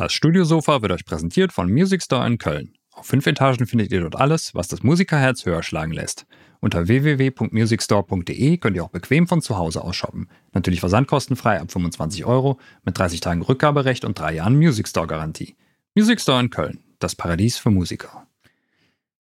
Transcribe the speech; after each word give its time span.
Das 0.00 0.14
Studiosofa 0.14 0.80
wird 0.80 0.92
euch 0.92 1.04
präsentiert 1.04 1.52
von 1.52 1.70
Music 1.70 2.02
Store 2.02 2.26
in 2.26 2.38
Köln. 2.38 2.72
Auf 2.90 3.04
fünf 3.04 3.26
Etagen 3.26 3.66
findet 3.66 3.92
ihr 3.92 4.00
dort 4.00 4.16
alles, 4.16 4.54
was 4.54 4.66
das 4.66 4.82
Musikerherz 4.82 5.44
höher 5.44 5.62
schlagen 5.62 5.92
lässt. 5.92 6.24
Unter 6.60 6.88
www.musicstore.de 6.88 8.56
könnt 8.56 8.76
ihr 8.76 8.82
auch 8.82 8.88
bequem 8.88 9.28
von 9.28 9.42
zu 9.42 9.58
Hause 9.58 9.84
aus 9.84 9.96
shoppen. 9.96 10.30
Natürlich 10.54 10.80
versandkostenfrei 10.80 11.60
ab 11.60 11.70
25 11.70 12.24
Euro, 12.24 12.58
mit 12.82 12.96
30 12.96 13.20
Tagen 13.20 13.42
Rückgaberecht 13.42 14.06
und 14.06 14.18
drei 14.18 14.32
Jahren 14.32 14.56
Music 14.56 14.88
Store 14.88 15.06
Garantie. 15.06 15.54
Music 15.94 16.18
Store 16.18 16.40
in 16.40 16.48
Köln, 16.48 16.78
das 16.98 17.14
Paradies 17.14 17.58
für 17.58 17.68
Musiker. 17.70 18.26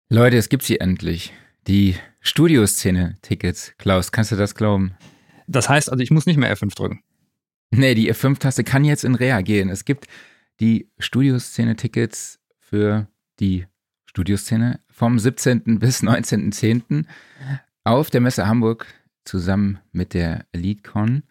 Leute, 0.07 0.37
es 0.37 0.49
gibt 0.49 0.61
sie 0.61 0.79
endlich. 0.79 1.33
Die 1.65 1.95
Studioszene-Tickets. 2.21 3.73
Klaus, 3.79 4.11
kannst 4.11 4.33
du 4.33 4.35
das 4.35 4.53
glauben? 4.53 4.93
Das 5.47 5.67
heißt 5.67 5.91
also, 5.91 6.03
ich 6.03 6.11
muss 6.11 6.27
nicht 6.27 6.37
mehr 6.37 6.55
F5 6.55 6.75
drücken. 6.75 7.01
Nee, 7.71 7.95
die 7.95 8.13
F5-Taste 8.13 8.63
kann 8.63 8.85
jetzt 8.85 9.03
in 9.03 9.15
Rea 9.15 9.41
gehen. 9.41 9.69
Es 9.69 9.83
gibt 9.83 10.05
die 10.59 10.91
Studioszene-Tickets 10.99 12.39
für 12.59 13.07
die 13.39 13.67
Studioszene 14.05 14.79
vom 14.89 15.19
17. 15.19 15.79
bis 15.79 16.03
19.10. 16.03 17.05
auf 17.83 18.09
der 18.09 18.21
Messe 18.21 18.47
Hamburg 18.47 18.87
zusammen 19.23 19.79
mit 19.91 20.13
der 20.13 20.45
EliteCon. 20.51 21.23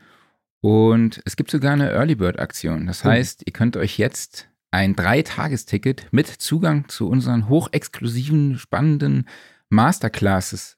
Und 0.60 1.20
es 1.24 1.36
gibt 1.36 1.50
sogar 1.50 1.72
eine 1.72 1.90
Early 1.90 2.14
Bird 2.14 2.38
Aktion. 2.38 2.86
Das 2.86 3.04
oh. 3.04 3.08
heißt, 3.08 3.42
ihr 3.46 3.52
könnt 3.52 3.76
euch 3.76 3.98
jetzt 3.98 4.48
ein 4.70 4.94
Dreitagesticket 4.96 6.08
mit 6.10 6.26
Zugang 6.26 6.88
zu 6.88 7.08
unseren 7.08 7.48
hochexklusiven, 7.48 8.58
spannenden 8.58 9.28
Masterclasses 9.70 10.76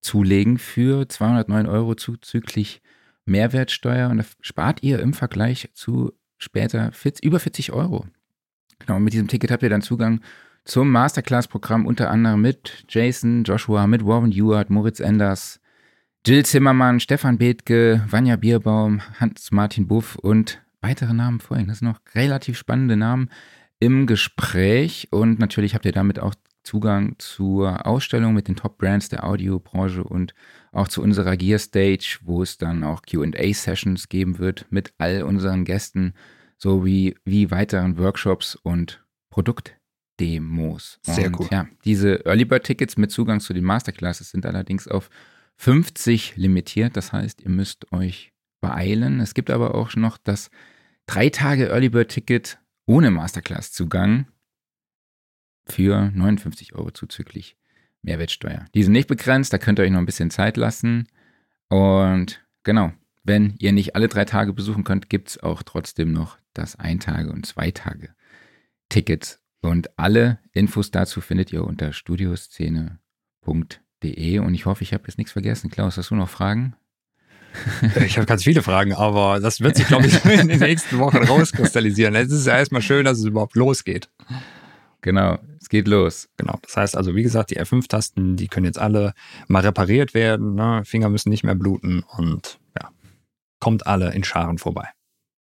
zulegen 0.00 0.58
für 0.58 1.08
209 1.08 1.66
Euro 1.66 1.94
zuzüglich 1.94 2.82
Mehrwertsteuer 3.24 4.08
und 4.08 4.18
da 4.18 4.24
spart 4.40 4.82
ihr 4.82 5.00
im 5.00 5.12
Vergleich 5.12 5.70
zu 5.74 6.12
später 6.38 6.92
40, 6.92 7.24
über 7.24 7.40
40 7.40 7.72
Euro. 7.72 8.06
Genau, 8.78 8.96
und 8.96 9.04
mit 9.04 9.12
diesem 9.12 9.28
Ticket 9.28 9.50
habt 9.50 9.62
ihr 9.62 9.70
dann 9.70 9.82
Zugang 9.82 10.20
zum 10.64 10.90
Masterclass-Programm 10.90 11.86
unter 11.86 12.10
anderem 12.10 12.40
mit 12.40 12.84
Jason, 12.88 13.44
Joshua, 13.44 13.86
mit 13.86 14.04
Warren 14.04 14.32
Ewart, 14.32 14.68
Moritz 14.68 15.00
Enders, 15.00 15.60
Jill 16.26 16.44
Zimmermann, 16.44 16.98
Stefan 16.98 17.38
Bethke, 17.38 18.04
Vanja 18.08 18.36
Bierbaum, 18.36 19.00
Hans-Martin 19.20 19.86
Buff 19.86 20.16
und 20.16 20.60
weitere 20.80 21.14
Namen 21.14 21.40
vorhin. 21.40 21.68
Das 21.68 21.78
sind 21.78 21.88
noch 21.88 22.00
relativ 22.14 22.58
spannende 22.58 22.96
Namen 22.96 23.30
im 23.78 24.06
Gespräch 24.06 25.08
und 25.12 25.38
natürlich 25.38 25.74
habt 25.74 25.84
ihr 25.84 25.92
damit 25.92 26.18
auch 26.18 26.34
Zugang 26.64 27.14
zur 27.18 27.86
Ausstellung 27.86 28.34
mit 28.34 28.48
den 28.48 28.56
Top-Brands 28.56 29.08
der 29.08 29.24
Audiobranche 29.24 30.02
und 30.02 30.34
auch 30.76 30.88
zu 30.88 31.02
unserer 31.02 31.36
Gear 31.36 31.58
Stage, 31.58 32.18
wo 32.22 32.42
es 32.42 32.58
dann 32.58 32.84
auch 32.84 33.02
QA-Sessions 33.02 34.08
geben 34.08 34.38
wird 34.38 34.66
mit 34.70 34.92
all 34.98 35.22
unseren 35.22 35.64
Gästen 35.64 36.12
sowie 36.58 37.16
wie 37.24 37.50
weiteren 37.50 37.98
Workshops 37.98 38.56
und 38.56 39.04
Produktdemos. 39.30 40.98
Sehr 41.02 41.28
und, 41.28 41.40
cool. 41.40 41.48
Ja, 41.50 41.66
diese 41.84 42.24
Early 42.26 42.44
Bird 42.44 42.64
Tickets 42.64 42.96
mit 42.96 43.10
Zugang 43.10 43.40
zu 43.40 43.52
den 43.52 43.64
Masterclasses 43.64 44.30
sind 44.30 44.46
allerdings 44.46 44.86
auf 44.86 45.10
50 45.56 46.36
limitiert. 46.36 46.96
Das 46.96 47.12
heißt, 47.12 47.40
ihr 47.42 47.50
müsst 47.50 47.92
euch 47.92 48.32
beeilen. 48.60 49.20
Es 49.20 49.34
gibt 49.34 49.50
aber 49.50 49.74
auch 49.74 49.94
noch 49.96 50.18
das 50.18 50.50
drei 51.06 51.30
Tage 51.30 51.68
Early 51.68 51.88
Bird 51.88 52.10
Ticket 52.10 52.58
ohne 52.86 53.10
Masterclass-Zugang 53.10 54.26
für 55.66 56.10
59 56.10 56.74
Euro 56.74 56.90
zuzüglich 56.90 57.56
Mehrwertsteuer. 58.06 58.64
Die 58.74 58.82
sind 58.82 58.92
nicht 58.92 59.08
begrenzt, 59.08 59.52
da 59.52 59.58
könnt 59.58 59.78
ihr 59.78 59.82
euch 59.82 59.90
noch 59.90 59.98
ein 59.98 60.06
bisschen 60.06 60.30
Zeit 60.30 60.56
lassen. 60.56 61.06
Und 61.68 62.42
genau, 62.62 62.92
wenn 63.24 63.56
ihr 63.58 63.72
nicht 63.72 63.94
alle 63.94 64.08
drei 64.08 64.24
Tage 64.24 64.54
besuchen 64.54 64.84
könnt, 64.84 65.10
gibt 65.10 65.28
es 65.28 65.42
auch 65.42 65.62
trotzdem 65.62 66.12
noch 66.12 66.38
das 66.54 66.76
Ein-Tage- 66.76 67.32
und 67.32 67.44
Zwei-Tage-Tickets. 67.44 69.42
Und 69.60 69.98
alle 69.98 70.38
Infos 70.52 70.90
dazu 70.92 71.20
findet 71.20 71.52
ihr 71.52 71.64
unter 71.64 71.92
studioszene.de. 71.92 74.38
Und 74.38 74.54
ich 74.54 74.66
hoffe, 74.66 74.84
ich 74.84 74.94
habe 74.94 75.02
jetzt 75.08 75.18
nichts 75.18 75.32
vergessen. 75.32 75.70
Klaus, 75.70 75.96
hast 75.96 76.10
du 76.10 76.14
noch 76.14 76.30
Fragen? 76.30 76.76
Ich 78.04 78.18
habe 78.18 78.26
ganz 78.26 78.44
viele 78.44 78.62
Fragen, 78.62 78.92
aber 78.92 79.40
das 79.40 79.62
wird 79.62 79.76
sich, 79.76 79.86
glaube 79.86 80.06
ich, 80.06 80.22
in 80.26 80.48
den 80.48 80.60
nächsten 80.60 80.98
Wochen 80.98 81.16
rauskristallisieren. 81.16 82.14
Es 82.14 82.30
ist 82.30 82.46
ja 82.46 82.58
erstmal 82.58 82.82
schön, 82.82 83.06
dass 83.06 83.16
es 83.18 83.24
überhaupt 83.24 83.56
losgeht. 83.56 84.10
Genau, 85.00 85.38
es 85.60 85.68
geht 85.68 85.88
los. 85.88 86.28
Genau, 86.36 86.58
das 86.62 86.76
heißt 86.76 86.96
also, 86.96 87.14
wie 87.14 87.22
gesagt, 87.22 87.50
die 87.50 87.60
F5-Tasten, 87.60 88.36
die 88.36 88.48
können 88.48 88.66
jetzt 88.66 88.78
alle 88.78 89.14
mal 89.48 89.60
repariert 89.62 90.14
werden. 90.14 90.54
Ne? 90.54 90.82
Finger 90.84 91.08
müssen 91.08 91.30
nicht 91.30 91.44
mehr 91.44 91.54
bluten 91.54 92.02
und 92.16 92.58
ja, 92.80 92.90
kommt 93.60 93.86
alle 93.86 94.12
in 94.12 94.24
Scharen 94.24 94.58
vorbei. 94.58 94.88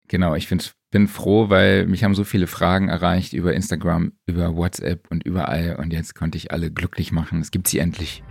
Genau, 0.07 0.35
ich 0.35 0.49
bin 0.91 1.07
froh, 1.07 1.49
weil 1.49 1.85
mich 1.85 2.03
haben 2.03 2.15
so 2.15 2.23
viele 2.23 2.47
Fragen 2.47 2.89
erreicht 2.89 3.33
über 3.33 3.53
Instagram, 3.53 4.13
über 4.25 4.55
WhatsApp 4.55 5.05
und 5.11 5.23
überall 5.23 5.75
und 5.75 5.93
jetzt 5.93 6.15
konnte 6.15 6.37
ich 6.37 6.51
alle 6.51 6.71
glücklich 6.71 7.11
machen. 7.11 7.41
Es 7.41 7.51
gibt 7.51 7.67
sie 7.67 7.79
endlich. 7.79 8.23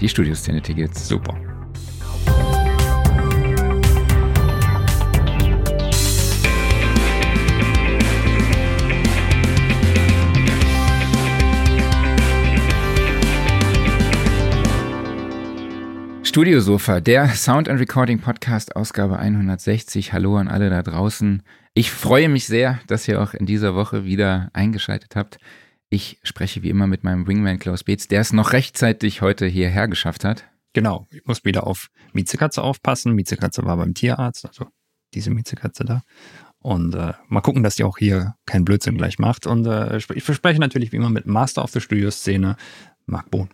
Die 0.00 0.08
Studioszene-Tickets. 0.08 1.08
Super. 1.08 1.53
Studiosofa, 16.34 16.98
der 16.98 17.28
Sound 17.28 17.68
and 17.68 17.78
Recording 17.78 18.18
Podcast, 18.18 18.74
Ausgabe 18.74 19.20
160. 19.20 20.12
Hallo 20.12 20.36
an 20.36 20.48
alle 20.48 20.68
da 20.68 20.82
draußen. 20.82 21.44
Ich 21.74 21.92
freue 21.92 22.28
mich 22.28 22.46
sehr, 22.46 22.80
dass 22.88 23.06
ihr 23.06 23.22
auch 23.22 23.34
in 23.34 23.46
dieser 23.46 23.76
Woche 23.76 24.04
wieder 24.04 24.50
eingeschaltet 24.52 25.14
habt. 25.14 25.38
Ich 25.90 26.18
spreche 26.24 26.64
wie 26.64 26.70
immer 26.70 26.88
mit 26.88 27.04
meinem 27.04 27.28
Wingman 27.28 27.60
Klaus 27.60 27.84
Beetz, 27.84 28.08
der 28.08 28.20
es 28.20 28.32
noch 28.32 28.52
rechtzeitig 28.52 29.22
heute 29.22 29.46
hierher 29.46 29.86
geschafft 29.86 30.24
hat. 30.24 30.42
Genau, 30.72 31.06
ich 31.12 31.24
muss 31.24 31.44
wieder 31.44 31.68
auf 31.68 31.86
Miezekatze 32.14 32.64
aufpassen. 32.64 33.12
Miezekatze 33.12 33.64
war 33.64 33.76
beim 33.76 33.94
Tierarzt, 33.94 34.44
also 34.44 34.66
diese 35.14 35.30
Miezekatze 35.30 35.84
da. 35.84 36.02
Und 36.58 36.96
äh, 36.96 37.12
mal 37.28 37.42
gucken, 37.42 37.62
dass 37.62 37.76
die 37.76 37.84
auch 37.84 37.96
hier 37.96 38.34
keinen 38.44 38.64
Blödsinn 38.64 38.98
gleich 38.98 39.20
macht. 39.20 39.46
Und 39.46 39.66
äh, 39.66 39.98
ich 39.98 40.24
verspreche 40.24 40.58
natürlich 40.58 40.90
wie 40.90 40.96
immer 40.96 41.10
mit 41.10 41.26
Master 41.26 41.62
of 41.62 41.70
the 41.70 41.80
Studio 41.80 42.10
Szene, 42.10 42.56
Marc 43.06 43.30
Bohn. 43.30 43.50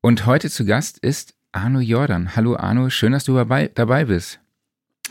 Und 0.00 0.26
heute 0.26 0.48
zu 0.48 0.64
Gast 0.64 0.98
ist 0.98 1.34
Arno 1.50 1.80
Jordan. 1.80 2.36
Hallo 2.36 2.54
Arno, 2.54 2.88
schön, 2.88 3.10
dass 3.10 3.24
du 3.24 3.34
dabei, 3.34 3.68
dabei 3.74 4.04
bist. 4.04 4.38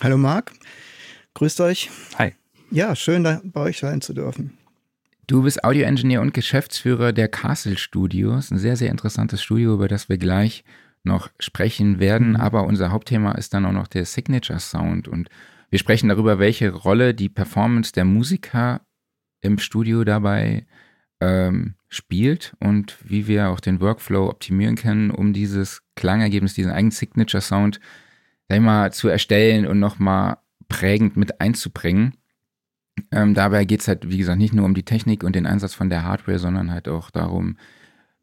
Hallo 0.01 0.17
Marc, 0.17 0.53
grüßt 1.33 1.59
euch. 1.59 1.89
Hi. 2.17 2.33
Ja, 2.71 2.95
schön 2.95 3.23
bei 3.23 3.61
euch 3.61 3.79
sein 3.79 3.99
zu 3.99 4.13
dürfen. 4.13 4.57
Du 5.27 5.43
bist 5.43 5.65
Audioingenieur 5.65 6.21
und 6.21 6.33
Geschäftsführer 6.33 7.11
der 7.11 7.27
Castle 7.27 7.77
Studios, 7.77 8.49
ein 8.49 8.59
sehr, 8.59 8.77
sehr 8.77 8.89
interessantes 8.89 9.43
Studio, 9.43 9.73
über 9.73 9.89
das 9.89 10.07
wir 10.07 10.17
gleich 10.17 10.63
noch 11.03 11.29
sprechen 11.37 11.99
werden. 11.99 12.29
Mhm. 12.29 12.35
Aber 12.37 12.63
unser 12.63 12.89
Hauptthema 12.89 13.33
ist 13.33 13.53
dann 13.53 13.65
auch 13.65 13.73
noch 13.73 13.87
der 13.87 14.05
Signature 14.05 14.59
Sound. 14.59 15.09
Und 15.09 15.27
wir 15.69 15.79
sprechen 15.79 16.07
darüber, 16.07 16.39
welche 16.39 16.71
Rolle 16.71 17.13
die 17.13 17.27
Performance 17.27 17.91
der 17.91 18.05
Musiker 18.05 18.81
im 19.41 19.57
Studio 19.57 20.05
dabei 20.05 20.65
ähm, 21.19 21.75
spielt 21.89 22.55
und 22.59 22.97
wie 23.03 23.27
wir 23.27 23.49
auch 23.49 23.59
den 23.59 23.79
Workflow 23.79 24.29
optimieren 24.29 24.75
können, 24.75 25.09
um 25.11 25.33
dieses 25.33 25.81
Klangergebnis, 25.95 26.53
diesen 26.53 26.71
eigenen 26.71 26.91
Signature-Sound, 26.91 27.79
sag 28.49 28.57
ich 28.57 28.63
mal, 28.63 28.91
zu 28.91 29.07
erstellen 29.07 29.65
und 29.65 29.79
nochmal 29.79 30.37
prägend 30.67 31.17
mit 31.17 31.39
einzubringen. 31.41 32.15
Ähm, 33.11 33.33
dabei 33.33 33.65
geht 33.65 33.81
es 33.81 33.87
halt, 33.87 34.09
wie 34.09 34.17
gesagt, 34.17 34.39
nicht 34.39 34.53
nur 34.53 34.65
um 34.65 34.73
die 34.73 34.83
Technik 34.83 35.23
und 35.23 35.35
den 35.35 35.45
Einsatz 35.45 35.73
von 35.73 35.89
der 35.89 36.03
Hardware, 36.03 36.39
sondern 36.39 36.71
halt 36.71 36.87
auch 36.87 37.09
darum, 37.09 37.57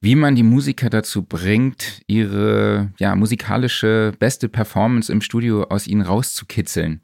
wie 0.00 0.16
man 0.16 0.34
die 0.34 0.42
Musiker 0.42 0.90
dazu 0.90 1.22
bringt, 1.22 2.02
ihre 2.06 2.92
ja, 2.98 3.14
musikalische 3.16 4.12
beste 4.18 4.50
Performance 4.50 5.10
im 5.10 5.22
Studio 5.22 5.64
aus 5.64 5.86
ihnen 5.86 6.02
rauszukitzeln. 6.02 7.00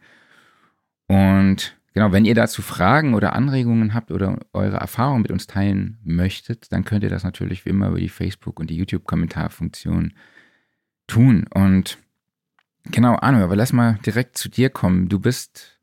Und 1.06 1.79
Genau, 1.92 2.12
wenn 2.12 2.24
ihr 2.24 2.36
dazu 2.36 2.62
Fragen 2.62 3.14
oder 3.14 3.32
Anregungen 3.32 3.94
habt 3.94 4.12
oder 4.12 4.38
eure 4.52 4.76
Erfahrungen 4.76 5.22
mit 5.22 5.32
uns 5.32 5.48
teilen 5.48 5.98
möchtet, 6.04 6.70
dann 6.72 6.84
könnt 6.84 7.02
ihr 7.02 7.10
das 7.10 7.24
natürlich 7.24 7.64
wie 7.64 7.70
immer 7.70 7.88
über 7.88 7.98
die 7.98 8.08
Facebook- 8.08 8.60
und 8.60 8.70
die 8.70 8.76
YouTube-Kommentarfunktion 8.76 10.12
tun. 11.08 11.46
Und 11.52 11.98
genau, 12.84 13.16
Arno, 13.20 13.42
aber 13.42 13.56
lass 13.56 13.72
mal 13.72 13.98
direkt 14.06 14.38
zu 14.38 14.48
dir 14.48 14.70
kommen. 14.70 15.08
Du 15.08 15.18
bist, 15.18 15.80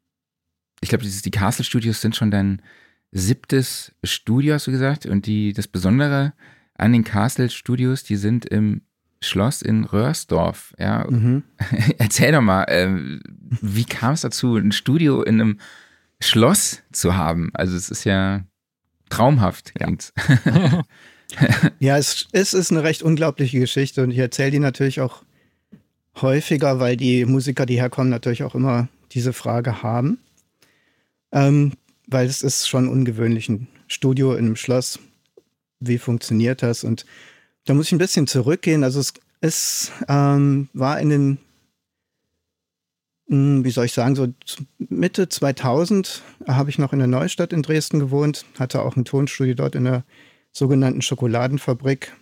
ich 0.79 0.89
glaube, 0.89 1.03
die 1.05 1.31
Castle 1.31 1.65
Studios 1.65 1.99
sind 1.99 2.15
schon 2.15 2.31
dein 2.31 2.61
siebtes 3.11 3.93
Studio, 4.03 4.53
hast 4.53 4.67
du 4.67 4.71
gesagt. 4.71 5.05
Und 5.05 5.25
die, 5.25 5.51
das 5.51 5.67
Besondere 5.67 6.33
an 6.75 6.93
den 6.93 7.03
Castle 7.03 7.49
Studios, 7.49 8.03
die 8.03 8.15
sind 8.15 8.45
im 8.45 8.81
Schloss 9.19 9.61
in 9.61 9.83
Röhrsdorf. 9.83 10.73
Ja, 10.77 11.05
mhm. 11.09 11.43
erzähl 11.97 12.31
doch 12.31 12.41
mal, 12.41 12.63
äh, 12.63 13.19
wie 13.61 13.85
kam 13.85 14.13
es 14.13 14.21
dazu, 14.21 14.55
ein 14.55 14.71
Studio 14.71 15.21
in 15.21 15.41
einem 15.41 15.59
Schloss 16.19 16.81
zu 16.91 17.15
haben. 17.15 17.51
Also 17.53 17.75
es 17.75 17.89
ist 17.89 18.03
ja 18.03 18.45
traumhaft. 19.09 19.73
Ja, 19.79 19.87
ja 21.79 21.97
es, 21.97 22.27
es 22.31 22.53
ist 22.53 22.71
eine 22.71 22.83
recht 22.83 23.03
unglaubliche 23.03 23.59
Geschichte 23.59 24.03
und 24.03 24.11
ich 24.11 24.17
erzähle 24.17 24.51
die 24.51 24.59
natürlich 24.59 25.01
auch 25.01 25.23
häufiger, 26.21 26.79
weil 26.79 26.97
die 26.97 27.25
Musiker, 27.25 27.65
die 27.65 27.79
herkommen, 27.79 28.09
natürlich 28.09 28.43
auch 28.43 28.55
immer 28.55 28.87
diese 29.11 29.33
Frage 29.33 29.83
haben. 29.83 30.19
ähm, 31.31 31.73
weil 32.07 32.25
es 32.27 32.41
ist 32.41 32.67
schon 32.67 32.87
ungewöhnlich, 32.87 33.49
ein 33.49 33.67
Studio 33.87 34.33
in 34.33 34.45
einem 34.45 34.55
Schloss. 34.55 34.99
Wie 35.79 35.97
funktioniert 35.97 36.63
das? 36.63 36.83
Und 36.83 37.05
da 37.65 37.73
muss 37.73 37.87
ich 37.87 37.91
ein 37.91 37.97
bisschen 37.97 38.27
zurückgehen. 38.27 38.83
Also 38.83 38.99
es, 38.99 39.13
es 39.41 39.91
ähm, 40.07 40.69
war 40.73 40.99
in 40.99 41.09
den, 41.09 41.37
wie 43.27 43.71
soll 43.71 43.85
ich 43.85 43.93
sagen, 43.93 44.15
so 44.15 44.27
Mitte 44.77 45.27
2000 45.27 46.21
habe 46.47 46.69
ich 46.69 46.79
noch 46.79 46.93
in 46.93 46.99
der 46.99 47.07
Neustadt 47.07 47.51
in 47.51 47.61
Dresden 47.61 47.99
gewohnt, 47.99 48.45
hatte 48.57 48.81
auch 48.81 48.95
ein 48.95 49.05
Tonstudio 49.05 49.53
dort 49.53 49.75
in 49.75 49.83
der 49.83 50.03
sogenannten 50.53 51.01
Schokoladenfabrik. 51.01 52.13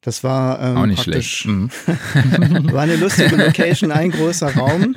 Das 0.00 0.22
war 0.22 0.60
ähm, 0.60 0.76
auch 0.76 0.86
nicht 0.86 1.02
schlecht. 1.02 1.46
Mhm. 1.46 1.70
war 2.72 2.82
eine 2.82 2.96
lustige 2.96 3.34
Location, 3.34 3.90
ein 3.90 4.10
großer 4.10 4.54
Raum. 4.54 4.96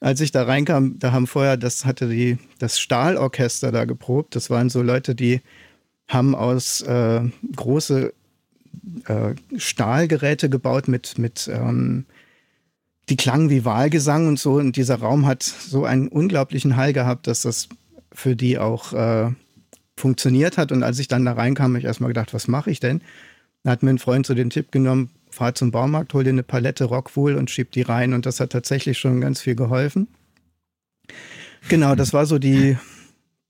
Als 0.00 0.20
ich 0.20 0.32
da 0.32 0.42
reinkam, 0.42 0.98
da 0.98 1.12
haben 1.12 1.26
vorher, 1.26 1.56
das 1.56 1.84
hatte 1.84 2.08
die, 2.08 2.38
das 2.58 2.78
Stahlorchester 2.80 3.72
da 3.72 3.84
geprobt. 3.84 4.34
Das 4.36 4.50
waren 4.50 4.70
so 4.70 4.82
Leute, 4.82 5.14
die 5.14 5.40
haben 6.08 6.34
aus 6.34 6.80
äh, 6.82 7.22
große 7.54 8.12
äh, 9.06 9.34
Stahlgeräte 9.56 10.48
gebaut 10.48 10.88
mit, 10.88 11.18
mit 11.18 11.48
ähm, 11.52 12.06
die 13.08 13.16
klangen 13.16 13.50
wie 13.50 13.64
Wahlgesang 13.64 14.28
und 14.28 14.38
so. 14.38 14.54
Und 14.54 14.76
dieser 14.76 14.96
Raum 14.96 15.26
hat 15.26 15.42
so 15.42 15.84
einen 15.84 16.08
unglaublichen 16.08 16.76
Hall 16.76 16.92
gehabt, 16.92 17.26
dass 17.26 17.42
das 17.42 17.68
für 18.12 18.36
die 18.36 18.58
auch 18.58 18.92
äh, 18.92 19.30
funktioniert 19.96 20.56
hat. 20.58 20.72
Und 20.72 20.82
als 20.82 20.98
ich 20.98 21.08
dann 21.08 21.24
da 21.24 21.32
reinkam, 21.32 21.72
habe 21.72 21.78
ich 21.78 21.84
erstmal 21.84 22.08
gedacht, 22.08 22.32
was 22.32 22.48
mache 22.48 22.70
ich 22.70 22.80
denn? 22.80 23.02
Da 23.62 23.70
hat 23.72 23.82
mir 23.82 23.90
ein 23.90 23.98
Freund 23.98 24.26
so 24.26 24.34
den 24.34 24.50
Tipp 24.50 24.72
genommen, 24.72 25.10
fahr 25.30 25.54
zum 25.54 25.70
Baumarkt, 25.70 26.14
hol 26.14 26.24
dir 26.24 26.30
eine 26.30 26.42
Palette 26.42 26.84
Rockwool 26.84 27.34
und 27.34 27.50
schieb 27.50 27.72
die 27.72 27.82
rein. 27.82 28.12
Und 28.12 28.26
das 28.26 28.40
hat 28.40 28.50
tatsächlich 28.50 28.98
schon 28.98 29.20
ganz 29.20 29.40
viel 29.40 29.54
geholfen. 29.54 30.08
Genau, 31.68 31.94
das 31.94 32.12
war 32.12 32.26
so 32.26 32.38
die, 32.38 32.76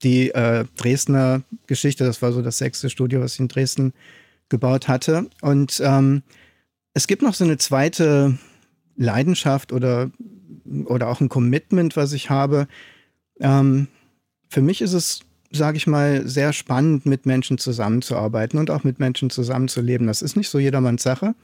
die 0.03 0.31
äh, 0.31 0.65
Dresdner 0.77 1.43
Geschichte. 1.67 2.05
Das 2.05 2.21
war 2.21 2.31
so 2.31 2.41
das 2.41 2.57
sechste 2.57 2.89
Studio, 2.89 3.21
was 3.21 3.33
ich 3.35 3.39
in 3.39 3.47
Dresden 3.47 3.93
gebaut 4.49 4.87
hatte. 4.87 5.29
Und 5.41 5.81
ähm, 5.83 6.23
es 6.93 7.07
gibt 7.07 7.21
noch 7.21 7.33
so 7.33 7.43
eine 7.43 7.57
zweite 7.57 8.37
Leidenschaft 8.95 9.71
oder, 9.73 10.11
oder 10.85 11.07
auch 11.07 11.21
ein 11.21 11.29
Commitment, 11.29 11.95
was 11.95 12.13
ich 12.13 12.29
habe. 12.29 12.67
Ähm, 13.39 13.87
für 14.49 14.61
mich 14.61 14.81
ist 14.81 14.93
es, 14.93 15.19
sage 15.51 15.77
ich 15.77 15.87
mal, 15.87 16.27
sehr 16.27 16.53
spannend, 16.53 17.05
mit 17.05 17.25
Menschen 17.25 17.57
zusammenzuarbeiten 17.57 18.59
und 18.59 18.69
auch 18.69 18.83
mit 18.83 18.99
Menschen 18.99 19.29
zusammenzuleben. 19.29 20.07
Das 20.07 20.21
ist 20.21 20.35
nicht 20.35 20.49
so 20.49 20.59
jedermanns 20.59 21.03
Sache. 21.03 21.35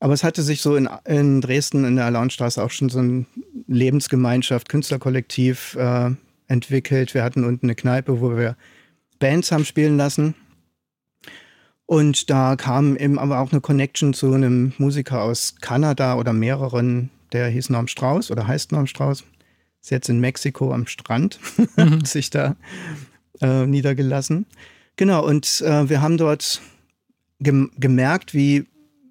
Aber 0.00 0.14
es 0.14 0.24
hatte 0.24 0.42
sich 0.42 0.62
so 0.62 0.74
in, 0.74 0.88
in 1.04 1.40
Dresden 1.40 1.84
in 1.84 1.94
der 1.94 2.06
Alaunstraße 2.06 2.62
auch 2.62 2.72
schon 2.72 2.88
so 2.88 2.98
eine 2.98 3.24
Lebensgemeinschaft, 3.68 4.68
Künstlerkollektiv 4.68 5.76
äh, 5.76 6.10
entwickelt. 6.48 7.14
Wir 7.14 7.22
hatten 7.22 7.44
unten 7.44 7.66
eine 7.66 7.76
Kneipe, 7.76 8.20
wo 8.20 8.36
wir 8.36 8.56
Bands 9.20 9.52
haben 9.52 9.64
spielen 9.64 9.96
lassen. 9.96 10.34
Und 11.92 12.30
da 12.30 12.56
kam 12.56 12.96
eben 12.96 13.18
aber 13.18 13.40
auch 13.40 13.52
eine 13.52 13.60
Connection 13.60 14.14
zu 14.14 14.32
einem 14.32 14.72
Musiker 14.78 15.20
aus 15.20 15.56
Kanada 15.60 16.14
oder 16.14 16.32
mehreren, 16.32 17.10
der 17.32 17.48
hieß 17.48 17.68
Norm 17.68 17.86
Strauß 17.86 18.30
oder 18.30 18.46
heißt 18.46 18.72
Norm 18.72 18.86
Strauß. 18.86 19.24
Ist 19.82 19.90
jetzt 19.90 20.08
in 20.08 20.18
Mexiko 20.18 20.72
am 20.72 20.86
Strand, 20.86 21.38
mhm. 21.76 22.02
sich 22.06 22.30
da 22.30 22.56
äh, 23.42 23.66
niedergelassen. 23.66 24.46
Genau, 24.96 25.22
und 25.22 25.60
äh, 25.60 25.86
wir 25.90 26.00
haben 26.00 26.16
dort 26.16 26.62
gem 27.40 27.70
gemerkt, 27.76 28.32
wie, 28.32 28.64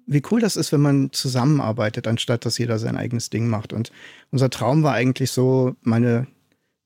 wie 0.06 0.22
cool 0.32 0.40
das 0.40 0.56
ist, 0.56 0.72
wenn 0.72 0.80
man 0.80 1.12
zusammenarbeitet, 1.12 2.08
anstatt 2.08 2.44
dass 2.44 2.58
jeder 2.58 2.80
sein 2.80 2.96
eigenes 2.96 3.30
Ding 3.30 3.46
macht. 3.46 3.72
Und 3.72 3.92
unser 4.32 4.50
Traum 4.50 4.82
war 4.82 4.94
eigentlich 4.94 5.30
so, 5.30 5.76
meine 5.82 6.26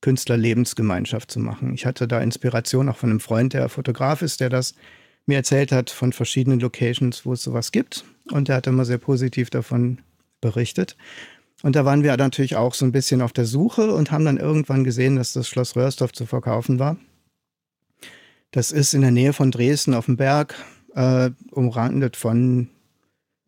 Künstlerlebensgemeinschaft 0.03 1.31
zu 1.31 1.41
machen. 1.41 1.73
Ich 1.73 1.87
hatte 1.87 2.07
da 2.07 2.21
Inspiration 2.21 2.91
auch 2.91 2.99
von 2.99 3.09
einem 3.09 3.21
Freund, 3.21 3.55
der 3.55 3.71
Fotograf 3.71 4.21
ist, 4.21 4.43
der 4.43 4.51
das 4.51 4.75
mir 5.27 5.37
erzählt 5.37 5.73
hat 5.73 5.91
von 5.91 6.13
verschiedenen 6.13 6.61
Locations, 6.61 7.27
wo 7.27 7.33
es 7.33 7.43
sowas 7.43 7.73
gibt. 7.73 8.05
Und 8.31 8.49
er 8.49 8.57
hat 8.57 8.67
immer 8.67 8.85
sehr 8.85 8.99
positiv 8.99 9.51
davon 9.51 9.99
berichtet. 10.41 10.97
Und 11.63 11.75
da 11.75 11.85
waren 11.85 12.03
wir 12.03 12.17
natürlich 12.17 12.57
auch 12.57 12.75
so 12.75 12.85
ein 12.85 12.93
bisschen 12.93 13.23
auf 13.23 13.33
der 13.33 13.47
Suche 13.47 13.93
und 13.93 14.11
haben 14.11 14.25
dann 14.25 14.37
irgendwann 14.37 14.85
gesehen, 14.85 15.17
dass 15.17 15.33
das 15.33 15.49
Schloss 15.49 15.75
Röhrsdorf 15.75 16.13
zu 16.13 16.27
verkaufen 16.27 16.79
war. 16.79 16.97
Das 18.51 18.73
ist 18.73 18.95
in 18.95 19.01
der 19.01 19.11
Nähe 19.11 19.33
von 19.33 19.51
Dresden 19.51 19.95
auf 19.95 20.07
dem 20.07 20.17
Berg, 20.17 20.55
äh, 20.95 21.31
umrandet 21.51 22.17
von 22.17 22.69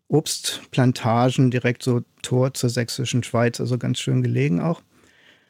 Obstplantagen, 0.08 1.50
direkt 1.50 1.82
so 1.82 2.02
Tor 2.22 2.54
zur 2.54 2.70
sächsischen 2.70 3.22
Schweiz, 3.22 3.60
also 3.60 3.78
ganz 3.78 3.98
schön 4.00 4.22
gelegen 4.22 4.60
auch. 4.60 4.82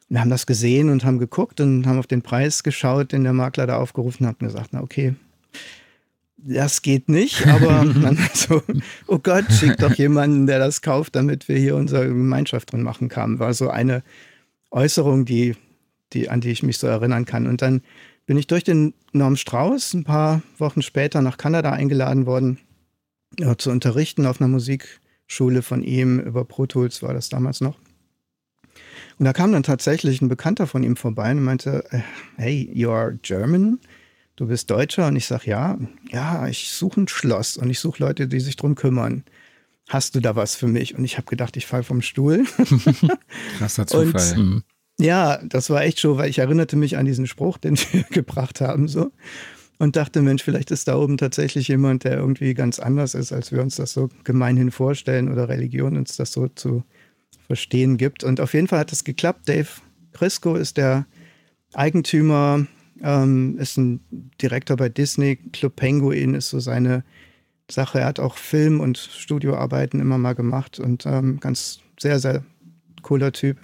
Wir 0.09 0.21
haben 0.21 0.31
das 0.31 0.47
gesehen 0.47 0.89
und 0.89 1.05
haben 1.05 1.19
geguckt 1.19 1.61
und 1.61 1.87
haben 1.87 1.99
auf 1.99 2.07
den 2.07 2.23
Preis 2.23 2.63
geschaut, 2.63 3.13
den 3.13 3.25
der 3.25 3.35
Makler 3.35 3.67
da 3.67 3.79
aufgerufen 3.79 4.27
hat 4.27 4.41
und 4.41 4.49
gesagt, 4.49 4.71
na 4.73 4.83
okay, 4.83 5.15
das 6.39 6.83
geht 6.83 7.09
nicht, 7.09 7.47
aber 7.47 7.85
dann 8.03 8.19
so, 8.33 8.63
oh 9.07 9.19
Gott, 9.19 9.45
schick 9.51 9.77
doch 9.79 9.95
jemanden, 9.95 10.47
der 10.47 10.59
das 10.59 10.83
kauft, 10.83 11.17
damit 11.17 11.49
wir 11.49 11.59
hier 11.59 11.77
unsere 11.77 12.07
Gemeinschaft 12.07 12.73
drin 12.73 12.83
machen 12.83 13.09
können. 13.09 13.39
War 13.39 13.53
so 13.55 13.69
eine 13.69 14.03
Äußerung, 14.71 15.25
die, 15.25 15.57
die, 16.13 16.31
an 16.31 16.41
die 16.41 16.51
ich 16.51 16.63
mich 16.63 16.79
so 16.79 16.87
erinnern 16.87 17.25
kann. 17.25 17.47
Und 17.47 17.63
dann 17.63 17.83
bin 18.27 18.37
ich 18.37 18.47
durch 18.47 18.65
den 18.65 18.95
Norm 19.13 19.37
Strauß 19.37 19.95
ein 19.95 20.05
paar 20.05 20.43
Wochen 20.59 20.83
später 20.83 21.23
nach 21.23 21.39
Kanada 21.39 21.73
eingeladen 21.73 22.27
worden, 22.27 22.59
ja, 23.39 23.57
zu 23.57 23.71
unterrichten 23.71 24.27
auf 24.27 24.41
einer 24.41 24.49
Musikschule 24.49 25.63
von 25.63 25.83
ihm. 25.83 26.21
Über 26.21 26.45
Pro 26.45 26.67
Tools 26.67 27.03
war 27.03 27.15
das 27.15 27.29
damals 27.29 27.61
noch. 27.61 27.79
Und 29.19 29.25
da 29.25 29.33
kam 29.33 29.53
dann 29.53 29.65
tatsächlich 29.65 30.23
ein 30.23 30.29
Bekannter 30.29 30.67
von 30.67 30.85
ihm 30.85 30.95
vorbei 30.95 31.33
und 31.33 31.43
meinte, 31.43 31.85
äh, 31.91 32.01
hey, 32.37 32.71
you 32.73 32.91
are 32.91 33.19
German? 33.23 33.81
Du 34.39 34.47
bist 34.47 34.71
Deutscher? 34.71 35.09
Und 35.09 35.17
ich 35.17 35.27
sage, 35.27 35.51
ja, 35.51 35.79
ja, 36.11 36.47
ich 36.49 36.71
suche 36.71 37.03
ein 37.03 37.09
Schloss 37.09 37.57
und 37.57 37.69
ich 37.71 37.81
suche 37.81 38.03
Leute, 38.03 38.29
die 38.29 38.41
sich 38.41 38.57
drum 38.57 38.75
kümmern. 38.75 39.25
Hast 39.89 40.15
du 40.15 40.21
da 40.21 40.37
was 40.37 40.55
für 40.55 40.69
mich? 40.69 40.97
Und 40.97 41.05
ich 41.05 41.17
habe 41.17 41.27
gedacht, 41.27 41.57
ich 41.57 41.67
falle 41.67 41.83
vom 41.83 42.03
Stuhl. 42.03 42.45
Krasser 43.59 43.87
Zufall. 43.87 44.39
Und, 44.39 44.39
mhm. 44.39 44.63
ja, 45.01 45.39
das 45.45 45.71
war 45.71 45.83
echt 45.83 46.01
schon, 46.01 46.17
weil 46.19 46.31
ich 46.31 46.39
erinnerte 46.39 46.77
mich 46.77 46.97
an 46.97 47.07
diesen 47.07 47.27
Spruch, 47.27 47.59
den 47.59 47.77
wir 47.93 48.05
gebracht 48.05 48.61
haben, 48.61 48.89
so. 48.89 49.11
Und 49.81 49.95
dachte, 49.95 50.23
Mensch, 50.23 50.43
vielleicht 50.43 50.73
ist 50.73 50.89
da 50.89 50.97
oben 50.97 51.19
tatsächlich 51.19 51.69
jemand, 51.69 52.03
der 52.03 52.17
irgendwie 52.17 52.53
ganz 52.55 52.81
anders 52.81 53.15
ist, 53.15 53.33
als 53.33 53.53
wir 53.53 53.63
uns 53.63 53.77
das 53.77 53.93
so 53.93 54.09
gemeinhin 54.25 54.73
vorstellen 54.73 55.31
oder 55.31 55.49
Religion 55.49 55.97
uns 55.97 56.17
das 56.17 56.33
so 56.33 56.49
zu 56.49 56.83
verstehen 57.47 57.97
gibt. 57.97 58.25
Und 58.25 58.41
auf 58.41 58.55
jeden 58.55 58.67
Fall 58.67 58.81
hat 58.81 58.93
es 58.93 59.05
geklappt. 59.05 59.49
Dave 59.49 59.69
Crisco 60.13 60.57
ist 60.57 60.79
der 60.79 61.07
Eigentümer 61.75 62.67
ähm, 63.03 63.59
ist 63.59 63.77
ein 63.77 64.01
Direktor 64.41 64.77
bei 64.77 64.89
Disney. 64.89 65.37
Club 65.37 65.77
Penguin 65.77 66.35
ist 66.35 66.51
so 66.51 66.61
seine 66.61 67.05
Sache. 67.71 68.01
Er 68.01 68.07
hat 68.07 68.21
auch 68.21 68.37
Film- 68.37 68.81
und 68.81 68.99
Studioarbeiten 68.99 70.01
immer 70.01 70.19
mal 70.19 70.35
gemacht 70.35 70.79
und 70.79 71.07
ähm, 71.07 71.41
ganz 71.41 71.81
sehr, 71.99 72.19
sehr 72.19 72.45
cooler 73.03 73.33
Typ. 73.33 73.59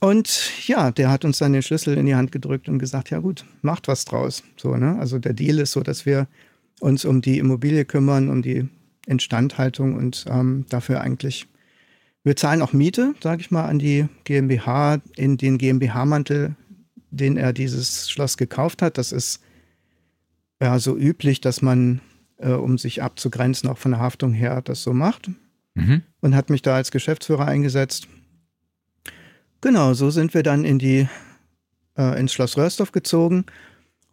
Und 0.00 0.50
ja, 0.66 0.90
der 0.90 1.10
hat 1.10 1.24
uns 1.24 1.38
dann 1.38 1.52
den 1.52 1.62
Schlüssel 1.62 1.96
in 1.96 2.06
die 2.06 2.16
Hand 2.16 2.32
gedrückt 2.32 2.68
und 2.68 2.80
gesagt, 2.80 3.10
ja 3.10 3.20
gut, 3.20 3.44
macht 3.62 3.86
was 3.86 4.04
draus. 4.04 4.42
So, 4.56 4.76
ne? 4.76 4.98
Also 4.98 5.20
der 5.20 5.32
Deal 5.32 5.60
ist 5.60 5.72
so, 5.72 5.80
dass 5.80 6.06
wir 6.06 6.26
uns 6.80 7.04
um 7.04 7.22
die 7.22 7.38
Immobilie 7.38 7.84
kümmern, 7.84 8.28
um 8.28 8.42
die 8.42 8.68
Instandhaltung 9.06 9.94
und 9.94 10.24
ähm, 10.28 10.66
dafür 10.68 11.00
eigentlich, 11.00 11.46
wir 12.24 12.34
zahlen 12.34 12.62
auch 12.62 12.72
Miete, 12.72 13.14
sage 13.22 13.42
ich 13.42 13.52
mal, 13.52 13.66
an 13.66 13.78
die 13.78 14.06
GmbH 14.24 15.00
in 15.16 15.36
den 15.36 15.58
GmbH-Mantel 15.58 16.56
den 17.12 17.36
er 17.36 17.52
dieses 17.52 18.10
Schloss 18.10 18.36
gekauft 18.36 18.82
hat. 18.82 18.98
Das 18.98 19.12
ist 19.12 19.40
ja 20.60 20.78
so 20.78 20.96
üblich, 20.96 21.40
dass 21.40 21.62
man, 21.62 22.00
äh, 22.38 22.52
um 22.52 22.78
sich 22.78 23.02
abzugrenzen, 23.02 23.68
auch 23.68 23.78
von 23.78 23.92
der 23.92 24.00
Haftung 24.00 24.32
her, 24.32 24.62
das 24.62 24.82
so 24.82 24.92
macht. 24.92 25.30
Mhm. 25.74 26.02
Und 26.20 26.34
hat 26.34 26.50
mich 26.50 26.62
da 26.62 26.74
als 26.74 26.90
Geschäftsführer 26.90 27.46
eingesetzt. 27.46 28.08
Genau, 29.60 29.94
so 29.94 30.10
sind 30.10 30.34
wir 30.34 30.42
dann 30.42 30.64
in 30.64 30.78
die, 30.78 31.08
äh, 31.96 32.18
ins 32.18 32.32
Schloss 32.32 32.56
Röhrsdorf 32.56 32.92
gezogen. 32.92 33.44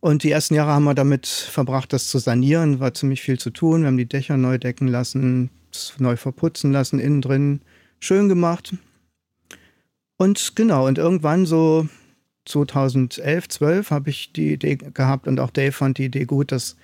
Und 0.02 0.24
die 0.24 0.32
ersten 0.32 0.54
Jahre 0.54 0.72
haben 0.72 0.86
wir 0.86 0.94
damit 0.94 1.28
verbracht, 1.28 1.92
das 1.92 2.08
zu 2.08 2.20
sanieren. 2.20 2.80
War 2.80 2.94
ziemlich 2.94 3.22
viel 3.22 3.40
zu 3.40 3.50
tun. 3.50 3.82
Wir 3.82 3.88
haben 3.88 3.98
die 3.98 4.08
Dächer 4.08 4.38
neu 4.38 4.58
decken 4.58 4.88
lassen, 4.88 5.50
neu 5.98 6.16
verputzen 6.16 6.72
lassen, 6.72 7.00
innen 7.00 7.22
drin 7.22 7.62
schön 8.00 8.30
gemacht. 8.30 8.74
Und 10.18 10.56
genau, 10.56 10.88
und 10.88 10.98
irgendwann 10.98 11.46
so 11.46 11.88
2011, 12.50 13.48
12 13.48 13.92
habe 13.92 14.10
ich 14.10 14.34
die 14.34 14.54
Idee 14.54 14.76
gehabt 14.76 15.28
und 15.28 15.40
auch 15.40 15.52
Dave 15.52 15.72
fand 15.72 15.98
die 15.98 16.06
Idee 16.06 16.26
gut, 16.26 16.52
dass 16.52 16.76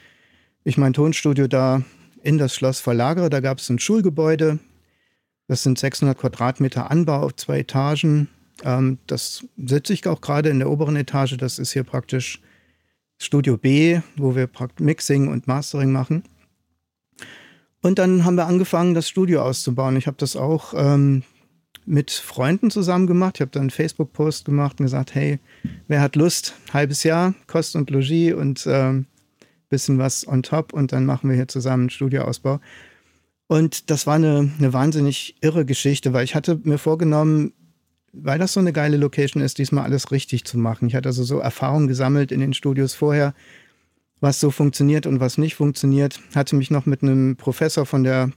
ich 0.64 0.78
mein 0.78 0.94
Tonstudio 0.94 1.48
da 1.48 1.82
in 2.24 2.38
das 2.38 2.56
Schloss 2.56 2.80
verlagere. 2.80 3.30
Da 3.30 3.40
gab 3.40 3.60
es 3.60 3.70
ein 3.70 3.80
Schulgebäude. 3.80 4.60
Das 5.48 5.64
sind 5.64 5.78
600 5.78 6.18
Quadratmeter 6.18 6.90
Anbau 6.90 7.22
auf 7.22 7.36
zwei 7.36 7.60
Etagen. 7.60 8.30
Ähm, 8.64 8.98
das 9.08 9.46
sitze 9.58 9.94
ich 9.94 10.08
auch 10.08 10.22
gerade 10.22 10.50
in 10.50 10.60
der 10.60 10.70
oberen 10.70 10.96
Etage. 10.96 11.38
Das 11.38 11.60
ist 11.60 11.74
hier 11.74 11.84
praktisch 11.84 12.42
Studio 13.18 13.58
B, 13.58 14.02
wo 14.18 14.36
wir 14.36 14.50
Mixing 14.80 15.28
und 15.28 15.48
Mastering 15.48 15.92
machen. 15.92 16.24
Und 17.82 18.00
dann 18.00 18.26
haben 18.26 18.36
wir 18.36 18.48
angefangen, 18.48 18.96
das 18.96 19.08
Studio 19.08 19.44
auszubauen. 19.44 19.96
Ich 19.96 20.08
habe 20.08 20.18
das 20.18 20.36
auch 20.36 20.74
ähm, 20.76 21.24
mit 21.86 22.12
Freunden 22.12 22.72
zusammen 22.72 23.08
gemacht. 23.08 23.36
Ich 23.38 23.42
habe 23.42 23.52
dann 23.52 23.64
einen 23.64 23.70
Facebook-Post 23.70 24.46
gemacht 24.46 24.80
und 24.80 24.86
gesagt, 24.86 25.16
hey, 25.16 25.40
wer 25.88 26.02
hat 26.02 26.16
Lust? 26.16 26.56
Halbes 26.74 27.04
Jahr, 27.04 27.34
Kost 27.48 27.76
und 27.76 27.90
Logis 27.90 28.34
und 28.34 28.66
äh, 28.66 29.04
bisschen 29.70 29.98
was 29.98 30.28
on 30.28 30.44
top 30.44 30.74
und 30.74 30.92
dann 30.92 31.06
machen 31.06 31.30
wir 31.30 31.36
hier 31.36 31.48
zusammen 31.48 31.84
einen 31.84 31.90
Studioausbau. 31.90 32.60
Und 33.48 33.90
das 33.92 34.08
war 34.08 34.16
eine, 34.16 34.52
eine 34.58 34.74
wahnsinnig 34.74 35.36
irre 35.42 35.66
Geschichte, 35.66 36.14
weil 36.14 36.24
ich 36.24 36.36
hatte 36.36 36.60
mir 36.64 36.78
vorgenommen, 36.78 37.54
weil 38.12 38.40
das 38.40 38.54
so 38.54 38.60
eine 38.60 38.74
geile 38.74 38.98
Location 38.98 39.44
ist, 39.44 39.58
diesmal 39.58 39.84
alles 39.84 40.12
richtig 40.12 40.46
zu 40.46 40.58
machen. 40.58 40.88
Ich 40.88 40.96
hatte 40.96 41.10
also 41.10 41.24
so 41.24 41.40
Erfahrungen 41.40 41.88
gesammelt 41.88 42.32
in 42.32 42.40
den 42.40 42.54
Studios 42.54 42.96
vorher, 42.96 43.34
was 44.22 44.40
so 44.40 44.50
funktioniert 44.50 45.06
und 45.06 45.20
was 45.20 45.38
nicht 45.38 45.56
funktioniert. 45.56 46.20
Hatte 46.34 46.56
mich 46.56 46.72
noch 46.72 46.86
mit 46.86 47.04
einem 47.04 47.36
Professor 47.36 47.86
von 47.86 48.04
der 48.04 48.32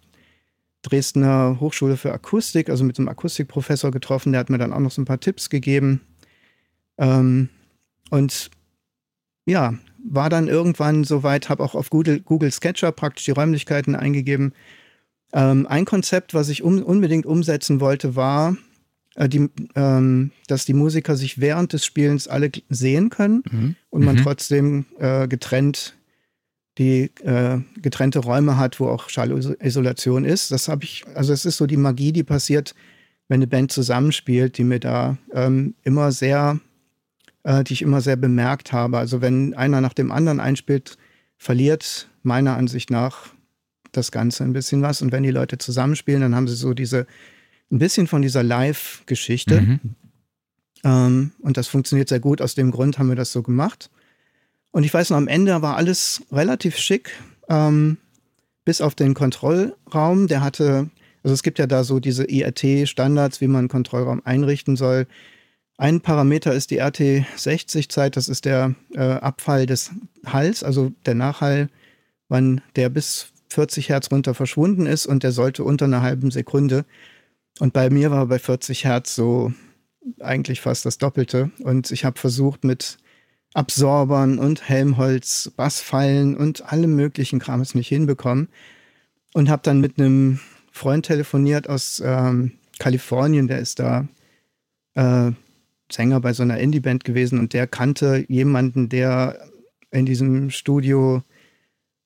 Dresdner 0.83 1.59
Hochschule 1.61 1.97
für 1.97 2.13
Akustik, 2.13 2.69
also 2.71 2.85
mit 2.85 2.99
einem 2.99 3.09
Akustikprofessor 3.09 3.91
getroffen, 3.91 4.33
der 4.33 4.41
hat 4.41 4.51
mir 4.51 4.59
dann 4.59 4.73
auch 4.73 4.79
noch 4.81 4.91
so 4.91 5.03
ein 5.03 5.07
paar 5.07 5.21
Tipps 5.21 5.51
gegeben. 5.51 6.01
Ähm, 6.99 7.49
und 8.11 8.51
ja, 9.45 9.75
war 10.05 10.31
dann 10.31 10.49
irgendwann 10.49 11.05
soweit, 11.05 11.49
habe 11.49 11.63
auch 11.63 11.75
auf 11.75 11.91
Google, 11.91 12.21
Google 12.21 12.53
Sketcher 12.53 12.93
praktisch 12.93 13.25
die 13.25 13.33
Räumlichkeiten 13.33 13.95
eingegeben. 13.95 14.53
Ähm, 15.33 15.67
ein 15.67 15.85
Konzept, 15.85 16.35
was 16.35 16.49
ich 16.49 16.63
um, 16.63 16.83
unbedingt 16.83 17.27
umsetzen 17.27 17.81
wollte, 17.81 18.17
war, 18.17 18.57
äh, 19.17 19.29
die, 19.29 19.51
ähm, 19.75 20.31
dass 20.47 20.65
die 20.65 20.75
Musiker 20.75 21.17
sich 21.17 21.41
während 21.41 21.73
des 21.73 21.85
Spielens 21.85 22.29
alle 22.29 22.51
sehen 22.69 23.11
können 23.11 23.43
mhm. 23.51 23.77
und 23.91 24.05
man 24.05 24.17
mhm. 24.17 24.23
trotzdem 24.23 24.87
äh, 24.99 25.27
getrennt 25.29 25.98
die 26.79 27.11
äh, 27.25 27.59
getrennte 27.83 28.21
Räume 28.21 28.57
hat, 28.57 28.79
wo 28.79 28.89
auch 28.89 29.09
Schallisolation 29.09 30.25
ist. 30.25 30.53
Das 30.53 30.69
habe 30.69 30.85
ich, 30.85 31.05
also 31.15 31.33
es 31.33 31.45
ist 31.45 31.57
so 31.57 31.67
die 31.67 31.77
Magie, 31.77 32.13
die 32.13 32.23
passiert, 32.23 32.75
wenn 33.27 33.39
eine 33.39 33.47
Band 33.47 33.73
zusammenspielt, 33.73 34.57
die 34.57 34.65
mir 34.65 34.79
da 34.79 35.19
ähm, 35.33 35.75
immer 35.83 36.13
sehr, 36.13 36.61
äh, 37.43 37.65
die 37.65 37.75
ich 37.75 37.83
immer 37.83 38.01
sehr 38.01 38.17
bemerkt 38.17 38.73
habe. 38.73 38.99
Also 38.99 39.21
wenn 39.21 39.55
einer 39.55 39.81
nach 39.81 39.93
dem 39.93 40.13
anderen 40.13 40.41
einspielt, 40.41 40.97
verliert 41.37 42.09
meiner 42.23 42.57
Ansicht 42.57 42.91
nach 42.91 43.35
das 43.93 44.13
Ganze 44.13 44.45
ein 44.45 44.53
bisschen 44.53 44.81
was. 44.83 45.03
Und 45.03 45.13
wenn 45.13 45.23
die 45.25 45.31
Leute 45.31 45.59
zusammenspielen, 45.59 46.21
dann 46.21 46.35
haben 46.35 46.49
sie 46.49 46.57
so 46.57 46.75
diese 46.75 47.07
ein 47.71 47.79
bisschen 47.79 48.07
von 48.07 48.23
dieser 48.23 48.43
Live-Geschichte. 48.43 49.61
Mhm. 49.61 49.81
Ähm, 50.85 51.33
und 51.41 51.57
das 51.57 51.69
funktioniert 51.69 52.09
sehr 52.09 52.21
gut. 52.21 52.41
Aus 52.41 52.55
dem 52.55 52.71
Grund 52.71 52.99
haben 52.99 53.09
wir 53.09 53.17
das 53.17 53.33
so 53.33 53.43
gemacht. 53.43 53.91
Und 54.71 54.85
ich 54.85 54.93
weiß 54.93 55.11
noch, 55.11 55.17
am 55.17 55.29
Ende 55.29 55.63
war 55.63 55.77
alles 55.77 56.23
relativ 56.31 56.77
schick, 56.77 57.11
ähm, 57.49 57.99
bis 58.65 58.81
auf 58.81 58.95
den 58.95 59.15
Kontrollraum. 59.15 60.27
Der 60.29 60.43
hatte, 60.43 60.91
also 61.23 61.35
es 61.35 61.43
gibt 61.43 61.59
ja 61.59 61.67
da 61.67 61.85
so 61.85 62.01
diese 62.01 62.25
IRT-Standards, 62.25 63.41
wie 63.41 63.49
man 63.49 63.61
einen 63.61 63.69
Kontrollraum 63.69 64.23
einrichten 64.25 64.77
soll. 64.77 65.07
Ein 65.79 66.01
Parameter 66.01 66.53
ist 66.53 66.71
die 66.71 66.83
RT60-Zeit, 66.83 68.17
das 68.17 68.29
ist 68.29 68.45
der 68.45 68.75
äh, 68.95 69.01
Abfall 69.01 69.67
des 69.67 69.93
Halls, 70.27 70.65
also 70.65 70.93
der 71.07 71.15
Nachhall, 71.15 71.69
wann 72.29 72.61
der 72.77 72.89
bis 72.89 73.33
40 73.51 73.89
Hertz 73.89 74.11
runter 74.11 74.35
verschwunden 74.35 74.87
ist 74.87 75.07
und 75.07 75.23
der 75.23 75.33
sollte 75.33 75.65
unter 75.65 75.87
einer 75.87 76.03
halben 76.03 76.31
Sekunde 76.31 76.85
und 77.59 77.73
bei 77.73 77.91
mir 77.91 78.11
war 78.11 78.27
bei 78.27 78.39
40 78.39 78.85
Hertz 78.85 79.15
so 79.15 79.53
eigentlich 80.21 80.61
fast 80.61 80.85
das 80.87 80.99
Doppelte. 80.99 81.51
Und 81.61 81.91
ich 81.91 82.05
habe 82.05 82.19
versucht 82.19 82.65
mit 82.65 82.99
Absorbern 83.55 84.39
und 84.39 84.69
Helmholtz, 84.69 85.51
Bassfallen 85.57 86.37
und 86.37 86.73
allem 86.73 86.95
möglichen 86.95 87.39
Kram 87.39 87.61
es 87.61 87.75
nicht 87.75 87.89
hinbekommen. 87.89 88.49
Und 89.35 89.49
habe 89.49 89.63
dann 89.63 89.81
mit 89.81 89.99
einem 89.99 90.41
Freund 90.73 91.07
telefoniert 91.07 91.69
aus 91.69 92.03
ähm, 92.05 92.53
Kalifornien, 92.79 93.49
der 93.49 93.59
ist 93.59 93.79
da 93.79 94.07
äh, 94.95 95.33
Sänger 95.91 96.21
bei 96.21 96.33
so 96.33 96.43
einer 96.43 96.59
Indie-Band 96.59 97.05
gewesen 97.05 97.39
und 97.39 97.53
der 97.53 97.67
kannte 97.67 98.25
jemanden, 98.29 98.89
der 98.89 99.49
in 99.91 100.07
diesem 100.07 100.51
Studio 100.51 101.23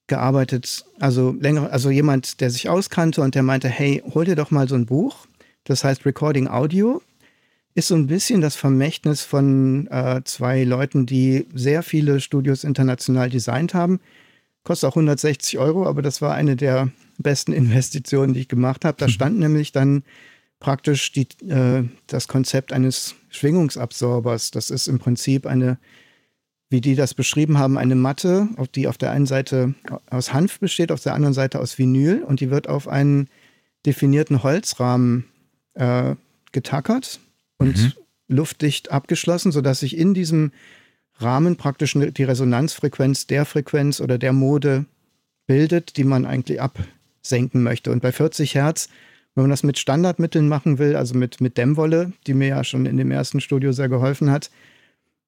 gearbeitet, 0.06 0.84
also 1.00 1.32
länger, 1.32 1.72
also 1.72 1.90
jemand, 1.90 2.40
der 2.40 2.50
sich 2.50 2.68
auskannte 2.68 3.22
und 3.22 3.34
der 3.34 3.42
meinte, 3.42 3.68
hey, 3.68 4.02
hol 4.14 4.24
dir 4.24 4.36
doch 4.36 4.50
mal 4.50 4.68
so 4.68 4.74
ein 4.74 4.86
Buch 4.86 5.26
das 5.64 5.84
heißt 5.84 6.04
Recording 6.06 6.48
Audio 6.48 7.02
ist 7.74 7.88
so 7.88 7.94
ein 7.94 8.06
bisschen 8.06 8.40
das 8.40 8.56
Vermächtnis 8.56 9.22
von 9.22 9.86
äh, 9.88 10.20
zwei 10.24 10.64
Leuten, 10.64 11.06
die 11.06 11.46
sehr 11.54 11.82
viele 11.82 12.20
Studios 12.20 12.64
international 12.64 13.30
designt 13.30 13.74
haben. 13.74 14.00
Kostet 14.62 14.88
auch 14.88 14.96
160 14.96 15.58
Euro, 15.58 15.86
aber 15.86 16.02
das 16.02 16.20
war 16.20 16.34
eine 16.34 16.56
der 16.56 16.90
besten 17.18 17.52
Investitionen, 17.52 18.34
die 18.34 18.40
ich 18.40 18.48
gemacht 18.48 18.84
habe. 18.84 18.98
Da 18.98 19.06
mhm. 19.06 19.10
stand 19.10 19.38
nämlich 19.38 19.72
dann 19.72 20.04
praktisch 20.60 21.12
die, 21.12 21.26
äh, 21.48 21.84
das 22.06 22.28
Konzept 22.28 22.72
eines 22.72 23.14
Schwingungsabsorbers. 23.30 24.50
Das 24.50 24.70
ist 24.70 24.86
im 24.86 24.98
Prinzip 24.98 25.46
eine, 25.46 25.78
wie 26.68 26.82
die 26.82 26.94
das 26.94 27.14
beschrieben 27.14 27.58
haben, 27.58 27.78
eine 27.78 27.96
Matte, 27.96 28.48
die 28.74 28.86
auf 28.86 28.98
der 28.98 29.12
einen 29.12 29.26
Seite 29.26 29.74
aus 30.10 30.32
Hanf 30.34 30.60
besteht, 30.60 30.92
auf 30.92 31.02
der 31.02 31.14
anderen 31.14 31.34
Seite 31.34 31.58
aus 31.58 31.78
Vinyl 31.78 32.22
und 32.22 32.40
die 32.40 32.50
wird 32.50 32.68
auf 32.68 32.86
einen 32.86 33.28
definierten 33.86 34.42
Holzrahmen 34.42 35.24
äh, 35.74 36.14
getackert 36.52 37.18
und 37.62 37.76
mhm. 37.76 37.92
luftdicht 38.28 38.90
abgeschlossen, 38.90 39.52
sodass 39.52 39.80
sich 39.80 39.96
in 39.96 40.14
diesem 40.14 40.52
Rahmen 41.18 41.56
praktisch 41.56 41.96
die 41.96 42.24
Resonanzfrequenz 42.24 43.26
der 43.26 43.44
Frequenz 43.44 44.00
oder 44.00 44.18
der 44.18 44.32
Mode 44.32 44.86
bildet, 45.46 45.96
die 45.96 46.04
man 46.04 46.26
eigentlich 46.26 46.60
absenken 46.60 47.62
möchte. 47.62 47.90
Und 47.90 48.02
bei 48.02 48.12
40 48.12 48.54
Hertz, 48.54 48.88
wenn 49.34 49.44
man 49.44 49.50
das 49.50 49.62
mit 49.62 49.78
Standardmitteln 49.78 50.48
machen 50.48 50.78
will, 50.78 50.96
also 50.96 51.14
mit, 51.14 51.40
mit 51.40 51.56
Dämmwolle, 51.58 52.12
die 52.26 52.34
mir 52.34 52.48
ja 52.48 52.64
schon 52.64 52.86
in 52.86 52.96
dem 52.96 53.10
ersten 53.10 53.40
Studio 53.40 53.72
sehr 53.72 53.88
geholfen 53.88 54.30
hat, 54.30 54.50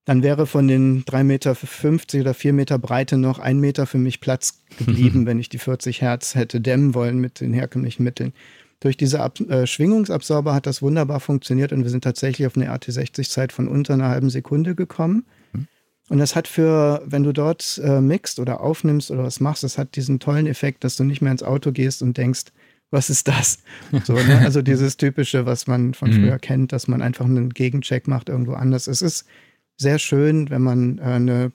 dann 0.05 0.23
wäre 0.23 0.47
von 0.47 0.69
den 0.69 1.05
3,50 1.05 1.23
Meter 1.25 2.21
oder 2.21 2.35
4 2.35 2.53
Meter 2.53 2.79
Breite 2.79 3.17
noch 3.17 3.39
ein 3.39 3.59
Meter 3.59 3.87
für 3.87 3.99
mich 3.99 4.21
Platz 4.21 4.63
geblieben, 4.77 5.27
wenn 5.27 5.39
ich 5.39 5.49
die 5.49 5.59
40 5.59 6.03
Hertz 6.03 6.35
hätte 6.35 6.61
dämmen 6.61 6.95
wollen 6.95 7.19
mit 7.19 7.41
den 7.41 7.55
herkömmlichen 7.55 8.05
Mitteln. 8.05 8.35
Durch 8.81 8.97
diese 8.97 9.21
Ab 9.21 9.41
äh, 9.41 9.67
Schwingungsabsorber 9.67 10.55
hat 10.55 10.67
das 10.67 10.83
wunderbar 10.83 11.21
funktioniert 11.21 11.73
und 11.73 11.85
wir 11.85 11.91
sind 11.91 12.05
tatsächlich 12.05 12.47
auf 12.47 12.57
eine 12.57 12.71
RT60-Zeit 12.71 13.53
von 13.53 13.69
unter 13.69 13.95
einer 13.95 14.09
halben 14.09 14.31
Sekunde 14.31 14.75
gekommen. 14.75 15.25
Mhm. 15.53 15.69
Und 16.11 16.19
das 16.19 16.37
hat 16.37 16.49
für, 16.49 17.03
wenn 17.07 17.23
du 17.23 17.33
dort 17.33 17.81
äh, 17.83 18.01
mixt 18.01 18.39
oder 18.39 18.61
aufnimmst 18.61 19.11
oder 19.11 19.25
was 19.25 19.41
machst, 19.41 19.63
das 19.63 19.79
hat 19.79 19.97
diesen 19.97 20.21
tollen 20.21 20.47
Effekt, 20.47 20.85
dass 20.85 20.97
du 20.97 21.05
nicht 21.05 21.23
mehr 21.23 21.33
ins 21.33 21.43
Auto 21.43 21.73
gehst 21.73 22.03
und 22.03 22.19
denkst, 22.19 22.53
was 22.91 23.11
ist 23.11 23.29
das? 23.29 23.59
So, 24.05 24.15
ne? 24.15 24.41
Also 24.41 24.63
dieses 24.63 24.97
typische, 24.97 25.47
was 25.47 25.67
man 25.67 25.95
von 25.95 26.11
mhm. 26.11 26.15
früher 26.15 26.39
kennt, 26.39 26.73
dass 26.73 26.89
man 26.89 27.03
einfach 27.03 27.25
einen 27.25 27.51
Gegencheck 27.51 28.07
macht 28.07 28.29
irgendwo 28.29 28.53
anders. 28.53 28.87
Es 28.87 29.03
ist 29.03 29.27
sehr 29.77 29.99
schön, 29.99 30.51
wenn 30.51 30.63
man 30.63 30.99
äh, 30.99 31.03
eine 31.03 31.53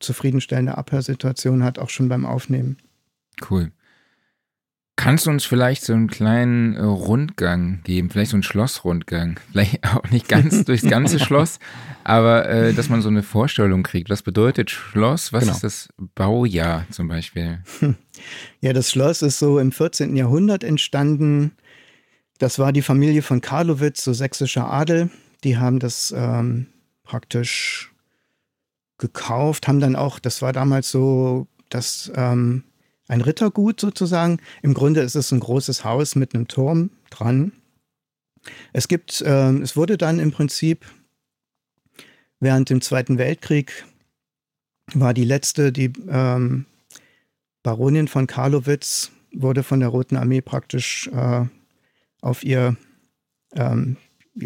zufriedenstellende 0.00 0.76
Abhörsituation 0.76 1.64
hat, 1.64 1.78
auch 1.78 1.90
schon 1.90 2.08
beim 2.08 2.26
Aufnehmen. 2.26 2.76
Cool. 3.50 3.72
Kannst 4.96 5.26
du 5.26 5.30
uns 5.30 5.44
vielleicht 5.44 5.82
so 5.82 5.92
einen 5.92 6.08
kleinen 6.08 6.76
äh, 6.76 6.82
Rundgang 6.82 7.80
geben, 7.82 8.10
vielleicht 8.10 8.30
so 8.30 8.36
einen 8.36 8.44
Schlossrundgang? 8.44 9.40
Vielleicht 9.50 9.84
auch 9.84 10.08
nicht 10.10 10.28
ganz 10.28 10.64
durchs 10.66 10.84
ganze 10.84 11.18
Schloss, 11.18 11.58
aber 12.04 12.48
äh, 12.48 12.72
dass 12.72 12.88
man 12.88 13.02
so 13.02 13.08
eine 13.08 13.24
Vorstellung 13.24 13.82
kriegt. 13.82 14.08
Was 14.08 14.22
bedeutet 14.22 14.70
Schloss? 14.70 15.32
Was 15.32 15.44
genau. 15.44 15.54
ist 15.54 15.64
das 15.64 15.88
Baujahr 16.14 16.86
zum 16.90 17.08
Beispiel? 17.08 17.62
Ja, 18.60 18.72
das 18.72 18.92
Schloss 18.92 19.22
ist 19.22 19.40
so 19.40 19.58
im 19.58 19.72
14. 19.72 20.14
Jahrhundert 20.14 20.62
entstanden. 20.62 21.50
Das 22.38 22.60
war 22.60 22.72
die 22.72 22.80
Familie 22.80 23.22
von 23.22 23.40
Karlowitz, 23.40 24.04
so 24.04 24.12
sächsischer 24.12 24.70
Adel. 24.70 25.10
Die 25.42 25.58
haben 25.58 25.80
das 25.80 26.14
ähm, 26.16 26.68
praktisch 27.02 27.92
gekauft, 28.98 29.66
haben 29.66 29.80
dann 29.80 29.96
auch, 29.96 30.20
das 30.20 30.42
war 30.42 30.52
damals 30.52 30.92
so, 30.92 31.48
dass 31.68 32.10
ähm, 32.14 32.62
ein 33.08 33.20
Rittergut 33.20 33.80
sozusagen. 33.80 34.38
Im 34.62 34.74
Grunde 34.74 35.00
ist 35.00 35.14
es 35.14 35.32
ein 35.32 35.40
großes 35.40 35.84
Haus 35.84 36.16
mit 36.16 36.34
einem 36.34 36.48
Turm 36.48 36.90
dran. 37.10 37.52
Es 38.72 38.88
gibt, 38.88 39.20
äh, 39.22 39.50
es 39.58 39.76
wurde 39.76 39.96
dann 39.96 40.18
im 40.18 40.32
Prinzip 40.32 40.84
während 42.40 42.70
dem 42.70 42.80
Zweiten 42.80 43.18
Weltkrieg 43.18 43.84
war 44.92 45.14
die 45.14 45.24
letzte, 45.24 45.72
die 45.72 45.92
ähm, 46.08 46.66
Baronin 47.62 48.06
von 48.06 48.26
Karlowitz 48.26 49.10
wurde 49.32 49.62
von 49.62 49.80
der 49.80 49.88
Roten 49.88 50.16
Armee 50.16 50.42
praktisch 50.42 51.08
äh, 51.08 51.46
auf 52.20 52.44
ihr 52.44 52.76
ähm, 53.54 53.96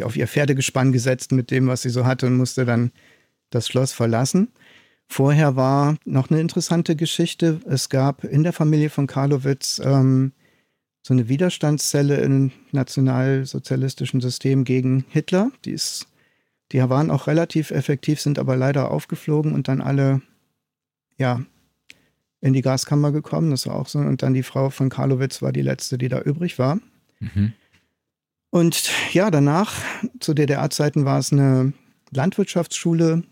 auf 0.03 0.17
ihr 0.17 0.29
Pferdegespann 0.29 0.93
gesetzt 0.93 1.33
mit 1.33 1.51
dem, 1.51 1.67
was 1.67 1.83
sie 1.83 1.91
so 1.91 2.05
hatte 2.05 2.27
und 2.27 2.37
musste 2.37 2.65
dann 2.65 2.93
das 3.51 3.67
Schloss 3.67 3.93
verlassen. 3.93 4.49
Vorher 5.09 5.57
war 5.57 5.97
noch 6.05 6.31
eine 6.31 6.41
interessante 6.41 6.95
Geschichte. 6.95 7.61
Es 7.67 7.89
gab 7.89 8.25
in 8.25 8.43
der 8.43 8.53
Familie 8.53 8.91
von 8.91 9.07
Karlowitz 9.07 9.81
ähm, 9.83 10.33
so 11.03 11.15
eine 11.15 11.29
Widerstandszelle 11.29 12.17
im 12.17 12.53
nationalsozialistischen 12.73 14.21
System 14.21 14.65
gegen 14.65 15.07
Hitler. 15.09 15.51
Die, 15.65 15.73
ist, 15.73 16.09
die 16.73 16.81
waren 16.81 17.11
auch 17.11 17.27
relativ 17.27 17.71
effektiv, 17.71 18.21
sind 18.21 18.39
aber 18.39 18.57
leider 18.57 18.91
aufgeflogen 18.91 19.55
und 19.55 19.69
dann 19.69 19.81
alle 19.81 20.21
ja, 21.17 21.43
in 22.43 22.53
die 22.53 22.63
Gaskammer 22.63 23.11
gekommen. 23.11 23.51
Das 23.51 23.67
war 23.67 23.77
auch 23.77 23.89
so. 23.89 23.99
Und 23.99 24.23
dann 24.23 24.35
die 24.35 24.43
Frau 24.43 24.69
von 24.69 24.91
Karlowitz 24.91 25.41
war 25.41 25.53
die 25.53 25.63
letzte, 25.63 25.97
die 25.97 26.09
da 26.09 26.21
übrig 26.21 26.59
war. 26.59 26.79
Mhm. 27.21 27.55
Und 28.51 28.91
ja, 29.13 29.31
danach, 29.31 29.75
zu 30.21 30.35
DDR-Zeiten, 30.35 31.05
war 31.05 31.19
es 31.19 31.33
eine 31.33 31.73
Landwirtschaftsschule 32.11 33.25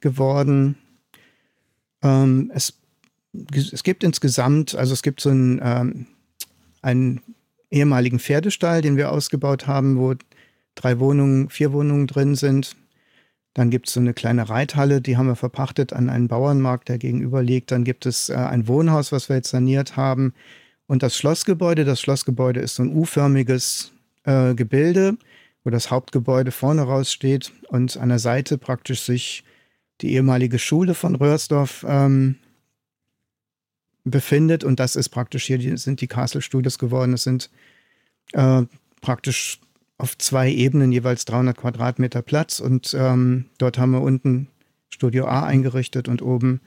geworden. 0.00 0.76
Ähm, 2.04 2.52
es, 2.54 2.74
es 3.50 3.82
gibt 3.82 4.04
insgesamt, 4.04 4.76
also 4.76 4.92
es 4.92 5.02
gibt 5.02 5.20
so 5.20 5.30
einen, 5.30 5.60
ähm, 5.62 6.06
einen 6.82 7.20
ehemaligen 7.70 8.20
Pferdestall, 8.20 8.82
den 8.82 8.96
wir 8.96 9.10
ausgebaut 9.10 9.66
haben, 9.66 9.98
wo 9.98 10.14
drei 10.76 11.00
Wohnungen, 11.00 11.48
vier 11.48 11.72
Wohnungen 11.72 12.06
drin 12.06 12.36
sind. 12.36 12.76
Dann 13.54 13.70
gibt 13.70 13.88
es 13.88 13.94
so 13.94 14.00
eine 14.00 14.14
kleine 14.14 14.48
Reithalle, 14.48 15.00
die 15.00 15.16
haben 15.16 15.26
wir 15.26 15.36
verpachtet 15.36 15.92
an 15.92 16.10
einen 16.10 16.28
Bauernmarkt, 16.28 16.88
der 16.88 16.98
gegenüber 16.98 17.42
liegt. 17.42 17.70
Dann 17.70 17.84
gibt 17.84 18.04
es 18.06 18.28
äh, 18.28 18.34
ein 18.34 18.68
Wohnhaus, 18.68 19.10
was 19.12 19.28
wir 19.28 19.36
jetzt 19.36 19.50
saniert 19.50 19.96
haben. 19.96 20.34
Und 20.86 21.02
das 21.02 21.16
Schlossgebäude, 21.16 21.84
das 21.84 22.00
Schlossgebäude 22.00 22.60
ist 22.60 22.74
so 22.74 22.82
ein 22.82 22.94
U-förmiges 22.94 23.92
äh, 24.24 24.54
Gebilde, 24.54 25.16
wo 25.62 25.70
das 25.70 25.90
Hauptgebäude 25.90 26.50
vorne 26.50 26.82
raus 26.82 27.12
steht 27.12 27.52
und 27.68 27.96
an 27.96 28.10
der 28.10 28.18
Seite 28.18 28.58
praktisch 28.58 29.02
sich 29.02 29.44
die 30.00 30.12
ehemalige 30.12 30.58
Schule 30.58 30.94
von 30.94 31.14
Röhrsdorf 31.14 31.84
ähm, 31.88 32.36
befindet. 34.04 34.64
Und 34.64 34.80
das 34.80 34.96
ist 34.96 35.08
praktisch 35.08 35.44
hier, 35.44 35.58
die, 35.58 35.76
sind 35.76 36.00
die 36.00 36.08
Castle 36.08 36.42
Studios 36.42 36.78
geworden. 36.78 37.12
Es 37.14 37.24
sind 37.24 37.50
äh, 38.32 38.62
praktisch 39.00 39.60
auf 39.96 40.18
zwei 40.18 40.50
Ebenen 40.50 40.92
jeweils 40.92 41.24
300 41.24 41.56
Quadratmeter 41.56 42.22
Platz. 42.22 42.60
Und 42.60 42.94
ähm, 42.98 43.46
dort 43.58 43.78
haben 43.78 43.92
wir 43.92 44.02
unten 44.02 44.48
Studio 44.90 45.26
A 45.26 45.44
eingerichtet 45.44 46.08
und 46.08 46.22
oben 46.22 46.60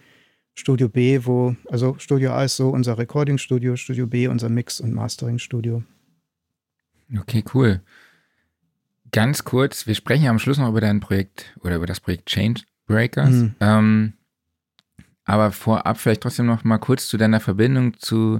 Studio 0.55 0.89
B, 0.89 1.19
wo, 1.23 1.55
also 1.69 1.95
Studio 1.99 2.31
A 2.31 2.43
ist 2.43 2.55
so 2.55 2.69
unser 2.69 2.97
Recording-Studio, 2.97 3.75
Studio 3.75 4.07
B 4.07 4.27
unser 4.27 4.49
Mix- 4.49 4.79
und 4.79 4.91
Mastering-Studio. 4.91 5.83
Okay, 7.19 7.43
cool. 7.53 7.81
Ganz 9.11 9.43
kurz, 9.43 9.87
wir 9.87 9.95
sprechen 9.95 10.23
ja 10.23 10.31
am 10.31 10.39
Schluss 10.39 10.57
noch 10.57 10.69
über 10.69 10.81
dein 10.81 10.99
Projekt 10.99 11.55
oder 11.61 11.75
über 11.75 11.85
das 11.85 11.99
Projekt 11.99 12.25
Change 12.25 12.63
Breakers. 12.87 13.29
Mhm. 13.29 13.55
Ähm, 13.59 14.13
aber 15.25 15.51
vorab 15.51 15.97
vielleicht 15.99 16.21
trotzdem 16.21 16.45
noch 16.45 16.63
mal 16.63 16.77
kurz 16.77 17.07
zu 17.07 17.17
deiner 17.17 17.39
Verbindung 17.39 17.99
zu 17.99 18.39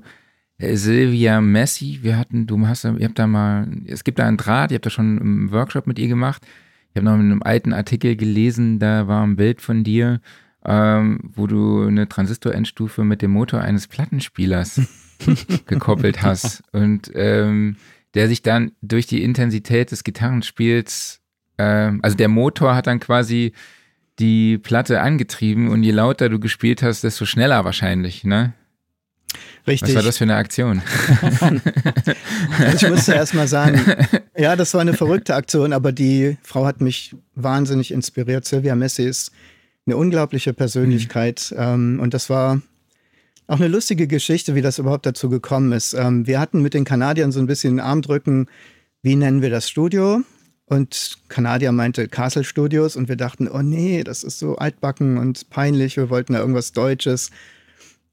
äh, 0.57 0.75
Silvia 0.75 1.41
Messi. 1.41 1.99
Wir 2.01 2.17
hatten, 2.17 2.47
du 2.47 2.65
hast, 2.67 2.85
ihr 2.85 3.05
habt 3.05 3.19
da 3.19 3.27
mal, 3.27 3.67
es 3.85 4.03
gibt 4.03 4.19
da 4.19 4.25
einen 4.25 4.37
Draht, 4.37 4.71
ihr 4.71 4.75
habt 4.75 4.85
da 4.85 4.89
schon 4.89 5.19
einen 5.19 5.51
Workshop 5.51 5.85
mit 5.85 5.99
ihr 5.99 6.07
gemacht. 6.07 6.45
Ich 6.89 6.95
habe 6.95 7.05
noch 7.05 7.15
in 7.15 7.31
einem 7.31 7.43
alten 7.43 7.73
Artikel 7.73 8.15
gelesen, 8.15 8.79
da 8.79 9.07
war 9.07 9.21
ein 9.23 9.35
Bild 9.35 9.61
von 9.61 9.83
dir, 9.83 10.21
ähm, 10.65 11.19
wo 11.23 11.45
du 11.45 11.85
eine 11.85 12.07
Transistor-Endstufe 12.07 13.03
mit 13.03 13.21
dem 13.21 13.31
Motor 13.31 13.61
eines 13.61 13.87
Plattenspielers 13.87 14.81
gekoppelt 15.65 16.23
hast. 16.23 16.63
Und 16.71 17.11
ähm, 17.13 17.75
der 18.13 18.27
sich 18.27 18.41
dann 18.41 18.71
durch 18.81 19.05
die 19.05 19.23
Intensität 19.23 19.91
des 19.91 20.03
Gitarrenspiels, 20.03 21.21
äh, 21.57 21.91
also 22.01 22.15
der 22.15 22.29
Motor 22.29 22.75
hat 22.75 22.87
dann 22.87 22.99
quasi 22.99 23.53
die 24.19 24.57
Platte 24.57 25.01
angetrieben 25.01 25.69
und 25.69 25.83
je 25.83 25.91
lauter 25.91 26.29
du 26.29 26.39
gespielt 26.39 26.81
hast, 26.81 27.03
desto 27.03 27.25
schneller 27.25 27.65
wahrscheinlich, 27.65 28.23
ne? 28.23 28.53
Richtig. 29.67 29.89
Was 29.89 29.95
war 29.95 30.03
das 30.03 30.17
für 30.17 30.23
eine 30.23 30.35
Aktion? 30.35 30.81
ich 32.75 32.89
musste 32.89 33.13
erst 33.13 33.33
mal 33.33 33.47
sagen, 33.47 33.81
ja, 34.37 34.55
das 34.55 34.73
war 34.73 34.81
eine 34.81 34.93
verrückte 34.93 35.35
Aktion, 35.35 35.73
aber 35.73 35.91
die 35.91 36.37
Frau 36.41 36.65
hat 36.65 36.79
mich 36.79 37.15
wahnsinnig 37.35 37.91
inspiriert. 37.91 38.45
Silvia 38.45 38.75
Messi 38.75 39.03
ist 39.03 39.31
eine 39.85 39.97
unglaubliche 39.97 40.53
Persönlichkeit 40.53 41.51
mhm. 41.51 41.61
ähm, 41.61 41.99
und 41.99 42.13
das 42.13 42.29
war 42.29 42.61
auch 43.47 43.59
eine 43.59 43.67
lustige 43.67 44.07
Geschichte, 44.07 44.55
wie 44.55 44.61
das 44.61 44.79
überhaupt 44.79 45.05
dazu 45.05 45.29
gekommen 45.29 45.71
ist. 45.73 45.93
Ähm, 45.93 46.27
wir 46.27 46.39
hatten 46.39 46.61
mit 46.61 46.73
den 46.73 46.85
Kanadiern 46.85 47.31
so 47.31 47.39
ein 47.39 47.47
bisschen 47.47 47.75
den 47.75 47.79
Arm 47.81 48.01
drücken, 48.01 48.47
wie 49.01 49.15
nennen 49.15 49.41
wir 49.41 49.49
das 49.49 49.69
Studio? 49.69 50.21
Und 50.69 51.17
Kanadier 51.29 51.71
meinte 51.71 52.09
Castle 52.09 52.43
Studios 52.43 52.97
und 52.97 53.07
wir 53.07 53.15
dachten, 53.15 53.47
oh 53.47 53.61
nee, 53.61 54.03
das 54.03 54.23
ist 54.23 54.37
so 54.37 54.57
altbacken 54.57 55.17
und 55.17 55.49
peinlich, 55.49 55.95
wir 55.95 56.09
wollten 56.09 56.33
da 56.33 56.39
irgendwas 56.39 56.73
Deutsches. 56.73 57.31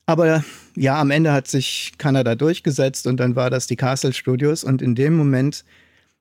Aber 0.07 0.45
ja, 0.77 1.01
am 1.01 1.11
Ende 1.11 1.33
hat 1.33 1.49
sich 1.49 1.95
Kanada 1.99 2.37
durchgesetzt 2.37 3.09
und 3.09 3.19
dann 3.19 3.35
war 3.35 3.51
das 3.51 3.67
die 3.67 3.77
Castle 3.77 4.13
Studios 4.13 4.63
und 4.63 4.83
in 4.83 4.95
dem 4.95 5.17
Moment 5.17 5.65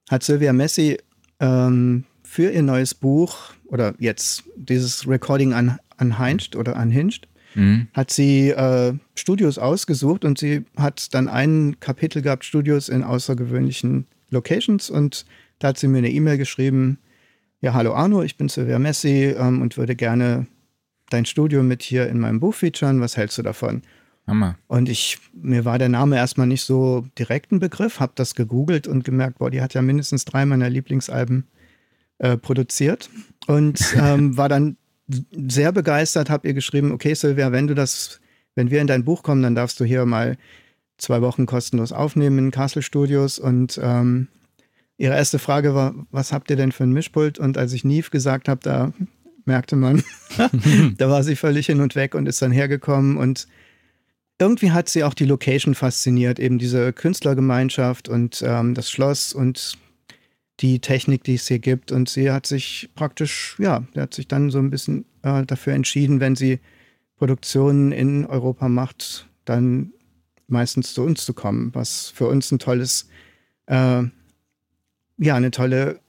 hat 0.09 0.23
Sylvia 0.23 0.53
Messi 0.53 0.97
ähm, 1.39 2.05
für 2.23 2.49
ihr 2.49 2.63
neues 2.63 2.95
Buch 2.95 3.53
oder 3.67 3.93
jetzt 3.99 4.43
dieses 4.55 5.07
Recording 5.07 5.53
an, 5.53 5.77
unhinged 5.99 6.55
oder 6.55 6.75
unhinged 6.75 7.27
mhm. 7.55 7.87
hat 7.93 8.11
sie 8.11 8.49
äh, 8.49 8.93
Studios 9.15 9.57
ausgesucht 9.57 10.25
und 10.25 10.37
sie 10.37 10.65
hat 10.77 11.13
dann 11.13 11.27
ein 11.27 11.79
Kapitel 11.79 12.21
gehabt, 12.21 12.45
Studios 12.45 12.89
in 12.89 13.03
außergewöhnlichen 13.03 14.07
Locations 14.29 14.89
und 14.89 15.25
da 15.63 15.69
hat 15.69 15.77
sie 15.77 15.87
mir 15.87 15.99
eine 15.99 16.11
E-Mail 16.11 16.37
geschrieben, 16.37 16.97
ja, 17.61 17.73
hallo 17.73 17.93
Arno, 17.93 18.21
ich 18.21 18.35
bin 18.35 18.49
Silvia 18.49 18.79
Messi 18.79 19.33
ähm, 19.37 19.61
und 19.61 19.77
würde 19.77 19.95
gerne 19.95 20.45
dein 21.09 21.25
Studio 21.25 21.63
mit 21.63 21.81
hier 21.81 22.09
in 22.09 22.19
meinem 22.19 22.41
Buch 22.41 22.53
featuren, 22.53 22.99
was 22.99 23.15
hältst 23.15 23.37
du 23.37 23.43
davon? 23.43 23.81
Hammer. 24.27 24.57
Und 24.67 24.89
ich, 24.89 25.19
mir 25.33 25.63
war 25.63 25.79
der 25.79 25.87
Name 25.87 26.17
erstmal 26.17 26.47
nicht 26.47 26.63
so 26.63 27.05
direkt 27.17 27.53
ein 27.53 27.59
Begriff, 27.59 28.01
habe 28.01 28.11
das 28.15 28.35
gegoogelt 28.35 28.87
und 28.87 29.05
gemerkt, 29.05 29.37
boah, 29.37 29.49
die 29.49 29.61
hat 29.61 29.73
ja 29.73 29.81
mindestens 29.81 30.25
drei 30.25 30.45
meiner 30.45 30.69
Lieblingsalben 30.69 31.45
äh, 32.17 32.35
produziert 32.35 33.09
und 33.47 33.95
ähm, 33.97 34.35
war 34.35 34.49
dann 34.49 34.75
sehr 35.07 35.71
begeistert, 35.71 36.29
habe 36.29 36.49
ihr 36.49 36.53
geschrieben, 36.53 36.91
okay 36.91 37.13
Silvia, 37.13 37.53
wenn 37.53 37.67
du 37.67 37.73
das, 37.73 38.19
wenn 38.55 38.69
wir 38.69 38.81
in 38.81 38.87
dein 38.87 39.05
Buch 39.05 39.23
kommen, 39.23 39.43
dann 39.43 39.55
darfst 39.55 39.79
du 39.79 39.85
hier 39.85 40.05
mal 40.05 40.37
zwei 40.97 41.21
Wochen 41.21 41.45
kostenlos 41.45 41.93
aufnehmen 41.93 42.37
in 42.37 42.51
Castle 42.51 42.81
Studios 42.81 43.39
und 43.39 43.79
ähm, 43.81 44.27
ihre 44.97 45.15
erste 45.15 45.39
Frage 45.39 45.75
war, 45.75 45.93
was 46.11 46.31
habt 46.31 46.49
ihr 46.49 46.55
denn 46.55 46.71
für 46.71 46.83
ein 46.83 46.91
Mischpult? 46.93 47.39
Und 47.39 47.57
als 47.57 47.73
ich 47.73 47.83
Neve 47.83 48.09
gesagt 48.09 48.47
habe, 48.47 48.61
da 48.63 48.93
merkte 49.45 49.75
man, 49.75 50.03
da 50.97 51.09
war 51.09 51.23
sie 51.23 51.35
völlig 51.35 51.65
hin 51.65 51.81
und 51.81 51.95
weg 51.95 52.15
und 52.15 52.27
ist 52.27 52.41
dann 52.41 52.51
hergekommen 52.51 53.17
und 53.17 53.47
irgendwie 54.39 54.71
hat 54.71 54.89
sie 54.89 55.03
auch 55.03 55.13
die 55.13 55.25
Location 55.25 55.75
fasziniert, 55.75 56.39
eben 56.39 56.57
diese 56.57 56.91
Künstlergemeinschaft 56.91 58.09
und 58.09 58.43
ähm, 58.45 58.73
das 58.73 58.89
Schloss 58.89 59.33
und 59.33 59.77
die 60.59 60.79
Technik, 60.79 61.23
die 61.23 61.35
es 61.35 61.47
hier 61.47 61.59
gibt. 61.59 61.91
Und 61.91 62.09
sie 62.09 62.31
hat 62.31 62.45
sich 62.45 62.89
praktisch, 62.95 63.55
ja, 63.59 63.85
hat 63.95 64.13
sich 64.13 64.27
dann 64.27 64.49
so 64.49 64.59
ein 64.59 64.69
bisschen 64.69 65.05
äh, 65.21 65.45
dafür 65.45 65.73
entschieden, 65.73 66.19
wenn 66.19 66.35
sie 66.35 66.59
Produktionen 67.17 67.91
in 67.91 68.25
Europa 68.25 68.67
macht, 68.67 69.27
dann 69.45 69.93
meistens 70.47 70.93
zu 70.93 71.03
uns 71.03 71.25
zu 71.25 71.33
kommen, 71.33 71.73
was 71.73 72.09
für 72.09 72.27
uns 72.27 72.51
ein 72.51 72.59
tolles, 72.59 73.07
äh, 73.67 74.03
ja, 75.23 75.35
eine 75.35 75.51
tolle 75.51 75.99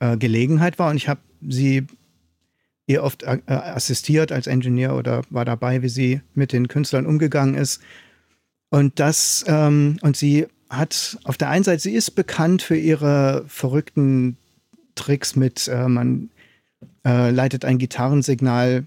äh, 0.00 0.16
Gelegenheit 0.16 0.78
war. 0.78 0.90
Und 0.90 0.96
ich 0.96 1.08
habe 1.08 1.20
sie 1.46 1.86
ihr 2.86 3.02
oft 3.02 3.22
äh, 3.22 3.40
assistiert 3.46 4.30
als 4.30 4.46
Ingenieur 4.46 4.96
oder 4.96 5.22
war 5.30 5.44
dabei, 5.44 5.82
wie 5.82 5.88
sie 5.88 6.20
mit 6.34 6.52
den 6.52 6.68
Künstlern 6.68 7.06
umgegangen 7.06 7.54
ist. 7.54 7.80
Und 8.70 9.00
das, 9.00 9.44
ähm, 9.48 9.98
und 10.02 10.16
sie 10.16 10.46
hat 10.68 11.18
auf 11.24 11.36
der 11.38 11.48
einen 11.48 11.64
Seite, 11.64 11.80
sie 11.80 11.94
ist 11.94 12.10
bekannt 12.12 12.60
für 12.60 12.76
ihre 12.76 13.44
verrückten 13.46 14.36
Tricks 14.96 15.36
mit, 15.36 15.68
äh, 15.68 15.88
man 15.88 16.30
äh, 17.06 17.30
leitet 17.30 17.64
ein 17.64 17.78
Gitarrensignal 17.78 18.84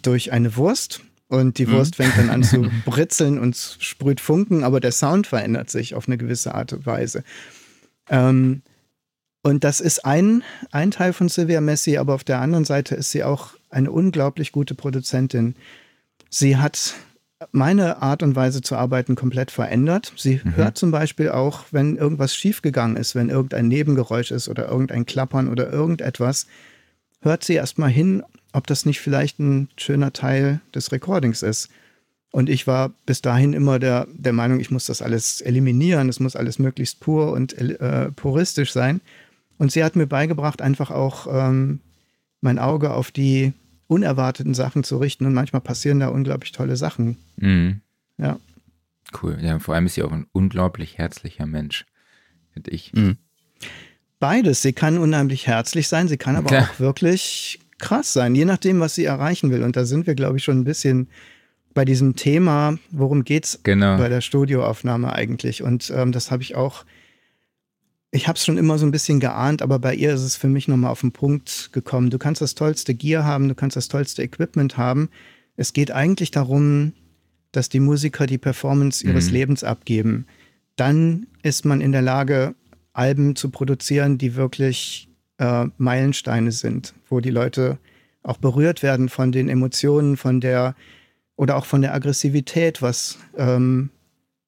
durch 0.00 0.32
eine 0.32 0.56
Wurst 0.56 1.02
und 1.28 1.58
die 1.58 1.66
mhm. 1.66 1.72
Wurst 1.72 1.96
fängt 1.96 2.16
dann 2.16 2.30
an 2.30 2.44
zu 2.44 2.70
britzeln 2.84 3.38
und 3.38 3.56
sprüht 3.56 4.20
Funken, 4.20 4.62
aber 4.64 4.80
der 4.80 4.92
Sound 4.92 5.26
verändert 5.26 5.70
sich 5.70 5.94
auf 5.94 6.06
eine 6.06 6.18
gewisse 6.18 6.54
Art 6.54 6.72
und 6.72 6.86
Weise. 6.86 7.24
Ähm, 8.08 8.62
und 9.42 9.64
das 9.64 9.80
ist 9.80 10.04
ein, 10.04 10.44
ein 10.70 10.90
Teil 10.90 11.12
von 11.12 11.28
Sylvia 11.28 11.60
Messi, 11.60 11.96
aber 11.96 12.14
auf 12.14 12.24
der 12.24 12.40
anderen 12.40 12.64
Seite 12.64 12.94
ist 12.94 13.10
sie 13.10 13.24
auch 13.24 13.50
eine 13.70 13.90
unglaublich 13.90 14.52
gute 14.52 14.74
Produzentin. 14.74 15.56
Sie 16.30 16.56
hat 16.56 16.94
meine 17.50 18.00
Art 18.02 18.22
und 18.22 18.36
Weise 18.36 18.62
zu 18.62 18.76
arbeiten 18.76 19.16
komplett 19.16 19.50
verändert. 19.50 20.12
Sie 20.16 20.40
mhm. 20.42 20.56
hört 20.56 20.78
zum 20.78 20.92
Beispiel 20.92 21.30
auch, 21.30 21.64
wenn 21.72 21.96
irgendwas 21.96 22.36
schiefgegangen 22.36 22.96
ist, 22.96 23.16
wenn 23.16 23.30
irgendein 23.30 23.66
Nebengeräusch 23.66 24.30
ist 24.30 24.48
oder 24.48 24.68
irgendein 24.68 25.06
Klappern 25.06 25.48
oder 25.48 25.72
irgendetwas, 25.72 26.46
hört 27.20 27.42
sie 27.42 27.54
erstmal 27.54 27.90
hin, 27.90 28.22
ob 28.52 28.68
das 28.68 28.86
nicht 28.86 29.00
vielleicht 29.00 29.40
ein 29.40 29.68
schöner 29.76 30.12
Teil 30.12 30.60
des 30.74 30.92
Recordings 30.92 31.42
ist. 31.42 31.68
Und 32.30 32.48
ich 32.48 32.66
war 32.66 32.92
bis 33.06 33.22
dahin 33.22 33.52
immer 33.52 33.78
der, 33.78 34.06
der 34.12 34.32
Meinung, 34.32 34.60
ich 34.60 34.70
muss 34.70 34.86
das 34.86 35.02
alles 35.02 35.40
eliminieren, 35.40 36.08
es 36.08 36.20
muss 36.20 36.36
alles 36.36 36.58
möglichst 36.58 37.00
pur 37.00 37.32
und 37.32 37.52
äh, 37.58 38.10
puristisch 38.12 38.72
sein. 38.72 39.00
Und 39.62 39.70
sie 39.70 39.84
hat 39.84 39.94
mir 39.94 40.08
beigebracht, 40.08 40.60
einfach 40.60 40.90
auch 40.90 41.28
ähm, 41.30 41.78
mein 42.40 42.58
Auge 42.58 42.92
auf 42.92 43.12
die 43.12 43.52
unerwarteten 43.86 44.54
Sachen 44.54 44.82
zu 44.82 44.96
richten 44.96 45.24
und 45.24 45.34
manchmal 45.34 45.62
passieren 45.62 46.00
da 46.00 46.08
unglaublich 46.08 46.50
tolle 46.50 46.74
Sachen. 46.74 47.16
Mhm. 47.36 47.80
Ja. 48.18 48.40
Cool. 49.22 49.38
Ja, 49.40 49.60
vor 49.60 49.76
allem 49.76 49.86
ist 49.86 49.94
sie 49.94 50.02
auch 50.02 50.10
ein 50.10 50.26
unglaublich 50.32 50.98
herzlicher 50.98 51.46
Mensch, 51.46 51.86
finde 52.52 52.72
ich. 52.72 52.92
Mhm. 52.92 53.18
Beides. 54.18 54.62
Sie 54.62 54.72
kann 54.72 54.98
unheimlich 54.98 55.46
herzlich 55.46 55.86
sein, 55.86 56.08
sie 56.08 56.16
kann 56.16 56.34
aber 56.34 56.48
Klar. 56.48 56.62
auch 56.64 56.80
wirklich 56.80 57.60
krass 57.78 58.12
sein, 58.12 58.34
je 58.34 58.46
nachdem, 58.46 58.80
was 58.80 58.96
sie 58.96 59.04
erreichen 59.04 59.52
will. 59.52 59.62
Und 59.62 59.76
da 59.76 59.84
sind 59.84 60.08
wir, 60.08 60.16
glaube 60.16 60.38
ich, 60.38 60.42
schon 60.42 60.58
ein 60.58 60.64
bisschen 60.64 61.06
bei 61.72 61.84
diesem 61.84 62.16
Thema, 62.16 62.78
worum 62.90 63.22
geht 63.22 63.44
es 63.44 63.60
genau. 63.62 63.96
bei 63.96 64.08
der 64.08 64.22
Studioaufnahme 64.22 65.12
eigentlich. 65.12 65.62
Und 65.62 65.92
ähm, 65.94 66.10
das 66.10 66.32
habe 66.32 66.42
ich 66.42 66.56
auch 66.56 66.84
ich 68.14 68.28
habe 68.28 68.36
es 68.36 68.44
schon 68.44 68.58
immer 68.58 68.78
so 68.78 68.84
ein 68.86 68.90
bisschen 68.90 69.20
geahnt, 69.20 69.62
aber 69.62 69.78
bei 69.78 69.94
ihr 69.94 70.12
ist 70.12 70.20
es 70.20 70.36
für 70.36 70.46
mich 70.46 70.68
nochmal 70.68 70.90
auf 70.90 71.00
den 71.00 71.12
Punkt 71.12 71.70
gekommen. 71.72 72.10
Du 72.10 72.18
kannst 72.18 72.42
das 72.42 72.54
tollste 72.54 72.94
Gear 72.94 73.24
haben, 73.24 73.48
du 73.48 73.54
kannst 73.54 73.76
das 73.76 73.88
tollste 73.88 74.22
Equipment 74.22 74.76
haben. 74.76 75.08
Es 75.56 75.72
geht 75.72 75.90
eigentlich 75.90 76.30
darum, 76.30 76.92
dass 77.52 77.70
die 77.70 77.80
Musiker 77.80 78.26
die 78.26 78.38
Performance 78.38 79.04
ihres 79.06 79.28
mhm. 79.28 79.32
Lebens 79.32 79.64
abgeben. 79.64 80.26
Dann 80.76 81.26
ist 81.42 81.64
man 81.64 81.80
in 81.80 81.92
der 81.92 82.02
Lage, 82.02 82.54
Alben 82.92 83.34
zu 83.34 83.48
produzieren, 83.48 84.18
die 84.18 84.34
wirklich 84.34 85.08
äh, 85.38 85.66
Meilensteine 85.78 86.52
sind, 86.52 86.94
wo 87.08 87.20
die 87.20 87.30
Leute 87.30 87.78
auch 88.22 88.36
berührt 88.36 88.82
werden 88.82 89.08
von 89.08 89.32
den 89.32 89.48
Emotionen, 89.48 90.18
von 90.18 90.42
der 90.42 90.76
oder 91.36 91.56
auch 91.56 91.64
von 91.64 91.80
der 91.80 91.94
Aggressivität, 91.94 92.82
was 92.82 93.18
ähm, 93.38 93.88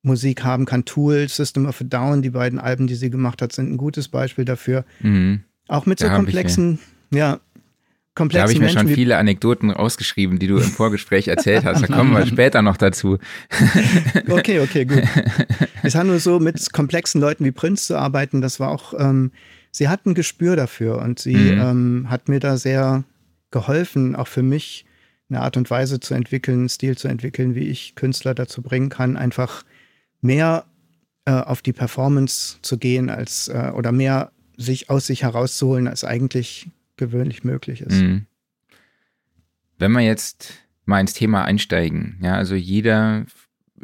Musik 0.05 0.45
haben 0.45 0.67
kann. 0.67 0.85
Tool, 0.85 1.29
System 1.29 1.67
of 1.67 1.81
a 1.81 1.85
Down, 1.85 2.23
die 2.23 2.31
beiden 2.31 2.59
Alben, 2.59 2.87
die 2.87 2.95
sie 2.95 3.11
gemacht 3.11 3.43
hat, 3.43 3.53
sind 3.53 3.73
ein 3.73 3.77
gutes 3.77 4.09
Beispiel 4.09 4.45
dafür. 4.45 4.85
Mhm. 5.01 5.41
Auch 5.69 5.87
mit 5.87 5.99
so 5.99 6.07
da 6.07 6.15
komplexen, 6.15 6.79
ich, 7.11 7.17
ja, 7.17 7.41
komplexen 8.15 8.39
Da 8.39 8.43
habe 8.43 8.53
ich 8.53 8.59
mir 8.59 8.67
Menschen 8.67 8.89
schon 8.89 8.95
viele 8.95 9.17
Anekdoten 9.17 9.71
rausgeschrieben, 9.71 10.39
die 10.39 10.47
du 10.47 10.59
im 10.59 10.63
Vorgespräch 10.63 11.29
erzählt 11.29 11.65
hast. 11.65 11.83
Da 11.83 11.87
kommen 11.95 12.13
wir 12.13 12.27
später 12.27 12.61
noch 12.61 12.77
dazu. 12.77 13.19
okay, 14.29 14.61
okay, 14.61 14.85
gut. 14.85 15.03
Es 15.83 15.95
hat 15.95 16.07
nur 16.07 16.19
so, 16.19 16.41
mit 16.41 16.73
komplexen 16.73 17.21
Leuten 17.21 17.45
wie 17.45 17.51
Prinz 17.51 17.87
zu 17.87 17.99
arbeiten, 17.99 18.41
das 18.41 18.59
war 18.59 18.71
auch, 18.71 18.95
ähm, 18.99 19.33
sie 19.71 19.89
hat 19.89 20.07
ein 20.07 20.15
Gespür 20.15 20.57
dafür 20.57 20.99
und 21.03 21.19
sie 21.19 21.37
mhm. 21.37 21.61
ähm, 21.61 22.07
hat 22.09 22.29
mir 22.29 22.41
da 22.41 22.57
sehr 22.57 23.05
geholfen, 23.51 24.17
auch 24.17 24.29
für 24.29 24.43
mich 24.43 24.87
eine 25.29 25.41
Art 25.41 25.59
und 25.59 25.71
Weise 25.71 26.01
zu 26.01 26.15
entwickeln, 26.15 26.61
einen 26.61 26.69
Stil 26.71 26.97
zu 26.97 27.09
entwickeln, 27.09 27.55
wie 27.55 27.69
ich 27.69 27.95
Künstler 27.97 28.35
dazu 28.35 28.63
bringen 28.63 28.89
kann, 28.89 29.19
einfach 29.19 29.65
mehr 30.25 30.65
äh, 31.27 31.33
auf 31.33 31.63
die 31.63 31.73
Performance 31.73 32.59
zu 32.63 32.79
gehen 32.79 33.11
als 33.11 33.49
äh, 33.49 33.71
oder 33.75 33.93
mehr 33.93 34.33
sich 34.57 34.91
aus 34.91 35.07
sich 35.07 35.23
herauszuholen, 35.23 35.87
als 35.87 36.05
eigentlich 36.05 36.69
gewöhnlich 36.97 37.45
möglich 37.45 37.81
ist. 37.83 38.03
Mhm. 38.03 38.27
Wenn 39.79 39.93
wir 39.93 40.01
jetzt 40.01 40.55
mal 40.87 41.01
ins 41.01 41.13
Thema 41.13 41.45
einsteigen, 41.45 42.19
ja, 42.23 42.35
also 42.35 42.55
jeder 42.55 43.27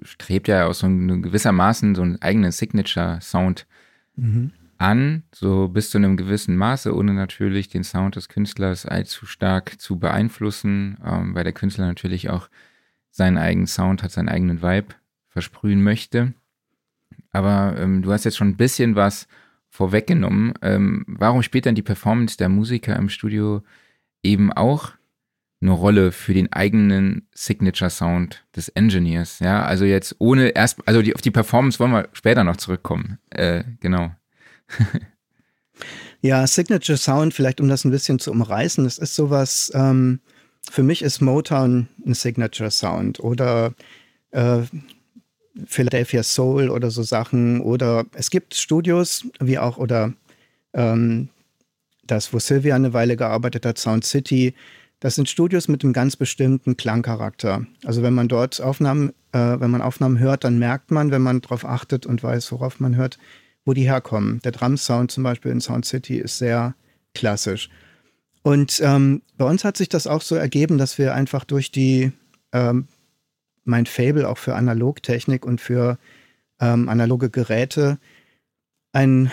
strebt 0.02 0.48
ja 0.48 0.66
aus 0.66 0.80
so 0.80 0.86
einem 0.86 1.22
gewissermaßen 1.22 1.94
so 1.94 2.02
einen 2.02 2.22
eigenen 2.22 2.52
Signature-Sound 2.52 3.66
mhm. 4.16 4.52
an, 4.78 5.24
so 5.34 5.68
bis 5.68 5.90
zu 5.90 5.98
einem 5.98 6.16
gewissen 6.16 6.56
Maße, 6.56 6.94
ohne 6.94 7.12
natürlich 7.12 7.68
den 7.68 7.84
Sound 7.84 8.16
des 8.16 8.28
Künstlers 8.28 8.86
allzu 8.86 9.26
stark 9.26 9.80
zu 9.80 9.98
beeinflussen, 9.98 10.98
ähm, 11.04 11.34
weil 11.34 11.44
der 11.44 11.52
Künstler 11.52 11.86
natürlich 11.86 12.30
auch 12.30 12.48
seinen 13.10 13.38
eigenen 13.38 13.66
Sound 13.66 14.02
hat, 14.02 14.12
seinen 14.12 14.28
eigenen 14.28 14.62
Vibe 14.62 14.94
versprühen 15.30 15.82
möchte. 15.82 16.34
Aber 17.32 17.76
ähm, 17.78 18.02
du 18.02 18.12
hast 18.12 18.24
jetzt 18.24 18.36
schon 18.36 18.48
ein 18.48 18.56
bisschen 18.56 18.96
was 18.96 19.26
vorweggenommen. 19.70 20.52
Ähm, 20.62 21.04
warum 21.06 21.42
spielt 21.42 21.66
dann 21.66 21.76
die 21.76 21.82
Performance 21.82 22.36
der 22.36 22.48
Musiker 22.48 22.96
im 22.96 23.08
Studio 23.08 23.62
eben 24.22 24.52
auch 24.52 24.92
eine 25.62 25.70
Rolle 25.72 26.10
für 26.10 26.34
den 26.34 26.52
eigenen 26.52 27.28
Signature 27.32 27.90
Sound 27.90 28.44
des 28.56 28.68
Engineers? 28.70 29.38
Ja, 29.38 29.64
also 29.64 29.84
jetzt 29.84 30.16
ohne 30.18 30.48
erst, 30.48 30.78
also 30.86 31.02
die, 31.02 31.14
auf 31.14 31.20
die 31.20 31.30
Performance 31.30 31.78
wollen 31.78 31.92
wir 31.92 32.08
später 32.12 32.42
noch 32.42 32.56
zurückkommen. 32.56 33.18
Äh, 33.30 33.62
genau. 33.78 34.10
ja, 36.20 36.46
Signature 36.46 36.98
Sound, 36.98 37.32
vielleicht 37.32 37.60
um 37.60 37.68
das 37.68 37.84
ein 37.84 37.90
bisschen 37.92 38.18
zu 38.18 38.32
umreißen, 38.32 38.84
das 38.84 38.98
ist 38.98 39.14
sowas, 39.14 39.70
ähm, 39.74 40.20
für 40.68 40.82
mich 40.82 41.02
ist 41.02 41.20
Motown 41.20 41.88
ein 42.04 42.14
Signature 42.14 42.70
Sound 42.70 43.20
oder 43.20 43.74
äh, 44.30 44.62
Philadelphia 45.66 46.22
Soul 46.22 46.70
oder 46.70 46.90
so 46.90 47.02
Sachen. 47.02 47.60
Oder 47.60 48.04
es 48.14 48.30
gibt 48.30 48.54
Studios, 48.54 49.26
wie 49.40 49.58
auch, 49.58 49.78
oder 49.78 50.12
ähm, 50.72 51.28
das, 52.06 52.32
wo 52.32 52.38
Sylvia 52.38 52.74
eine 52.74 52.92
Weile 52.92 53.16
gearbeitet 53.16 53.66
hat, 53.66 53.78
Sound 53.78 54.04
City. 54.04 54.54
Das 55.00 55.14
sind 55.14 55.28
Studios 55.28 55.68
mit 55.68 55.82
einem 55.82 55.92
ganz 55.92 56.16
bestimmten 56.16 56.76
Klangcharakter. 56.76 57.66
Also 57.84 58.02
wenn 58.02 58.14
man 58.14 58.28
dort 58.28 58.60
Aufnahmen, 58.60 59.10
äh, 59.32 59.58
wenn 59.58 59.70
man 59.70 59.82
Aufnahmen 59.82 60.18
hört, 60.18 60.44
dann 60.44 60.58
merkt 60.58 60.90
man, 60.90 61.10
wenn 61.10 61.22
man 61.22 61.40
darauf 61.40 61.64
achtet 61.64 62.06
und 62.06 62.22
weiß, 62.22 62.52
worauf 62.52 62.80
man 62.80 62.96
hört, 62.96 63.18
wo 63.64 63.72
die 63.72 63.88
herkommen. 63.88 64.40
Der 64.42 64.52
Drum-Sound 64.52 65.10
zum 65.10 65.24
Beispiel 65.24 65.52
in 65.52 65.60
Sound 65.60 65.84
City 65.84 66.18
ist 66.18 66.38
sehr 66.38 66.74
klassisch. 67.14 67.70
Und 68.42 68.80
ähm, 68.82 69.22
bei 69.36 69.44
uns 69.44 69.64
hat 69.64 69.76
sich 69.76 69.88
das 69.88 70.06
auch 70.06 70.22
so 70.22 70.34
ergeben, 70.34 70.78
dass 70.78 70.98
wir 70.98 71.14
einfach 71.14 71.44
durch 71.44 71.70
die 71.70 72.12
ähm, 72.52 72.86
mein 73.64 73.86
Fable 73.86 74.28
auch 74.28 74.38
für 74.38 74.54
Analogtechnik 74.54 75.44
und 75.44 75.60
für 75.60 75.98
ähm, 76.60 76.88
analoge 76.88 77.30
Geräte 77.30 77.98
einen 78.92 79.30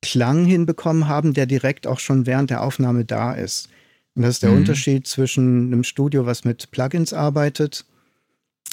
Klang 0.00 0.44
hinbekommen 0.44 1.08
haben, 1.08 1.32
der 1.32 1.46
direkt 1.46 1.86
auch 1.86 2.00
schon 2.00 2.26
während 2.26 2.50
der 2.50 2.62
Aufnahme 2.62 3.04
da 3.04 3.32
ist. 3.32 3.68
Und 4.14 4.22
das 4.22 4.36
ist 4.36 4.42
der 4.42 4.50
mhm. 4.50 4.58
Unterschied 4.58 5.06
zwischen 5.06 5.66
einem 5.66 5.84
Studio, 5.84 6.26
was 6.26 6.44
mit 6.44 6.70
Plugins 6.70 7.12
arbeitet. 7.12 7.86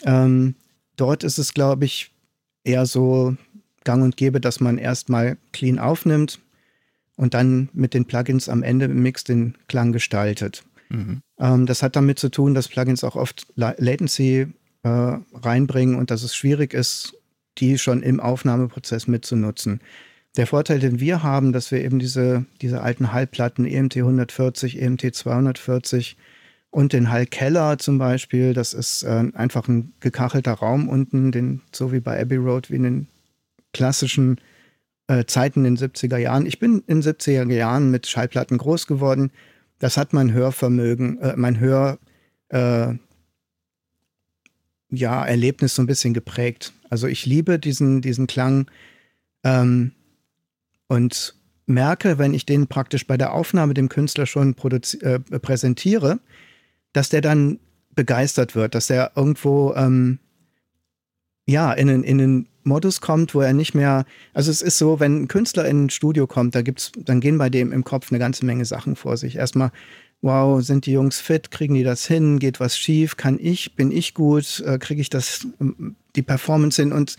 Ähm, 0.03 0.55
dort 0.95 1.23
ist 1.23 1.37
es, 1.37 1.53
glaube 1.53 1.85
ich, 1.85 2.11
eher 2.63 2.85
so 2.85 3.35
gang 3.83 4.03
und 4.03 4.17
gäbe, 4.17 4.41
dass 4.41 4.59
man 4.59 4.77
erstmal 4.77 5.37
clean 5.53 5.79
aufnimmt 5.79 6.39
und 7.15 7.33
dann 7.33 7.69
mit 7.73 7.93
den 7.93 8.05
Plugins 8.05 8.49
am 8.49 8.63
Ende 8.63 8.85
im 8.85 9.01
Mix 9.01 9.23
den 9.23 9.55
Klang 9.67 9.91
gestaltet. 9.91 10.63
Mhm. 10.89 11.21
Ähm, 11.39 11.65
das 11.65 11.83
hat 11.83 11.95
damit 11.95 12.19
zu 12.19 12.29
tun, 12.29 12.53
dass 12.53 12.67
Plugins 12.67 13.03
auch 13.03 13.15
oft 13.15 13.47
Latency 13.55 14.47
äh, 14.83 15.17
reinbringen 15.33 15.95
und 15.95 16.11
dass 16.11 16.23
es 16.23 16.35
schwierig 16.35 16.73
ist, 16.73 17.13
die 17.57 17.77
schon 17.77 18.01
im 18.01 18.19
Aufnahmeprozess 18.19 19.07
mitzunutzen. 19.07 19.81
Der 20.37 20.47
Vorteil, 20.47 20.79
den 20.79 20.99
wir 20.99 21.23
haben, 21.23 21.51
dass 21.53 21.71
wir 21.71 21.83
eben 21.83 21.99
diese, 21.99 22.45
diese 22.61 22.81
alten 22.81 23.11
Hallplatten 23.11 23.65
EMT 23.65 23.97
140, 23.97 24.81
EMT 24.81 25.13
240 25.13 26.17
und 26.71 26.93
den 26.93 27.09
Hallkeller 27.09 27.77
zum 27.79 27.97
Beispiel, 27.97 28.53
das 28.53 28.73
ist 28.73 29.03
äh, 29.03 29.31
einfach 29.33 29.67
ein 29.67 29.93
gekachelter 29.99 30.53
Raum 30.53 30.87
unten, 30.87 31.31
den, 31.31 31.61
so 31.73 31.91
wie 31.91 31.99
bei 31.99 32.21
Abbey 32.21 32.35
Road, 32.35 32.69
wie 32.69 32.75
in 32.75 32.83
den 32.83 33.07
klassischen 33.73 34.39
äh, 35.07 35.25
Zeiten 35.25 35.65
in 35.65 35.75
den 35.75 35.89
70er 35.89 36.17
Jahren. 36.17 36.45
Ich 36.45 36.59
bin 36.59 36.83
in 36.85 37.01
den 37.01 37.13
70er 37.15 37.51
Jahren 37.51 37.89
mit 37.89 38.07
Schallplatten 38.07 38.59
groß 38.59 38.85
geworden. 38.85 39.31
Das 39.79 39.97
hat 39.97 40.13
mein 40.13 40.31
Hörvermögen, 40.31 41.19
äh, 41.19 41.33
mein 41.35 41.59
Hör, 41.59 41.97
äh, 42.49 42.93
ja, 44.91 45.25
Erlebnis 45.25 45.75
so 45.75 45.81
ein 45.81 45.87
bisschen 45.87 46.13
geprägt. 46.13 46.73
Also 46.89 47.07
ich 47.07 47.25
liebe 47.25 47.59
diesen, 47.59 48.01
diesen 48.01 48.27
Klang 48.27 48.69
ähm, 49.43 49.91
und 50.87 51.35
merke, 51.65 52.17
wenn 52.17 52.33
ich 52.33 52.45
den 52.45 52.67
praktisch 52.67 53.05
bei 53.05 53.17
der 53.17 53.33
Aufnahme 53.33 53.73
dem 53.73 53.89
Künstler 53.89 54.25
schon 54.25 54.55
äh, 54.57 55.19
präsentiere, 55.19 56.19
dass 56.93 57.09
der 57.09 57.21
dann 57.21 57.59
begeistert 57.93 58.55
wird, 58.55 58.73
dass 58.75 58.89
er 58.89 59.11
irgendwo 59.15 59.73
ähm, 59.75 60.19
ja 61.45 61.71
in 61.73 61.89
einen, 61.89 62.03
in 62.03 62.47
Modus 62.63 63.01
kommt, 63.01 63.35
wo 63.35 63.41
er 63.41 63.53
nicht 63.53 63.73
mehr, 63.73 64.05
also 64.33 64.51
es 64.51 64.61
ist 64.61 64.77
so, 64.77 64.99
wenn 64.99 65.23
ein 65.23 65.27
Künstler 65.27 65.65
in 65.65 65.85
ein 65.85 65.89
Studio 65.89 66.27
kommt, 66.27 66.55
da 66.55 66.61
gibt's, 66.61 66.91
dann 66.97 67.19
gehen 67.19 67.37
bei 67.37 67.49
dem 67.49 67.71
im 67.71 67.83
Kopf 67.83 68.11
eine 68.11 68.19
ganze 68.19 68.45
Menge 68.45 68.65
Sachen 68.65 68.95
vor 68.95 69.17
sich. 69.17 69.35
Erstmal 69.35 69.71
wow, 70.21 70.61
sind 70.61 70.85
die 70.85 70.91
Jungs 70.91 71.19
fit, 71.19 71.51
kriegen 71.51 71.75
die 71.75 71.83
das 71.83 72.05
hin, 72.05 72.39
geht 72.39 72.59
was 72.59 72.77
schief, 72.77 73.17
kann 73.17 73.39
ich, 73.39 73.75
bin 73.75 73.91
ich 73.91 74.13
gut, 74.13 74.61
äh, 74.65 74.77
kriege 74.77 75.01
ich 75.01 75.09
das, 75.09 75.47
ähm, 75.59 75.95
die 76.15 76.21
Performance 76.21 76.81
hin 76.81 76.91
und 76.91 77.15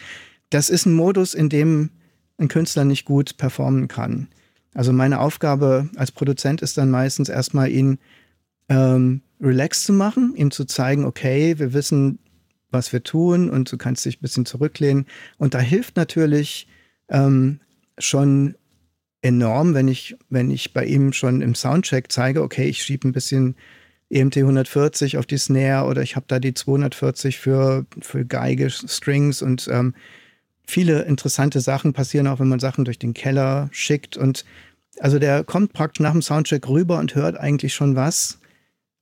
das 0.50 0.68
ist 0.68 0.86
ein 0.86 0.92
Modus, 0.92 1.34
in 1.34 1.48
dem 1.48 1.90
ein 2.38 2.48
Künstler 2.48 2.84
nicht 2.84 3.04
gut 3.04 3.36
performen 3.36 3.88
kann. 3.88 4.28
Also 4.74 4.92
meine 4.92 5.20
Aufgabe 5.20 5.88
als 5.96 6.12
Produzent 6.12 6.62
ist 6.62 6.78
dann 6.78 6.90
meistens 6.90 7.28
erstmal 7.28 7.70
ihn 7.70 7.98
ähm, 8.68 9.22
relaxed 9.40 9.84
zu 9.84 9.92
machen, 9.92 10.34
ihm 10.36 10.50
zu 10.50 10.64
zeigen, 10.64 11.04
okay, 11.04 11.58
wir 11.58 11.72
wissen, 11.72 12.18
was 12.70 12.92
wir 12.92 13.02
tun 13.02 13.50
und 13.50 13.70
du 13.70 13.76
kannst 13.76 14.04
dich 14.04 14.18
ein 14.18 14.22
bisschen 14.22 14.46
zurücklehnen. 14.46 15.06
Und 15.38 15.54
da 15.54 15.58
hilft 15.58 15.96
natürlich 15.96 16.68
ähm, 17.08 17.60
schon 17.98 18.54
enorm, 19.22 19.74
wenn 19.74 19.88
ich, 19.88 20.16
wenn 20.28 20.50
ich 20.50 20.72
bei 20.72 20.85
ihm 20.85 21.12
schon 21.12 21.42
im 21.42 21.54
Soundcheck 21.54 22.11
zeige, 22.11 22.42
okay, 22.42 22.68
ich 22.68 22.83
schiebe 22.83 23.09
ein 23.09 23.12
bisschen 23.12 23.56
EMT 24.09 24.38
140 24.38 25.18
auf 25.18 25.26
die 25.26 25.38
Snare 25.38 25.87
oder 25.87 26.02
ich 26.02 26.16
habe 26.16 26.26
da 26.28 26.38
die 26.38 26.54
240 26.54 27.38
für, 27.38 27.87
für 28.00 28.24
Geige, 28.24 28.70
Strings 28.70 29.42
und 29.42 29.68
ähm, 29.70 29.94
viele 30.66 31.02
interessante 31.02 31.61
Sachen 31.61 31.92
passieren 31.92 32.26
auch, 32.26 32.40
wenn 32.40 32.48
man 32.48 32.61
Sachen 32.61 32.85
durch 32.85 32.98
den 32.98 33.14
Keller 33.14 33.68
schickt 33.72 34.16
und 34.16 34.44
also 34.98 35.18
der 35.18 35.44
kommt 35.44 35.72
praktisch 35.72 36.00
nach 36.00 36.12
dem 36.12 36.22
Soundcheck 36.22 36.68
rüber 36.68 36.98
und 36.98 37.14
hört 37.14 37.38
eigentlich 37.38 37.74
schon 37.74 37.96
was, 37.96 38.38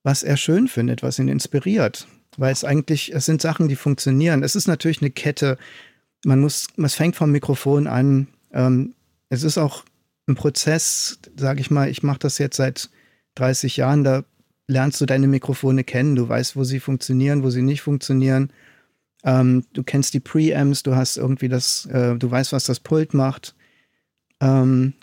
was 0.02 0.22
er 0.22 0.36
schön 0.36 0.68
findet, 0.68 1.02
was 1.02 1.18
ihn 1.18 1.28
inspiriert. 1.28 2.06
Weil 2.36 2.52
es 2.52 2.62
eigentlich, 2.62 3.12
es 3.14 3.26
sind 3.26 3.42
Sachen, 3.42 3.68
die 3.68 3.74
funktionieren. 3.74 4.44
Es 4.44 4.54
ist 4.54 4.68
natürlich 4.68 5.00
eine 5.00 5.10
Kette. 5.10 5.58
Man 6.24 6.40
muss, 6.40 6.68
es 6.76 6.94
fängt 6.94 7.16
vom 7.16 7.32
Mikrofon 7.32 7.88
an. 7.88 8.28
Ähm, 8.52 8.94
es 9.28 9.42
ist 9.42 9.58
auch 9.58 9.84
ein 10.28 10.34
Prozess, 10.34 11.18
sage 11.36 11.60
ich 11.60 11.70
mal, 11.70 11.88
ich 11.88 12.02
mache 12.02 12.18
das 12.20 12.38
jetzt 12.38 12.56
seit 12.56 12.90
30 13.36 13.78
Jahren, 13.78 14.04
da 14.04 14.24
lernst 14.66 15.00
du 15.00 15.06
deine 15.06 15.28
Mikrofone 15.28 15.84
kennen, 15.84 16.16
du 16.16 16.28
weißt, 16.28 16.56
wo 16.56 16.64
sie 16.64 16.80
funktionieren, 16.80 17.42
wo 17.42 17.50
sie 17.50 17.62
nicht 17.62 17.80
funktionieren. 17.80 18.52
Ähm, 19.24 19.64
du 19.72 19.82
kennst 19.82 20.14
die 20.14 20.20
Preamps, 20.20 20.82
du 20.82 20.94
hast 20.94 21.16
irgendwie 21.16 21.48
das, 21.48 21.86
äh, 21.86 22.16
du 22.16 22.30
weißt, 22.30 22.52
was 22.52 22.64
das 22.64 22.80
Pult 22.80 23.14
macht. 23.14 23.54
ähm, 24.40 24.94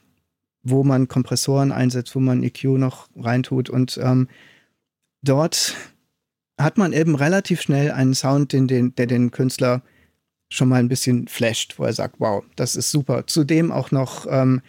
wo 0.63 0.83
man 0.83 1.07
Kompressoren 1.07 1.71
einsetzt, 1.71 2.15
wo 2.15 2.19
man 2.19 2.43
EQ 2.43 2.63
noch 2.79 3.07
reintut. 3.15 3.69
Und 3.69 3.99
ähm, 4.01 4.27
dort 5.21 5.75
hat 6.59 6.77
man 6.77 6.91
eben 6.91 7.15
relativ 7.15 7.61
schnell 7.61 7.91
einen 7.91 8.15
Sound, 8.15 8.51
den, 8.51 8.67
den, 8.67 8.95
der 8.95 9.05
den 9.05 9.31
Künstler 9.31 9.83
schon 10.49 10.69
mal 10.69 10.79
ein 10.79 10.87
bisschen 10.87 11.27
flasht, 11.27 11.77
wo 11.77 11.83
er 11.83 11.93
sagt, 11.93 12.15
wow, 12.19 12.43
das 12.55 12.75
ist 12.75 12.89
super. 12.91 13.27
Zudem 13.27 13.71
auch 13.71 13.91
noch 13.91 14.25
ähm, 14.29 14.61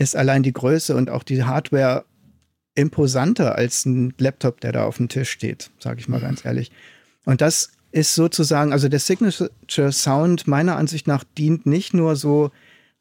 ist 0.00 0.16
allein 0.16 0.42
die 0.42 0.54
Größe 0.54 0.96
und 0.96 1.10
auch 1.10 1.22
die 1.22 1.44
Hardware 1.44 2.04
imposanter 2.74 3.56
als 3.56 3.84
ein 3.84 4.14
Laptop, 4.18 4.60
der 4.60 4.72
da 4.72 4.84
auf 4.84 4.96
dem 4.96 5.10
Tisch 5.10 5.30
steht, 5.30 5.70
sage 5.78 6.00
ich 6.00 6.08
mal 6.08 6.18
mhm. 6.18 6.24
ganz 6.24 6.44
ehrlich. 6.44 6.72
Und 7.26 7.42
das 7.42 7.72
ist 7.92 8.14
sozusagen, 8.14 8.72
also 8.72 8.88
der 8.88 8.98
Signature 8.98 9.92
Sound 9.92 10.46
meiner 10.46 10.76
Ansicht 10.76 11.06
nach 11.06 11.22
dient 11.36 11.66
nicht 11.66 11.92
nur 11.92 12.16
so 12.16 12.50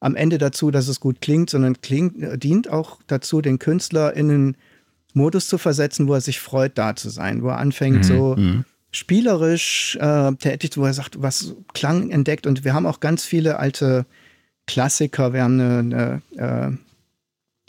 am 0.01 0.15
Ende 0.15 0.37
dazu, 0.37 0.71
dass 0.71 0.89
es 0.89 0.99
gut 0.99 1.21
klingt, 1.21 1.49
sondern 1.49 1.81
klingt, 1.81 2.43
dient 2.43 2.69
auch 2.69 2.99
dazu, 3.07 3.41
den 3.41 3.59
Künstler 3.59 4.13
in 4.13 4.29
einen 4.29 4.57
Modus 5.13 5.47
zu 5.47 5.57
versetzen, 5.57 6.07
wo 6.07 6.15
er 6.15 6.21
sich 6.21 6.41
freut, 6.41 6.77
da 6.77 6.97
zu 6.97 7.09
sein, 7.09 7.43
wo 7.43 7.47
er 7.47 7.59
anfängt, 7.59 7.99
mhm. 7.99 8.03
so 8.03 8.35
mhm. 8.35 8.65
spielerisch 8.91 9.97
äh, 10.01 10.33
tätig, 10.33 10.77
wo 10.77 10.85
er 10.85 10.93
sagt, 10.93 11.21
was 11.21 11.55
Klang 11.73 12.09
entdeckt. 12.11 12.45
Und 12.45 12.65
wir 12.65 12.73
haben 12.73 12.85
auch 12.85 12.99
ganz 12.99 13.23
viele 13.23 13.57
alte 13.57 14.05
Klassiker. 14.67 15.31
Wir 15.31 15.43
haben 15.43 15.59
eine, 15.59 16.21
eine, 16.35 16.71
äh, 16.71 16.88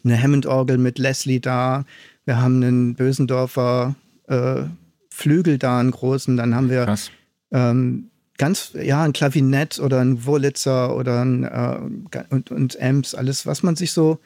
eine 0.04 0.20
Hammond-Orgel 0.20 0.78
mit 0.78 0.98
Leslie 0.98 1.40
da. 1.40 1.84
Wir 2.24 2.40
haben 2.40 2.62
einen 2.62 2.94
Bösendorfer 2.94 3.94
äh, 4.28 4.62
Flügel 5.10 5.58
da, 5.58 5.80
einen 5.80 5.90
großen. 5.90 6.36
Dann 6.36 6.54
haben 6.54 6.70
wir 6.70 6.94
ähm, 7.52 8.10
ganz, 8.38 8.72
ja, 8.80 9.02
ein 9.02 9.12
Klavinett 9.12 9.78
oder 9.78 10.00
ein 10.00 10.24
Wurlitzer 10.24 10.96
oder 10.96 11.22
ein, 11.22 11.44
äh, 11.44 11.78
und, 12.30 12.50
und 12.50 12.80
Amps, 12.80 13.14
alles, 13.14 13.46
was 13.46 13.62
man 13.62 13.76
sich 13.76 13.92
so 13.92 14.18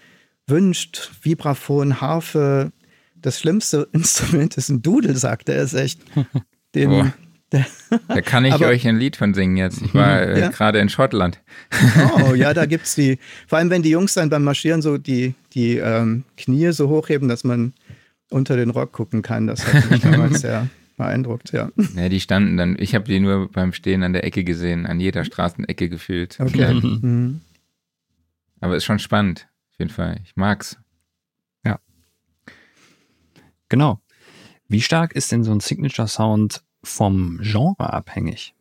wünscht. 0.46 1.10
Vibraphon, 1.22 2.00
Harfe. 2.00 2.72
Das 3.16 3.40
schlimmste 3.40 3.88
Instrument 3.92 4.56
ist 4.56 4.68
ein 4.68 4.82
Dudel, 4.82 5.16
sagt 5.16 5.48
er. 5.48 5.62
Ist 5.62 5.74
echt. 5.74 6.00
Den. 6.74 7.12
Da 8.08 8.20
kann 8.20 8.44
ich 8.44 8.52
aber, 8.52 8.66
euch 8.66 8.86
ein 8.86 8.98
Lied 8.98 9.16
von 9.16 9.34
singen 9.34 9.56
jetzt. 9.56 9.82
Ich 9.82 9.94
war 9.94 10.22
äh, 10.22 10.40
ja? 10.40 10.48
gerade 10.48 10.78
in 10.78 10.88
Schottland. 10.88 11.40
Oh, 12.26 12.34
ja, 12.34 12.54
da 12.54 12.66
gibt 12.66 12.86
es 12.86 12.94
die. 12.94 13.18
Vor 13.46 13.58
allem, 13.58 13.70
wenn 13.70 13.82
die 13.82 13.90
Jungs 13.90 14.14
dann 14.14 14.30
beim 14.30 14.44
Marschieren 14.44 14.82
so 14.82 14.98
die, 14.98 15.34
die 15.52 15.76
ähm, 15.76 16.24
Knie 16.36 16.72
so 16.72 16.88
hochheben, 16.88 17.28
dass 17.28 17.44
man 17.44 17.72
unter 18.30 18.56
den 18.56 18.70
Rock 18.70 18.92
gucken 18.92 19.22
kann. 19.22 19.46
Das 19.46 19.72
hat 19.72 19.90
mich 19.90 20.00
damals 20.00 20.40
sehr 20.40 20.68
beeindruckt, 20.96 21.52
ja. 21.52 21.70
Ja, 21.96 22.08
die 22.08 22.20
standen 22.20 22.56
dann, 22.56 22.76
ich 22.78 22.94
habe 22.94 23.04
die 23.04 23.20
nur 23.20 23.50
beim 23.50 23.72
Stehen 23.72 24.02
an 24.02 24.12
der 24.12 24.24
Ecke 24.24 24.44
gesehen, 24.44 24.86
an 24.86 25.00
jeder 25.00 25.24
Straßenecke 25.24 25.88
gefühlt. 25.88 26.38
Okay. 26.40 26.74
Mhm. 26.74 27.40
Aber 28.60 28.76
ist 28.76 28.84
schon 28.84 28.98
spannend, 28.98 29.48
auf 29.72 29.78
jeden 29.78 29.90
Fall. 29.90 30.20
Ich 30.24 30.36
mag's. 30.36 30.78
Ja. 31.64 31.78
Genau. 33.68 34.00
Wie 34.68 34.80
stark 34.80 35.14
ist 35.14 35.30
denn 35.32 35.44
so 35.44 35.52
ein 35.52 35.60
Signature 35.60 36.08
Sound 36.08 36.62
vom 36.84 37.38
Genre 37.42 37.92
abhängig? 37.92 38.54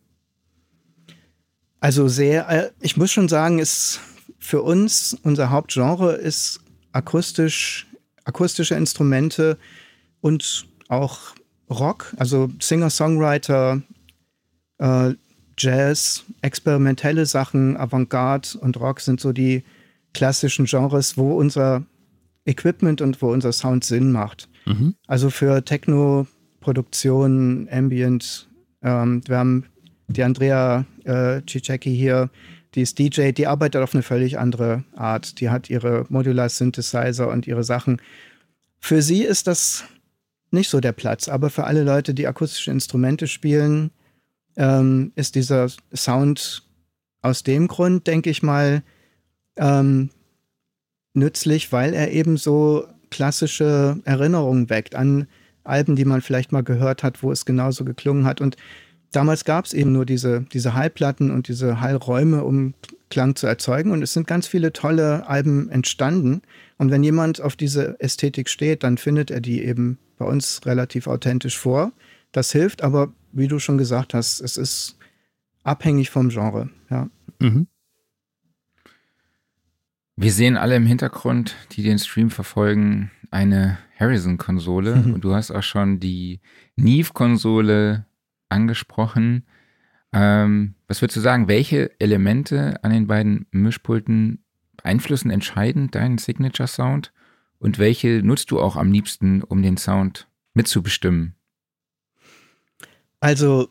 Also 1.80 2.08
sehr, 2.08 2.50
äh, 2.50 2.72
ich 2.80 2.98
muss 2.98 3.12
schon 3.12 3.28
sagen, 3.28 3.60
ist 3.60 4.00
für 4.40 4.62
uns, 4.62 5.18
unser 5.24 5.50
Hauptgenre 5.50 6.14
ist 6.14 6.62
akustisch, 6.92 7.88
akustische 8.24 8.76
Instrumente 8.76 9.58
und 10.22 10.66
auch 10.88 11.20
Rock, 11.70 12.14
also 12.18 12.50
Singer-Songwriter, 12.60 13.82
äh, 14.80 15.14
Jazz, 15.58 16.24
experimentelle 16.42 17.26
Sachen, 17.26 17.78
Avantgarde 17.78 18.58
und 18.60 18.80
Rock 18.80 19.02
sind 19.02 19.20
so 19.20 19.34
die 19.34 19.64
klassischen 20.14 20.66
Genres, 20.66 21.18
wo 21.18 21.38
unser 21.38 21.84
Equipment 22.46 23.02
und 23.02 23.22
wo 23.22 23.32
unser 23.32 23.52
Sound 23.52 23.84
Sinn 23.84 24.12
macht. 24.12 24.50
Mhm. 24.66 24.96
Also 25.08 25.30
für 25.30 25.64
Techno-Produktion, 26.64 27.68
Ambient, 27.70 28.48
ähm, 28.82 29.22
wir 29.28 29.38
haben 29.38 29.66
die 30.08 30.24
Andrea 30.24 30.86
äh, 31.04 31.42
Cicecki 31.48 31.96
hier, 31.96 32.30
die 32.76 32.82
ist 32.82 32.98
DJ, 32.98 33.32
die 33.32 33.48
arbeitet 33.48 33.82
auf 33.82 33.94
eine 33.94 34.04
völlig 34.04 34.40
andere 34.40 34.84
Art. 34.96 35.40
Die 35.40 35.50
hat 35.50 35.70
ihre 35.70 36.06
Modular 36.10 36.50
Synthesizer 36.50 37.30
und 37.30 37.46
ihre 37.46 37.64
Sachen. 37.64 38.02
Für 38.80 39.02
sie 39.02 39.24
ist 39.24 39.46
das 39.46 39.84
nicht 40.50 40.70
so 40.70 40.80
der 40.80 40.92
Platz. 40.92 41.28
Aber 41.28 41.52
für 41.52 41.66
alle 41.66 41.84
Leute, 41.84 42.16
die 42.16 42.28
akustische 42.28 42.72
Instrumente 42.72 43.28
spielen, 43.28 43.92
ähm, 44.56 45.12
ist 45.16 45.36
dieser 45.36 45.68
Sound 45.96 46.64
aus 47.22 47.44
dem 47.44 47.68
Grund, 47.68 48.08
denke 48.08 48.32
ich 48.32 48.42
mal, 48.42 48.82
ähm, 49.58 50.10
nützlich, 51.14 51.72
weil 51.72 51.94
er 51.94 52.12
eben 52.12 52.38
so 52.38 52.88
klassische 53.12 54.02
Erinnerungen 54.04 54.72
weckt 54.72 54.96
an 54.96 55.28
Alben, 55.64 55.96
die 55.96 56.06
man 56.06 56.22
vielleicht 56.22 56.52
mal 56.52 56.64
gehört 56.64 57.04
hat, 57.04 57.24
wo 57.24 57.32
es 57.32 57.46
genauso 57.46 57.86
geklungen 57.86 58.26
hat. 58.26 58.42
Und 58.42 58.58
damals 59.12 59.46
gab 59.46 59.66
es 59.66 59.74
eben 59.74 59.92
nur 59.92 60.06
diese, 60.06 60.42
diese 60.54 60.74
Hallplatten 60.74 61.32
und 61.32 61.48
diese 61.48 61.80
Hallräume, 61.80 62.44
um 62.44 62.74
Klang 63.10 63.36
zu 63.36 63.48
erzeugen. 63.48 63.92
Und 63.92 64.02
es 64.02 64.14
sind 64.14 64.28
ganz 64.28 64.48
viele 64.48 64.74
tolle 64.74 65.28
Alben 65.28 65.70
entstanden. 65.70 66.42
Und 66.78 66.92
wenn 66.92 67.04
jemand 67.04 67.42
auf 67.42 67.56
diese 67.56 68.00
Ästhetik 68.00 68.50
steht, 68.50 68.84
dann 68.84 68.98
findet 68.98 69.32
er 69.32 69.42
die 69.42 69.64
eben 69.64 70.00
bei 70.18 70.26
uns 70.26 70.66
relativ 70.66 71.08
authentisch 71.08 71.58
vor. 71.58 71.92
Das 72.32 72.52
hilft, 72.52 72.82
aber 72.82 73.14
wie 73.32 73.48
du 73.48 73.60
schon 73.60 73.78
gesagt 73.78 74.14
hast, 74.14 74.42
es 74.42 74.58
ist 74.58 74.98
abhängig 75.64 76.10
vom 76.10 76.30
Genre. 76.30 76.70
Ja. 76.90 77.10
Mhm. 77.40 77.68
Wir 80.16 80.32
sehen 80.32 80.58
alle 80.58 80.76
im 80.76 80.86
Hintergrund, 80.86 81.56
die 81.72 81.84
den 81.84 81.98
Stream 81.98 82.30
verfolgen, 82.30 83.12
eine 83.34 83.80
Harrison-Konsole. 84.00 84.96
Mhm. 84.96 85.14
Und 85.16 85.24
du 85.24 85.34
hast 85.34 85.52
auch 85.52 85.64
schon 85.64 86.00
die 86.00 86.40
Neve-Konsole 86.76 88.06
angesprochen. 88.50 89.46
Ähm, 90.14 90.76
was 90.88 91.02
würdest 91.02 91.18
du 91.18 91.22
sagen, 91.22 91.48
welche 91.48 92.00
Elemente 92.00 92.82
an 92.84 92.92
den 92.92 93.08
beiden 93.08 93.48
Mischpulten 93.52 94.44
beeinflussen 94.78 95.32
entscheidend 95.32 95.96
deinen 95.96 96.20
Signature-Sound? 96.20 97.12
Und 97.58 97.80
welche 97.80 98.22
nutzt 98.24 98.52
du 98.52 98.60
auch 98.60 98.76
am 98.76 98.92
liebsten, 98.92 99.42
um 99.42 99.64
den 99.64 99.78
Sound 99.78 100.28
mitzubestimmen? 100.54 101.36
Also, 103.20 103.70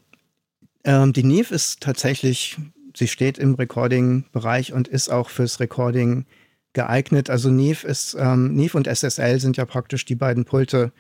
ähm, 0.85 1.13
die 1.13 1.23
Neve 1.23 1.55
ist 1.55 1.81
tatsächlich, 1.81 2.57
sie 2.97 3.07
steht 3.07 3.39
im 3.39 3.55
Recording-Bereich 3.55 4.73
und 4.73 4.89
ist 4.89 5.11
auch 5.11 5.29
fürs 5.29 5.61
Recording 5.61 6.25
geeignet. 6.73 7.31
Also 7.31 7.51
Neve 7.51 7.87
ist, 7.87 8.17
ähm, 8.19 8.55
Neve 8.55 8.77
und 8.77 8.87
SSL 8.87 9.41
sind 9.41 9.57
ja 9.57 9.65
praktisch 9.65 10.05
die 10.05 10.15
beiden 10.15 10.45
Pulte, 10.45 10.93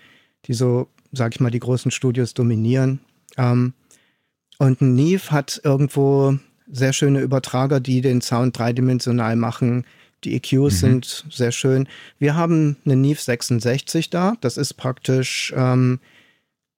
die 0.46 0.54
so, 0.54 0.88
sag 1.12 1.34
ich 1.34 1.40
mal, 1.40 1.50
die 1.50 1.60
großen 1.60 1.90
Studios 1.90 2.34
dominieren. 2.34 3.00
Ähm, 3.36 3.74
und 4.58 4.80
ein 4.80 4.94
Neve 4.94 5.30
hat 5.30 5.60
irgendwo 5.64 6.36
sehr 6.70 6.92
schöne 6.92 7.20
Übertrager, 7.20 7.80
die 7.80 8.00
den 8.00 8.20
Sound 8.20 8.58
dreidimensional 8.58 9.36
machen, 9.36 9.84
die 10.24 10.36
EQs 10.36 10.52
mhm. 10.52 10.68
sind 10.70 11.24
sehr 11.30 11.52
schön. 11.52 11.88
Wir 12.18 12.36
haben 12.36 12.76
eine 12.84 12.96
Neve 12.96 13.20
66 13.20 14.10
da. 14.10 14.34
Das 14.40 14.56
ist 14.56 14.74
praktisch 14.74 15.52
ähm, 15.56 15.98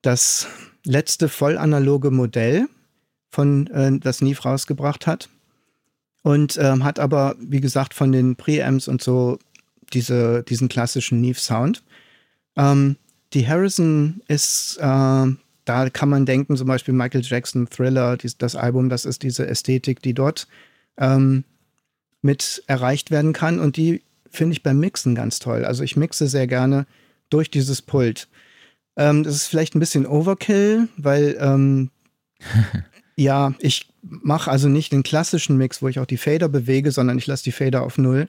das 0.02 0.46
letzte 0.84 1.28
vollanaloge 1.28 2.10
Modell, 2.10 2.66
von 3.30 3.66
äh, 3.68 3.98
das 3.98 4.22
Neve 4.22 4.42
rausgebracht 4.42 5.06
hat. 5.06 5.28
Und 6.24 6.58
ähm, 6.60 6.82
hat 6.84 6.98
aber, 6.98 7.36
wie 7.38 7.60
gesagt, 7.60 7.94
von 7.94 8.10
den 8.10 8.34
Preamps 8.34 8.88
und 8.88 9.02
so 9.02 9.38
diese, 9.92 10.42
diesen 10.42 10.68
klassischen 10.68 11.20
Neve-Sound. 11.20 11.84
Ähm, 12.56 12.96
die 13.34 13.46
Harrison 13.46 14.22
ist, 14.26 14.78
äh, 14.78 15.26
da 15.64 15.90
kann 15.92 16.08
man 16.08 16.24
denken, 16.24 16.56
zum 16.56 16.66
Beispiel 16.66 16.94
Michael 16.94 17.22
Jackson 17.22 17.68
Thriller, 17.68 18.16
dies, 18.16 18.38
das 18.38 18.56
Album, 18.56 18.88
das 18.88 19.04
ist 19.04 19.22
diese 19.22 19.46
Ästhetik, 19.46 20.02
die 20.02 20.14
dort 20.14 20.48
ähm, 20.96 21.44
mit 22.22 22.64
erreicht 22.66 23.10
werden 23.10 23.34
kann. 23.34 23.60
Und 23.60 23.76
die 23.76 24.02
finde 24.30 24.54
ich 24.54 24.62
beim 24.62 24.80
Mixen 24.80 25.14
ganz 25.14 25.40
toll. 25.40 25.64
Also 25.66 25.84
ich 25.84 25.94
mixe 25.94 26.26
sehr 26.26 26.46
gerne 26.46 26.86
durch 27.28 27.50
dieses 27.50 27.82
Pult. 27.82 28.28
Ähm, 28.96 29.24
das 29.24 29.34
ist 29.34 29.46
vielleicht 29.46 29.74
ein 29.74 29.80
bisschen 29.80 30.06
Overkill, 30.06 30.88
weil 30.96 31.36
ähm, 31.38 31.90
ja, 33.16 33.54
ich 33.58 33.88
mache 34.02 34.50
also 34.50 34.68
nicht 34.68 34.92
den 34.92 35.02
klassischen 35.02 35.56
Mix, 35.56 35.82
wo 35.82 35.88
ich 35.88 35.98
auch 35.98 36.06
die 36.06 36.16
Fader 36.16 36.48
bewege, 36.48 36.90
sondern 36.90 37.18
ich 37.18 37.26
lasse 37.26 37.44
die 37.44 37.52
Fader 37.52 37.82
auf 37.82 37.98
Null 37.98 38.28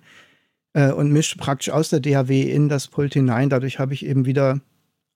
äh, 0.73 0.91
und 0.91 1.11
mische 1.11 1.37
praktisch 1.37 1.71
aus 1.71 1.89
der 1.89 1.99
DAW 1.99 2.41
in 2.41 2.69
das 2.69 2.87
Pult 2.87 3.13
hinein. 3.13 3.49
Dadurch 3.49 3.79
habe 3.79 3.93
ich 3.93 4.05
eben 4.05 4.25
wieder 4.25 4.59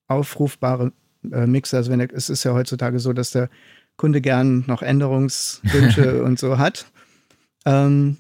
aufrufbare 0.08 0.92
äh, 1.32 1.46
Mixer. 1.46 1.78
Also 1.78 1.92
wenn 1.92 2.00
der, 2.00 2.14
es 2.14 2.30
ist 2.30 2.44
ja 2.44 2.54
heutzutage 2.54 3.00
so, 3.00 3.14
dass 3.14 3.32
der 3.32 3.50
Kunde 3.96 4.22
gern 4.22 4.64
noch 4.68 4.82
Änderungswünsche 4.82 6.24
und 6.26 6.40
so 6.40 6.58
hat. 6.58 6.86
Ähm, 7.66 8.18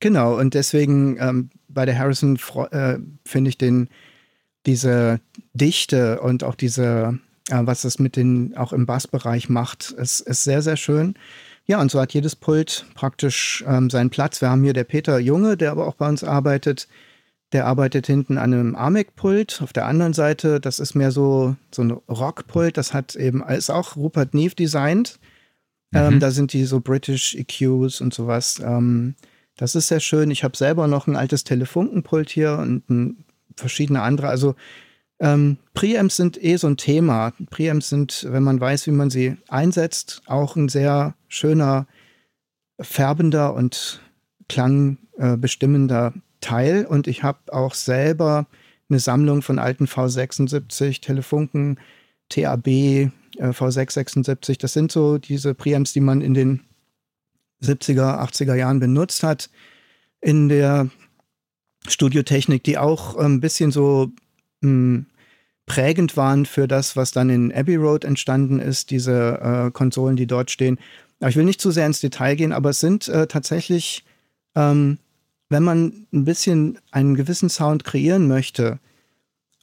Genau, 0.00 0.38
und 0.38 0.54
deswegen 0.54 1.16
ähm, 1.18 1.50
bei 1.68 1.84
der 1.84 1.98
Harrison 1.98 2.38
äh, 2.70 2.98
finde 3.24 3.48
ich 3.48 3.58
den, 3.58 3.88
diese 4.64 5.20
Dichte 5.54 6.20
und 6.20 6.44
auch 6.44 6.54
diese, 6.54 7.18
was 7.50 7.82
das 7.82 7.98
mit 7.98 8.16
den 8.16 8.56
auch 8.56 8.72
im 8.72 8.86
Bassbereich 8.86 9.48
macht, 9.48 9.90
ist, 9.90 10.20
ist 10.20 10.44
sehr, 10.44 10.62
sehr 10.62 10.76
schön. 10.76 11.14
ja, 11.66 11.80
und 11.80 11.90
so 11.90 12.00
hat 12.00 12.14
jedes 12.14 12.36
Pult 12.36 12.86
praktisch 12.94 13.64
ähm, 13.66 13.90
seinen 13.90 14.10
Platz. 14.10 14.40
Wir 14.40 14.50
haben 14.50 14.62
hier 14.62 14.72
der 14.72 14.84
Peter 14.84 15.18
Junge, 15.18 15.56
der 15.56 15.70
aber 15.70 15.86
auch 15.86 15.94
bei 15.94 16.08
uns 16.08 16.24
arbeitet. 16.24 16.88
Der 17.52 17.66
arbeitet 17.66 18.06
hinten 18.06 18.36
an 18.36 18.52
einem 18.52 18.76
AMEC-Pult. 18.76 19.62
Auf 19.62 19.72
der 19.72 19.86
anderen 19.86 20.12
Seite, 20.12 20.60
das 20.60 20.78
ist 20.78 20.94
mehr 20.94 21.10
so, 21.10 21.56
so 21.74 21.82
ein 21.82 21.90
Rock-Pult. 21.90 22.76
Das 22.76 22.92
hat 22.92 23.16
eben, 23.16 23.42
ist 23.42 23.70
auch 23.70 23.96
Rupert 23.96 24.34
Neve 24.34 24.54
designt. 24.54 25.18
Ähm, 25.94 26.14
mhm. 26.14 26.20
da 26.20 26.30
sind 26.30 26.52
die 26.52 26.64
so 26.64 26.80
British 26.80 27.34
EQs 27.34 28.02
und 28.02 28.12
sowas. 28.12 28.60
Ähm, 28.62 29.14
das 29.56 29.74
ist 29.74 29.88
sehr 29.88 30.00
schön. 30.00 30.30
Ich 30.30 30.44
habe 30.44 30.56
selber 30.56 30.86
noch 30.86 31.06
ein 31.06 31.16
altes 31.16 31.44
Telefunkenpult 31.44 32.28
hier 32.28 32.58
und 32.58 32.88
ein, 32.90 33.24
verschiedene 33.56 34.02
andere. 34.02 34.28
Also 34.28 34.54
ähm, 35.20 35.58
Preamps 35.74 36.16
sind 36.16 36.42
eh 36.42 36.56
so 36.56 36.68
ein 36.68 36.76
Thema. 36.76 37.32
Preamps 37.50 37.88
sind, 37.88 38.26
wenn 38.30 38.42
man 38.42 38.60
weiß, 38.60 38.86
wie 38.86 38.92
man 38.92 39.10
sie 39.10 39.36
einsetzt, 39.48 40.22
auch 40.26 40.56
ein 40.56 40.68
sehr 40.68 41.14
schöner, 41.28 41.86
färbender 42.80 43.54
und 43.54 44.00
klangbestimmender 44.48 46.12
äh, 46.14 46.20
Teil. 46.40 46.86
Und 46.86 47.08
ich 47.08 47.22
habe 47.22 47.52
auch 47.52 47.74
selber 47.74 48.46
eine 48.88 49.00
Sammlung 49.00 49.42
von 49.42 49.58
alten 49.58 49.86
V76, 49.86 51.00
Telefunken, 51.00 51.78
TAB, 52.28 52.66
äh, 52.68 53.10
V676. 53.40 54.58
Das 54.60 54.72
sind 54.72 54.92
so 54.92 55.18
diese 55.18 55.54
Preamps, 55.54 55.92
die 55.92 56.00
man 56.00 56.20
in 56.20 56.34
den 56.34 56.60
70er, 57.62 58.20
80er 58.20 58.54
Jahren 58.54 58.78
benutzt 58.78 59.24
hat. 59.24 59.50
In 60.20 60.48
der 60.48 60.88
Studiotechnik, 61.86 62.62
die 62.64 62.78
auch 62.78 63.16
ein 63.16 63.40
bisschen 63.40 63.72
so 63.72 64.12
mh, 64.60 65.04
prägend 65.66 66.16
waren 66.16 66.46
für 66.46 66.66
das, 66.66 66.96
was 66.96 67.12
dann 67.12 67.30
in 67.30 67.52
Abbey 67.52 67.76
Road 67.76 68.04
entstanden 68.04 68.58
ist, 68.58 68.90
diese 68.90 69.66
äh, 69.66 69.70
Konsolen, 69.70 70.16
die 70.16 70.26
dort 70.26 70.50
stehen. 70.50 70.78
Aber 71.20 71.30
ich 71.30 71.36
will 71.36 71.44
nicht 71.44 71.60
zu 71.60 71.70
sehr 71.70 71.86
ins 71.86 72.00
Detail 72.00 72.34
gehen, 72.36 72.52
aber 72.52 72.70
es 72.70 72.80
sind 72.80 73.08
äh, 73.08 73.26
tatsächlich, 73.26 74.04
ähm, 74.54 74.98
wenn 75.48 75.62
man 75.62 76.06
ein 76.12 76.24
bisschen 76.24 76.78
einen 76.90 77.14
gewissen 77.14 77.48
Sound 77.48 77.84
kreieren 77.84 78.28
möchte 78.28 78.78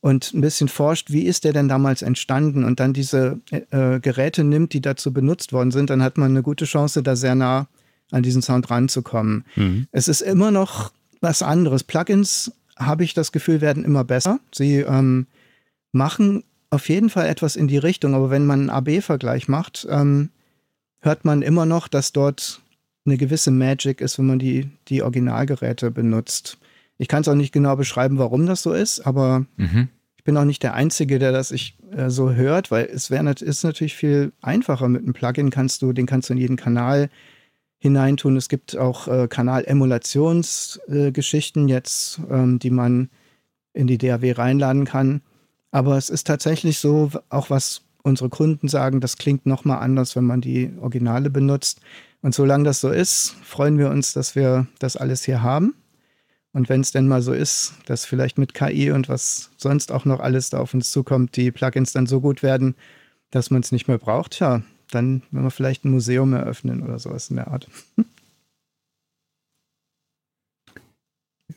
und 0.01 0.33
ein 0.33 0.41
bisschen 0.41 0.67
forscht, 0.67 1.11
wie 1.11 1.23
ist 1.23 1.43
der 1.43 1.53
denn 1.53 1.67
damals 1.67 2.01
entstanden 2.01 2.63
und 2.63 2.79
dann 2.79 2.93
diese 2.93 3.39
äh, 3.51 3.99
Geräte 3.99 4.43
nimmt, 4.43 4.73
die 4.73 4.81
dazu 4.81 5.11
benutzt 5.11 5.53
worden 5.53 5.71
sind, 5.71 5.89
dann 5.89 6.03
hat 6.03 6.17
man 6.17 6.31
eine 6.31 6.43
gute 6.43 6.65
Chance, 6.65 7.03
da 7.03 7.15
sehr 7.15 7.35
nah 7.35 7.67
an 8.11 8.21
diesen 8.21 8.41
Sound 8.41 8.69
ranzukommen. 8.69 9.45
Mhm. 9.55 9.87
Es 9.91 10.07
ist 10.07 10.21
immer 10.21 10.51
noch 10.51 10.91
was 11.21 11.41
anderes. 11.41 11.83
Plugins 11.83 12.51
habe 12.77 13.03
ich 13.03 13.13
das 13.13 13.31
Gefühl, 13.31 13.61
werden 13.61 13.85
immer 13.85 14.03
besser. 14.03 14.39
Sie 14.53 14.79
ähm, 14.79 15.27
machen 15.91 16.43
auf 16.69 16.89
jeden 16.89 17.09
Fall 17.09 17.27
etwas 17.27 17.55
in 17.55 17.67
die 17.67 17.77
Richtung, 17.77 18.13
aber 18.13 18.29
wenn 18.29 18.45
man 18.45 18.61
einen 18.61 18.69
AB-Vergleich 18.69 19.47
macht, 19.47 19.87
ähm, 19.89 20.29
hört 20.99 21.23
man 21.25 21.41
immer 21.41 21.65
noch, 21.65 21.87
dass 21.87 22.11
dort 22.11 22.61
eine 23.05 23.17
gewisse 23.17 23.51
Magic 23.51 24.01
ist, 24.01 24.17
wenn 24.17 24.25
man 24.25 24.39
die, 24.39 24.69
die 24.87 25.03
Originalgeräte 25.03 25.91
benutzt. 25.91 26.57
Ich 26.97 27.07
kann 27.07 27.21
es 27.21 27.27
auch 27.27 27.35
nicht 27.35 27.53
genau 27.53 27.75
beschreiben, 27.75 28.17
warum 28.17 28.45
das 28.45 28.61
so 28.61 28.73
ist, 28.73 29.01
aber 29.01 29.45
mhm. 29.57 29.89
ich 30.17 30.23
bin 30.23 30.35
auch 30.37 30.45
nicht 30.45 30.63
der 30.63 30.73
Einzige, 30.73 31.19
der 31.19 31.31
das 31.31 31.51
ich, 31.51 31.77
äh, 31.91 32.09
so 32.09 32.31
hört, 32.31 32.71
weil 32.71 32.85
es 32.85 33.11
wär, 33.11 33.23
ist 33.41 33.63
natürlich 33.63 33.95
viel 33.95 34.31
einfacher 34.41 34.89
mit 34.89 35.03
einem 35.03 35.13
Plugin, 35.13 35.49
kannst 35.51 35.81
du, 35.81 35.93
den 35.93 36.07
kannst 36.07 36.29
du 36.29 36.33
in 36.33 36.39
jeden 36.39 36.55
Kanal 36.55 37.09
hineintun. 37.79 38.37
Es 38.37 38.49
gibt 38.49 38.77
auch 38.77 39.07
äh, 39.07 39.27
Kanal-Emulationsgeschichten 39.27 41.67
äh, 41.67 41.71
jetzt, 41.71 42.19
ähm, 42.29 42.59
die 42.59 42.71
man 42.71 43.09
in 43.73 43.87
die 43.87 43.97
DAW 43.97 44.31
reinladen 44.31 44.85
kann. 44.85 45.21
Aber 45.71 45.97
es 45.97 46.09
ist 46.09 46.27
tatsächlich 46.27 46.79
so, 46.79 47.11
auch 47.29 47.49
was 47.49 47.81
unsere 48.01 48.29
Kunden 48.29 48.67
sagen, 48.67 49.01
das 49.01 49.17
klingt 49.17 49.45
nochmal 49.45 49.79
anders, 49.79 50.15
wenn 50.15 50.25
man 50.25 50.39
die 50.39 50.71
Originale 50.79 51.29
benutzt. 51.29 51.81
Und 52.21 52.33
solange 52.33 52.63
das 52.63 52.79
so 52.79 52.89
ist, 52.89 53.35
freuen 53.43 53.77
wir 53.77 53.89
uns, 53.89 54.13
dass 54.13 54.35
wir 54.35 54.67
das 54.79 54.95
alles 54.95 55.23
hier 55.23 55.43
haben. 55.43 55.75
Und 56.53 56.69
wenn 56.69 56.81
es 56.81 56.91
denn 56.91 57.07
mal 57.07 57.21
so 57.21 57.33
ist, 57.33 57.73
dass 57.85 58.05
vielleicht 58.05 58.37
mit 58.37 58.53
KI 58.53 58.91
und 58.91 59.09
was 59.09 59.51
sonst 59.57 59.91
auch 59.91 60.05
noch 60.05 60.21
alles 60.21 60.49
da 60.49 60.59
auf 60.59 60.73
uns 60.73 60.89
zukommt, 60.89 61.35
die 61.35 61.51
Plugins 61.51 61.91
dann 61.91 62.07
so 62.07 62.21
gut 62.21 62.43
werden, 62.43 62.75
dass 63.29 63.51
man 63.51 63.61
es 63.61 63.73
nicht 63.73 63.89
mehr 63.89 63.97
braucht, 63.97 64.39
ja, 64.39 64.61
dann, 64.91 65.23
wenn 65.31 65.43
wir 65.43 65.51
vielleicht 65.51 65.85
ein 65.85 65.91
Museum 65.91 66.33
eröffnen 66.33 66.83
oder 66.83 66.99
sowas 66.99 67.29
in 67.29 67.37
der 67.37 67.47
Art. 67.47 67.67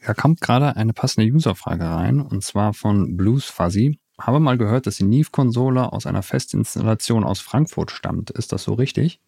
Da 0.07 0.15
kommt 0.15 0.41
gerade 0.41 0.77
eine 0.77 0.93
passende 0.93 1.31
Userfrage 1.31 1.85
rein, 1.85 2.21
und 2.21 2.43
zwar 2.45 2.73
von 2.73 3.17
Blues 3.17 3.47
Fuzzy. 3.47 3.99
Habe 4.19 4.41
mal 4.41 4.57
gehört, 4.57 4.87
dass 4.87 4.97
die 4.97 5.05
Neve-Konsole 5.05 5.93
aus 5.93 6.07
einer 6.07 6.23
Festinstallation 6.23 7.25
aus 7.25 7.41
Frankfurt 7.41 7.91
stammt. 7.91 8.31
Ist 8.31 8.53
das 8.53 8.63
so 8.63 8.75
richtig? 8.75 9.21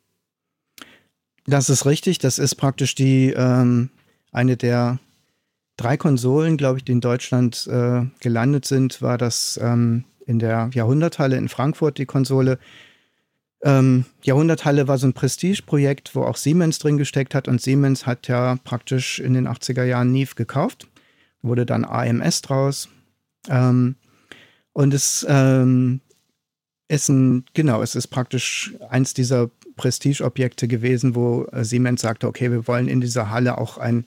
Das 1.47 1.71
ist 1.71 1.87
richtig. 1.87 2.19
Das 2.19 2.39
ist 2.39 2.55
praktisch 2.55 2.95
die 2.95 3.31
ähm, 3.31 3.91
eine 4.33 4.57
der 4.57 4.99
drei 5.77 5.97
Konsolen, 5.97 6.57
glaube 6.57 6.79
ich, 6.79 6.85
die 6.85 6.93
in 6.93 7.01
Deutschland 7.01 7.67
äh, 7.67 8.03
gelandet 8.21 8.67
sind, 8.67 9.01
war 9.01 9.17
das 9.17 9.59
ähm, 9.63 10.05
in 10.27 10.39
der 10.39 10.71
Jahrhunderthalle 10.75 11.37
in 11.37 11.49
Frankfurt 11.49 11.99
die 11.99 12.07
Konsole. 12.07 12.59
Ähm, 13.62 14.07
Jahrhunderthalle 14.23 14.88
war 14.88 14.96
so 14.96 15.07
ein 15.07 15.12
Prestigeprojekt, 15.12 16.14
wo 16.14 16.23
auch 16.23 16.37
Siemens 16.37 16.79
drin 16.79 16.96
gesteckt 16.96 17.35
hat 17.35 17.46
und 17.46 17.61
Siemens 17.61 18.07
hat 18.07 18.29
ja 18.29 18.57
praktisch 18.64 19.20
in 19.20 19.35
den 19.35 19.46
80er 19.46 19.85
Jahren 19.85 20.12
Neve 20.12 20.35
gekauft, 20.35 20.88
wurde 21.42 21.66
dann 21.66 21.85
AMS 21.85 22.42
draus. 22.42 22.88
Ähm, 23.49 23.96
und 24.73 24.94
es 24.94 25.27
ähm, 25.29 26.01
ist 26.88 27.09
ein, 27.09 27.44
genau, 27.53 27.83
es 27.83 27.94
ist 27.94 28.09
praktisch 28.09 28.75
eins 28.88 29.14
dieser 29.14 29.51
Prestigeobjekte 29.77 30.68
gewesen, 30.68 31.14
wo 31.14 31.44
äh, 31.53 31.64
Siemens 31.64 32.01
sagte, 32.01 32.29
okay, 32.29 32.51
wir 32.51 32.66
wollen 32.66 32.88
in 32.88 33.01
dieser 33.01 33.31
Halle 33.31 33.59
auch 33.59 33.79
ein, 33.79 34.07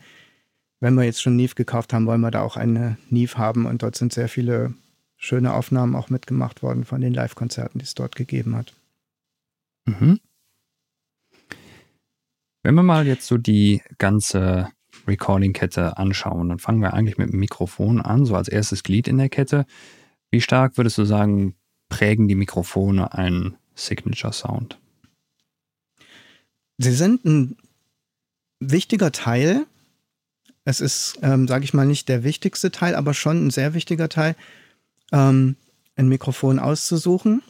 wenn 0.79 0.95
wir 0.95 1.03
jetzt 1.03 1.21
schon 1.21 1.35
Neve 1.35 1.55
gekauft 1.55 1.93
haben, 1.93 2.07
wollen 2.07 2.21
wir 2.21 2.31
da 2.31 2.41
auch 2.41 2.57
eine 2.57 2.97
Neve 3.09 3.37
haben 3.37 3.65
und 3.65 3.83
dort 3.83 3.95
sind 3.95 4.13
sehr 4.13 4.29
viele 4.29 4.73
schöne 5.15 5.53
Aufnahmen 5.53 5.95
auch 5.95 6.09
mitgemacht 6.09 6.63
worden 6.63 6.83
von 6.83 7.01
den 7.01 7.13
Live-Konzerten, 7.13 7.79
die 7.79 7.85
es 7.85 7.95
dort 7.95 8.15
gegeben 8.15 8.55
hat. 8.55 8.73
Mhm. 9.85 10.19
Wenn 12.63 12.75
wir 12.75 12.83
mal 12.83 13.05
jetzt 13.05 13.27
so 13.27 13.37
die 13.37 13.81
ganze 13.97 14.69
Recording-Kette 15.07 15.97
anschauen, 15.97 16.49
dann 16.49 16.59
fangen 16.59 16.81
wir 16.81 16.93
eigentlich 16.93 17.17
mit 17.17 17.31
dem 17.31 17.39
Mikrofon 17.39 17.99
an, 17.99 18.25
so 18.25 18.35
als 18.35 18.47
erstes 18.47 18.83
Glied 18.83 19.07
in 19.07 19.17
der 19.17 19.29
Kette. 19.29 19.65
Wie 20.31 20.41
stark 20.41 20.77
würdest 20.77 20.97
du 20.97 21.03
sagen, 21.03 21.55
prägen 21.89 22.27
die 22.27 22.35
Mikrofone 22.35 23.13
einen 23.13 23.57
Signature-Sound? 23.75 24.79
Sie 26.77 26.93
sind 26.93 27.25
ein 27.25 27.57
wichtiger 28.59 29.11
Teil. 29.11 29.65
Es 30.65 30.79
ist, 30.79 31.19
ähm, 31.21 31.47
sage 31.47 31.65
ich 31.65 31.73
mal, 31.73 31.85
nicht 31.85 32.07
der 32.07 32.23
wichtigste 32.23 32.71
Teil, 32.71 32.95
aber 32.95 33.13
schon 33.13 33.47
ein 33.47 33.51
sehr 33.51 33.73
wichtiger 33.73 34.07
Teil, 34.09 34.35
ähm, 35.11 35.57
ein 35.95 36.07
Mikrofon 36.07 36.59
auszusuchen. 36.59 37.43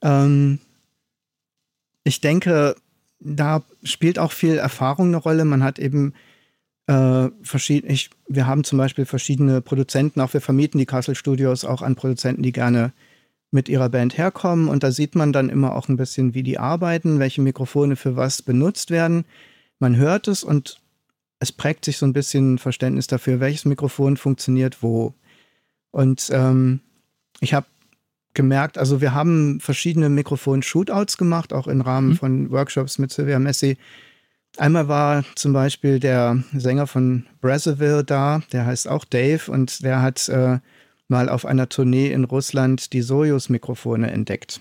Ähm, 0.00 0.60
ich 2.04 2.20
denke, 2.20 2.76
da 3.20 3.62
spielt 3.82 4.18
auch 4.18 4.32
viel 4.32 4.56
Erfahrung 4.56 5.08
eine 5.08 5.16
Rolle. 5.18 5.44
Man 5.44 5.62
hat 5.62 5.78
eben 5.78 6.14
äh, 6.86 7.28
verschiedene, 7.42 7.96
wir 8.28 8.46
haben 8.46 8.64
zum 8.64 8.78
Beispiel 8.78 9.06
verschiedene 9.06 9.60
Produzenten, 9.60 10.20
auch 10.20 10.32
wir 10.34 10.40
vermieten 10.40 10.78
die 10.78 10.86
Castle 10.86 11.14
Studios 11.14 11.64
auch 11.64 11.82
an 11.82 11.94
Produzenten, 11.94 12.42
die 12.42 12.52
gerne 12.52 12.92
mit 13.52 13.68
ihrer 13.68 13.88
Band 13.88 14.18
herkommen. 14.18 14.68
Und 14.68 14.82
da 14.82 14.90
sieht 14.90 15.14
man 15.14 15.32
dann 15.32 15.50
immer 15.50 15.76
auch 15.76 15.88
ein 15.88 15.96
bisschen, 15.96 16.34
wie 16.34 16.42
die 16.42 16.58
arbeiten, 16.58 17.18
welche 17.18 17.42
Mikrofone 17.42 17.96
für 17.96 18.16
was 18.16 18.42
benutzt 18.42 18.90
werden. 18.90 19.24
Man 19.78 19.96
hört 19.96 20.26
es 20.26 20.42
und 20.42 20.80
es 21.38 21.52
prägt 21.52 21.84
sich 21.84 21.98
so 21.98 22.06
ein 22.06 22.12
bisschen 22.12 22.58
Verständnis 22.58 23.08
dafür, 23.08 23.40
welches 23.40 23.64
Mikrofon 23.64 24.16
funktioniert 24.16 24.82
wo. 24.82 25.14
Und 25.90 26.30
ähm, 26.32 26.80
ich 27.40 27.52
habe 27.52 27.66
gemerkt, 28.34 28.78
also 28.78 29.00
wir 29.00 29.14
haben 29.14 29.60
verschiedene 29.60 30.08
Mikrofon-Shootouts 30.08 31.16
gemacht, 31.16 31.52
auch 31.52 31.66
im 31.66 31.80
Rahmen 31.80 32.10
mhm. 32.10 32.16
von 32.16 32.50
Workshops 32.50 32.98
mit 32.98 33.12
Silvia 33.12 33.38
Messi. 33.38 33.76
Einmal 34.58 34.88
war 34.88 35.24
zum 35.34 35.52
Beispiel 35.52 35.98
der 35.98 36.42
Sänger 36.52 36.86
von 36.86 37.26
Brazzaville 37.40 38.04
da, 38.04 38.42
der 38.52 38.66
heißt 38.66 38.88
auch 38.88 39.04
Dave 39.04 39.50
und 39.50 39.82
der 39.82 40.02
hat 40.02 40.28
äh, 40.28 40.58
mal 41.08 41.28
auf 41.28 41.46
einer 41.46 41.68
Tournee 41.68 42.10
in 42.10 42.24
Russland 42.24 42.92
die 42.92 43.02
Soyuz-Mikrofone 43.02 44.10
entdeckt 44.10 44.60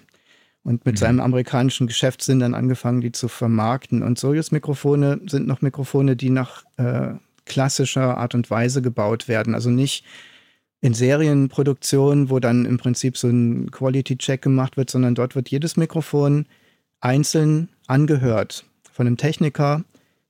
und 0.63 0.86
mit 0.86 0.95
mhm. 0.95 0.99
seinem 0.99 1.19
amerikanischen 1.19 1.88
Geschäftssinn 1.88 2.39
dann 2.39 2.53
angefangen, 2.53 3.01
die 3.01 3.11
zu 3.11 3.28
vermarkten. 3.28 4.03
Und 4.03 4.19
Soyuz-Mikrofone 4.19 5.22
sind 5.28 5.47
noch 5.47 5.61
Mikrofone, 5.61 6.15
die 6.15 6.30
nach 6.30 6.63
äh, 6.78 7.13
klassischer 7.45 8.17
Art 8.17 8.36
und 8.36 8.49
Weise 8.49 8.82
gebaut 8.82 9.28
werden, 9.28 9.55
also 9.55 9.69
nicht 9.69 10.05
in 10.82 10.93
Serienproduktion, 10.93 12.29
wo 12.29 12.39
dann 12.39 12.65
im 12.65 12.77
Prinzip 12.77 13.17
so 13.17 13.27
ein 13.27 13.69
Quality-Check 13.69 14.41
gemacht 14.41 14.77
wird, 14.77 14.89
sondern 14.89 15.15
dort 15.15 15.36
wird 15.36 15.49
jedes 15.49 15.77
Mikrofon 15.77 16.47
einzeln 16.99 17.69
angehört. 17.88 18.65
Von 18.91 19.07
einem 19.07 19.17
Techniker, 19.17 19.84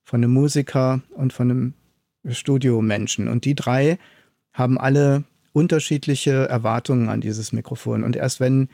von 0.03 0.21
einem 0.21 0.33
Musiker 0.33 1.01
und 1.11 1.31
von 1.31 1.49
einem 1.49 1.73
Studiomenschen. 2.29 3.27
Und 3.29 3.45
die 3.45 3.55
drei 3.55 3.97
haben 4.53 4.77
alle 4.77 5.23
unterschiedliche 5.53 6.49
Erwartungen 6.49 7.09
an 7.09 7.21
dieses 7.21 7.53
Mikrofon. 7.53 8.03
Und 8.03 8.15
erst 8.15 8.39
wenn 8.39 8.69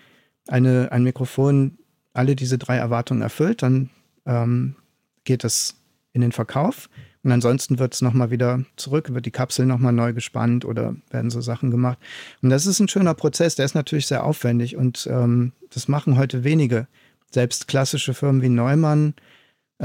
eine, 0.47 0.91
ein 0.91 1.03
Mikrofon 1.03 1.78
alle 2.13 2.36
diese 2.36 2.57
drei 2.57 2.78
Erwartungen 2.78 3.21
erfüllt, 3.21 3.61
dann 3.61 3.89
ähm, 4.25 4.75
geht 5.23 5.43
es 5.43 5.75
in 6.13 6.21
den 6.21 6.32
Verkauf. 6.32 6.89
Und 7.28 7.34
ansonsten 7.34 7.78
wird 7.78 7.93
es 7.93 8.01
nochmal 8.01 8.32
wieder 8.32 8.63
zurück, 8.78 9.13
wird 9.13 9.25
die 9.25 9.32
Kapsel 9.32 9.65
nochmal 9.65 9.91
neu 9.91 10.13
gespannt 10.13 10.63
oder 10.63 10.95
werden 11.09 11.30
so 11.30 11.41
Sachen 11.41 11.71
gemacht. 11.71 11.97
Und 12.41 12.51
das 12.51 12.65
ist 12.65 12.80
ein 12.80 12.88
schöner 12.88 13.15
Prozess, 13.15 13.55
der 13.55 13.65
ist 13.65 13.75
natürlich 13.75 14.07
sehr 14.07 14.23
aufwendig 14.23 14.78
und 14.78 15.09
ähm, 15.11 15.51
das 15.69 15.89
machen 15.89 16.17
heute 16.17 16.45
wenige. 16.45 16.88
Selbst 17.30 17.67
klassische 17.67 18.13
Firmen 18.13 18.41
wie 18.41 18.47
Neumann. 18.47 19.13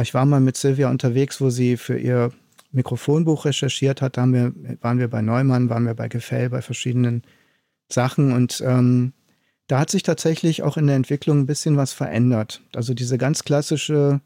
Ich 0.01 0.15
war 0.15 0.25
mal 0.25 0.39
mit 0.39 0.57
Silvia 0.57 0.89
unterwegs, 0.89 1.41
wo 1.41 1.51
sie 1.51 1.77
für 1.77 1.99
ihr 1.99 2.31
Mikrofonbuch 2.71 3.45
recherchiert 3.45 4.03
hat. 4.03 4.19
Da 4.19 4.27
wir, 4.27 4.53
waren 4.81 5.01
wir 5.01 5.09
bei 5.09 5.21
Neumann, 5.21 5.69
waren 5.69 5.85
wir 5.85 5.95
bei 5.95 6.07
Gefell, 6.07 6.49
bei 6.49 6.63
verschiedenen 6.63 7.25
Sachen 7.91 8.33
und 8.33 8.63
ähm, 8.65 9.15
da 9.67 9.81
hat 9.81 9.91
sich 9.91 10.05
tatsächlich 10.05 10.63
auch 10.63 10.77
in 10.77 10.87
der 10.87 10.95
Entwicklung 10.95 11.41
ein 11.41 11.47
bisschen 11.47 11.77
was 11.77 11.93
verändert. 11.93 12.63
Also 12.73 12.95
diese 12.95 13.19
ganz 13.19 13.43
klassische 13.43 14.21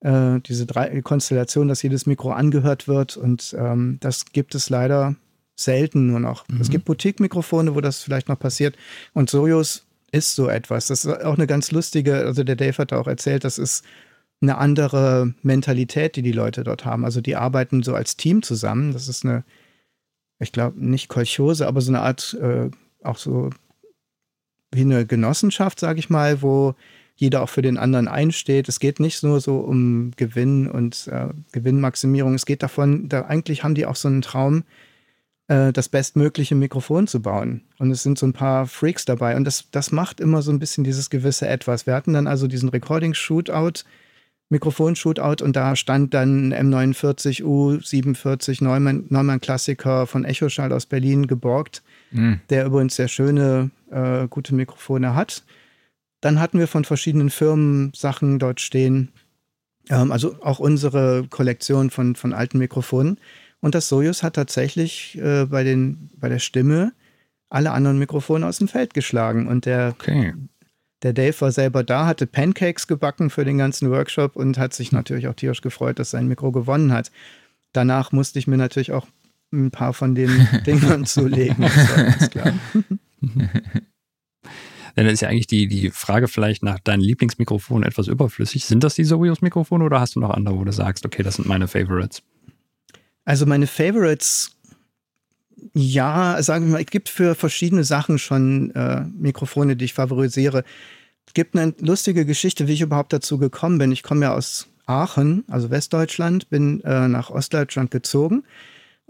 äh, 0.00 0.40
diese 0.40 0.66
drei 0.66 1.00
Konstellation, 1.02 1.68
dass 1.68 1.82
jedes 1.82 2.06
Mikro 2.06 2.32
angehört 2.32 2.88
wird 2.88 3.16
und 3.16 3.54
ähm, 3.58 3.98
das 4.00 4.26
gibt 4.26 4.54
es 4.54 4.70
leider 4.70 5.16
selten 5.56 6.06
nur 6.06 6.20
noch. 6.20 6.48
Mhm. 6.48 6.60
Es 6.60 6.70
gibt 6.70 6.86
Boutique-Mikrofone, 6.86 7.74
wo 7.74 7.80
das 7.80 8.02
vielleicht 8.02 8.28
noch 8.28 8.38
passiert 8.38 8.76
und 9.12 9.30
Soyuz 9.30 9.84
ist 10.12 10.34
so 10.34 10.48
etwas. 10.48 10.86
Das 10.86 11.04
ist 11.04 11.24
auch 11.24 11.34
eine 11.34 11.46
ganz 11.46 11.70
lustige, 11.70 12.16
also 12.16 12.42
der 12.42 12.56
Dave 12.56 12.78
hat 12.78 12.92
auch 12.92 13.06
erzählt, 13.06 13.44
das 13.44 13.58
ist 13.58 13.84
eine 14.42 14.58
andere 14.58 15.34
Mentalität, 15.42 16.16
die 16.16 16.22
die 16.22 16.32
Leute 16.32 16.64
dort 16.64 16.84
haben. 16.84 17.04
Also 17.04 17.20
die 17.20 17.36
arbeiten 17.36 17.82
so 17.82 17.94
als 17.94 18.16
Team 18.16 18.42
zusammen. 18.42 18.92
Das 18.92 19.08
ist 19.08 19.24
eine, 19.24 19.44
ich 20.38 20.52
glaube, 20.52 20.84
nicht 20.84 21.08
Kolchose, 21.08 21.66
aber 21.66 21.80
so 21.80 21.90
eine 21.90 22.00
Art, 22.00 22.36
äh, 22.40 22.70
auch 23.02 23.18
so 23.18 23.50
wie 24.72 24.80
eine 24.80 25.04
Genossenschaft, 25.04 25.80
sage 25.80 25.98
ich 25.98 26.10
mal, 26.10 26.42
wo 26.42 26.74
jeder 27.20 27.42
auch 27.42 27.50
für 27.50 27.60
den 27.60 27.76
anderen 27.76 28.08
einsteht. 28.08 28.68
Es 28.68 28.80
geht 28.80 28.98
nicht 28.98 29.22
nur 29.22 29.40
so 29.40 29.58
um 29.58 30.12
Gewinn 30.16 30.66
und 30.66 31.06
äh, 31.08 31.28
Gewinnmaximierung. 31.52 32.34
Es 32.34 32.46
geht 32.46 32.62
davon, 32.62 33.10
da 33.10 33.26
eigentlich 33.26 33.62
haben 33.62 33.74
die 33.74 33.84
auch 33.84 33.94
so 33.94 34.08
einen 34.08 34.22
Traum, 34.22 34.64
äh, 35.48 35.70
das 35.70 35.90
bestmögliche 35.90 36.54
Mikrofon 36.54 37.06
zu 37.06 37.20
bauen. 37.20 37.60
Und 37.78 37.90
es 37.90 38.02
sind 38.02 38.18
so 38.18 38.24
ein 38.24 38.32
paar 38.32 38.66
Freaks 38.66 39.04
dabei. 39.04 39.36
Und 39.36 39.44
das, 39.44 39.66
das 39.70 39.92
macht 39.92 40.18
immer 40.18 40.40
so 40.40 40.50
ein 40.50 40.58
bisschen 40.58 40.82
dieses 40.82 41.10
gewisse 41.10 41.46
Etwas. 41.46 41.86
Wir 41.86 41.94
hatten 41.94 42.14
dann 42.14 42.26
also 42.26 42.46
diesen 42.46 42.70
Recording-Shootout, 42.70 43.84
Mikrofon-Shootout 44.48 45.44
und 45.44 45.54
da 45.54 45.76
stand 45.76 46.14
dann 46.14 46.54
M49 46.54 47.42
U47 47.42 48.64
Neumann, 48.64 49.04
Neumann 49.10 49.42
Klassiker 49.42 50.06
von 50.06 50.24
Echoschall 50.24 50.72
aus 50.72 50.86
Berlin 50.86 51.26
geborgt, 51.26 51.82
mhm. 52.12 52.40
der 52.48 52.64
übrigens 52.64 52.96
sehr 52.96 53.08
schöne, 53.08 53.70
äh, 53.90 54.26
gute 54.26 54.54
Mikrofone 54.54 55.14
hat. 55.14 55.44
Dann 56.20 56.40
hatten 56.40 56.58
wir 56.58 56.68
von 56.68 56.84
verschiedenen 56.84 57.30
Firmen 57.30 57.92
Sachen 57.94 58.38
dort 58.38 58.60
stehen. 58.60 59.10
Ähm, 59.88 60.12
also 60.12 60.36
auch 60.42 60.58
unsere 60.58 61.26
Kollektion 61.28 61.90
von, 61.90 62.14
von 62.16 62.32
alten 62.32 62.58
Mikrofonen. 62.58 63.18
Und 63.60 63.74
das 63.74 63.88
Soyuz 63.88 64.22
hat 64.22 64.34
tatsächlich 64.34 65.18
äh, 65.18 65.46
bei, 65.46 65.64
den, 65.64 66.10
bei 66.16 66.28
der 66.28 66.38
Stimme 66.38 66.92
alle 67.50 67.72
anderen 67.72 67.98
Mikrofone 67.98 68.46
aus 68.46 68.58
dem 68.58 68.68
Feld 68.68 68.94
geschlagen. 68.94 69.48
Und 69.48 69.66
der, 69.66 69.94
okay. 69.98 70.34
der 71.02 71.12
Dave 71.12 71.38
war 71.40 71.52
selber 71.52 71.82
da, 71.82 72.06
hatte 72.06 72.26
Pancakes 72.26 72.86
gebacken 72.86 73.28
für 73.28 73.44
den 73.44 73.58
ganzen 73.58 73.90
Workshop 73.90 74.36
und 74.36 74.56
hat 74.56 74.72
sich 74.72 74.92
natürlich 74.92 75.28
auch 75.28 75.34
tierisch 75.34 75.60
gefreut, 75.60 75.98
dass 75.98 76.10
sein 76.10 76.28
Mikro 76.28 76.52
gewonnen 76.52 76.92
hat. 76.92 77.10
Danach 77.72 78.12
musste 78.12 78.38
ich 78.38 78.46
mir 78.46 78.56
natürlich 78.56 78.92
auch 78.92 79.06
ein 79.52 79.70
paar 79.70 79.92
von 79.92 80.14
den 80.14 80.48
Dingern 80.66 81.04
zulegen. 81.04 81.62
Das 81.62 81.96
war 81.96 82.04
ganz 82.04 82.30
klar. 82.30 82.52
Denn 84.96 85.04
dann 85.04 85.14
ist 85.14 85.20
ja 85.20 85.28
eigentlich 85.28 85.46
die, 85.46 85.66
die 85.66 85.90
Frage 85.90 86.28
vielleicht 86.28 86.62
nach 86.62 86.78
deinen 86.78 87.00
Lieblingsmikrofonen 87.00 87.88
etwas 87.88 88.08
überflüssig. 88.08 88.64
Sind 88.64 88.84
das 88.84 88.94
die 88.94 89.04
Sobios-Mikrofone 89.04 89.84
oder 89.84 90.00
hast 90.00 90.16
du 90.16 90.20
noch 90.20 90.30
andere, 90.30 90.56
wo 90.56 90.64
du 90.64 90.72
sagst, 90.72 91.06
okay, 91.06 91.22
das 91.22 91.36
sind 91.36 91.48
meine 91.48 91.68
Favorites? 91.68 92.22
Also 93.24 93.46
meine 93.46 93.66
Favorites, 93.66 94.56
ja, 95.72 96.42
sagen 96.42 96.66
wir 96.66 96.72
mal, 96.72 96.80
es 96.80 96.90
gibt 96.90 97.08
für 97.08 97.34
verschiedene 97.34 97.84
Sachen 97.84 98.18
schon 98.18 98.70
äh, 98.74 99.04
Mikrofone, 99.04 99.76
die 99.76 99.84
ich 99.84 99.94
favorisiere. 99.94 100.64
Es 101.26 101.34
gibt 101.34 101.56
eine 101.56 101.74
lustige 101.80 102.24
Geschichte, 102.24 102.66
wie 102.66 102.72
ich 102.72 102.80
überhaupt 102.80 103.12
dazu 103.12 103.38
gekommen 103.38 103.78
bin. 103.78 103.92
Ich 103.92 104.02
komme 104.02 104.22
ja 104.22 104.34
aus 104.34 104.68
Aachen, 104.86 105.44
also 105.48 105.70
Westdeutschland, 105.70 106.48
bin 106.50 106.82
äh, 106.82 107.06
nach 107.08 107.30
Ostdeutschland 107.30 107.90
gezogen 107.90 108.42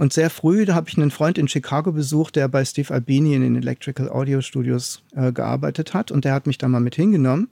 und 0.00 0.14
sehr 0.14 0.30
früh, 0.30 0.64
da 0.64 0.74
habe 0.74 0.88
ich 0.88 0.96
einen 0.96 1.10
Freund 1.10 1.36
in 1.36 1.46
Chicago 1.46 1.92
besucht, 1.92 2.34
der 2.34 2.48
bei 2.48 2.64
Steve 2.64 2.90
Albini 2.94 3.34
in 3.34 3.42
den 3.42 3.54
Electrical 3.54 4.08
Audio 4.08 4.40
Studios 4.40 5.02
äh, 5.14 5.30
gearbeitet 5.30 5.92
hat. 5.92 6.10
Und 6.10 6.24
der 6.24 6.32
hat 6.32 6.46
mich 6.46 6.56
da 6.56 6.68
mal 6.68 6.80
mit 6.80 6.94
hingenommen. 6.94 7.50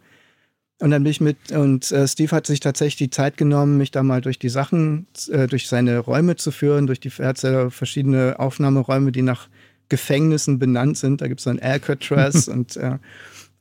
Und 0.80 0.90
dann 0.90 1.02
bin 1.02 1.10
ich 1.10 1.20
mit, 1.20 1.52
und 1.52 1.92
äh, 1.92 2.08
Steve 2.08 2.34
hat 2.34 2.46
sich 2.46 2.60
tatsächlich 2.60 2.96
die 2.96 3.10
Zeit 3.10 3.36
genommen, 3.36 3.76
mich 3.76 3.90
da 3.90 4.02
mal 4.02 4.22
durch 4.22 4.38
die 4.38 4.48
Sachen, 4.48 5.06
äh, 5.30 5.46
durch 5.46 5.68
seine 5.68 5.98
Räume 5.98 6.36
zu 6.36 6.50
führen, 6.50 6.86
durch 6.86 7.00
die 7.00 7.12
er 7.18 7.70
verschiedene 7.70 8.36
Aufnahmeräume, 8.38 9.12
die 9.12 9.20
nach 9.20 9.50
Gefängnissen 9.90 10.58
benannt 10.58 10.96
sind. 10.96 11.20
Da 11.20 11.28
gibt 11.28 11.40
es 11.40 11.44
so 11.44 11.50
ein 11.50 11.60
Alcatraz 11.60 12.48
und 12.48 12.78
äh, 12.78 12.96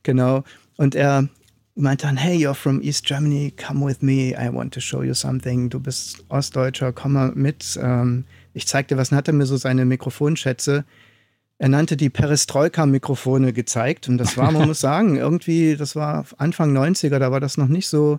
genau. 0.02 0.44
Und 0.78 0.94
er 0.94 1.28
meinte 1.74 2.06
dann, 2.06 2.16
hey, 2.16 2.38
you're 2.38 2.54
from 2.54 2.80
East 2.80 3.04
Germany, 3.04 3.52
come 3.54 3.84
with 3.84 4.00
me, 4.00 4.30
I 4.30 4.48
want 4.50 4.72
to 4.72 4.80
show 4.80 5.02
you 5.02 5.12
something. 5.12 5.68
Du 5.68 5.78
bist 5.78 6.24
Ostdeutscher, 6.30 6.94
komm 6.94 7.12
mal 7.12 7.32
mit. 7.34 7.78
Ähm, 7.82 8.24
ich 8.58 8.66
zeigte 8.66 8.96
was, 8.96 9.10
dann 9.10 9.18
hat 9.18 9.28
er 9.28 9.34
mir 9.34 9.46
so 9.46 9.56
seine 9.56 9.84
Mikrofonschätze. 9.84 10.84
Er 11.58 11.68
nannte 11.68 11.96
die 11.96 12.10
Perestroika-Mikrofone 12.10 13.52
gezeigt. 13.52 14.08
Und 14.08 14.18
das 14.18 14.36
war, 14.36 14.50
man 14.50 14.66
muss 14.68 14.80
sagen, 14.80 15.16
irgendwie, 15.16 15.76
das 15.76 15.94
war 15.94 16.26
Anfang 16.38 16.76
90er, 16.76 17.20
da 17.20 17.30
war 17.30 17.38
das 17.38 17.56
noch 17.56 17.68
nicht 17.68 17.86
so 17.86 18.18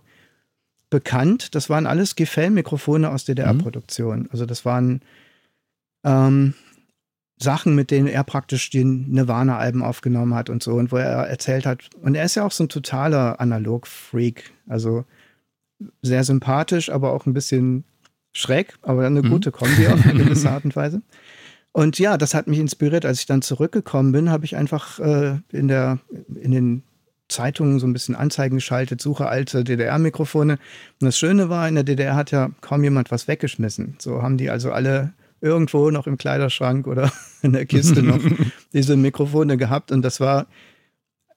bekannt. 0.89 1.55
Das 1.55 1.69
waren 1.69 1.85
alles 1.85 2.15
Gefell-Mikrofone 2.15 3.09
aus 3.09 3.25
DDR-Produktion. 3.25 4.19
Mhm. 4.21 4.29
Also 4.31 4.45
das 4.45 4.63
waren 4.63 5.01
ähm, 6.05 6.53
Sachen, 7.37 7.75
mit 7.75 7.91
denen 7.91 8.07
er 8.07 8.23
praktisch 8.23 8.69
die 8.69 8.85
Nirvana-Alben 8.85 9.83
aufgenommen 9.83 10.35
hat 10.35 10.49
und 10.49 10.63
so. 10.63 10.75
Und 10.75 10.93
wo 10.93 10.95
er 10.95 11.27
erzählt 11.27 11.65
hat, 11.65 11.89
und 12.01 12.15
er 12.15 12.23
ist 12.23 12.35
ja 12.35 12.45
auch 12.45 12.51
so 12.53 12.63
ein 12.63 12.69
totaler 12.69 13.41
Analog-Freak. 13.41 14.53
Also 14.69 15.03
sehr 16.01 16.23
sympathisch, 16.23 16.89
aber 16.89 17.11
auch 17.11 17.25
ein 17.25 17.33
bisschen 17.33 17.83
schräg, 18.33 18.75
aber 18.81 19.05
eine 19.05 19.21
mhm. 19.21 19.29
gute 19.29 19.51
Kombi 19.51 19.87
auf 19.87 20.05
eine 20.05 20.23
gewisse 20.23 20.49
Art 20.49 20.65
und 20.65 20.75
Weise. 20.75 21.01
Und 21.71 21.99
ja, 21.99 22.17
das 22.17 22.33
hat 22.33 22.47
mich 22.47 22.59
inspiriert. 22.59 23.05
Als 23.05 23.19
ich 23.19 23.25
dann 23.25 23.41
zurückgekommen 23.41 24.11
bin, 24.11 24.29
habe 24.29 24.45
ich 24.45 24.55
einfach 24.55 24.99
äh, 24.99 25.39
in, 25.51 25.67
der, 25.67 25.99
in 26.35 26.51
den 26.51 26.83
Zeitungen 27.27 27.79
so 27.79 27.85
ein 27.85 27.93
bisschen 27.93 28.15
Anzeigen 28.15 28.55
geschaltet, 28.55 29.01
suche 29.01 29.27
alte 29.27 29.63
DDR-Mikrofone. 29.63 30.53
Und 30.53 31.05
das 31.05 31.17
Schöne 31.17 31.49
war, 31.49 31.67
in 31.67 31.75
der 31.75 31.83
DDR 31.83 32.15
hat 32.15 32.31
ja 32.31 32.49
kaum 32.61 32.83
jemand 32.83 33.11
was 33.11 33.27
weggeschmissen. 33.27 33.95
So 33.99 34.23
haben 34.23 34.37
die 34.37 34.49
also 34.49 34.71
alle 34.71 35.13
irgendwo 35.41 35.89
noch 35.91 36.07
im 36.07 36.17
Kleiderschrank 36.17 36.87
oder 36.87 37.11
in 37.41 37.53
der 37.53 37.65
Kiste 37.65 38.01
noch 38.01 38.19
diese 38.73 38.97
Mikrofone 38.97 39.57
gehabt. 39.57 39.91
Und 39.91 40.01
das 40.01 40.19
war 40.19 40.47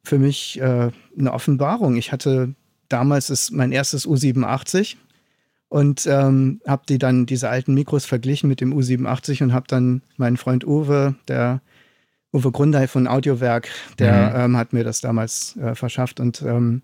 für 0.02 0.18
mich 0.18 0.60
äh, 0.60 0.90
eine 1.16 1.32
Offenbarung. 1.32 1.96
Ich 1.96 2.10
hatte 2.10 2.54
damals 2.88 3.30
ist 3.30 3.52
mein 3.52 3.72
erstes 3.72 4.06
U87 4.06 4.96
und 5.72 6.06
ähm, 6.06 6.60
habe 6.66 6.82
die 6.86 6.98
dann 6.98 7.24
diese 7.24 7.48
alten 7.48 7.72
Mikros 7.72 8.04
verglichen 8.04 8.46
mit 8.46 8.60
dem 8.60 8.74
U87 8.74 9.42
und 9.42 9.54
habe 9.54 9.64
dann 9.68 10.02
meinen 10.18 10.36
Freund 10.36 10.66
Uwe, 10.66 11.14
der 11.28 11.62
Uwe 12.30 12.52
Grundei 12.52 12.86
von 12.86 13.08
Audiowerk, 13.08 13.70
der 13.98 14.28
mhm. 14.28 14.40
ähm, 14.40 14.56
hat 14.58 14.74
mir 14.74 14.84
das 14.84 15.00
damals 15.00 15.56
äh, 15.56 15.74
verschafft 15.74 16.20
und 16.20 16.42
ähm, 16.42 16.82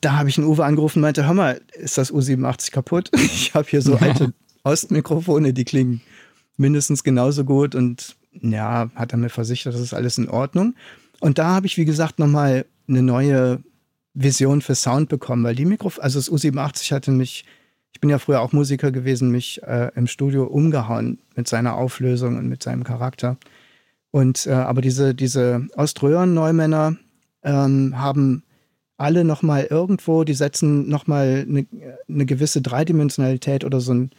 da 0.00 0.12
habe 0.12 0.28
ich 0.28 0.38
einen 0.38 0.46
Uwe 0.46 0.64
angerufen 0.64 0.98
und 0.98 1.02
meinte, 1.02 1.26
hör 1.26 1.34
mal, 1.34 1.60
ist 1.72 1.98
das 1.98 2.12
U87 2.12 2.70
kaputt? 2.70 3.10
Ich 3.16 3.52
habe 3.52 3.68
hier 3.68 3.82
so 3.82 3.96
alte 3.96 4.32
Ostmikrofone, 4.62 5.52
die 5.52 5.64
klingen 5.64 6.02
mindestens 6.56 7.02
genauso 7.02 7.44
gut 7.44 7.74
und 7.74 8.14
ja, 8.30 8.92
hat 8.94 9.10
er 9.10 9.18
mir 9.18 9.28
versichert, 9.28 9.74
das 9.74 9.80
ist 9.80 9.92
alles 9.92 10.18
in 10.18 10.28
Ordnung. 10.28 10.76
Und 11.18 11.38
da 11.38 11.48
habe 11.48 11.66
ich, 11.66 11.78
wie 11.78 11.84
gesagt, 11.84 12.20
nochmal 12.20 12.64
eine 12.86 13.02
neue 13.02 13.60
Vision 14.14 14.62
für 14.62 14.74
Sound 14.74 15.08
bekommen, 15.08 15.44
weil 15.44 15.56
die 15.56 15.64
Mikrofon, 15.64 16.02
also 16.02 16.18
das 16.18 16.30
U87 16.30 16.92
hatte 16.92 17.10
mich, 17.10 17.44
ich 17.92 18.00
bin 18.00 18.10
ja 18.10 18.18
früher 18.18 18.40
auch 18.40 18.52
Musiker 18.52 18.92
gewesen, 18.92 19.30
mich 19.30 19.62
äh, 19.64 19.90
im 19.94 20.06
Studio 20.06 20.44
umgehauen 20.44 21.18
mit 21.36 21.48
seiner 21.48 21.74
Auflösung 21.74 22.36
und 22.38 22.48
mit 22.48 22.62
seinem 22.62 22.84
Charakter. 22.84 23.36
Und 24.10 24.46
äh, 24.46 24.52
aber 24.52 24.80
diese, 24.80 25.14
diese 25.14 25.66
Oströhren-Neumänner 25.76 26.96
ähm, 27.42 27.98
haben 27.98 28.44
alle 28.96 29.24
nochmal 29.24 29.66
irgendwo, 29.68 30.24
die 30.24 30.34
setzen 30.34 30.88
nochmal 30.88 31.44
eine, 31.48 31.66
eine 32.08 32.26
gewisse 32.26 32.62
Dreidimensionalität 32.62 33.64
oder 33.64 33.80
so 33.80 33.92
ein, 33.92 34.10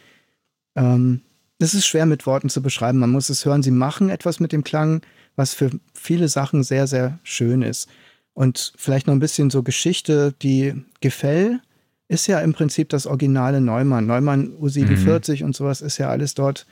ähm, 0.75 1.21
das 1.59 1.73
ist 1.73 1.87
schwer 1.87 2.05
mit 2.05 2.25
Worten 2.25 2.49
zu 2.49 2.61
beschreiben. 2.61 2.99
Man 2.99 3.11
muss 3.11 3.29
es 3.29 3.45
hören. 3.45 3.63
Sie 3.63 3.71
machen 3.71 4.09
etwas 4.09 4.41
mit 4.41 4.51
dem 4.51 4.65
Klang, 4.65 5.01
was 5.37 5.53
für 5.53 5.71
viele 5.93 6.27
Sachen 6.27 6.63
sehr, 6.63 6.87
sehr 6.87 7.19
schön 7.23 7.61
ist. 7.61 7.87
Und 8.35 8.73
vielleicht 8.75 9.07
noch 9.07 9.13
ein 9.13 9.19
bisschen 9.19 9.49
so 9.49 9.63
Geschichte, 9.63 10.35
die 10.41 10.73
Gefell 10.99 11.61
ist 12.09 12.27
ja 12.27 12.41
im 12.41 12.53
Prinzip 12.53 12.89
das 12.89 13.07
originale 13.07 13.61
Neumann. 13.61 14.05
Neumann 14.05 14.53
U47 14.61 15.39
mhm. 15.39 15.45
und 15.45 15.55
sowas 15.55 15.81
ist 15.81 15.97
ja 15.97 16.09
alles 16.09 16.35
dort 16.35 16.67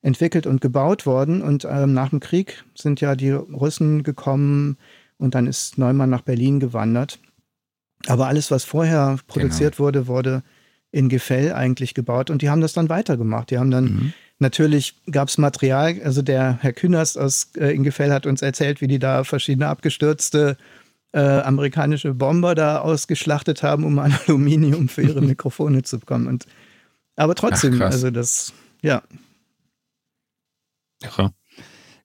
entwickelt 0.00 0.46
und 0.46 0.62
gebaut 0.62 1.04
worden. 1.04 1.42
Und 1.42 1.66
ähm, 1.70 1.92
nach 1.92 2.08
dem 2.08 2.18
Krieg 2.18 2.64
sind 2.74 3.00
ja 3.02 3.14
die 3.14 3.30
Russen 3.30 4.02
gekommen 4.02 4.78
und 5.18 5.34
dann 5.34 5.46
ist 5.46 5.78
Neumann 5.78 6.10
nach 6.10 6.22
Berlin 6.22 6.58
gewandert. 6.58 7.20
Aber 8.06 8.26
alles, 8.26 8.50
was 8.50 8.64
vorher 8.64 9.18
produziert 9.28 9.76
genau. 9.76 9.84
wurde, 9.84 10.06
wurde 10.08 10.42
in 10.90 11.10
Gefell 11.10 11.52
eigentlich 11.52 11.92
gebaut 11.92 12.30
und 12.30 12.40
die 12.40 12.48
haben 12.48 12.62
das 12.62 12.72
dann 12.72 12.88
weitergemacht. 12.88 13.50
Die 13.50 13.58
haben 13.58 13.70
dann 13.70 13.84
mhm. 13.84 14.12
natürlich 14.38 15.00
gab 15.10 15.28
es 15.28 15.36
Material, 15.36 16.00
also 16.02 16.22
der 16.22 16.58
Herr 16.62 16.72
Künast 16.72 17.18
aus 17.18 17.50
äh, 17.56 17.74
Ingefell 17.74 18.12
hat 18.12 18.26
uns 18.26 18.40
erzählt, 18.40 18.80
wie 18.80 18.88
die 18.88 18.98
da 18.98 19.24
verschiedene 19.24 19.68
abgestürzte 19.68 20.56
äh, 21.12 21.20
amerikanische 21.20 22.14
Bomber 22.14 22.54
da 22.54 22.80
ausgeschlachtet 22.80 23.62
haben, 23.62 23.84
um 23.84 23.98
an 23.98 24.14
Aluminium 24.26 24.88
für 24.88 25.02
ihre 25.02 25.20
Mikrofone 25.22 25.82
zu 25.82 25.98
bekommen. 25.98 26.26
Und, 26.26 26.46
aber 27.16 27.34
trotzdem, 27.34 27.80
Ach, 27.80 27.86
also 27.86 28.10
das, 28.10 28.52
ja. 28.80 29.02
Ja. 31.02 31.30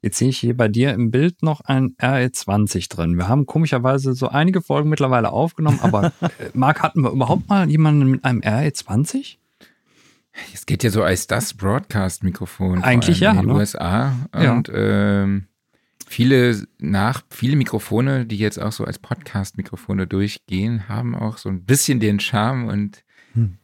Jetzt 0.02 0.20
sehe 0.20 0.30
ich 0.30 0.38
hier 0.38 0.56
bei 0.56 0.68
dir 0.68 0.94
im 0.94 1.10
Bild 1.10 1.42
noch 1.42 1.62
ein 1.62 1.96
RE20 2.00 2.90
drin. 2.90 3.18
Wir 3.18 3.28
haben 3.28 3.46
komischerweise 3.46 4.14
so 4.14 4.30
einige 4.30 4.62
Folgen 4.62 4.90
mittlerweile 4.90 5.32
aufgenommen, 5.32 5.80
aber 5.82 6.14
äh, 6.22 6.50
Marc, 6.54 6.82
hatten 6.84 7.02
wir 7.02 7.12
überhaupt 7.12 7.50
mal 7.50 7.70
jemanden 7.70 8.12
mit 8.12 8.24
einem 8.24 8.42
RE20? 8.42 9.38
Es 10.54 10.66
geht 10.68 10.84
ja 10.84 10.92
so 10.92 11.02
als 11.02 11.26
das 11.26 11.56
Broadcast-Mikrofon. 11.56 12.84
Eigentlich 12.84 13.22
ja. 13.22 13.32
In 13.32 13.38
den 13.38 13.48
ne? 13.48 13.54
USA. 13.56 14.16
Und 14.34 14.68
ja. 14.68 14.76
ähm, 14.76 15.48
viele 16.08 16.66
nach, 16.80 17.24
viele 17.30 17.56
Mikrofone, 17.56 18.26
die 18.26 18.38
jetzt 18.38 18.60
auch 18.60 18.72
so 18.72 18.86
als 18.86 19.00
Podcast-Mikrofone 19.00 20.08
durchgehen, 20.08 20.88
haben 20.90 21.16
auch 21.16 21.38
so 21.38 21.50
ein 21.50 21.64
bisschen 21.64 22.00
den 22.00 22.20
Charme 22.20 22.68
und 22.68 23.04
hm 23.34 23.58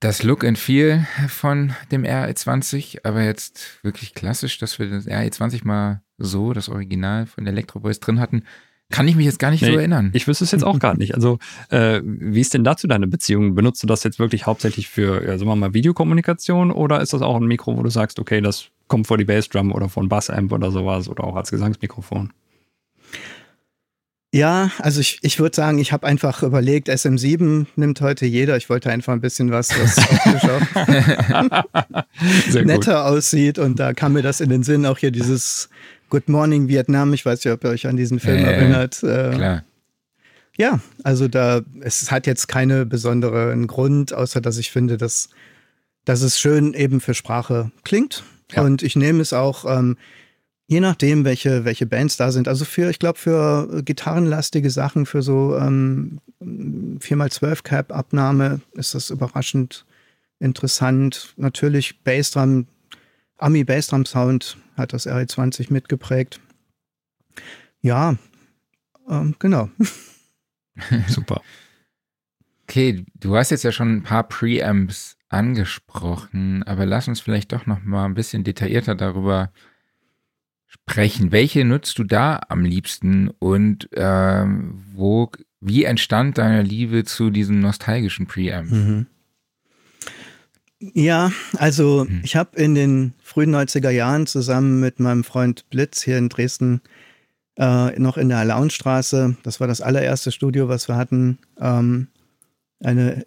das 0.00 0.22
Look 0.22 0.44
and 0.44 0.58
Feel 0.58 1.06
von 1.28 1.72
dem 1.90 2.04
RE20, 2.04 3.04
aber 3.04 3.22
jetzt 3.24 3.82
wirklich 3.82 4.14
klassisch, 4.14 4.58
dass 4.58 4.78
wir 4.78 4.88
das 4.88 5.08
RE20 5.08 5.64
mal 5.64 6.02
so, 6.18 6.52
das 6.52 6.68
Original 6.68 7.26
von 7.26 7.44
der 7.44 7.52
Electro 7.52 7.80
Voice 7.80 8.00
drin 8.00 8.20
hatten, 8.20 8.44
kann 8.90 9.06
ich 9.06 9.16
mich 9.16 9.26
jetzt 9.26 9.38
gar 9.38 9.50
nicht 9.50 9.62
nee, 9.62 9.72
so 9.72 9.76
erinnern. 9.76 10.10
Ich 10.14 10.26
wüsste 10.26 10.44
es 10.44 10.52
jetzt 10.52 10.64
auch 10.64 10.78
gar 10.78 10.96
nicht. 10.96 11.14
Also, 11.14 11.38
äh, 11.68 12.00
wie 12.04 12.40
ist 12.40 12.54
denn 12.54 12.64
dazu 12.64 12.86
deine 12.86 13.06
Beziehung? 13.06 13.54
Benutzt 13.54 13.82
du 13.82 13.86
das 13.86 14.02
jetzt 14.02 14.18
wirklich 14.18 14.46
hauptsächlich 14.46 14.88
für, 14.88 15.22
ja, 15.26 15.36
sagen 15.36 15.50
wir 15.50 15.56
mal, 15.56 15.74
Videokommunikation 15.74 16.70
oder 16.70 17.00
ist 17.02 17.12
das 17.12 17.20
auch 17.20 17.36
ein 17.36 17.46
Mikro, 17.46 17.76
wo 17.76 17.82
du 17.82 17.90
sagst, 17.90 18.18
okay, 18.18 18.40
das 18.40 18.70
kommt 18.88 19.06
vor 19.06 19.18
die 19.18 19.24
Bassdrum 19.24 19.72
oder 19.72 19.88
von 19.88 20.08
Bassamp 20.08 20.52
oder 20.52 20.70
sowas 20.70 21.08
oder 21.08 21.24
auch 21.24 21.36
als 21.36 21.50
Gesangsmikrofon? 21.50 22.32
Ja, 24.30 24.70
also 24.80 25.00
ich, 25.00 25.20
ich 25.22 25.38
würde 25.38 25.56
sagen, 25.56 25.78
ich 25.78 25.90
habe 25.92 26.06
einfach 26.06 26.42
überlegt, 26.42 26.90
SM7 26.90 27.64
nimmt 27.76 28.00
heute 28.02 28.26
jeder. 28.26 28.58
Ich 28.58 28.68
wollte 28.68 28.90
einfach 28.90 29.14
ein 29.14 29.22
bisschen 29.22 29.50
was, 29.50 29.70
was 29.70 29.96
netter 32.64 33.06
aussieht. 33.06 33.58
Und 33.58 33.80
da 33.80 33.94
kam 33.94 34.12
mir 34.12 34.22
das 34.22 34.42
in 34.42 34.50
den 34.50 34.62
Sinn, 34.64 34.84
auch 34.84 34.98
hier 34.98 35.12
dieses 35.12 35.70
Good 36.10 36.28
Morning 36.28 36.68
Vietnam. 36.68 37.14
Ich 37.14 37.24
weiß 37.24 37.42
nicht, 37.42 37.54
ob 37.54 37.64
ihr 37.64 37.70
euch 37.70 37.86
an 37.86 37.96
diesen 37.96 38.20
Film 38.20 38.44
äh, 38.44 38.52
erinnert. 38.52 39.02
Äh, 39.02 39.30
klar. 39.34 39.64
Ja, 40.58 40.80
also 41.04 41.28
da, 41.28 41.62
es 41.80 42.10
hat 42.10 42.26
jetzt 42.26 42.48
keine 42.48 42.84
besonderen 42.84 43.66
Grund, 43.66 44.12
außer 44.12 44.40
dass 44.42 44.58
ich 44.58 44.70
finde, 44.70 44.98
dass, 44.98 45.30
dass 46.04 46.20
es 46.20 46.38
schön 46.38 46.74
eben 46.74 47.00
für 47.00 47.14
Sprache 47.14 47.70
klingt. 47.84 48.24
Ja. 48.52 48.62
Und 48.62 48.82
ich 48.82 48.96
nehme 48.96 49.20
es 49.20 49.32
auch, 49.32 49.64
ähm, 49.64 49.96
Je 50.70 50.80
nachdem, 50.80 51.24
welche, 51.24 51.64
welche 51.64 51.86
Bands 51.86 52.18
da 52.18 52.30
sind. 52.30 52.46
Also 52.46 52.66
für, 52.66 52.90
ich 52.90 52.98
glaube, 52.98 53.18
für 53.18 53.82
gitarrenlastige 53.82 54.68
Sachen, 54.68 55.06
für 55.06 55.22
so 55.22 55.56
ähm, 55.56 56.20
4x12 56.42 57.62
Cap-Abnahme 57.62 58.60
ist 58.74 58.94
das 58.94 59.08
überraschend 59.08 59.86
interessant. 60.40 61.32
Natürlich 61.38 62.00
Bassdrum, 62.02 62.66
Ami 63.38 63.64
Bassdrum 63.64 64.04
Sound 64.04 64.58
hat 64.76 64.92
das 64.92 65.06
RE20 65.06 65.72
mitgeprägt. 65.72 66.38
Ja, 67.80 68.16
ähm, 69.08 69.36
genau. 69.38 69.70
Super. 71.08 71.40
Okay, 72.64 73.06
du 73.14 73.36
hast 73.36 73.50
jetzt 73.50 73.64
ja 73.64 73.72
schon 73.72 73.96
ein 73.96 74.02
paar 74.02 74.28
Preamps 74.28 75.16
angesprochen, 75.28 76.62
aber 76.62 76.86
lass 76.86 77.08
uns 77.08 77.20
vielleicht 77.20 77.52
doch 77.52 77.66
noch 77.66 77.82
mal 77.82 78.04
ein 78.04 78.14
bisschen 78.14 78.44
detaillierter 78.44 78.94
darüber 78.94 79.50
sprechen. 80.66 81.32
Welche 81.32 81.64
nutzt 81.64 81.98
du 81.98 82.04
da 82.04 82.40
am 82.48 82.64
liebsten 82.64 83.28
und 83.38 83.88
ähm, 83.94 84.82
wo, 84.94 85.30
wie 85.60 85.84
entstand 85.84 86.38
deine 86.38 86.62
Liebe 86.62 87.04
zu 87.04 87.30
diesem 87.30 87.60
nostalgischen 87.60 88.26
Preamp? 88.26 88.70
Mhm. 88.70 89.06
Ja, 90.80 91.32
also 91.56 92.06
hm. 92.06 92.20
ich 92.22 92.36
habe 92.36 92.56
in 92.56 92.74
den 92.76 93.14
frühen 93.20 93.54
90er 93.54 93.90
Jahren 93.90 94.26
zusammen 94.26 94.78
mit 94.78 95.00
meinem 95.00 95.24
Freund 95.24 95.68
Blitz 95.70 96.02
hier 96.02 96.18
in 96.18 96.28
Dresden 96.28 96.82
äh, 97.58 97.98
noch 97.98 98.16
in 98.16 98.28
der 98.28 98.44
Launstraße, 98.44 99.36
das 99.42 99.58
war 99.58 99.66
das 99.66 99.80
allererste 99.80 100.30
Studio, 100.30 100.68
was 100.68 100.88
wir 100.88 100.94
hatten, 100.94 101.38
ähm, 101.60 102.06
eine 102.80 103.26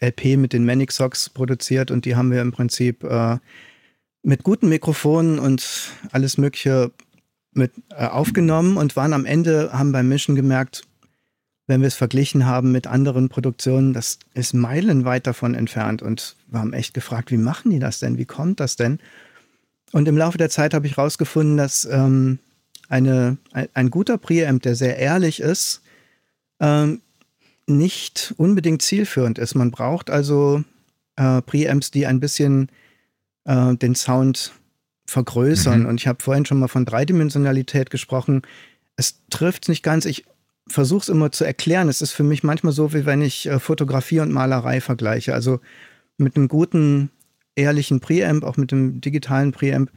LP 0.00 0.36
mit 0.36 0.52
den 0.52 0.64
Manic 0.64 0.92
Socks 0.92 1.28
produziert 1.28 1.90
und 1.90 2.04
die 2.04 2.16
haben 2.16 2.30
wir 2.30 2.40
im 2.40 2.52
Prinzip 2.52 3.04
äh, 3.04 3.38
mit 4.22 4.42
guten 4.42 4.68
Mikrofonen 4.68 5.38
und 5.38 5.92
alles 6.12 6.38
Mögliche 6.38 6.90
mit 7.52 7.72
äh, 7.90 8.06
aufgenommen 8.06 8.76
und 8.76 8.96
waren 8.96 9.12
am 9.12 9.24
Ende, 9.24 9.72
haben 9.72 9.92
beim 9.92 10.08
Mischen 10.08 10.34
gemerkt, 10.34 10.82
wenn 11.66 11.80
wir 11.80 11.88
es 11.88 11.94
verglichen 11.94 12.46
haben 12.46 12.72
mit 12.72 12.86
anderen 12.86 13.28
Produktionen, 13.28 13.92
das 13.92 14.18
ist 14.34 14.54
meilenweit 14.54 15.26
davon 15.26 15.54
entfernt 15.54 16.02
und 16.02 16.36
wir 16.48 16.60
haben 16.60 16.72
echt 16.72 16.94
gefragt, 16.94 17.30
wie 17.30 17.36
machen 17.36 17.70
die 17.70 17.78
das 17.78 18.00
denn? 18.00 18.18
Wie 18.18 18.24
kommt 18.24 18.60
das 18.60 18.76
denn? 18.76 18.98
Und 19.92 20.08
im 20.08 20.16
Laufe 20.16 20.38
der 20.38 20.50
Zeit 20.50 20.74
habe 20.74 20.86
ich 20.86 20.96
herausgefunden, 20.96 21.56
dass 21.56 21.84
ähm, 21.84 22.38
eine, 22.88 23.38
ein, 23.52 23.68
ein, 23.74 23.90
guter 23.90 24.18
Preamp, 24.18 24.62
der 24.62 24.74
sehr 24.74 24.98
ehrlich 24.98 25.40
ist, 25.40 25.82
ähm, 26.60 27.00
nicht 27.70 28.34
unbedingt 28.36 28.82
zielführend 28.82 29.38
ist. 29.38 29.54
Man 29.54 29.70
braucht 29.70 30.10
also 30.10 30.62
äh, 31.16 31.42
Preamps, 31.42 31.90
die 31.90 32.06
ein 32.06 32.20
bisschen 32.20 32.70
äh, 33.44 33.74
den 33.76 33.94
Sound 33.94 34.52
vergrößern. 35.06 35.80
Mhm. 35.80 35.86
Und 35.86 36.00
ich 36.00 36.06
habe 36.06 36.22
vorhin 36.22 36.46
schon 36.46 36.58
mal 36.58 36.68
von 36.68 36.84
Dreidimensionalität 36.84 37.90
gesprochen. 37.90 38.42
Es 38.96 39.20
trifft 39.30 39.64
es 39.64 39.68
nicht 39.68 39.82
ganz. 39.82 40.04
Ich 40.04 40.24
versuche 40.68 41.02
es 41.02 41.08
immer 41.08 41.32
zu 41.32 41.44
erklären. 41.44 41.88
Es 41.88 42.00
ist 42.00 42.12
für 42.12 42.22
mich 42.22 42.42
manchmal 42.42 42.72
so, 42.72 42.92
wie 42.92 43.06
wenn 43.06 43.22
ich 43.22 43.46
äh, 43.46 43.58
Fotografie 43.58 44.20
und 44.20 44.32
Malerei 44.32 44.80
vergleiche. 44.80 45.34
Also 45.34 45.60
mit 46.16 46.36
einem 46.36 46.48
guten, 46.48 47.10
ehrlichen 47.56 48.00
Preamp, 48.00 48.44
auch 48.44 48.56
mit 48.56 48.70
dem 48.70 49.00
digitalen 49.00 49.52
Preamp, 49.52 49.90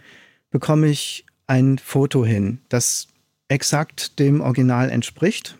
bekomme 0.50 0.88
ich 0.88 1.26
ein 1.48 1.78
Foto 1.78 2.26
hin, 2.26 2.60
das 2.70 3.08
exakt 3.48 4.20
dem 4.20 4.42
Original 4.42 4.90
entspricht. 4.90 5.58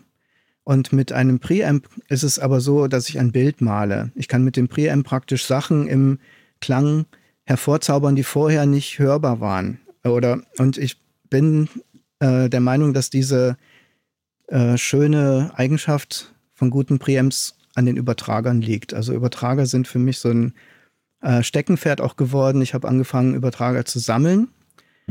Und 0.64 0.92
mit 0.92 1.12
einem 1.12 1.40
Preamp 1.40 1.88
ist 2.08 2.22
es 2.22 2.38
aber 2.38 2.60
so, 2.60 2.88
dass 2.88 3.08
ich 3.08 3.18
ein 3.18 3.32
Bild 3.32 3.60
male. 3.60 4.10
Ich 4.14 4.28
kann 4.28 4.44
mit 4.44 4.56
dem 4.56 4.68
Preamp 4.68 5.06
praktisch 5.06 5.44
Sachen 5.44 5.86
im 5.86 6.18
Klang 6.60 7.04
hervorzaubern, 7.44 8.16
die 8.16 8.24
vorher 8.24 8.64
nicht 8.64 8.98
hörbar 8.98 9.40
waren. 9.40 9.78
Oder 10.04 10.40
und 10.58 10.78
ich 10.78 10.96
bin 11.28 11.68
äh, 12.18 12.48
der 12.48 12.60
Meinung, 12.60 12.94
dass 12.94 13.10
diese 13.10 13.56
äh, 14.48 14.78
schöne 14.78 15.52
Eigenschaft 15.54 16.34
von 16.54 16.70
guten 16.70 16.98
Preamps 16.98 17.56
an 17.74 17.86
den 17.86 17.96
Übertragern 17.96 18.62
liegt. 18.62 18.94
Also 18.94 19.12
Übertrager 19.12 19.66
sind 19.66 19.86
für 19.88 19.98
mich 19.98 20.18
so 20.18 20.30
ein 20.30 20.54
äh, 21.20 21.42
Steckenpferd 21.42 22.00
auch 22.00 22.16
geworden. 22.16 22.62
Ich 22.62 22.72
habe 22.74 22.88
angefangen, 22.88 23.34
Übertrager 23.34 23.84
zu 23.84 23.98
sammeln. 23.98 24.48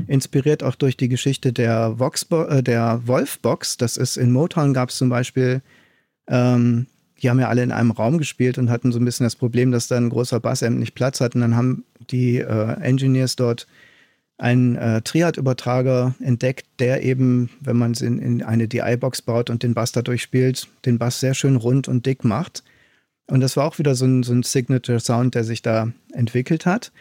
Inspiriert 0.08 0.64
auch 0.64 0.76
durch 0.76 0.98
die 0.98 1.10
Geschichte 1.10 1.54
der, 1.54 1.96
äh, 2.00 2.64
der 2.64 3.02
Wolfbox. 3.06 3.78
Das 3.78 3.98
ist 3.98 4.18
in 4.18 4.32
Motown 4.32 4.74
gab 4.74 4.90
es 4.90 4.98
zum 4.98 5.10
Beispiel 5.10 5.62
ähm, 6.28 6.88
die 7.24 7.30
haben 7.30 7.40
ja 7.40 7.48
alle 7.48 7.64
in 7.64 7.72
einem 7.72 7.92
Raum 7.92 8.18
gespielt 8.18 8.58
und 8.58 8.70
hatten 8.70 8.92
so 8.92 9.00
ein 9.00 9.06
bisschen 9.06 9.24
das 9.24 9.38
Problem, 9.38 9.72
dass 9.72 9.88
da 9.88 9.96
ein 9.96 10.10
großer 10.10 10.40
Bassamp 10.42 10.78
nicht 10.78 10.94
Platz 10.94 11.22
hat. 11.22 11.36
Und 11.36 11.42
dann 11.42 11.56
haben 11.56 11.86
die 12.12 12.38
äh, 12.38 12.74
Engineers 12.82 13.38
dort 13.38 13.66
einen 14.38 14.76
äh, 14.76 15.02
Triad-Übertrager 15.02 16.16
entdeckt, 16.20 16.66
der 16.80 17.04
eben, 17.04 17.50
wenn 17.62 17.78
man 17.78 17.92
es 17.92 18.02
in, 18.02 18.20
in 18.20 18.44
eine 18.44 18.68
DI-Box 18.68 19.22
baut 19.22 19.50
und 19.50 19.64
den 19.64 19.74
Bass 19.74 19.94
dadurch 19.94 20.22
spielt, 20.22 20.68
den 20.86 20.98
Bass 20.98 21.22
sehr 21.22 21.34
schön 21.34 21.56
rund 21.56 21.88
und 21.88 22.06
dick 22.06 22.26
macht. 22.26 22.64
Und 23.28 23.40
das 23.40 23.56
war 23.56 23.66
auch 23.66 23.80
wieder 23.80 23.96
so 23.96 24.06
ein, 24.06 24.24
so 24.24 24.34
ein 24.34 24.44
Signature-Sound, 24.44 25.34
der 25.34 25.46
sich 25.46 25.62
da 25.62 25.94
entwickelt 26.12 26.66
hat. 26.66 26.92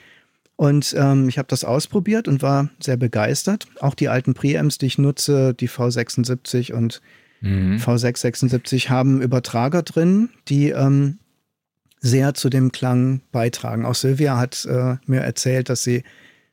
Und 0.56 0.94
ähm, 0.96 1.28
ich 1.28 1.38
habe 1.38 1.48
das 1.48 1.64
ausprobiert 1.64 2.28
und 2.28 2.42
war 2.42 2.68
sehr 2.80 2.96
begeistert. 2.96 3.66
Auch 3.80 3.94
die 3.94 4.08
alten 4.08 4.34
Preamps, 4.34 4.78
die 4.78 4.86
ich 4.86 4.98
nutze, 4.98 5.54
die 5.54 5.68
V76 5.68 6.72
und 6.72 7.00
mhm. 7.40 7.76
V676 7.76 8.88
haben 8.88 9.22
Übertrager 9.22 9.82
drin, 9.82 10.28
die 10.48 10.70
ähm, 10.70 11.18
sehr 12.00 12.34
zu 12.34 12.50
dem 12.50 12.72
Klang 12.72 13.22
beitragen. 13.32 13.86
Auch 13.86 13.94
Sylvia 13.94 14.36
hat 14.36 14.64
äh, 14.66 14.96
mir 15.06 15.20
erzählt, 15.20 15.68
dass 15.68 15.84
sie 15.84 16.02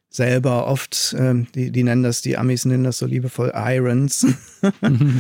selber 0.09 0.67
oft, 0.67 1.13
äh, 1.13 1.45
die, 1.53 1.71
die 1.71 1.83
nennen 1.83 2.03
das, 2.03 2.21
die 2.21 2.37
Amis 2.37 2.65
nennen 2.65 2.83
das 2.83 2.97
so 2.97 3.05
liebevoll 3.05 3.51
Irons, 3.53 4.25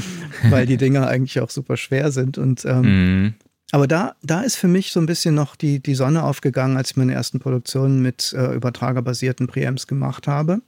weil 0.49 0.65
die 0.65 0.77
Dinger 0.77 1.07
eigentlich 1.07 1.39
auch 1.41 1.49
super 1.49 1.77
schwer 1.77 2.11
sind. 2.11 2.37
Und 2.37 2.65
ähm, 2.65 2.81
mhm. 2.81 3.33
Aber 3.71 3.87
da, 3.87 4.15
da 4.23 4.41
ist 4.41 4.55
für 4.55 4.67
mich 4.67 4.91
so 4.91 4.99
ein 4.99 5.05
bisschen 5.05 5.35
noch 5.35 5.55
die, 5.55 5.79
die 5.79 5.95
Sonne 5.95 6.23
aufgegangen, 6.23 6.77
als 6.77 6.91
ich 6.91 6.97
meine 6.97 7.13
ersten 7.13 7.39
Produktionen 7.39 8.01
mit 8.01 8.33
äh, 8.33 8.53
übertragerbasierten 8.55 9.47
Preamps 9.47 9.85
gemacht 9.85 10.27
habe. 10.27 10.61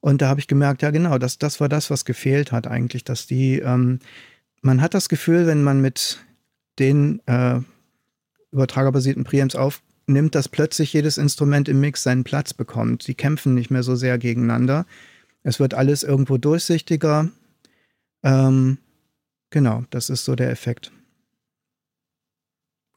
Und 0.00 0.22
da 0.22 0.28
habe 0.28 0.40
ich 0.40 0.46
gemerkt, 0.46 0.82
ja 0.82 0.90
genau, 0.90 1.18
das, 1.18 1.38
das 1.38 1.60
war 1.60 1.68
das, 1.68 1.90
was 1.90 2.04
gefehlt 2.04 2.52
hat 2.52 2.66
eigentlich, 2.66 3.02
dass 3.04 3.26
die, 3.26 3.58
ähm, 3.58 3.98
man 4.60 4.80
hat 4.80 4.94
das 4.94 5.08
Gefühl, 5.08 5.46
wenn 5.46 5.62
man 5.62 5.80
mit 5.80 6.18
den 6.78 7.20
äh, 7.26 7.60
übertragerbasierten 8.52 9.24
Preamps 9.24 9.56
aufnimmt, 9.56 10.34
dass 10.34 10.48
plötzlich 10.48 10.92
jedes 10.92 11.18
Instrument 11.18 11.68
im 11.68 11.80
Mix 11.80 12.02
seinen 12.02 12.24
Platz 12.24 12.54
bekommt. 12.54 13.02
Sie 13.02 13.14
kämpfen 13.14 13.54
nicht 13.54 13.70
mehr 13.70 13.82
so 13.82 13.96
sehr 13.96 14.18
gegeneinander. 14.18 14.86
Es 15.42 15.58
wird 15.60 15.74
alles 15.74 16.02
irgendwo 16.02 16.36
durchsichtiger. 16.36 17.30
Ähm, 18.22 18.78
genau, 19.50 19.84
das 19.90 20.10
ist 20.10 20.24
so 20.24 20.36
der 20.36 20.50
Effekt. 20.50 20.92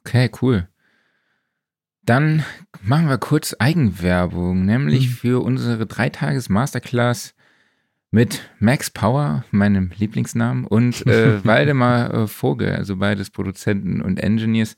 Okay, 0.04 0.30
cool. 0.42 0.68
Dann 2.04 2.44
machen 2.82 3.08
wir 3.08 3.18
kurz 3.18 3.54
Eigenwerbung, 3.58 4.64
nämlich 4.64 5.08
mhm. 5.08 5.12
für 5.12 5.42
unsere 5.42 5.86
Dreitages-Masterclass 5.86 7.34
mit 8.10 8.50
Max 8.58 8.90
Power, 8.90 9.44
meinem 9.52 9.90
Lieblingsnamen, 9.96 10.66
und 10.66 11.06
äh, 11.06 11.44
Waldemar 11.46 12.12
äh, 12.12 12.26
Vogel, 12.26 12.74
also 12.74 12.96
beides 12.96 13.30
Produzenten 13.30 14.02
und 14.02 14.18
Engineers. 14.18 14.76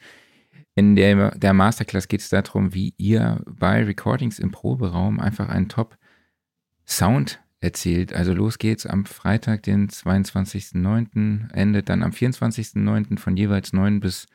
In 0.74 0.96
der, 0.96 1.30
der 1.32 1.54
Masterclass 1.54 2.08
geht 2.08 2.20
es 2.20 2.28
darum, 2.28 2.74
wie 2.74 2.94
ihr 2.98 3.42
bei 3.46 3.82
Recordings 3.82 4.38
im 4.38 4.50
Proberaum 4.50 5.18
einfach 5.18 5.48
einen 5.48 5.68
Top-Sound 5.68 7.40
erzielt. 7.60 8.12
Also 8.12 8.34
los 8.34 8.58
geht's 8.58 8.84
am 8.84 9.06
Freitag, 9.06 9.62
den 9.62 9.88
22.09., 9.88 11.52
endet 11.52 11.88
dann 11.88 12.02
am 12.02 12.10
24.09. 12.10 13.18
von 13.18 13.36
jeweils 13.36 13.72
9 13.72 14.00
bis 14.00 14.26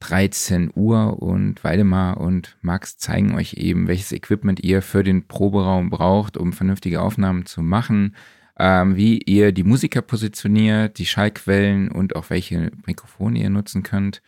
13 0.00 0.72
Uhr 0.74 1.22
und 1.22 1.62
Waldemar 1.62 2.18
und 2.18 2.56
Max 2.62 2.98
zeigen 2.98 3.34
euch 3.34 3.54
eben, 3.54 3.86
welches 3.86 4.12
Equipment 4.12 4.60
ihr 4.60 4.82
für 4.82 5.04
den 5.04 5.28
Proberaum 5.28 5.90
braucht, 5.90 6.36
um 6.36 6.52
vernünftige 6.52 7.00
Aufnahmen 7.00 7.46
zu 7.46 7.62
machen, 7.62 8.16
ähm, 8.58 8.96
wie 8.96 9.18
ihr 9.18 9.52
die 9.52 9.62
Musiker 9.62 10.02
positioniert, 10.02 10.98
die 10.98 11.06
Schallquellen 11.06 11.90
und 11.90 12.16
auch 12.16 12.30
welche 12.30 12.72
Mikrofone 12.86 13.38
ihr 13.38 13.50
nutzen 13.50 13.82
könnt, 13.82 14.22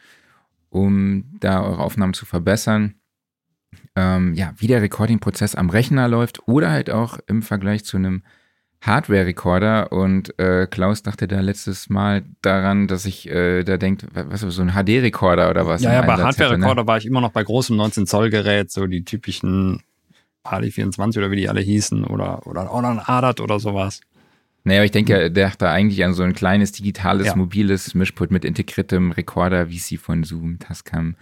um 0.68 1.24
da 1.40 1.62
eure 1.62 1.82
Aufnahmen 1.82 2.14
zu 2.14 2.26
verbessern. 2.26 2.94
Ähm, 3.96 4.34
ja, 4.34 4.54
wie 4.58 4.66
der 4.66 4.82
Recording-Prozess 4.82 5.54
am 5.54 5.70
Rechner 5.70 6.06
läuft 6.08 6.46
oder 6.46 6.70
halt 6.70 6.90
auch 6.90 7.18
im 7.26 7.42
Vergleich 7.42 7.84
zu 7.84 7.96
einem 7.96 8.22
Hardware-Recorder 8.82 9.92
und 9.92 10.38
äh, 10.40 10.66
Klaus 10.66 11.02
dachte 11.02 11.28
da 11.28 11.40
letztes 11.40 11.88
Mal 11.88 12.24
daran, 12.42 12.88
dass 12.88 13.06
ich 13.06 13.28
äh, 13.30 13.62
da 13.62 13.76
denkt, 13.76 14.06
was 14.12 14.40
so 14.40 14.62
ein 14.62 14.72
HD-Recorder 14.72 15.50
oder 15.50 15.66
was? 15.66 15.82
Ja, 15.82 15.92
ja, 15.92 16.02
bei 16.02 16.16
Hardware-Recorder 16.16 16.82
ne? 16.82 16.88
war 16.88 16.98
ich 16.98 17.06
immer 17.06 17.20
noch 17.20 17.30
bei 17.30 17.44
großem 17.44 17.80
19-Zoll-Gerät, 17.80 18.72
so 18.72 18.88
die 18.88 19.04
typischen 19.04 19.82
HD24 20.44 21.18
oder 21.18 21.30
wie 21.30 21.36
die 21.36 21.48
alle 21.48 21.60
hießen 21.60 22.04
oder, 22.04 22.44
oder, 22.46 22.74
oder 22.74 22.88
ein 22.88 22.98
ADAT 22.98 23.40
oder 23.40 23.60
sowas. 23.60 24.00
Naja, 24.64 24.82
ich 24.82 24.90
denke, 24.90 25.30
der 25.30 25.48
dachte 25.48 25.68
eigentlich 25.68 26.04
an 26.04 26.12
so 26.12 26.24
ein 26.24 26.34
kleines 26.34 26.72
digitales, 26.72 27.28
ja. 27.28 27.36
mobiles 27.36 27.94
Mischpult 27.94 28.32
mit 28.32 28.44
integriertem 28.44 29.12
Recorder, 29.12 29.70
wie 29.70 29.76
es 29.76 29.86
sie 29.86 29.96
von 29.96 30.24
Zoom, 30.24 30.58
Tascam 30.58 31.14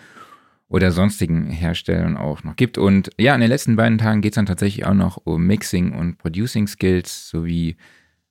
oder 0.71 0.93
sonstigen 0.93 1.51
Herstellern 1.51 2.17
auch 2.17 2.45
noch 2.45 2.57
gibt. 2.57 2.79
Und 2.79 3.11
ja, 3.19 3.35
in 3.35 3.41
den 3.41 3.51
letzten 3.51 3.75
beiden 3.77 3.99
Tagen 3.99 4.23
geht 4.23 4.33
es 4.33 4.37
dann 4.37 4.47
tatsächlich 4.47 4.87
auch 4.87 4.95
noch 4.95 5.19
um 5.25 5.45
Mixing 5.45 5.93
und 5.93 6.17
Producing 6.17 6.69
Skills 6.69 7.29
sowie 7.29 7.77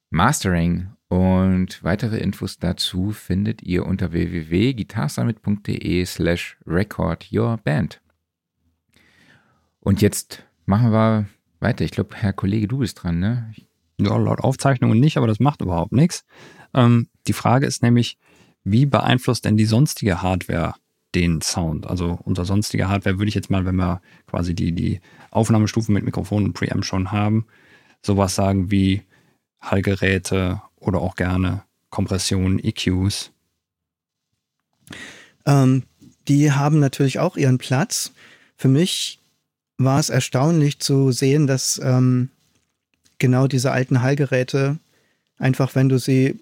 Mastering. 0.09 0.87
Und 1.09 1.83
weitere 1.83 2.17
Infos 2.17 2.57
dazu 2.57 3.11
findet 3.11 3.61
ihr 3.61 3.85
unter 3.85 4.13
www.gitarsummit.de 4.13 6.05
slash 6.05 6.57
recordyourband. 6.65 8.01
Und 9.81 10.01
jetzt 10.01 10.45
machen 10.65 10.91
wir 10.91 11.25
weiter. 11.59 11.83
Ich 11.83 11.91
glaube, 11.91 12.15
Herr 12.15 12.31
Kollege, 12.31 12.69
du 12.69 12.77
bist 12.77 13.03
dran, 13.03 13.19
ne? 13.19 13.53
Ja, 13.99 14.15
laut 14.15 14.39
Aufzeichnungen 14.39 14.99
nicht, 14.99 15.17
aber 15.17 15.27
das 15.27 15.41
macht 15.41 15.61
überhaupt 15.61 15.91
nichts. 15.91 16.23
Ähm, 16.73 17.09
die 17.27 17.33
Frage 17.33 17.65
ist 17.65 17.83
nämlich, 17.83 18.17
wie 18.63 18.85
beeinflusst 18.85 19.43
denn 19.43 19.57
die 19.57 19.65
sonstige 19.65 20.21
Hardware 20.21 20.75
den 21.15 21.41
Sound. 21.41 21.87
Also 21.87 22.19
unser 22.23 22.45
sonstiger 22.45 22.89
Hardware 22.89 23.17
würde 23.17 23.29
ich 23.29 23.35
jetzt 23.35 23.49
mal, 23.49 23.65
wenn 23.65 23.75
wir 23.75 24.01
quasi 24.27 24.53
die, 24.53 24.71
die 24.71 25.01
Aufnahmestufen 25.31 25.93
mit 25.93 26.03
Mikrofon 26.03 26.45
und 26.45 26.53
Preamp 26.53 26.85
schon 26.85 27.11
haben, 27.11 27.45
sowas 28.01 28.35
sagen 28.35 28.71
wie 28.71 29.03
Hallgeräte 29.61 30.61
oder 30.77 31.01
auch 31.01 31.15
gerne 31.15 31.63
Kompressionen, 31.89 32.59
EQs. 32.59 33.31
Ähm, 35.45 35.83
die 36.27 36.51
haben 36.51 36.79
natürlich 36.79 37.19
auch 37.19 37.35
ihren 37.37 37.57
Platz. 37.57 38.11
Für 38.55 38.67
mich 38.67 39.19
war 39.77 39.99
es 39.99 40.09
erstaunlich 40.09 40.79
zu 40.79 41.11
sehen, 41.11 41.47
dass 41.47 41.79
ähm, 41.83 42.29
genau 43.17 43.47
diese 43.47 43.71
alten 43.71 44.01
Hallgeräte 44.01 44.77
einfach, 45.37 45.73
wenn 45.73 45.89
du 45.89 45.97
sie 45.97 46.39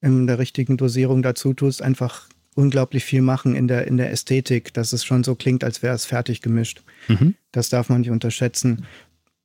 in 0.00 0.26
der 0.26 0.38
richtigen 0.38 0.76
Dosierung 0.76 1.22
dazu 1.22 1.54
tust, 1.54 1.82
einfach 1.82 2.28
unglaublich 2.56 3.04
viel 3.04 3.22
machen 3.22 3.54
in 3.54 3.68
der, 3.68 3.86
in 3.86 3.98
der 3.98 4.10
Ästhetik, 4.10 4.72
dass 4.74 4.92
es 4.92 5.04
schon 5.04 5.22
so 5.22 5.34
klingt, 5.34 5.62
als 5.62 5.82
wäre 5.82 5.94
es 5.94 6.06
fertig 6.06 6.40
gemischt. 6.40 6.82
Mhm. 7.06 7.34
Das 7.52 7.68
darf 7.68 7.88
man 7.88 8.00
nicht 8.00 8.10
unterschätzen. 8.10 8.86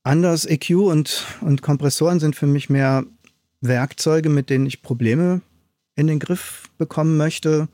Anders 0.02 0.46
EQ 0.46 0.70
und, 0.70 1.24
und 1.42 1.62
Kompressoren 1.62 2.18
sind 2.18 2.34
für 2.34 2.46
mich 2.46 2.70
mehr 2.70 3.04
Werkzeuge, 3.60 4.28
mit 4.28 4.50
denen 4.50 4.66
ich 4.66 4.82
Probleme 4.82 5.42
in 5.94 6.06
den 6.06 6.18
Griff 6.18 6.70
bekommen 6.78 7.16
möchte. 7.16 7.68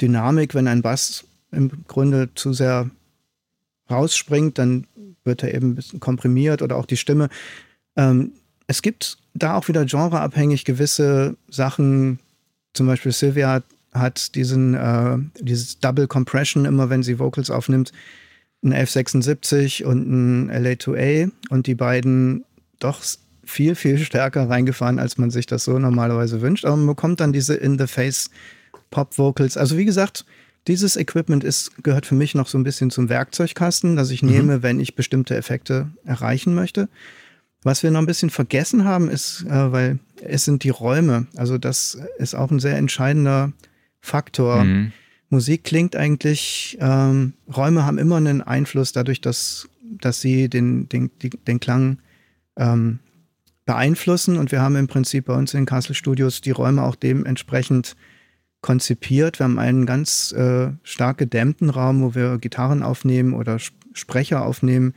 Dynamik, 0.00 0.54
wenn 0.54 0.68
ein 0.68 0.80
Bass 0.80 1.24
im 1.50 1.70
Grunde 1.88 2.30
zu 2.34 2.52
sehr 2.52 2.88
rausspringt, 3.90 4.58
dann 4.58 4.86
wird 5.24 5.42
er 5.42 5.54
eben 5.54 5.70
ein 5.70 5.74
bisschen 5.74 6.00
komprimiert 6.00 6.62
oder 6.62 6.76
auch 6.76 6.86
die 6.86 6.96
Stimme. 6.96 7.28
Ähm, 7.96 8.32
es 8.68 8.80
gibt 8.80 9.18
da 9.34 9.56
auch 9.56 9.66
wieder 9.68 9.84
genreabhängig 9.84 10.64
gewisse 10.64 11.36
Sachen. 11.48 12.20
Zum 12.74 12.86
Beispiel 12.86 13.12
Sylvia 13.12 13.62
hat 13.98 14.34
diesen, 14.34 14.74
äh, 14.74 15.18
dieses 15.40 15.78
Double 15.78 16.06
Compression 16.06 16.64
immer, 16.64 16.90
wenn 16.90 17.02
sie 17.02 17.18
Vocals 17.18 17.50
aufnimmt, 17.50 17.92
ein 18.62 18.72
1176 18.72 19.84
und 19.84 20.08
ein 20.08 20.50
LA2A 20.50 21.30
und 21.50 21.66
die 21.66 21.74
beiden 21.74 22.44
doch 22.80 23.02
viel, 23.44 23.74
viel 23.74 23.98
stärker 23.98 24.48
reingefahren, 24.48 24.98
als 24.98 25.16
man 25.16 25.30
sich 25.30 25.46
das 25.46 25.64
so 25.64 25.78
normalerweise 25.78 26.40
wünscht. 26.40 26.64
Aber 26.64 26.76
man 26.76 26.86
bekommt 26.86 27.20
dann 27.20 27.32
diese 27.32 27.54
In-the-Face 27.54 28.30
Pop-Vocals. 28.90 29.56
Also 29.56 29.78
wie 29.78 29.84
gesagt, 29.84 30.24
dieses 30.66 30.96
Equipment 30.96 31.44
ist, 31.44 31.82
gehört 31.82 32.04
für 32.04 32.14
mich 32.14 32.34
noch 32.34 32.46
so 32.46 32.58
ein 32.58 32.64
bisschen 32.64 32.90
zum 32.90 33.08
Werkzeugkasten, 33.08 33.96
das 33.96 34.10
ich 34.10 34.22
mhm. 34.22 34.30
nehme, 34.30 34.62
wenn 34.62 34.80
ich 34.80 34.94
bestimmte 34.94 35.34
Effekte 35.36 35.88
erreichen 36.04 36.54
möchte. 36.54 36.88
Was 37.62 37.82
wir 37.82 37.90
noch 37.90 38.00
ein 38.00 38.06
bisschen 38.06 38.30
vergessen 38.30 38.84
haben, 38.84 39.08
ist, 39.08 39.44
äh, 39.48 39.72
weil 39.72 39.98
es 40.22 40.44
sind 40.44 40.62
die 40.64 40.70
Räume. 40.70 41.26
Also 41.36 41.58
das 41.58 41.98
ist 42.18 42.34
auch 42.34 42.50
ein 42.50 42.60
sehr 42.60 42.76
entscheidender 42.76 43.52
Faktor. 44.00 44.64
Mhm. 44.64 44.92
Musik 45.30 45.64
klingt 45.64 45.94
eigentlich, 45.94 46.78
ähm, 46.80 47.34
Räume 47.54 47.84
haben 47.84 47.98
immer 47.98 48.16
einen 48.16 48.40
Einfluss 48.40 48.92
dadurch, 48.92 49.20
dass, 49.20 49.68
dass 50.00 50.20
sie 50.20 50.48
den, 50.48 50.88
den, 50.88 51.10
den 51.46 51.60
Klang 51.60 51.98
ähm, 52.56 53.00
beeinflussen. 53.66 54.38
Und 54.38 54.52
wir 54.52 54.62
haben 54.62 54.76
im 54.76 54.88
Prinzip 54.88 55.26
bei 55.26 55.34
uns 55.34 55.52
in 55.52 55.60
den 55.60 55.66
Castle 55.66 55.94
Studios 55.94 56.40
die 56.40 56.50
Räume 56.50 56.82
auch 56.82 56.94
dementsprechend 56.94 57.96
konzipiert. 58.62 59.38
Wir 59.38 59.44
haben 59.44 59.58
einen 59.58 59.86
ganz 59.86 60.32
äh, 60.32 60.70
stark 60.82 61.18
gedämmten 61.18 61.70
Raum, 61.70 62.02
wo 62.02 62.14
wir 62.14 62.38
Gitarren 62.38 62.82
aufnehmen 62.82 63.34
oder 63.34 63.58
Sprecher 63.92 64.44
aufnehmen. 64.44 64.94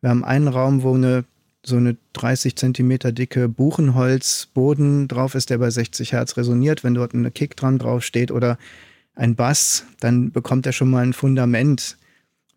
Wir 0.00 0.10
haben 0.10 0.24
einen 0.24 0.48
Raum, 0.48 0.82
wo 0.82 0.94
eine 0.94 1.24
so 1.64 1.76
eine 1.76 1.96
30 2.14 2.56
Zentimeter 2.56 3.12
dicke 3.12 3.48
Buchenholzboden 3.48 5.08
drauf 5.08 5.34
ist, 5.34 5.50
der 5.50 5.58
bei 5.58 5.70
60 5.70 6.12
Hertz 6.12 6.36
resoniert. 6.36 6.84
Wenn 6.84 6.94
dort 6.94 7.14
eine 7.14 7.30
Kick 7.30 7.56
dran 7.56 7.78
drauf 7.78 8.02
steht 8.02 8.30
oder 8.30 8.58
ein 9.14 9.34
Bass, 9.34 9.84
dann 10.00 10.32
bekommt 10.32 10.66
er 10.66 10.72
schon 10.72 10.90
mal 10.90 11.02
ein 11.02 11.12
Fundament, 11.12 11.98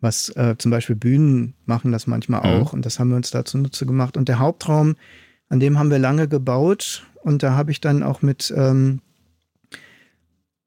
was 0.00 0.30
äh, 0.30 0.56
zum 0.58 0.70
Beispiel 0.70 0.96
Bühnen 0.96 1.54
machen 1.66 1.92
das 1.92 2.06
manchmal 2.06 2.40
mhm. 2.40 2.62
auch. 2.62 2.72
Und 2.72 2.86
das 2.86 2.98
haben 2.98 3.10
wir 3.10 3.16
uns 3.16 3.30
da 3.30 3.44
zunutze 3.44 3.84
gemacht. 3.84 4.16
Und 4.16 4.28
der 4.28 4.38
Hauptraum, 4.38 4.96
an 5.48 5.60
dem 5.60 5.78
haben 5.78 5.90
wir 5.90 5.98
lange 5.98 6.26
gebaut. 6.26 7.06
Und 7.22 7.42
da 7.42 7.52
habe 7.54 7.70
ich 7.70 7.80
dann 7.80 8.02
auch 8.02 8.22
mit 8.22 8.52
ähm, 8.56 9.00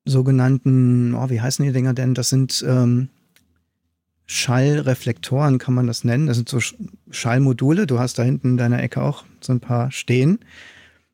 sogenannten, 0.05 1.15
oh, 1.15 1.29
wie 1.29 1.41
heißen 1.41 1.65
die 1.65 1.71
Dinger 1.71 1.93
denn? 1.93 2.13
Das 2.13 2.29
sind 2.29 2.63
ähm, 2.67 3.09
Schallreflektoren, 4.27 5.57
kann 5.57 5.73
man 5.73 5.87
das 5.87 6.03
nennen. 6.03 6.27
Das 6.27 6.35
sind 6.35 6.49
so 6.49 6.59
Schallmodule. 7.09 7.87
Du 7.87 7.97
hast 7.97 8.19
da 8.19 8.23
hinten 8.23 8.51
in 8.51 8.57
deiner 8.57 8.83
Ecke 8.83 9.01
auch 9.01 9.23
so 9.41 9.53
ein 9.53 9.61
paar 9.61 9.91
stehen. 9.91 10.39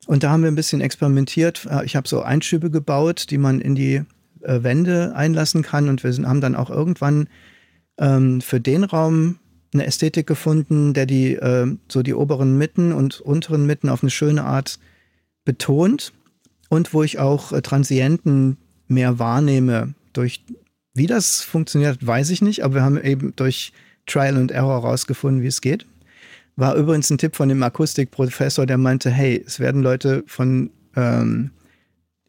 Und 0.07 0.23
da 0.23 0.31
haben 0.31 0.41
wir 0.41 0.51
ein 0.51 0.55
bisschen 0.55 0.81
experimentiert. 0.81 1.67
Äh, 1.69 1.85
ich 1.85 1.95
habe 1.95 2.07
so 2.07 2.21
Einschübe 2.21 2.69
gebaut, 2.71 3.27
die 3.29 3.37
man 3.37 3.61
in 3.61 3.75
die 3.75 4.01
äh, 4.41 4.63
Wände 4.63 5.15
einlassen 5.15 5.61
kann. 5.61 5.89
Und 5.89 6.03
wir 6.03 6.11
sind, 6.11 6.27
haben 6.27 6.41
dann 6.41 6.55
auch 6.55 6.69
irgendwann 6.69 7.29
ähm, 7.97 8.41
für 8.41 8.59
den 8.59 8.83
Raum 8.83 9.37
eine 9.73 9.85
Ästhetik 9.85 10.27
gefunden, 10.27 10.93
der 10.93 11.05
die 11.05 11.35
äh, 11.35 11.75
so 11.87 12.03
die 12.03 12.13
oberen 12.13 12.57
Mitten 12.57 12.91
und 12.91 13.21
unteren 13.21 13.65
Mitten 13.65 13.89
auf 13.89 14.03
eine 14.03 14.11
schöne 14.11 14.43
Art 14.43 14.79
betont 15.45 16.13
und 16.69 16.93
wo 16.93 17.03
ich 17.03 17.19
auch 17.19 17.51
äh, 17.51 17.61
Transienten 17.61 18.57
mehr 18.87 19.19
wahrnehme 19.19 19.93
durch 20.13 20.43
wie 20.93 21.07
das 21.07 21.41
funktioniert, 21.41 22.05
weiß 22.05 22.29
ich 22.29 22.41
nicht, 22.41 22.63
aber 22.63 22.75
wir 22.75 22.83
haben 22.83 23.01
eben 23.01 23.35
durch 23.35 23.73
Trial 24.05 24.37
and 24.37 24.51
Error 24.51 24.81
rausgefunden, 24.81 25.41
wie 25.41 25.47
es 25.47 25.61
geht. 25.61 25.85
War 26.55 26.75
übrigens 26.75 27.09
ein 27.09 27.17
Tipp 27.17 27.35
von 27.35 27.49
dem 27.49 27.63
Akustikprofessor, 27.63 28.65
der 28.65 28.77
meinte, 28.77 29.09
hey, 29.09 29.43
es 29.45 29.59
werden 29.59 29.81
Leute 29.81 30.23
von 30.27 30.69
ähm, 30.95 31.51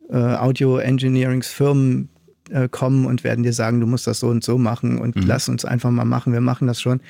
äh, 0.08 0.16
Audio-Engineeringsfirmen 0.16 2.08
äh, 2.50 2.68
kommen 2.68 3.04
und 3.04 3.22
werden 3.22 3.42
dir 3.42 3.52
sagen, 3.52 3.80
du 3.80 3.86
musst 3.86 4.06
das 4.06 4.20
so 4.20 4.28
und 4.28 4.42
so 4.42 4.56
machen 4.56 4.98
und 4.98 5.16
mhm. 5.16 5.26
lass 5.26 5.48
uns 5.48 5.64
einfach 5.64 5.90
mal 5.90 6.04
machen, 6.06 6.32
wir 6.32 6.40
machen 6.40 6.66
das 6.66 6.80
schon. 6.80 7.00
Und 7.00 7.02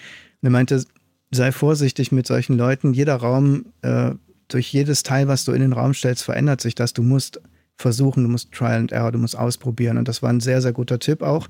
er 0.43 0.51
meinte, 0.51 0.85
sei 1.31 1.53
vorsichtig 1.53 2.13
mit 2.13 2.27
solchen 2.27 2.57
Leuten. 2.57 2.95
Jeder 2.95 3.17
Raum, 3.17 3.67
äh, 3.83 4.13
durch 4.49 4.73
jedes 4.73 5.03
Teil, 5.03 5.29
was 5.29 5.45
du 5.45 5.53
in 5.53 5.61
den 5.61 5.73
Raum 5.73 5.95
stellst, 5.95 6.25
verändert 6.25 6.61
sich 6.61 6.75
das. 6.75 6.93
Du 6.93 7.03
musst 7.03 7.41
versuchen, 7.77 8.25
du 8.25 8.29
musst 8.29 8.53
Trial 8.53 8.79
and 8.79 8.93
Error, 8.93 9.13
du 9.13 9.19
musst 9.19 9.37
ausprobieren. 9.37 9.99
Und 9.99 10.09
das 10.09 10.23
war 10.23 10.31
ein 10.31 10.41
sehr, 10.41 10.61
sehr 10.61 10.73
guter 10.73 10.99
Tipp 10.99 11.23
auch, 11.23 11.49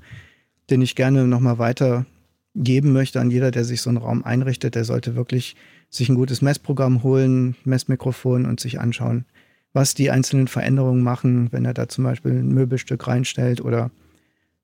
den 0.69 0.81
ich 0.81 0.95
gerne 0.95 1.27
nochmal 1.27 1.59
weitergeben 1.59 2.91
möchte 2.91 3.19
an 3.19 3.31
jeder, 3.31 3.51
der 3.51 3.63
sich 3.63 3.81
so 3.81 3.89
einen 3.89 3.97
Raum 3.97 4.23
einrichtet. 4.23 4.75
Der 4.75 4.85
sollte 4.85 5.15
wirklich 5.15 5.55
sich 5.89 6.09
ein 6.09 6.15
gutes 6.15 6.41
Messprogramm 6.41 7.03
holen, 7.03 7.55
Messmikrofon 7.63 8.45
und 8.45 8.59
sich 8.59 8.79
anschauen, 8.79 9.25
was 9.73 9.93
die 9.93 10.11
einzelnen 10.11 10.47
Veränderungen 10.47 11.03
machen, 11.03 11.51
wenn 11.51 11.65
er 11.65 11.73
da 11.73 11.87
zum 11.87 12.03
Beispiel 12.03 12.31
ein 12.31 12.49
Möbelstück 12.49 13.07
reinstellt 13.07 13.61
oder 13.61 13.91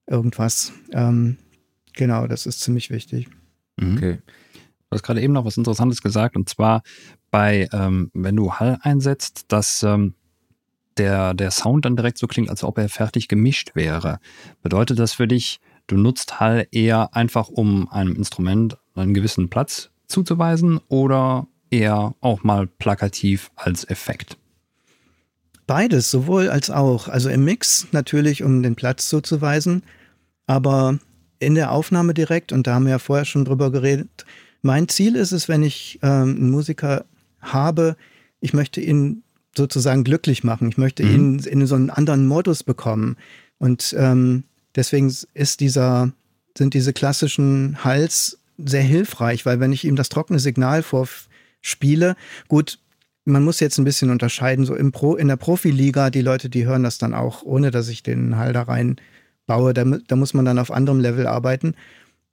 irgendwas. 0.07 0.73
Ähm, 0.91 1.37
genau, 1.93 2.27
das 2.27 2.45
ist 2.45 2.61
ziemlich 2.61 2.89
wichtig. 2.89 3.27
Mhm. 3.77 3.97
Okay. 3.97 4.17
Du 4.89 4.95
hast 4.95 5.03
gerade 5.03 5.21
eben 5.21 5.33
noch 5.33 5.45
was 5.45 5.55
Interessantes 5.55 6.01
gesagt, 6.01 6.35
und 6.35 6.49
zwar 6.49 6.81
bei, 7.29 7.69
ähm, 7.71 8.11
wenn 8.13 8.35
du 8.35 8.53
Hall 8.53 8.77
einsetzt, 8.81 9.45
dass 9.47 9.83
ähm, 9.83 10.15
der, 11.01 11.33
der 11.33 11.49
Sound 11.49 11.85
dann 11.85 11.95
direkt 11.95 12.19
so 12.19 12.27
klingt, 12.27 12.51
als 12.51 12.63
ob 12.63 12.77
er 12.77 12.87
fertig 12.87 13.27
gemischt 13.27 13.71
wäre. 13.73 14.19
Bedeutet 14.61 14.99
das 14.99 15.13
für 15.13 15.27
dich, 15.27 15.59
du 15.87 15.97
nutzt 15.97 16.39
Hall 16.39 16.67
eher 16.71 17.15
einfach, 17.15 17.49
um 17.49 17.89
einem 17.89 18.15
Instrument 18.15 18.77
einen 18.93 19.15
gewissen 19.15 19.49
Platz 19.49 19.89
zuzuweisen 20.07 20.79
oder 20.89 21.47
eher 21.71 22.13
auch 22.21 22.43
mal 22.43 22.67
plakativ 22.67 23.49
als 23.55 23.89
Effekt? 23.89 24.37
Beides, 25.65 26.11
sowohl 26.11 26.49
als 26.49 26.69
auch. 26.69 27.07
Also 27.07 27.29
im 27.29 27.45
Mix 27.45 27.87
natürlich, 27.91 28.43
um 28.43 28.61
den 28.61 28.75
Platz 28.75 29.09
zuzuweisen, 29.09 29.81
aber 30.45 30.99
in 31.39 31.55
der 31.55 31.71
Aufnahme 31.71 32.13
direkt, 32.13 32.51
und 32.51 32.67
da 32.67 32.75
haben 32.75 32.85
wir 32.85 32.91
ja 32.91 32.99
vorher 32.99 33.25
schon 33.25 33.45
drüber 33.45 33.71
geredet, 33.71 34.25
mein 34.61 34.87
Ziel 34.87 35.15
ist 35.15 35.31
es, 35.31 35.49
wenn 35.49 35.63
ich 35.63 35.97
ähm, 36.03 36.35
einen 36.35 36.51
Musiker 36.51 37.05
habe, 37.39 37.95
ich 38.39 38.53
möchte 38.53 38.81
ihn 38.81 39.23
sozusagen 39.55 40.03
glücklich 40.03 40.43
machen. 40.43 40.69
Ich 40.69 40.77
möchte 40.77 41.03
mhm. 41.03 41.13
ihn 41.13 41.39
in 41.39 41.65
so 41.67 41.75
einen 41.75 41.89
anderen 41.89 42.27
Modus 42.27 42.63
bekommen. 42.63 43.17
Und 43.57 43.95
ähm, 43.97 44.43
deswegen 44.75 45.13
ist 45.33 45.59
dieser, 45.59 46.11
sind 46.57 46.73
diese 46.73 46.93
klassischen 46.93 47.83
Hals 47.83 48.39
sehr 48.57 48.83
hilfreich, 48.83 49.45
weil 49.45 49.59
wenn 49.59 49.73
ich 49.73 49.85
ihm 49.85 49.95
das 49.95 50.09
trockene 50.09 50.39
Signal 50.39 50.83
vorspiele, 50.83 52.15
gut, 52.47 52.79
man 53.25 53.43
muss 53.43 53.59
jetzt 53.59 53.77
ein 53.77 53.83
bisschen 53.83 54.09
unterscheiden, 54.09 54.65
so 54.65 54.75
im 54.75 54.91
Pro, 54.91 55.15
in 55.15 55.27
der 55.27 55.35
Profiliga, 55.35 56.09
die 56.09 56.21
Leute, 56.21 56.49
die 56.49 56.65
hören 56.65 56.83
das 56.83 56.97
dann 56.97 57.13
auch, 57.13 57.43
ohne 57.43 57.71
dass 57.71 57.87
ich 57.87 58.03
den 58.03 58.37
Hall 58.37 58.53
da 58.53 58.63
rein 58.63 58.97
baue, 59.45 59.73
da, 59.73 59.83
da 59.83 60.15
muss 60.15 60.33
man 60.33 60.45
dann 60.45 60.59
auf 60.59 60.71
anderem 60.71 60.99
Level 60.99 61.27
arbeiten. 61.27 61.75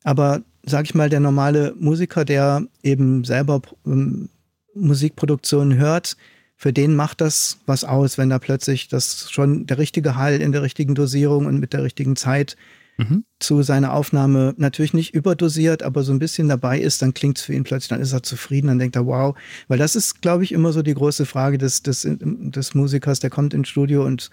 Aber 0.05 0.43
sag 0.65 0.85
ich 0.85 0.95
mal, 0.95 1.11
der 1.11 1.21
normale 1.21 1.75
Musiker, 1.79 2.25
der 2.25 2.65
eben 2.83 3.25
selber 3.25 3.61
ähm, 3.87 4.29
Musikproduktionen 4.75 5.77
hört, 5.77 6.17
für 6.61 6.73
den 6.73 6.97
macht 6.97 7.21
das 7.21 7.59
was 7.67 7.85
aus, 7.85 8.19
wenn 8.19 8.31
da 8.31 8.41
plötzlich 8.41 8.89
das 8.89 9.31
schon 9.31 9.67
der 9.67 9.79
richtige 9.79 10.17
Hall 10.17 10.41
in 10.41 10.51
der 10.51 10.63
richtigen 10.63 10.97
Dosierung 10.97 11.47
und 11.47 11.61
mit 11.61 11.73
der 11.73 11.85
richtigen 11.85 12.17
Zeit 12.17 12.57
mhm. 12.97 13.25
zu 13.39 13.63
seiner 13.63 13.93
Aufnahme 13.93 14.55
natürlich 14.57 14.93
nicht 14.93 15.15
überdosiert, 15.15 15.85
aber 15.85 16.03
so 16.03 16.13
ein 16.13 16.19
bisschen 16.19 16.49
dabei 16.49 16.81
ist, 16.81 17.01
dann 17.01 17.15
klingt 17.15 17.39
es 17.39 17.45
für 17.45 17.55
ihn 17.55 17.63
plötzlich, 17.63 17.91
dann 17.91 18.01
ist 18.01 18.13
er 18.13 18.25
zufrieden, 18.25 18.67
dann 18.67 18.81
denkt 18.81 18.97
er, 18.97 19.07
wow. 19.07 19.37
Weil 19.69 19.79
das 19.79 19.95
ist, 19.95 20.21
glaube 20.21 20.43
ich, 20.43 20.51
immer 20.51 20.73
so 20.73 20.83
die 20.83 20.95
große 20.95 21.27
Frage 21.27 21.59
des, 21.59 21.85
des, 21.85 22.05
des 22.09 22.75
Musikers, 22.75 23.21
der 23.21 23.31
kommt 23.31 23.55
ins 23.55 23.69
Studio 23.69 24.05
und 24.05 24.29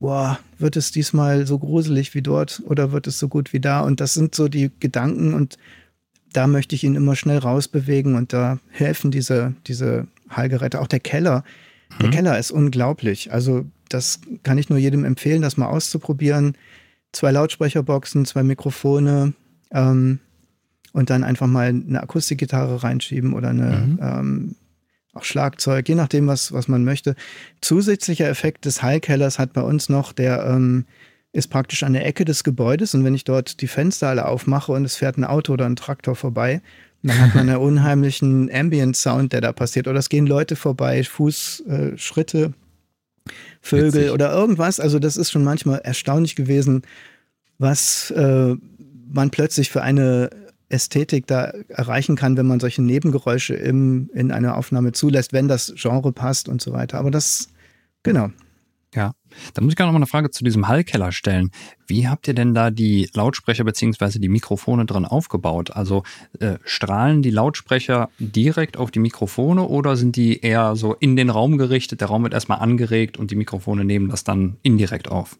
boah, 0.00 0.38
wird 0.58 0.76
es 0.76 0.92
diesmal 0.92 1.46
so 1.46 1.58
gruselig 1.58 2.14
wie 2.14 2.22
dort 2.22 2.62
oder 2.64 2.90
wird 2.90 3.06
es 3.06 3.18
so 3.18 3.28
gut 3.28 3.52
wie 3.52 3.60
da? 3.60 3.80
Und 3.80 4.00
das 4.00 4.14
sind 4.14 4.34
so 4.34 4.48
die 4.48 4.70
Gedanken 4.80 5.34
und 5.34 5.58
da 6.32 6.46
möchte 6.46 6.74
ich 6.74 6.84
ihn 6.84 6.94
immer 6.94 7.16
schnell 7.16 7.38
rausbewegen 7.38 8.14
und 8.14 8.32
da 8.32 8.60
helfen 8.70 9.10
diese, 9.10 9.54
diese 9.66 10.06
Heilgeräte. 10.34 10.80
Auch 10.80 10.86
der 10.86 11.00
Keller. 11.00 11.44
Der 12.00 12.08
mhm. 12.08 12.12
Keller 12.12 12.38
ist 12.38 12.50
unglaublich. 12.50 13.32
Also, 13.32 13.64
das 13.88 14.20
kann 14.42 14.58
ich 14.58 14.68
nur 14.68 14.78
jedem 14.78 15.04
empfehlen, 15.04 15.42
das 15.42 15.56
mal 15.56 15.68
auszuprobieren. 15.68 16.56
Zwei 17.12 17.30
Lautsprecherboxen, 17.30 18.26
zwei 18.26 18.42
Mikrofone 18.42 19.32
ähm, 19.70 20.20
und 20.92 21.10
dann 21.10 21.24
einfach 21.24 21.46
mal 21.46 21.68
eine 21.68 22.02
Akustikgitarre 22.02 22.82
reinschieben 22.82 23.32
oder 23.32 23.50
eine 23.50 23.76
mhm. 23.76 23.98
ähm, 24.02 24.54
auch 25.16 25.24
Schlagzeug, 25.24 25.88
je 25.88 25.94
nachdem, 25.94 26.26
was, 26.26 26.52
was 26.52 26.68
man 26.68 26.84
möchte. 26.84 27.16
Zusätzlicher 27.60 28.28
Effekt 28.28 28.66
des 28.66 28.82
Heilkellers 28.82 29.38
hat 29.38 29.52
bei 29.54 29.62
uns 29.62 29.88
noch, 29.88 30.12
der 30.12 30.44
ähm, 30.46 30.84
ist 31.32 31.48
praktisch 31.48 31.82
an 31.82 31.92
der 31.92 32.06
Ecke 32.06 32.24
des 32.24 32.44
Gebäudes 32.44 32.94
und 32.94 33.04
wenn 33.04 33.14
ich 33.14 33.24
dort 33.24 33.60
die 33.60 33.66
Fenster 33.66 34.08
alle 34.08 34.26
aufmache 34.26 34.72
und 34.72 34.84
es 34.84 34.96
fährt 34.96 35.18
ein 35.18 35.24
Auto 35.24 35.52
oder 35.52 35.66
ein 35.66 35.76
Traktor 35.76 36.16
vorbei, 36.16 36.60
dann 37.02 37.18
hat 37.18 37.34
man 37.34 37.48
einen 37.48 37.58
unheimlichen 37.58 38.50
Ambient-Sound, 38.52 39.32
der 39.32 39.40
da 39.40 39.52
passiert. 39.52 39.88
Oder 39.88 39.98
es 39.98 40.08
gehen 40.08 40.26
Leute 40.26 40.56
vorbei, 40.56 41.02
Fußschritte, 41.04 42.38
äh, 42.38 43.30
Vögel 43.60 43.92
Witzig. 43.92 44.10
oder 44.10 44.32
irgendwas. 44.32 44.80
Also 44.80 44.98
das 44.98 45.16
ist 45.16 45.30
schon 45.30 45.44
manchmal 45.44 45.80
erstaunlich 45.80 46.36
gewesen, 46.36 46.82
was 47.58 48.10
äh, 48.12 48.54
man 49.08 49.30
plötzlich 49.30 49.70
für 49.70 49.82
eine 49.82 50.30
Ästhetik 50.68 51.26
da 51.26 51.52
erreichen 51.68 52.16
kann, 52.16 52.36
wenn 52.36 52.46
man 52.46 52.60
solche 52.60 52.82
Nebengeräusche 52.82 53.54
im, 53.54 54.10
in 54.14 54.32
einer 54.32 54.56
Aufnahme 54.56 54.92
zulässt, 54.92 55.32
wenn 55.32 55.48
das 55.48 55.72
Genre 55.76 56.12
passt 56.12 56.48
und 56.48 56.60
so 56.60 56.72
weiter. 56.72 56.98
Aber 56.98 57.10
das, 57.10 57.48
genau. 58.02 58.30
Ja, 58.96 59.12
da 59.52 59.60
muss 59.60 59.72
ich 59.72 59.76
gerne 59.76 59.88
noch 59.88 59.92
mal 59.92 59.98
eine 59.98 60.06
Frage 60.06 60.30
zu 60.30 60.42
diesem 60.42 60.68
Hallkeller 60.68 61.12
stellen. 61.12 61.50
Wie 61.86 62.08
habt 62.08 62.26
ihr 62.28 62.34
denn 62.34 62.54
da 62.54 62.70
die 62.70 63.10
Lautsprecher 63.12 63.62
bzw. 63.62 64.18
die 64.18 64.30
Mikrofone 64.30 64.86
drin 64.86 65.04
aufgebaut? 65.04 65.70
Also 65.70 66.02
äh, 66.40 66.56
strahlen 66.64 67.20
die 67.20 67.30
Lautsprecher 67.30 68.08
direkt 68.18 68.78
auf 68.78 68.90
die 68.90 68.98
Mikrofone 68.98 69.68
oder 69.68 69.96
sind 69.96 70.16
die 70.16 70.40
eher 70.40 70.76
so 70.76 70.94
in 70.94 71.14
den 71.14 71.28
Raum 71.28 71.58
gerichtet? 71.58 72.00
Der 72.00 72.08
Raum 72.08 72.22
wird 72.22 72.32
erstmal 72.32 72.60
angeregt 72.60 73.18
und 73.18 73.30
die 73.30 73.36
Mikrofone 73.36 73.84
nehmen 73.84 74.08
das 74.08 74.24
dann 74.24 74.56
indirekt 74.62 75.08
auf. 75.08 75.38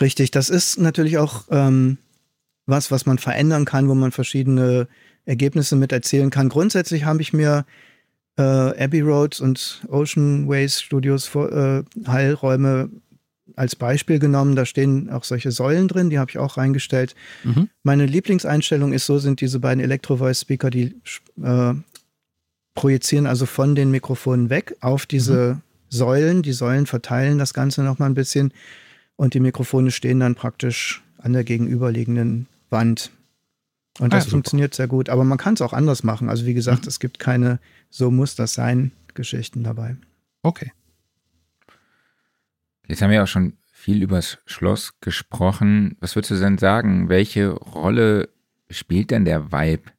Richtig, 0.00 0.30
das 0.30 0.48
ist 0.48 0.78
natürlich 0.78 1.18
auch 1.18 1.44
ähm, 1.50 1.98
was, 2.64 2.90
was 2.90 3.04
man 3.04 3.18
verändern 3.18 3.66
kann, 3.66 3.90
wo 3.90 3.94
man 3.94 4.10
verschiedene 4.10 4.88
Ergebnisse 5.26 5.76
mit 5.76 5.92
erzählen 5.92 6.30
kann. 6.30 6.48
Grundsätzlich 6.48 7.04
habe 7.04 7.20
ich 7.20 7.34
mir 7.34 7.66
äh, 8.38 8.42
Abbey 8.42 9.00
Road 9.00 9.40
und 9.40 9.82
Ocean 9.88 10.48
Ways 10.48 10.80
Studios 10.80 11.34
äh, 11.34 11.82
Heilräume 12.06 12.88
als 13.56 13.74
Beispiel 13.74 14.18
genommen. 14.18 14.54
Da 14.54 14.64
stehen 14.64 15.10
auch 15.10 15.24
solche 15.24 15.50
Säulen 15.50 15.88
drin, 15.88 16.10
die 16.10 16.18
habe 16.18 16.30
ich 16.30 16.38
auch 16.38 16.56
reingestellt. 16.56 17.14
Mhm. 17.44 17.68
Meine 17.82 18.06
Lieblingseinstellung 18.06 18.92
ist 18.92 19.06
so, 19.06 19.18
sind 19.18 19.40
diese 19.40 19.58
beiden 19.58 19.82
Electro-Voice-Speaker, 19.82 20.70
die 20.70 20.94
äh, 21.42 21.74
projizieren 22.74 23.26
also 23.26 23.44
von 23.44 23.74
den 23.74 23.90
Mikrofonen 23.90 24.50
weg 24.50 24.76
auf 24.80 25.06
diese 25.06 25.54
mhm. 25.54 25.62
Säulen. 25.88 26.42
Die 26.42 26.52
Säulen 26.52 26.86
verteilen 26.86 27.38
das 27.38 27.52
Ganze 27.52 27.82
nochmal 27.82 28.08
ein 28.08 28.14
bisschen 28.14 28.52
und 29.16 29.34
die 29.34 29.40
Mikrofone 29.40 29.90
stehen 29.90 30.20
dann 30.20 30.36
praktisch 30.36 31.02
an 31.18 31.32
der 31.32 31.42
gegenüberliegenden 31.42 32.46
Wand. 32.70 33.10
Und 33.98 34.12
das 34.12 34.26
ah, 34.26 34.30
funktioniert 34.30 34.74
sehr 34.74 34.86
gut. 34.86 35.08
Aber 35.08 35.24
man 35.24 35.38
kann 35.38 35.54
es 35.54 35.62
auch 35.62 35.72
anders 35.72 36.04
machen. 36.04 36.28
Also 36.28 36.46
wie 36.46 36.54
gesagt, 36.54 36.82
mhm. 36.82 36.88
es 36.88 37.00
gibt 37.00 37.18
keine 37.18 37.58
so 37.90 38.10
muss 38.10 38.34
das 38.34 38.54
sein 38.54 38.92
Geschichten 39.14 39.64
dabei. 39.64 39.96
Okay. 40.42 40.72
Jetzt 42.86 43.02
haben 43.02 43.10
wir 43.10 43.22
auch 43.22 43.28
schon 43.28 43.58
viel 43.72 44.02
über 44.02 44.16
das 44.16 44.38
Schloss 44.46 45.00
gesprochen. 45.00 45.96
Was 46.00 46.16
würdest 46.16 46.32
du 46.32 46.36
denn 46.36 46.58
sagen? 46.58 47.08
Welche 47.08 47.50
Rolle 47.50 48.28
spielt 48.70 49.10
denn 49.10 49.24
der 49.24 49.52
Vibe, 49.52 49.90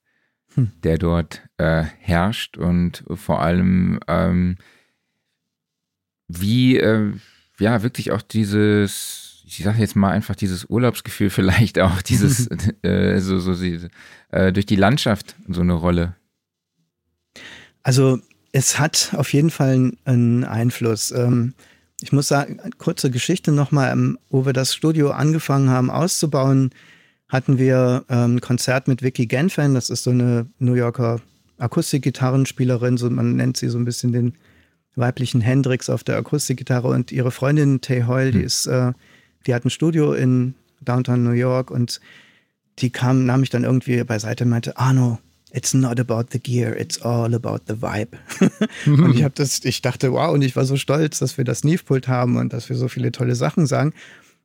hm. 0.53 0.71
der 0.83 0.97
dort 0.97 1.43
äh, 1.57 1.83
herrscht? 1.83 2.57
Und 2.57 3.03
vor 3.13 3.41
allem, 3.41 3.99
ähm, 4.07 4.57
wie, 6.27 6.77
äh, 6.77 7.13
ja, 7.59 7.83
wirklich 7.83 8.11
auch 8.11 8.21
dieses 8.21 9.28
ich 9.58 9.64
sage 9.64 9.80
jetzt 9.80 9.95
mal 9.95 10.12
einfach 10.12 10.36
dieses 10.36 10.66
Urlaubsgefühl 10.70 11.30
vielleicht 11.30 11.80
auch, 11.80 12.02
dieses 12.02 12.47
äh, 12.84 13.20
so, 13.20 13.39
so 13.39 13.54
äh, 14.32 14.54
durch 14.54 14.66
die 14.66 14.76
Landschaft 14.76 15.36
so 15.47 15.62
eine 15.62 15.74
Rolle. 15.74 16.16
Also 17.84 18.20
es 18.52 18.80
hat 18.80 19.14
auf 19.16 19.34
jeden 19.34 19.50
Fall 19.50 19.93
einen 20.06 20.43
Einfluss. 20.43 21.12
Ähm, 21.12 21.54
ich 22.02 22.12
muss 22.12 22.28
sagen, 22.28 22.60
kurze 22.78 23.12
Geschichte 23.12 23.52
nochmal, 23.52 23.91
ähm, 23.91 24.20
wo 24.30 24.45
wir 24.45 24.54
das 24.54 24.74
Studio 24.74 25.12
angefangen 25.12 25.70
haben 25.70 25.89
auszubauen, 25.89 26.72
hatten 27.28 27.58
wir 27.58 28.06
ähm, 28.10 28.36
ein 28.36 28.41
Konzert 28.41 28.88
mit 28.88 29.04
Vicky 29.04 29.28
Genfan, 29.28 29.74
das 29.74 29.89
ist 29.89 30.04
so 30.04 30.12
eine 30.12 30.47
New 30.60 30.74
Yorker 30.74 31.22
Akustikgitarrenspielerin, 31.58 32.97
so 32.97 33.10
man 33.10 33.36
nennt 33.36 33.58
sie 33.58 33.70
so 33.70 33.78
ein 33.78 33.86
bisschen 33.86 34.14
den 34.14 34.34
weiblichen 34.95 35.41
Hendrix 35.41 35.89
auf 35.89 36.04
der 36.04 36.18
Akustikgitarre 36.18 36.88
und 36.88 37.12
ihre 37.12 37.32
Freundin 37.32 37.82
Tay 37.82 38.04
Hoyle, 38.08 38.32
die 38.32 38.39
hm. 38.39 38.45
ist 38.45 38.66
äh, 38.68 38.93
die 39.45 39.53
hat 39.53 39.65
ein 39.65 39.69
Studio 39.69 40.13
in 40.13 40.55
Downtown 40.81 41.23
New 41.23 41.31
York 41.31 41.71
und 41.71 41.99
die 42.79 42.89
kam, 42.89 43.25
nahm 43.25 43.41
mich 43.41 43.49
dann 43.49 43.63
irgendwie 43.63 44.03
beiseite 44.03 44.45
und 44.45 44.49
meinte, 44.51 44.77
Arno, 44.77 45.19
it's 45.51 45.73
not 45.73 45.99
about 45.99 46.25
the 46.31 46.39
gear, 46.39 46.79
it's 46.79 47.01
all 47.01 47.33
about 47.33 47.59
the 47.67 47.81
vibe. 47.81 48.17
und 48.85 49.15
ich 49.15 49.23
habe 49.23 49.33
das, 49.35 49.63
ich 49.63 49.81
dachte, 49.81 50.11
wow, 50.11 50.33
und 50.33 50.41
ich 50.41 50.55
war 50.55 50.65
so 50.65 50.77
stolz, 50.77 51.19
dass 51.19 51.37
wir 51.37 51.45
das 51.45 51.63
Neve-Pult 51.63 52.07
haben 52.07 52.37
und 52.37 52.53
dass 52.53 52.69
wir 52.69 52.75
so 52.75 52.87
viele 52.87 53.11
tolle 53.11 53.35
Sachen 53.35 53.67
sagen. 53.67 53.93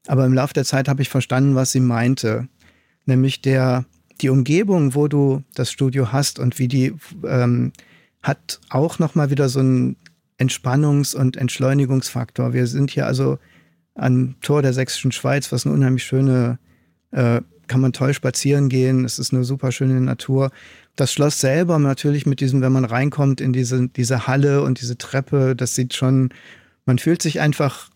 Aber 0.07 0.26
im 0.26 0.34
Laufe 0.34 0.55
der 0.55 0.64
Zeit 0.64 0.88
habe 0.88 1.03
ich 1.03 1.09
verstanden, 1.09 1.55
was 1.55 1.72
sie 1.72 1.80
meinte. 1.80 2.49
Nämlich 3.07 3.42
der, 3.42 3.84
die 4.20 4.28
Umgebung, 4.28 4.95
wo 4.95 5.09
du 5.09 5.42
das 5.55 5.70
Studio 5.70 6.12
hast 6.12 6.38
und 6.38 6.59
wie 6.59 6.68
die 6.68 6.95
ähm, 7.26 7.72
hat 8.22 8.61
auch 8.70 8.99
nochmal 8.99 9.30
wieder 9.30 9.49
so 9.49 9.61
einen 9.61 9.97
Entspannungs- 10.38 11.14
und 11.14 11.36
Entschleunigungsfaktor. 11.36 12.53
Wir 12.53 12.66
sind 12.66 12.90
hier 12.90 13.07
also 13.07 13.38
am 13.95 14.34
Tor 14.40 14.62
der 14.62 14.72
Sächsischen 14.72 15.12
Schweiz, 15.12 15.53
was 15.53 15.66
eine 15.66 15.74
unheimlich 15.74 16.05
schöne, 16.05 16.59
äh, 17.12 17.40
kann 17.66 17.80
man 17.80 17.92
toll 17.92 18.12
spazieren 18.12 18.68
gehen. 18.68 19.05
Es 19.05 19.18
ist 19.18 19.32
eine 19.32 19.45
super 19.45 19.72
schöne 19.72 20.01
Natur. 20.01 20.51
Das 20.97 21.12
Schloss 21.12 21.40
selber 21.40 21.78
natürlich 21.78 22.26
mit 22.26 22.40
diesem, 22.40 22.61
wenn 22.61 22.72
man 22.72 22.84
reinkommt 22.84 23.40
in 23.40 23.53
diese, 23.53 23.88
diese 23.88 24.26
Halle 24.26 24.62
und 24.62 24.80
diese 24.80 24.99
Treppe, 24.99 25.57
das 25.57 25.74
sieht 25.74 25.95
schon, 25.95 26.30
man 26.84 26.99
fühlt 26.99 27.22
sich 27.22 27.40
einfach 27.40 27.90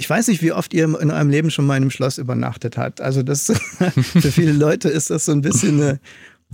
ich 0.00 0.08
weiß 0.08 0.28
nicht, 0.28 0.40
wie 0.40 0.52
oft 0.52 0.72
ihr 0.72 0.84
in 0.98 1.10
eurem 1.10 1.28
Leben 1.28 1.50
schon 1.50 1.66
mal 1.66 1.76
in 1.76 1.82
einem 1.82 1.90
Schloss 1.90 2.16
übernachtet 2.16 2.78
habt. 2.78 3.02
Also 3.02 3.22
das 3.22 3.46
für 4.00 4.32
viele 4.32 4.52
Leute 4.52 4.88
ist 4.88 5.10
das 5.10 5.26
so 5.26 5.32
ein 5.32 5.42
bisschen 5.42 5.78
eine, 5.78 6.00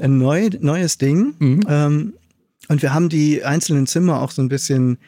ein 0.00 0.18
neu, 0.18 0.50
neues 0.58 0.98
Ding. 0.98 1.34
Mhm. 1.38 1.60
Ähm, 1.68 2.14
und 2.66 2.82
wir 2.82 2.92
haben 2.92 3.08
die 3.08 3.44
einzelnen 3.44 3.86
Zimmer 3.86 4.20
auch 4.20 4.32
so 4.32 4.42
ein 4.42 4.48
bisschen 4.48 4.98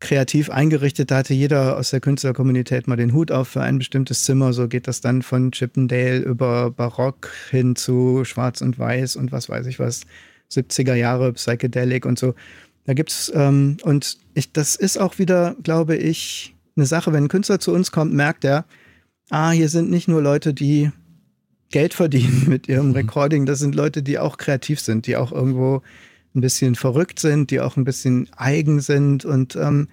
kreativ 0.00 0.50
eingerichtet. 0.50 1.10
Da 1.10 1.18
hatte 1.18 1.34
jeder 1.34 1.76
aus 1.78 1.90
der 1.90 2.00
Künstlerkommunität 2.00 2.86
mal 2.86 2.96
den 2.96 3.12
Hut 3.12 3.30
auf 3.30 3.48
für 3.48 3.62
ein 3.62 3.78
bestimmtes 3.78 4.24
Zimmer. 4.24 4.52
So 4.52 4.68
geht 4.68 4.88
das 4.88 5.00
dann 5.00 5.22
von 5.22 5.52
Chippendale 5.52 6.18
über 6.18 6.70
Barock 6.70 7.30
hin 7.50 7.76
zu 7.76 8.24
Schwarz 8.24 8.60
und 8.60 8.78
Weiß 8.78 9.16
und 9.16 9.32
was 9.32 9.48
weiß 9.48 9.66
ich 9.66 9.78
was, 9.78 10.02
70er 10.50 10.94
Jahre 10.94 11.32
Psychedelic 11.32 12.04
und 12.04 12.18
so. 12.18 12.34
Da 12.84 12.94
gibt's 12.94 13.32
ähm, 13.34 13.78
und 13.82 14.18
ich, 14.34 14.52
das 14.52 14.76
ist 14.76 14.98
auch 14.98 15.18
wieder, 15.18 15.56
glaube 15.62 15.96
ich, 15.96 16.54
eine 16.76 16.86
Sache, 16.86 17.12
wenn 17.12 17.24
ein 17.24 17.28
Künstler 17.28 17.58
zu 17.58 17.72
uns 17.72 17.90
kommt, 17.90 18.12
merkt 18.12 18.44
er, 18.44 18.64
ah, 19.30 19.50
hier 19.50 19.68
sind 19.68 19.90
nicht 19.90 20.08
nur 20.08 20.22
Leute, 20.22 20.54
die 20.54 20.92
Geld 21.70 21.94
verdienen 21.94 22.44
mit 22.48 22.68
ihrem 22.68 22.88
mhm. 22.88 22.94
Recording, 22.94 23.46
das 23.46 23.58
sind 23.58 23.74
Leute, 23.74 24.02
die 24.02 24.18
auch 24.18 24.36
kreativ 24.36 24.80
sind, 24.80 25.06
die 25.06 25.16
auch 25.16 25.32
irgendwo 25.32 25.82
ein 26.36 26.40
bisschen 26.40 26.74
verrückt 26.74 27.18
sind, 27.18 27.50
die 27.50 27.60
auch 27.60 27.76
ein 27.76 27.84
bisschen 27.84 28.28
eigen 28.36 28.80
sind. 28.80 29.24
Und 29.24 29.56
ähm, 29.56 29.88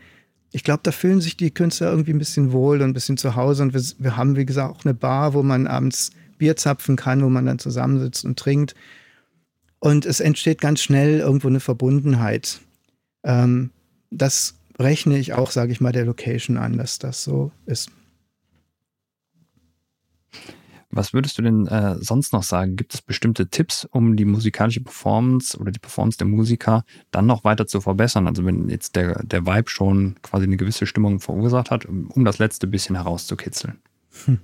ich 0.51 0.63
glaube, 0.63 0.81
da 0.83 0.91
fühlen 0.91 1.21
sich 1.21 1.37
die 1.37 1.51
Künstler 1.51 1.89
irgendwie 1.89 2.13
ein 2.13 2.19
bisschen 2.19 2.51
wohl 2.51 2.81
und 2.81 2.89
ein 2.89 2.93
bisschen 2.93 3.17
zu 3.17 3.35
Hause. 3.35 3.63
Und 3.63 3.73
wir, 3.73 3.81
wir 3.97 4.17
haben, 4.17 4.35
wie 4.35 4.45
gesagt, 4.45 4.75
auch 4.75 4.85
eine 4.85 4.93
Bar, 4.93 5.33
wo 5.33 5.41
man 5.41 5.65
abends 5.65 6.11
Bier 6.37 6.55
zapfen 6.55 6.95
kann, 6.95 7.23
wo 7.23 7.29
man 7.29 7.45
dann 7.45 7.59
zusammensitzt 7.59 8.25
und 8.25 8.37
trinkt. 8.37 8.75
Und 9.79 10.05
es 10.05 10.19
entsteht 10.19 10.61
ganz 10.61 10.81
schnell 10.81 11.19
irgendwo 11.19 11.47
eine 11.47 11.59
Verbundenheit. 11.59 12.59
Ähm, 13.23 13.71
das 14.11 14.55
rechne 14.79 15.17
ich 15.17 15.33
auch, 15.33 15.51
sage 15.51 15.71
ich 15.71 15.81
mal, 15.81 15.91
der 15.91 16.05
Location 16.05 16.57
an, 16.57 16.77
dass 16.77 16.99
das 16.99 17.23
so 17.23 17.51
ist. 17.65 17.89
Was 20.95 21.13
würdest 21.13 21.37
du 21.37 21.41
denn 21.41 21.67
äh, 21.67 21.95
sonst 21.99 22.33
noch 22.33 22.43
sagen? 22.43 22.75
Gibt 22.75 22.93
es 22.93 23.01
bestimmte 23.01 23.47
Tipps, 23.47 23.85
um 23.91 24.15
die 24.15 24.25
musikalische 24.25 24.81
Performance 24.81 25.57
oder 25.57 25.71
die 25.71 25.79
Performance 25.79 26.17
der 26.17 26.27
Musiker 26.27 26.85
dann 27.11 27.25
noch 27.25 27.43
weiter 27.43 27.65
zu 27.65 27.81
verbessern? 27.81 28.27
Also 28.27 28.45
wenn 28.45 28.69
jetzt 28.69 28.95
der, 28.95 29.23
der 29.23 29.45
Vibe 29.45 29.69
schon 29.69 30.15
quasi 30.21 30.43
eine 30.43 30.57
gewisse 30.57 30.85
Stimmung 30.85 31.19
verursacht 31.19 31.71
hat, 31.71 31.85
um 31.85 32.25
das 32.25 32.37
letzte 32.37 32.67
bisschen 32.67 32.95
herauszukitzeln. 32.95 33.79
Hm. 34.25 34.39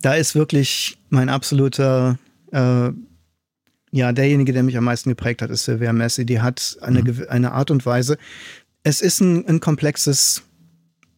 Da 0.00 0.14
ist 0.14 0.34
wirklich 0.34 0.98
mein 1.08 1.28
absoluter, 1.28 2.18
äh, 2.50 2.90
ja, 3.92 4.12
derjenige, 4.12 4.52
der 4.52 4.62
mich 4.62 4.76
am 4.76 4.84
meisten 4.84 5.10
geprägt 5.10 5.42
hat, 5.42 5.50
ist 5.50 5.64
Silvia 5.64 5.92
Messi. 5.92 6.26
Die 6.26 6.40
hat 6.40 6.76
eine, 6.82 7.02
mhm. 7.02 7.24
eine 7.28 7.52
Art 7.52 7.70
und 7.70 7.86
Weise, 7.86 8.18
es 8.82 9.00
ist 9.00 9.20
ein, 9.20 9.46
ein 9.46 9.60
komplexes 9.60 10.42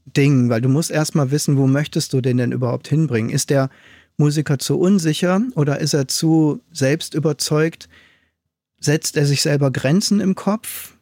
Ding, 0.05 0.50
weil 0.50 0.61
du 0.61 0.68
musst 0.68 0.90
erstmal 0.90 1.30
wissen, 1.30 1.57
wo 1.57 1.66
möchtest 1.66 2.12
du 2.12 2.20
den 2.20 2.36
denn 2.36 2.52
überhaupt 2.52 2.88
hinbringen? 2.88 3.30
Ist 3.30 3.50
der 3.50 3.70
Musiker 4.16 4.58
zu 4.58 4.78
unsicher 4.78 5.42
oder 5.54 5.80
ist 5.80 5.94
er 5.94 6.08
zu 6.08 6.60
selbst 6.72 7.14
überzeugt? 7.14 7.88
Setzt 8.78 9.16
er 9.16 9.26
sich 9.26 9.42
selber 9.42 9.70
Grenzen 9.70 10.20
im 10.20 10.34
Kopf? 10.34 10.94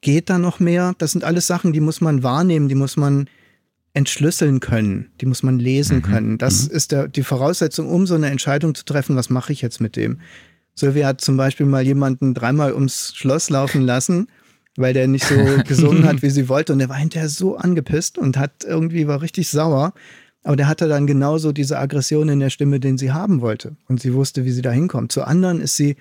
Geht 0.00 0.30
da 0.30 0.38
noch 0.38 0.60
mehr? 0.60 0.94
Das 0.98 1.12
sind 1.12 1.24
alles 1.24 1.46
Sachen, 1.46 1.72
die 1.72 1.80
muss 1.80 2.00
man 2.00 2.22
wahrnehmen, 2.22 2.68
die 2.68 2.74
muss 2.74 2.96
man 2.96 3.28
entschlüsseln 3.94 4.60
können, 4.60 5.10
die 5.20 5.26
muss 5.26 5.42
man 5.42 5.58
lesen 5.58 5.98
mhm. 5.98 6.02
können. 6.02 6.38
Das 6.38 6.68
mhm. 6.68 6.76
ist 6.76 6.92
der, 6.92 7.08
die 7.08 7.22
Voraussetzung, 7.22 7.88
um 7.88 8.06
so 8.06 8.14
eine 8.14 8.30
Entscheidung 8.30 8.74
zu 8.74 8.84
treffen, 8.84 9.16
was 9.16 9.30
mache 9.30 9.52
ich 9.52 9.62
jetzt 9.62 9.80
mit 9.80 9.96
dem? 9.96 10.20
Sylvia 10.74 11.06
hat 11.06 11.22
zum 11.22 11.36
Beispiel 11.36 11.66
mal 11.66 11.82
jemanden 11.82 12.34
dreimal 12.34 12.74
ums 12.74 13.14
Schloss 13.16 13.48
laufen 13.50 13.82
lassen 13.82 14.28
weil 14.76 14.92
der 14.92 15.08
nicht 15.08 15.24
so 15.24 15.34
gesungen 15.66 16.04
hat, 16.04 16.22
wie 16.22 16.30
sie 16.30 16.48
wollte. 16.48 16.72
Und 16.72 16.78
der 16.78 16.88
war 16.88 16.96
hinterher 16.96 17.28
so 17.28 17.56
angepisst 17.56 18.18
und 18.18 18.36
hat 18.36 18.64
irgendwie 18.64 19.06
war 19.06 19.22
richtig 19.22 19.48
sauer. 19.48 19.94
Aber 20.46 20.54
der 20.54 20.68
hatte 20.68 20.86
dann 20.86 21.08
genauso 21.08 21.50
diese 21.50 21.76
Aggression 21.76 22.28
in 22.28 22.38
der 22.38 22.50
Stimme, 22.50 22.78
den 22.78 22.98
sie 22.98 23.10
haben 23.10 23.40
wollte. 23.40 23.74
Und 23.88 24.00
sie 24.00 24.14
wusste, 24.14 24.44
wie 24.44 24.52
sie 24.52 24.62
da 24.62 24.70
hinkommt. 24.70 25.10
Zu 25.10 25.24
anderen 25.24 25.60
ist 25.60 25.74
sie 25.74 25.96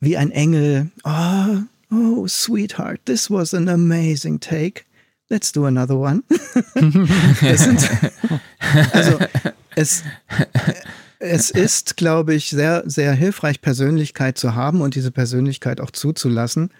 wie 0.00 0.18
ein 0.18 0.30
Engel. 0.30 0.90
Oh, 1.02 1.56
oh, 1.90 2.28
sweetheart, 2.28 3.00
this 3.06 3.30
was 3.30 3.54
an 3.54 3.70
amazing 3.70 4.38
take. 4.38 4.82
Let's 5.30 5.50
do 5.50 5.64
another 5.64 5.96
one. 5.96 6.24
sind, 7.56 7.90
also, 8.92 9.18
es, 9.74 10.02
es 11.18 11.50
ist, 11.50 11.96
glaube 11.96 12.34
ich, 12.34 12.50
sehr, 12.50 12.82
sehr 12.84 13.14
hilfreich, 13.14 13.62
Persönlichkeit 13.62 14.36
zu 14.36 14.54
haben 14.56 14.82
und 14.82 14.94
diese 14.94 15.10
Persönlichkeit 15.10 15.80
auch 15.80 15.90
zuzulassen. 15.90 16.70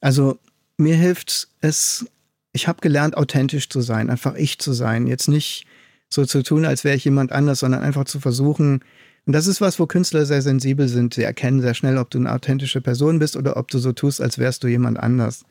Also 0.00 0.40
mir 0.78 0.96
hilft 0.96 1.46
es, 1.60 2.06
ich 2.52 2.66
habe 2.66 2.80
gelernt, 2.80 3.16
authentisch 3.16 3.68
zu 3.68 3.82
sein, 3.82 4.10
einfach 4.10 4.34
ich 4.34 4.58
zu 4.58 4.72
sein. 4.72 5.06
Jetzt 5.06 5.28
nicht 5.28 5.64
so 6.12 6.24
zu 6.24 6.42
tun, 6.42 6.64
als 6.64 6.84
wäre 6.84 6.96
ich 6.96 7.04
jemand 7.04 7.32
anders, 7.32 7.60
sondern 7.60 7.82
einfach 7.82 8.04
zu 8.04 8.20
versuchen. 8.20 8.80
Und 9.26 9.32
das 9.32 9.46
ist 9.46 9.60
was, 9.60 9.78
wo 9.78 9.86
Künstler 9.86 10.26
sehr 10.26 10.42
sensibel 10.42 10.88
sind. 10.88 11.14
Sie 11.14 11.22
erkennen 11.22 11.60
sehr 11.60 11.74
schnell, 11.74 11.98
ob 11.98 12.10
du 12.10 12.18
eine 12.18 12.32
authentische 12.32 12.80
Person 12.80 13.18
bist 13.18 13.36
oder 13.36 13.56
ob 13.56 13.68
du 13.68 13.78
so 13.78 13.92
tust, 13.92 14.20
als 14.20 14.38
wärst 14.38 14.64
du 14.64 14.68
jemand 14.68 14.98
anders. 14.98 15.44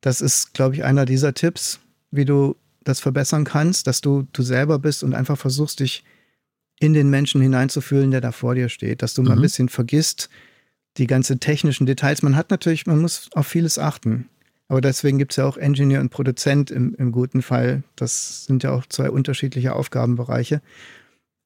Das 0.00 0.20
ist, 0.20 0.54
glaube 0.54 0.74
ich, 0.74 0.84
einer 0.84 1.06
dieser 1.06 1.34
Tipps, 1.34 1.80
wie 2.10 2.24
du 2.24 2.56
das 2.84 3.00
verbessern 3.00 3.44
kannst, 3.44 3.86
dass 3.86 4.00
du 4.00 4.26
du 4.32 4.42
selber 4.42 4.78
bist 4.78 5.02
und 5.02 5.14
einfach 5.14 5.38
versuchst, 5.38 5.80
dich 5.80 6.04
in 6.78 6.92
den 6.92 7.10
Menschen 7.10 7.40
hineinzufühlen, 7.40 8.10
der 8.10 8.20
da 8.20 8.32
vor 8.32 8.54
dir 8.54 8.68
steht, 8.68 9.02
dass 9.02 9.14
du 9.14 9.22
mhm. 9.22 9.28
mal 9.28 9.34
ein 9.34 9.42
bisschen 9.42 9.68
vergisst, 9.68 10.28
die 10.98 11.06
ganzen 11.06 11.40
technischen 11.40 11.86
Details. 11.86 12.22
Man 12.22 12.36
hat 12.36 12.50
natürlich, 12.50 12.86
man 12.86 13.00
muss 13.00 13.28
auf 13.34 13.46
vieles 13.46 13.78
achten. 13.78 14.28
Aber 14.68 14.80
deswegen 14.80 15.18
gibt 15.18 15.32
es 15.32 15.36
ja 15.36 15.46
auch 15.46 15.56
Engineer 15.56 16.00
und 16.00 16.10
Produzent 16.10 16.70
im, 16.70 16.94
im 16.96 17.12
guten 17.12 17.42
Fall. 17.42 17.84
Das 17.94 18.44
sind 18.46 18.62
ja 18.62 18.72
auch 18.72 18.84
zwei 18.86 19.10
unterschiedliche 19.10 19.74
Aufgabenbereiche. 19.74 20.60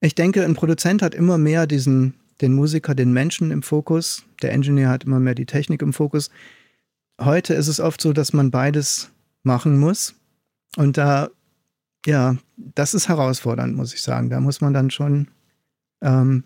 Ich 0.01 0.15
denke, 0.15 0.45
ein 0.45 0.55
Produzent 0.55 1.03
hat 1.03 1.15
immer 1.15 1.37
mehr 1.37 1.67
diesen, 1.67 2.15
den 2.41 2.55
Musiker, 2.55 2.95
den 2.95 3.13
Menschen 3.13 3.51
im 3.51 3.63
Fokus. 3.63 4.25
Der 4.41 4.53
Engineer 4.53 4.89
hat 4.89 5.05
immer 5.05 5.21
mehr 5.21 5.35
die 5.35 5.45
Technik 5.45 5.83
im 5.83 5.93
Fokus. 5.93 6.31
Heute 7.21 7.53
ist 7.53 7.69
es 7.69 7.81
oft 7.81 8.01
so, 8.01 8.15
dass 8.15 8.33
man 8.33 8.51
beides 8.51 9.11
machen 9.43 9.79
muss. 9.79 10.15
Und 10.77 10.97
da, 10.97 11.29
ja, 12.07 12.37
das 12.57 12.95
ist 12.95 13.09
herausfordernd, 13.09 13.77
muss 13.77 13.93
ich 13.93 14.01
sagen. 14.01 14.31
Da 14.31 14.41
muss 14.41 14.63
man 14.63 14.73
dann 14.73 14.91
schon 14.91 15.29
ähm, 16.01 16.45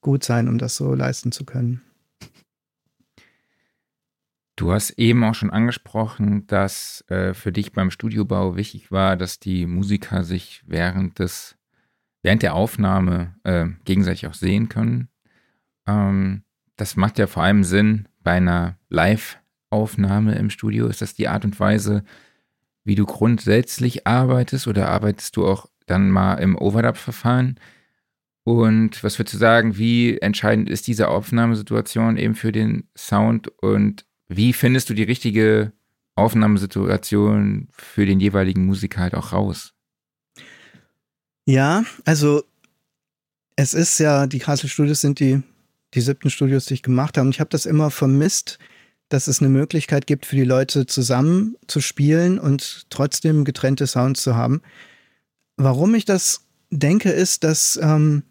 gut 0.00 0.24
sein, 0.24 0.48
um 0.48 0.56
das 0.56 0.76
so 0.76 0.94
leisten 0.94 1.32
zu 1.32 1.44
können. 1.44 1.82
Du 4.56 4.72
hast 4.72 4.90
eben 4.98 5.24
auch 5.24 5.34
schon 5.34 5.50
angesprochen, 5.50 6.46
dass 6.46 7.04
äh, 7.08 7.32
für 7.32 7.52
dich 7.52 7.72
beim 7.72 7.90
Studiobau 7.90 8.54
wichtig 8.54 8.92
war, 8.92 9.16
dass 9.16 9.38
die 9.38 9.66
Musiker 9.66 10.24
sich 10.24 10.62
während 10.66 11.18
des, 11.18 11.56
während 12.22 12.42
der 12.42 12.54
Aufnahme 12.54 13.34
äh, 13.44 13.66
gegenseitig 13.84 14.26
auch 14.26 14.34
sehen 14.34 14.68
können. 14.68 15.08
Ähm, 15.86 16.44
das 16.76 16.96
macht 16.96 17.18
ja 17.18 17.26
vor 17.26 17.42
allem 17.42 17.64
Sinn 17.64 18.08
bei 18.20 18.32
einer 18.32 18.78
Live-Aufnahme 18.90 20.34
im 20.34 20.50
Studio. 20.50 20.86
Ist 20.86 21.00
das 21.00 21.14
die 21.14 21.28
Art 21.28 21.44
und 21.44 21.58
Weise, 21.58 22.04
wie 22.84 22.94
du 22.94 23.06
grundsätzlich 23.06 24.06
arbeitest 24.06 24.66
oder 24.66 24.88
arbeitest 24.88 25.36
du 25.36 25.46
auch 25.46 25.66
dann 25.86 26.10
mal 26.10 26.34
im 26.34 26.58
Overdub-Verfahren? 26.58 27.58
Und 28.44 29.02
was 29.02 29.18
würdest 29.18 29.34
du 29.34 29.38
sagen, 29.38 29.78
wie 29.78 30.18
entscheidend 30.18 30.68
ist 30.68 30.88
diese 30.88 31.08
Aufnahmesituation 31.08 32.16
eben 32.16 32.34
für 32.34 32.52
den 32.52 32.88
Sound 32.96 33.48
und 33.62 34.04
wie 34.36 34.52
findest 34.52 34.90
du 34.90 34.94
die 34.94 35.02
richtige 35.02 35.72
Aufnahmesituation 36.14 37.68
für 37.72 38.06
den 38.06 38.20
jeweiligen 38.20 38.66
Musiker 38.66 39.00
halt 39.00 39.14
auch 39.14 39.32
raus? 39.32 39.72
Ja, 41.44 41.84
also 42.04 42.44
es 43.56 43.74
ist 43.74 43.98
ja, 43.98 44.26
die 44.26 44.38
Castle 44.38 44.68
Studios 44.68 45.00
sind 45.00 45.20
die, 45.20 45.42
die 45.94 46.00
siebten 46.00 46.30
Studios, 46.30 46.66
die 46.66 46.74
ich 46.74 46.82
gemacht 46.82 47.16
habe. 47.16 47.26
Und 47.26 47.34
ich 47.34 47.40
habe 47.40 47.50
das 47.50 47.66
immer 47.66 47.90
vermisst, 47.90 48.58
dass 49.08 49.26
es 49.26 49.40
eine 49.40 49.50
Möglichkeit 49.50 50.06
gibt, 50.06 50.24
für 50.24 50.36
die 50.36 50.44
Leute 50.44 50.86
zusammen 50.86 51.56
zu 51.66 51.80
spielen 51.80 52.38
und 52.38 52.86
trotzdem 52.88 53.44
getrennte 53.44 53.86
Sounds 53.86 54.22
zu 54.22 54.36
haben. 54.36 54.62
Warum 55.56 55.94
ich 55.94 56.04
das 56.04 56.46
denke, 56.70 57.10
ist, 57.10 57.44
dass 57.44 57.78
ähm, 57.82 58.22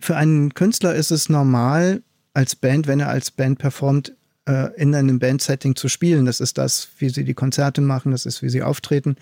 für 0.00 0.16
einen 0.16 0.54
Künstler 0.54 0.94
ist 0.94 1.10
es 1.10 1.28
normal, 1.28 2.02
als 2.32 2.56
Band, 2.56 2.86
wenn 2.86 3.00
er 3.00 3.08
als 3.08 3.30
Band 3.30 3.58
performt, 3.58 4.14
äh, 4.48 4.74
in 4.80 4.94
einem 4.94 5.18
Bandsetting 5.18 5.76
zu 5.76 5.88
spielen. 5.88 6.26
Das 6.26 6.40
ist 6.40 6.58
das, 6.58 6.88
wie 6.98 7.08
sie 7.08 7.24
die 7.24 7.34
Konzerte 7.34 7.80
machen, 7.80 8.12
das 8.12 8.26
ist, 8.26 8.42
wie 8.42 8.48
sie 8.48 8.62
auftreten. 8.62 9.16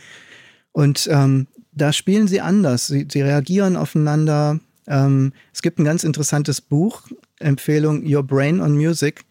Und 0.72 1.08
ähm, 1.10 1.46
da 1.72 1.92
spielen 1.92 2.28
sie 2.28 2.40
anders. 2.40 2.86
Sie, 2.86 3.06
sie 3.10 3.22
reagieren 3.22 3.76
aufeinander. 3.76 4.60
Ähm, 4.86 5.32
es 5.52 5.62
gibt 5.62 5.78
ein 5.78 5.84
ganz 5.84 6.04
interessantes 6.04 6.60
Buch, 6.60 7.08
Empfehlung 7.38 8.04
Your 8.06 8.22
Brain 8.22 8.60
on 8.60 8.76
Music. 8.76 9.24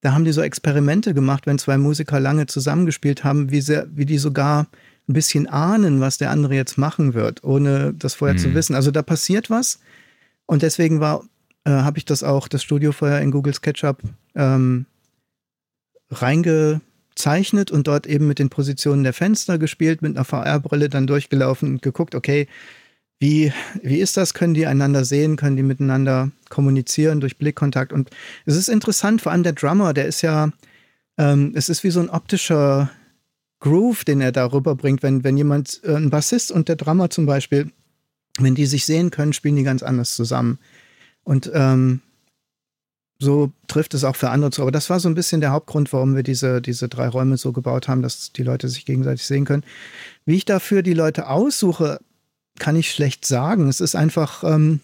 Da 0.00 0.12
haben 0.12 0.24
die 0.24 0.32
so 0.32 0.42
Experimente 0.42 1.14
gemacht, 1.14 1.46
wenn 1.46 1.58
zwei 1.58 1.78
Musiker 1.78 2.20
lange 2.20 2.46
zusammengespielt 2.46 3.24
haben, 3.24 3.50
wie, 3.50 3.60
sehr, 3.60 3.86
wie 3.94 4.04
die 4.04 4.18
sogar 4.18 4.66
ein 5.08 5.12
bisschen 5.12 5.46
ahnen, 5.46 6.00
was 6.00 6.18
der 6.18 6.30
andere 6.30 6.54
jetzt 6.54 6.76
machen 6.76 7.14
wird, 7.14 7.42
ohne 7.44 7.94
das 7.94 8.14
vorher 8.14 8.34
mhm. 8.34 8.42
zu 8.42 8.54
wissen. 8.54 8.74
Also 8.74 8.90
da 8.90 9.02
passiert 9.02 9.50
was. 9.50 9.78
Und 10.46 10.62
deswegen 10.62 11.00
war, 11.00 11.24
äh, 11.64 11.70
habe 11.70 11.98
ich 11.98 12.04
das 12.04 12.22
auch, 12.22 12.48
das 12.48 12.62
Studio 12.62 12.92
vorher 12.92 13.20
in 13.20 13.30
Google 13.30 13.54
SketchUp 13.54 14.02
ähm, 14.34 14.86
reingezeichnet 16.22 17.70
und 17.70 17.86
dort 17.86 18.06
eben 18.06 18.26
mit 18.26 18.38
den 18.38 18.50
Positionen 18.50 19.04
der 19.04 19.12
Fenster 19.12 19.58
gespielt, 19.58 20.02
mit 20.02 20.16
einer 20.16 20.24
VR-Brille 20.24 20.88
dann 20.88 21.06
durchgelaufen 21.06 21.74
und 21.74 21.82
geguckt, 21.82 22.14
okay, 22.14 22.48
wie, 23.20 23.52
wie 23.82 23.98
ist 24.00 24.16
das? 24.16 24.34
Können 24.34 24.54
die 24.54 24.66
einander 24.66 25.04
sehen? 25.04 25.36
Können 25.36 25.56
die 25.56 25.62
miteinander 25.62 26.30
kommunizieren 26.50 27.20
durch 27.20 27.38
Blickkontakt? 27.38 27.92
Und 27.92 28.10
es 28.44 28.56
ist 28.56 28.68
interessant, 28.68 29.22
vor 29.22 29.32
allem 29.32 29.44
der 29.44 29.52
Drummer, 29.52 29.94
der 29.94 30.06
ist 30.06 30.22
ja, 30.22 30.50
ähm, 31.16 31.52
es 31.54 31.68
ist 31.68 31.84
wie 31.84 31.90
so 31.90 32.00
ein 32.00 32.10
optischer 32.10 32.90
Groove, 33.60 34.04
den 34.04 34.20
er 34.20 34.32
darüber 34.32 34.74
bringt, 34.74 35.02
wenn, 35.02 35.24
wenn 35.24 35.36
jemand, 35.36 35.80
äh, 35.84 35.94
ein 35.94 36.10
Bassist 36.10 36.52
und 36.52 36.68
der 36.68 36.76
Drummer 36.76 37.08
zum 37.08 37.24
Beispiel, 37.24 37.70
wenn 38.38 38.54
die 38.54 38.66
sich 38.66 38.84
sehen 38.84 39.10
können, 39.10 39.32
spielen 39.32 39.56
die 39.56 39.62
ganz 39.62 39.82
anders 39.82 40.16
zusammen. 40.16 40.58
Und 41.22 41.50
ähm, 41.54 42.02
so 43.24 43.52
trifft 43.66 43.94
es 43.94 44.04
auch 44.04 44.16
für 44.16 44.30
andere 44.30 44.50
zu. 44.50 44.62
Aber 44.62 44.70
das 44.70 44.90
war 44.90 45.00
so 45.00 45.08
ein 45.08 45.14
bisschen 45.14 45.40
der 45.40 45.50
Hauptgrund, 45.50 45.92
warum 45.92 46.14
wir 46.14 46.22
diese, 46.22 46.62
diese 46.62 46.88
drei 46.88 47.08
Räume 47.08 47.36
so 47.36 47.52
gebaut 47.52 47.88
haben, 47.88 48.02
dass 48.02 48.32
die 48.32 48.42
Leute 48.42 48.68
sich 48.68 48.84
gegenseitig 48.84 49.26
sehen 49.26 49.44
können. 49.44 49.64
Wie 50.26 50.36
ich 50.36 50.44
dafür 50.44 50.82
die 50.82 50.94
Leute 50.94 51.28
aussuche, 51.28 51.98
kann 52.58 52.76
ich 52.76 52.90
schlecht 52.90 53.26
sagen. 53.26 53.68
Es 53.68 53.80
ist 53.80 53.96
einfach, 53.96 54.44
ähm, 54.44 54.80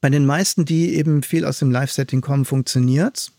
bei 0.00 0.10
den 0.10 0.26
meisten, 0.26 0.64
die 0.64 0.94
eben 0.94 1.22
viel 1.22 1.44
aus 1.44 1.58
dem 1.58 1.70
Live-Setting 1.70 2.20
kommen, 2.20 2.44
funktioniert 2.44 3.32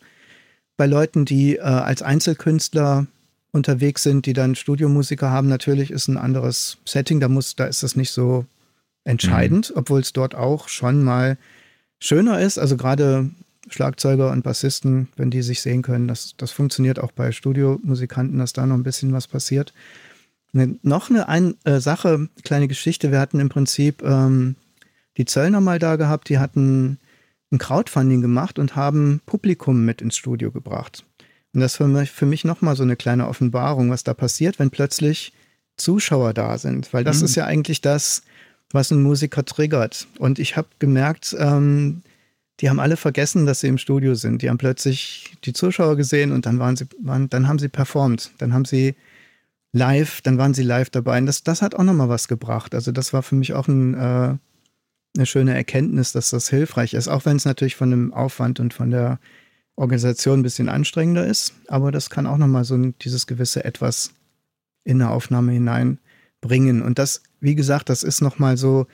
Bei 0.77 0.85
Leuten, 0.85 1.25
die 1.25 1.55
äh, 1.55 1.61
als 1.61 2.01
Einzelkünstler 2.01 3.07
unterwegs 3.51 4.03
sind, 4.03 4.25
die 4.25 4.33
dann 4.33 4.55
Studiomusiker 4.55 5.31
haben, 5.31 5.47
natürlich 5.47 5.91
ist 5.91 6.07
ein 6.07 6.17
anderes 6.17 6.77
Setting. 6.85 7.19
Da 7.19 7.27
muss, 7.27 7.55
da 7.55 7.65
ist 7.65 7.81
das 7.81 7.95
nicht 7.95 8.11
so 8.11 8.45
entscheidend, 9.03 9.71
mhm. 9.71 9.77
obwohl 9.77 10.01
es 10.01 10.13
dort 10.13 10.35
auch 10.35 10.67
schon 10.67 11.03
mal 11.03 11.37
schöner 11.99 12.39
ist. 12.39 12.59
Also 12.59 12.77
gerade 12.77 13.29
Schlagzeuger 13.73 14.31
und 14.31 14.43
Bassisten, 14.43 15.09
wenn 15.15 15.31
die 15.31 15.41
sich 15.41 15.61
sehen 15.61 15.81
können, 15.81 16.07
das, 16.07 16.35
das 16.37 16.51
funktioniert 16.51 16.99
auch 16.99 17.11
bei 17.11 17.31
Studiomusikanten, 17.31 18.39
dass 18.39 18.53
da 18.53 18.65
noch 18.65 18.75
ein 18.75 18.83
bisschen 18.83 19.13
was 19.13 19.27
passiert. 19.27 19.73
Ne, 20.51 20.79
noch 20.81 21.09
eine 21.09 21.27
ein, 21.27 21.55
äh, 21.63 21.79
Sache, 21.79 22.27
kleine 22.43 22.67
Geschichte. 22.67 23.11
Wir 23.11 23.19
hatten 23.19 23.39
im 23.39 23.49
Prinzip 23.49 24.01
ähm, 24.03 24.55
die 25.17 25.25
Zöllner 25.25 25.61
mal 25.61 25.79
da 25.79 25.95
gehabt, 25.95 26.29
die 26.29 26.39
hatten 26.39 26.97
ein 27.51 27.57
Crowdfunding 27.57 28.21
gemacht 28.21 28.59
und 28.59 28.75
haben 28.75 29.21
Publikum 29.25 29.85
mit 29.85 30.01
ins 30.01 30.17
Studio 30.17 30.51
gebracht. 30.51 31.05
Und 31.53 31.61
das 31.61 31.73
ist 31.73 31.77
für 31.77 31.87
mich, 31.87 32.11
für 32.11 32.25
mich 32.25 32.45
nochmal 32.45 32.75
so 32.75 32.83
eine 32.83 32.95
kleine 32.95 33.27
Offenbarung, 33.27 33.89
was 33.89 34.03
da 34.03 34.13
passiert, 34.13 34.59
wenn 34.59 34.69
plötzlich 34.69 35.33
Zuschauer 35.77 36.33
da 36.33 36.57
sind. 36.57 36.93
Weil 36.93 37.03
das 37.03 37.19
mhm. 37.19 37.25
ist 37.25 37.35
ja 37.35 37.45
eigentlich 37.45 37.81
das, 37.81 38.23
was 38.71 38.91
ein 38.91 39.01
Musiker 39.01 39.45
triggert. 39.45 40.07
Und 40.19 40.39
ich 40.39 40.57
habe 40.57 40.67
gemerkt, 40.77 41.35
ähm, 41.39 42.01
die 42.59 42.69
haben 42.69 42.79
alle 42.79 42.97
vergessen, 42.97 43.45
dass 43.45 43.61
sie 43.61 43.67
im 43.67 43.77
Studio 43.77 44.15
sind. 44.15 44.41
Die 44.41 44.49
haben 44.49 44.57
plötzlich 44.57 45.33
die 45.45 45.53
Zuschauer 45.53 45.95
gesehen 45.95 46.31
und 46.31 46.45
dann 46.45 46.59
waren 46.59 46.75
sie, 46.75 46.85
waren, 47.01 47.29
dann 47.29 47.47
haben 47.47 47.59
sie 47.59 47.69
performt. 47.69 48.31
Dann 48.37 48.53
haben 48.53 48.65
sie 48.65 48.95
live, 49.71 50.21
dann 50.21 50.37
waren 50.37 50.53
sie 50.53 50.63
live 50.63 50.89
dabei. 50.89 51.19
Und 51.19 51.25
das, 51.25 51.43
das 51.43 51.61
hat 51.61 51.75
auch 51.75 51.83
nochmal 51.83 52.09
was 52.09 52.27
gebracht. 52.27 52.75
Also 52.75 52.91
das 52.91 53.13
war 53.13 53.23
für 53.23 53.35
mich 53.35 53.53
auch 53.53 53.67
ein, 53.67 53.93
äh, 53.93 54.37
eine 55.15 55.25
schöne 55.25 55.55
Erkenntnis, 55.55 56.11
dass 56.11 56.31
das 56.31 56.49
hilfreich 56.49 56.93
ist. 56.93 57.07
Auch 57.07 57.25
wenn 57.25 57.37
es 57.37 57.45
natürlich 57.45 57.75
von 57.75 57.91
dem 57.91 58.13
Aufwand 58.13 58.59
und 58.59 58.73
von 58.73 58.91
der 58.91 59.19
Organisation 59.75 60.39
ein 60.39 60.43
bisschen 60.43 60.67
anstrengender 60.67 61.25
ist, 61.25 61.53
aber 61.67 61.91
das 61.91 62.09
kann 62.09 62.27
auch 62.27 62.37
nochmal 62.37 62.65
so 62.65 62.75
dieses 62.77 63.27
gewisse 63.27 63.63
Etwas 63.63 64.11
in 64.83 65.01
eine 65.01 65.11
Aufnahme 65.11 65.53
hineinbringen. 65.53 66.81
Und 66.81 66.99
das, 66.99 67.23
wie 67.39 67.55
gesagt, 67.55 67.87
das 67.87 68.03
ist 68.03 68.21
nochmal 68.21 68.57
so 68.57 68.87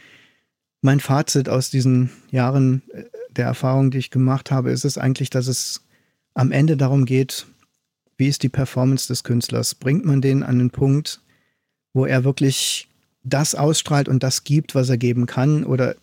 mein 0.82 0.99
Fazit 0.99 1.49
aus 1.49 1.72
diesen 1.72 2.11
Jahren 2.30 2.84
äh, 2.93 3.03
der 3.38 3.45
Erfahrung, 3.45 3.91
die 3.91 3.97
ich 3.97 4.11
gemacht 4.11 4.51
habe, 4.51 4.71
ist 4.71 4.86
es 4.86 4.97
eigentlich, 4.97 5.29
dass 5.29 5.47
es 5.47 5.81
am 6.33 6.51
Ende 6.51 6.77
darum 6.77 7.05
geht, 7.05 7.45
wie 8.17 8.27
ist 8.27 8.43
die 8.43 8.49
Performance 8.49 9.07
des 9.07 9.23
Künstlers? 9.23 9.75
Bringt 9.75 10.05
man 10.05 10.21
den 10.21 10.43
an 10.43 10.59
den 10.59 10.69
Punkt, 10.69 11.21
wo 11.93 12.05
er 12.05 12.23
wirklich 12.23 12.88
das 13.23 13.55
ausstrahlt 13.55 14.07
und 14.07 14.23
das 14.23 14.43
gibt, 14.43 14.75
was 14.75 14.89
er 14.89 14.97
geben 14.97 15.25
kann? 15.25 15.63
Oder 15.63 15.95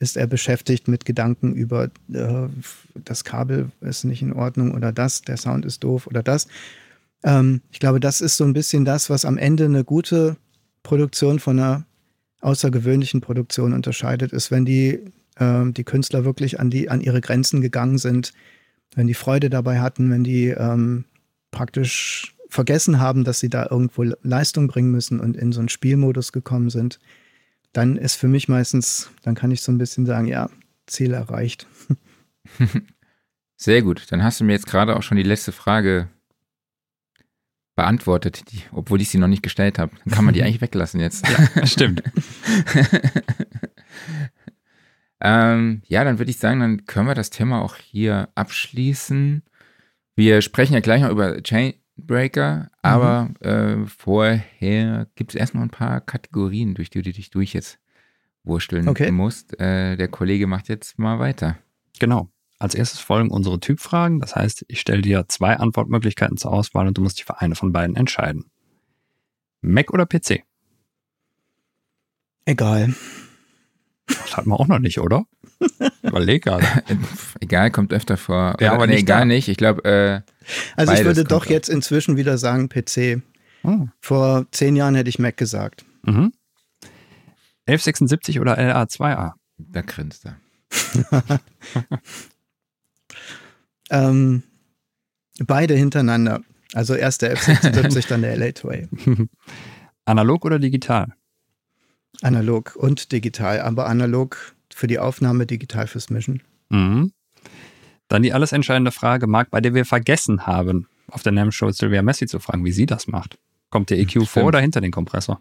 ist 0.00 0.16
er 0.16 0.26
beschäftigt 0.26 0.88
mit 0.88 1.04
Gedanken 1.04 1.54
über 1.54 1.90
äh, 2.12 2.48
das 2.94 3.22
Kabel 3.22 3.70
ist 3.82 4.04
nicht 4.04 4.22
in 4.22 4.32
Ordnung 4.32 4.72
oder 4.74 4.92
das, 4.92 5.22
der 5.22 5.36
Sound 5.36 5.64
ist 5.64 5.84
doof 5.84 6.06
oder 6.06 6.22
das. 6.22 6.48
Ähm, 7.22 7.60
ich 7.70 7.78
glaube, 7.80 8.00
das 8.00 8.20
ist 8.20 8.36
so 8.36 8.44
ein 8.44 8.54
bisschen 8.54 8.84
das, 8.84 9.10
was 9.10 9.24
am 9.24 9.36
Ende 9.36 9.66
eine 9.66 9.84
gute 9.84 10.36
Produktion 10.82 11.38
von 11.38 11.58
einer 11.58 11.84
außergewöhnlichen 12.40 13.20
Produktion 13.20 13.74
unterscheidet, 13.74 14.32
ist, 14.32 14.50
wenn 14.50 14.64
die, 14.64 15.00
äh, 15.40 15.72
die 15.72 15.84
Künstler 15.84 16.24
wirklich 16.24 16.60
an, 16.60 16.70
die, 16.70 16.88
an 16.88 17.00
ihre 17.00 17.20
Grenzen 17.20 17.60
gegangen 17.60 17.98
sind, 17.98 18.32
wenn 18.94 19.08
die 19.08 19.14
Freude 19.14 19.50
dabei 19.50 19.80
hatten, 19.80 20.10
wenn 20.10 20.22
die 20.22 20.48
ähm, 20.48 21.04
praktisch 21.50 22.36
vergessen 22.48 23.00
haben, 23.00 23.24
dass 23.24 23.40
sie 23.40 23.48
da 23.48 23.66
irgendwo 23.68 24.04
Leistung 24.22 24.68
bringen 24.68 24.90
müssen 24.90 25.20
und 25.20 25.36
in 25.36 25.52
so 25.52 25.60
einen 25.60 25.68
Spielmodus 25.68 26.32
gekommen 26.32 26.70
sind 26.70 26.98
dann 27.72 27.96
ist 27.96 28.16
für 28.16 28.28
mich 28.28 28.48
meistens, 28.48 29.10
dann 29.22 29.34
kann 29.34 29.50
ich 29.50 29.62
so 29.62 29.70
ein 29.72 29.78
bisschen 29.78 30.06
sagen, 30.06 30.26
ja, 30.26 30.50
Ziel 30.86 31.12
erreicht. 31.12 31.66
Sehr 33.56 33.82
gut. 33.82 34.06
Dann 34.10 34.24
hast 34.24 34.40
du 34.40 34.44
mir 34.44 34.52
jetzt 34.52 34.66
gerade 34.66 34.96
auch 34.96 35.02
schon 35.02 35.16
die 35.16 35.22
letzte 35.22 35.52
Frage 35.52 36.08
beantwortet, 37.76 38.50
die, 38.50 38.62
obwohl 38.72 39.00
ich 39.00 39.08
sie 39.08 39.18
noch 39.18 39.28
nicht 39.28 39.42
gestellt 39.42 39.78
habe. 39.78 39.92
Dann 40.04 40.14
kann 40.14 40.24
man 40.24 40.34
die 40.34 40.42
eigentlich 40.44 40.60
weglassen 40.60 41.00
jetzt. 41.00 41.26
Ja, 41.28 41.66
stimmt. 41.66 42.02
ähm, 45.20 45.82
ja, 45.86 46.04
dann 46.04 46.18
würde 46.18 46.30
ich 46.30 46.38
sagen, 46.38 46.60
dann 46.60 46.86
können 46.86 47.08
wir 47.08 47.14
das 47.14 47.30
Thema 47.30 47.62
auch 47.62 47.76
hier 47.76 48.28
abschließen. 48.34 49.42
Wir 50.16 50.42
sprechen 50.42 50.74
ja 50.74 50.80
gleich 50.80 51.02
noch 51.02 51.10
über 51.10 51.42
Chain 51.42 51.74
Breaker, 51.96 52.70
aber 52.82 53.30
mhm. 53.40 53.46
äh, 53.46 53.86
vorher 53.86 55.06
gibt 55.14 55.34
es 55.34 55.40
erstmal 55.40 55.64
ein 55.64 55.70
paar 55.70 56.00
Kategorien, 56.00 56.74
durch 56.74 56.90
die 56.90 57.02
du 57.02 57.12
dich 57.12 57.30
durch 57.30 57.52
jetzt 57.52 57.78
wursteln 58.44 58.88
okay. 58.88 59.10
musst. 59.10 59.58
Äh, 59.60 59.96
der 59.96 60.08
Kollege 60.08 60.46
macht 60.46 60.68
jetzt 60.68 60.98
mal 60.98 61.18
weiter. 61.18 61.58
Genau. 61.98 62.30
Als 62.58 62.74
erstes 62.74 63.00
folgen 63.00 63.30
unsere 63.30 63.60
Typfragen. 63.60 64.20
Das 64.20 64.36
heißt, 64.36 64.66
ich 64.68 64.80
stelle 64.80 65.02
dir 65.02 65.26
zwei 65.28 65.56
Antwortmöglichkeiten 65.56 66.36
zur 66.36 66.52
Auswahl 66.52 66.86
und 66.86 66.98
du 66.98 67.02
musst 67.02 67.18
dich 67.18 67.24
für 67.24 67.40
eine 67.40 67.54
von 67.54 67.72
beiden 67.72 67.96
entscheiden. 67.96 68.50
Mac 69.62 69.92
oder 69.92 70.06
PC? 70.06 70.42
Egal. 72.44 72.94
Das 74.30 74.36
hatten 74.36 74.50
wir 74.50 74.60
auch 74.60 74.68
noch 74.68 74.78
nicht, 74.78 75.00
oder? 75.00 75.24
Überleg 76.02 76.44
gerade. 76.44 76.64
egal, 77.40 77.72
kommt 77.72 77.92
öfter 77.92 78.16
vor. 78.16 78.56
Ja, 78.60 78.72
aber 78.72 78.86
nee, 78.86 78.94
nicht 78.94 79.02
egal 79.02 79.22
da. 79.22 79.24
nicht. 79.24 79.48
Ich 79.48 79.56
glaube, 79.56 79.84
äh, 79.84 80.20
Also 80.76 80.92
ich 80.92 81.04
würde 81.04 81.24
doch 81.24 81.46
jetzt 81.46 81.68
inzwischen 81.68 82.16
wieder 82.16 82.38
sagen 82.38 82.68
PC. 82.68 83.22
Oh. 83.64 83.88
Vor 84.00 84.46
zehn 84.52 84.76
Jahren 84.76 84.94
hätte 84.94 85.10
ich 85.10 85.18
Mac 85.18 85.36
gesagt. 85.36 85.84
Mhm. 86.04 86.32
1176 87.66 88.38
oder 88.38 88.56
LA2A? 88.56 89.32
Da 89.58 89.82
grinst 89.82 90.24
er. 90.24 90.36
ähm, 93.90 94.44
beide 95.44 95.74
hintereinander. 95.74 96.40
Also 96.72 96.94
erst 96.94 97.22
der 97.22 97.36
F76, 97.36 98.06
dann 98.08 98.22
der 98.22 98.38
LA2A. 98.38 99.26
Analog 100.04 100.44
oder 100.44 100.60
digital? 100.60 101.14
Analog 102.22 102.76
und 102.76 103.12
digital, 103.12 103.60
aber 103.60 103.86
analog 103.86 104.54
für 104.72 104.86
die 104.86 104.98
Aufnahme, 104.98 105.46
digital 105.46 105.86
fürs 105.86 106.10
Mischen. 106.10 106.42
Mhm. 106.68 107.12
Dann 108.08 108.22
die 108.22 108.32
alles 108.32 108.52
entscheidende 108.52 108.90
Frage, 108.90 109.26
Marc, 109.26 109.50
bei 109.50 109.60
der 109.60 109.74
wir 109.74 109.84
vergessen 109.84 110.46
haben, 110.46 110.88
auf 111.08 111.22
der 111.22 111.32
NAM-Show 111.32 111.70
Sylvia 111.70 112.02
Messi 112.02 112.26
zu 112.26 112.40
fragen, 112.40 112.64
wie 112.64 112.72
sie 112.72 112.86
das 112.86 113.06
macht. 113.06 113.38
Kommt 113.70 113.90
der 113.90 113.98
EQ 113.98 114.10
Stimmt. 114.10 114.28
vor 114.28 114.44
oder 114.44 114.60
hinter 114.60 114.80
den 114.80 114.90
Kompressor? 114.90 115.40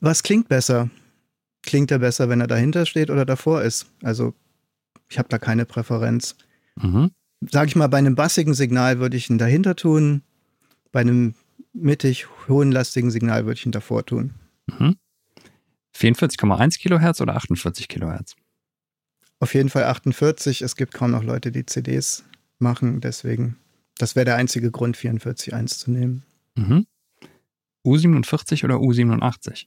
Was 0.00 0.22
klingt 0.22 0.48
besser? 0.48 0.90
Klingt 1.62 1.90
er 1.90 1.98
besser, 1.98 2.28
wenn 2.28 2.40
er 2.40 2.46
dahinter 2.46 2.86
steht 2.86 3.10
oder 3.10 3.24
davor 3.24 3.62
ist? 3.62 3.86
Also, 4.02 4.34
ich 5.08 5.18
habe 5.18 5.28
da 5.28 5.38
keine 5.38 5.66
Präferenz. 5.66 6.36
Mhm. 6.76 7.10
Sag 7.50 7.68
ich 7.68 7.76
mal, 7.76 7.88
bei 7.88 7.98
einem 7.98 8.14
bassigen 8.14 8.54
Signal 8.54 8.98
würde 8.98 9.16
ich 9.16 9.30
ihn 9.30 9.38
dahinter 9.38 9.76
tun. 9.76 10.22
Bei 10.90 11.00
einem 11.00 11.34
mittig 11.72 12.26
hohenlastigen 12.48 13.10
Signal 13.10 13.44
würde 13.46 13.58
ich 13.58 13.66
ihn 13.66 13.72
davor 13.72 14.04
tun. 14.04 14.34
Mhm. 14.66 14.96
44,1 15.96 16.78
Kilohertz 16.78 17.20
oder 17.20 17.36
48 17.36 17.88
Kilohertz? 17.88 18.34
Auf 19.40 19.54
jeden 19.54 19.68
Fall 19.70 19.84
48. 19.84 20.62
Es 20.62 20.76
gibt 20.76 20.94
kaum 20.94 21.10
noch 21.10 21.22
Leute, 21.24 21.50
die 21.52 21.66
CDs 21.66 22.24
machen. 22.58 23.00
Deswegen, 23.00 23.56
das 23.98 24.14
wäre 24.16 24.24
der 24.26 24.36
einzige 24.36 24.70
Grund, 24.70 24.96
44.1 24.96 25.78
zu 25.78 25.90
nehmen. 25.90 26.24
Mhm. 26.56 26.86
U47 27.86 28.64
oder 28.64 28.76
U87? 28.76 29.66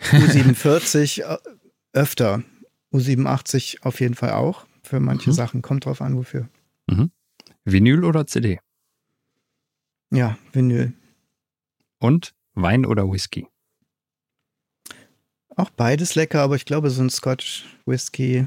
U47 0.00 1.22
äh, 1.28 1.38
öfter. 1.92 2.42
U87 2.92 3.82
auf 3.82 4.00
jeden 4.00 4.14
Fall 4.14 4.32
auch. 4.32 4.66
Für 4.82 5.00
manche 5.00 5.30
Mhm. 5.30 5.34
Sachen. 5.34 5.62
Kommt 5.62 5.84
drauf 5.84 6.00
an, 6.02 6.16
wofür. 6.16 6.48
Vinyl 7.64 8.04
oder 8.04 8.26
CD? 8.26 8.58
Ja, 10.10 10.36
Vinyl. 10.52 10.92
Und 11.98 12.34
Wein 12.54 12.84
oder 12.84 13.10
Whisky? 13.10 13.46
Auch 15.56 15.70
beides 15.70 16.14
lecker, 16.14 16.40
aber 16.40 16.56
ich 16.56 16.64
glaube, 16.64 16.90
so 16.90 17.02
ein 17.02 17.10
Scotch 17.10 17.64
Whisky 17.86 18.46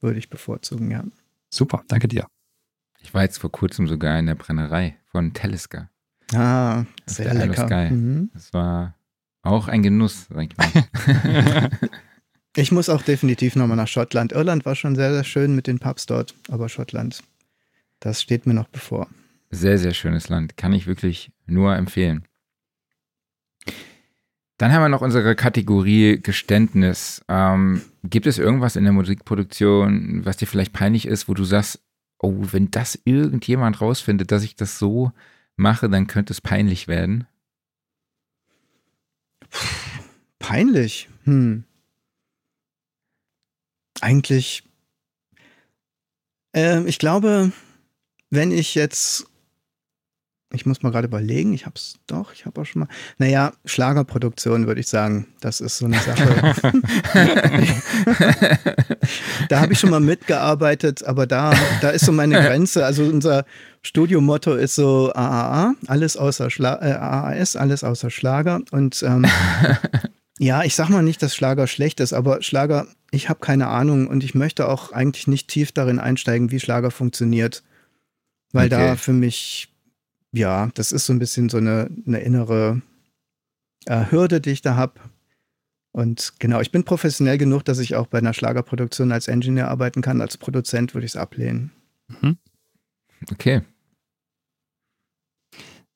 würde 0.00 0.18
ich 0.18 0.28
bevorzugen, 0.28 0.90
ja. 0.90 1.04
Super, 1.50 1.82
danke 1.88 2.08
dir. 2.08 2.26
Ich 3.00 3.14
war 3.14 3.22
jetzt 3.22 3.38
vor 3.38 3.50
kurzem 3.50 3.88
sogar 3.88 4.18
in 4.18 4.26
der 4.26 4.34
Brennerei 4.34 4.96
von 5.06 5.32
Telesca. 5.32 5.90
Ah, 6.34 6.84
sehr 7.06 7.34
lecker. 7.34 7.90
Mhm. 7.90 8.30
Das 8.32 8.52
war 8.52 8.96
auch 9.42 9.68
ein 9.68 9.82
Genuss, 9.82 10.26
sag 10.28 10.52
ich 10.52 10.56
mal. 10.56 11.70
Ich 12.54 12.70
muss 12.70 12.90
auch 12.90 13.00
definitiv 13.00 13.56
nochmal 13.56 13.78
nach 13.78 13.88
Schottland. 13.88 14.32
Irland 14.32 14.66
war 14.66 14.74
schon 14.74 14.94
sehr, 14.94 15.10
sehr 15.10 15.24
schön 15.24 15.54
mit 15.56 15.66
den 15.66 15.78
Pubs 15.78 16.04
dort, 16.04 16.34
aber 16.50 16.68
Schottland, 16.68 17.22
das 18.02 18.20
steht 18.20 18.46
mir 18.46 18.54
noch 18.54 18.68
bevor. 18.68 19.08
Sehr, 19.50 19.78
sehr 19.78 19.94
schönes 19.94 20.28
Land. 20.28 20.56
Kann 20.56 20.72
ich 20.72 20.86
wirklich 20.86 21.30
nur 21.46 21.76
empfehlen. 21.76 22.26
Dann 24.58 24.72
haben 24.72 24.82
wir 24.82 24.88
noch 24.88 25.02
unsere 25.02 25.36
Kategorie 25.36 26.20
Geständnis. 26.20 27.24
Ähm, 27.28 27.82
gibt 28.04 28.26
es 28.26 28.38
irgendwas 28.38 28.76
in 28.76 28.84
der 28.84 28.92
Musikproduktion, 28.92 30.24
was 30.24 30.36
dir 30.36 30.46
vielleicht 30.46 30.72
peinlich 30.72 31.06
ist, 31.06 31.28
wo 31.28 31.34
du 31.34 31.44
sagst, 31.44 31.80
oh, 32.18 32.34
wenn 32.50 32.70
das 32.70 32.98
irgendjemand 33.04 33.80
rausfindet, 33.80 34.32
dass 34.32 34.42
ich 34.42 34.56
das 34.56 34.78
so 34.78 35.12
mache, 35.56 35.88
dann 35.88 36.06
könnte 36.06 36.32
es 36.32 36.40
peinlich 36.40 36.88
werden? 36.88 37.26
Peinlich. 40.38 41.08
Hm. 41.24 41.64
Eigentlich, 44.00 44.64
ähm, 46.52 46.86
ich 46.88 46.98
glaube, 46.98 47.52
wenn 48.32 48.50
ich 48.50 48.74
jetzt, 48.74 49.26
ich 50.54 50.64
muss 50.64 50.82
mal 50.82 50.90
gerade 50.90 51.06
überlegen, 51.06 51.52
ich 51.52 51.66
hab's 51.66 51.96
doch, 52.06 52.32
ich 52.32 52.46
habe 52.46 52.62
auch 52.62 52.64
schon 52.64 52.80
mal, 52.80 52.88
naja, 53.18 53.52
Schlagerproduktion 53.66 54.66
würde 54.66 54.80
ich 54.80 54.88
sagen, 54.88 55.28
das 55.40 55.60
ist 55.60 55.76
so 55.76 55.84
eine 55.84 55.98
Sache. 55.98 56.54
da 59.50 59.60
habe 59.60 59.74
ich 59.74 59.78
schon 59.78 59.90
mal 59.90 60.00
mitgearbeitet, 60.00 61.04
aber 61.04 61.26
da, 61.26 61.52
da 61.82 61.90
ist 61.90 62.06
so 62.06 62.12
meine 62.12 62.40
Grenze. 62.40 62.86
Also 62.86 63.04
unser 63.04 63.44
Studiomotto 63.82 64.54
ist 64.54 64.76
so 64.76 65.12
AAA, 65.12 65.74
alles 65.86 66.16
außer 66.16 66.48
Schla 66.48 66.80
äh, 66.80 66.92
AAS, 66.92 67.54
alles 67.54 67.84
außer 67.84 68.08
Schlager. 68.08 68.62
Und 68.70 69.02
ähm, 69.02 69.26
ja, 70.38 70.64
ich 70.64 70.74
sag 70.74 70.88
mal 70.88 71.02
nicht, 71.02 71.22
dass 71.22 71.36
Schlager 71.36 71.66
schlecht 71.66 72.00
ist, 72.00 72.14
aber 72.14 72.40
Schlager, 72.40 72.86
ich 73.10 73.28
habe 73.28 73.40
keine 73.40 73.66
Ahnung 73.66 74.06
und 74.06 74.24
ich 74.24 74.34
möchte 74.34 74.70
auch 74.70 74.90
eigentlich 74.90 75.26
nicht 75.26 75.48
tief 75.48 75.70
darin 75.72 75.98
einsteigen, 75.98 76.50
wie 76.50 76.60
Schlager 76.60 76.90
funktioniert. 76.90 77.62
Weil 78.52 78.68
da 78.68 78.92
Okay. 78.92 78.96
für 78.96 79.12
mich, 79.12 79.72
ja, 80.32 80.70
das 80.74 80.92
ist 80.92 81.06
so 81.06 81.12
ein 81.12 81.18
bisschen 81.18 81.48
so 81.48 81.56
eine, 81.58 81.90
eine 82.06 82.20
innere 82.20 82.82
äh, 83.86 84.10
Hürde, 84.10 84.40
die 84.40 84.50
ich 84.50 84.62
da 84.62 84.76
habe. 84.76 85.00
Und 85.92 86.34
genau, 86.38 86.60
ich 86.60 86.70
bin 86.72 86.84
professionell 86.84 87.36
genug, 87.36 87.64
dass 87.64 87.78
ich 87.78 87.96
auch 87.96 88.06
bei 88.06 88.18
einer 88.18 88.32
Schlagerproduktion 88.32 89.12
als 89.12 89.28
Engineer 89.28 89.68
arbeiten 89.68 90.00
kann. 90.00 90.20
Als 90.22 90.38
Produzent 90.38 90.94
würde 90.94 91.04
ich 91.04 91.12
es 91.12 91.16
ablehnen. 91.16 91.70
Okay. 93.30 93.62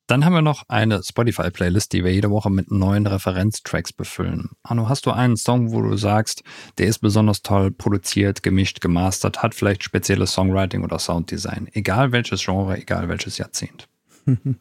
Dann 0.07 0.25
haben 0.25 0.35
wir 0.35 0.43
noch 0.43 0.63
eine 0.69 1.03
Spotify-Playlist, 1.03 1.93
die 1.93 2.05
wir 2.05 2.13
jede 2.13 2.31
Woche 2.31 2.51
mit 2.51 2.71
neuen 2.71 3.07
Referenztracks 3.07 3.93
befüllen. 3.93 4.51
Arno, 4.63 4.89
hast 4.89 5.07
du 5.07 5.11
einen 5.11 5.37
Song, 5.37 5.73
wo 5.73 5.83
du 5.83 5.97
sagst, 5.97 6.45
der 6.79 6.87
ist 6.87 6.99
besonders 6.99 7.43
toll 7.43 7.73
produziert, 7.73 8.43
gemischt, 8.43 8.81
gemastert, 8.81 9.43
hat 9.43 9.55
vielleicht 9.55 9.83
spezielles 9.83 10.33
Songwriting 10.33 10.85
oder 10.85 10.99
Sounddesign? 10.99 11.69
Egal 11.73 12.13
welches 12.13 12.45
Genre, 12.45 12.77
egal 12.79 13.09
welches 13.09 13.39
Jahrzehnt. 13.39 13.89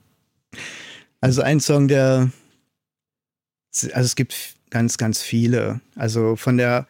Also 1.22 1.42
ein 1.42 1.60
Song, 1.60 1.88
der, 1.88 2.30
also 3.72 4.06
es 4.06 4.16
gibt 4.16 4.56
ganz, 4.70 5.00
ganz 5.00 5.24
viele. 5.24 5.82
Also 5.96 6.36
von 6.36 6.58
der 6.58 6.86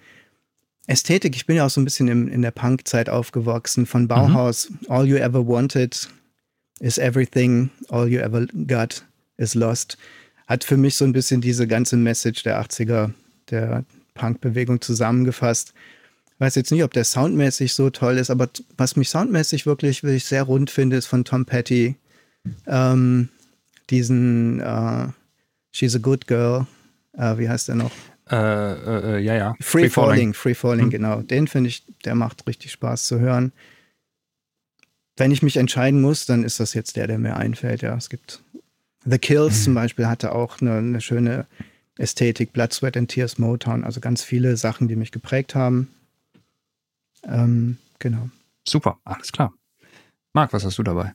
Ästhetik, 0.87 1.37
ich 1.37 1.45
bin 1.45 1.55
ja 1.55 1.65
auch 1.65 1.69
so 1.69 1.79
ein 1.79 1.85
bisschen 1.85 2.09
im, 2.09 2.27
in 2.27 2.41
der 2.41 2.51
Punk-Zeit 2.51 3.09
aufgewachsen, 3.09 3.85
von 3.85 4.09
Bauhaus, 4.09 4.71
All 4.89 5.07
You 5.07 5.15
Ever 5.15 5.47
Wanted 5.47 6.09
is 6.79 6.97
Everything, 6.97 7.69
All 7.89 8.07
You 8.07 8.19
Ever 8.19 8.45
Got 8.67 9.05
is 9.37 9.55
Lost, 9.55 9.97
hat 10.47 10.63
für 10.63 10.77
mich 10.77 10.95
so 10.95 11.05
ein 11.05 11.13
bisschen 11.13 11.41
diese 11.41 11.67
ganze 11.67 11.97
Message 11.97 12.43
der 12.43 12.61
80er, 12.61 13.11
der 13.49 13.83
Punk-Bewegung 14.13 14.81
zusammengefasst. 14.81 15.73
Ich 16.33 16.39
weiß 16.39 16.55
jetzt 16.55 16.71
nicht, 16.71 16.83
ob 16.83 16.91
der 16.93 17.03
soundmäßig 17.05 17.73
so 17.73 17.89
toll 17.89 18.17
ist, 18.17 18.29
aber 18.29 18.49
was 18.77 18.95
mich 18.95 19.09
soundmäßig 19.09 19.65
wirklich, 19.65 20.03
wirklich 20.03 20.25
sehr 20.25 20.43
rund 20.43 20.69
finde, 20.69 20.97
ist 20.97 21.05
von 21.07 21.23
Tom 21.23 21.45
Petty. 21.45 21.95
Ähm, 22.67 23.29
diesen 23.89 24.59
äh, 24.59 25.07
She's 25.71 25.95
a 25.95 25.99
Good 25.99 26.27
Girl, 26.27 26.67
äh, 27.17 27.37
wie 27.37 27.49
heißt 27.49 27.69
der 27.69 27.75
noch? 27.75 27.91
Äh, 28.29 28.35
äh, 28.35 29.15
äh, 29.15 29.19
ja, 29.19 29.35
ja. 29.35 29.55
Free, 29.61 29.89
Falling, 29.89 30.33
Free 30.33 30.53
Falling, 30.55 30.87
Mhm. 30.87 30.91
genau. 30.91 31.21
Den 31.21 31.47
finde 31.47 31.69
ich, 31.69 31.83
der 32.05 32.15
macht 32.15 32.45
richtig 32.47 32.71
Spaß 32.71 33.05
zu 33.05 33.19
hören. 33.19 33.51
Wenn 35.17 35.31
ich 35.31 35.41
mich 35.41 35.57
entscheiden 35.57 36.01
muss, 36.01 36.25
dann 36.25 36.43
ist 36.43 36.59
das 36.59 36.73
jetzt 36.73 36.97
der, 36.97 37.07
der 37.07 37.17
mir 37.17 37.37
einfällt. 37.37 37.81
Ja, 37.81 37.95
es 37.95 38.09
gibt 38.09 38.43
The 39.05 39.19
Kills 39.19 39.63
zum 39.63 39.75
Beispiel 39.75 40.07
hatte 40.07 40.33
auch 40.33 40.61
eine, 40.61 40.77
eine 40.77 41.01
schöne 41.01 41.45
Ästhetik, 41.97 42.53
Blood, 42.53 42.73
Sweat 42.73 42.97
and 42.97 43.09
Tears, 43.09 43.37
Motown, 43.37 43.83
also 43.83 44.01
ganz 44.01 44.23
viele 44.23 44.57
Sachen, 44.57 44.87
die 44.87 44.95
mich 44.95 45.11
geprägt 45.11 45.55
haben. 45.55 45.93
Ähm, 47.23 47.77
genau. 47.99 48.29
Super, 48.67 48.99
alles 49.05 49.31
klar. 49.31 49.53
Marc, 50.33 50.51
was 50.51 50.65
hast 50.65 50.77
du 50.77 50.83
dabei? 50.83 51.13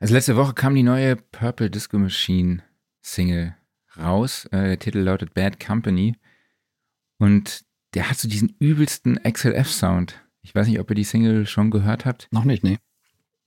Also 0.00 0.14
letzte 0.14 0.36
Woche 0.36 0.54
kam 0.54 0.74
die 0.74 0.82
neue 0.82 1.16
Purple 1.16 1.70
Disco 1.70 1.98
Machine 1.98 2.62
Single 3.02 3.54
raus. 3.96 4.46
Äh, 4.46 4.64
der 4.64 4.78
Titel 4.78 4.98
lautet 4.98 5.34
Bad 5.34 5.60
Company. 5.64 6.16
Und 7.18 7.64
der 7.94 8.10
hat 8.10 8.18
so 8.18 8.28
diesen 8.28 8.56
übelsten 8.58 9.20
XLF-Sound. 9.22 10.20
Ich 10.46 10.54
weiß 10.54 10.68
nicht, 10.68 10.78
ob 10.78 10.88
ihr 10.90 10.94
die 10.94 11.02
Single 11.02 11.44
schon 11.44 11.72
gehört 11.72 12.04
habt. 12.04 12.28
Noch 12.30 12.44
nicht, 12.44 12.62
nee. 12.62 12.78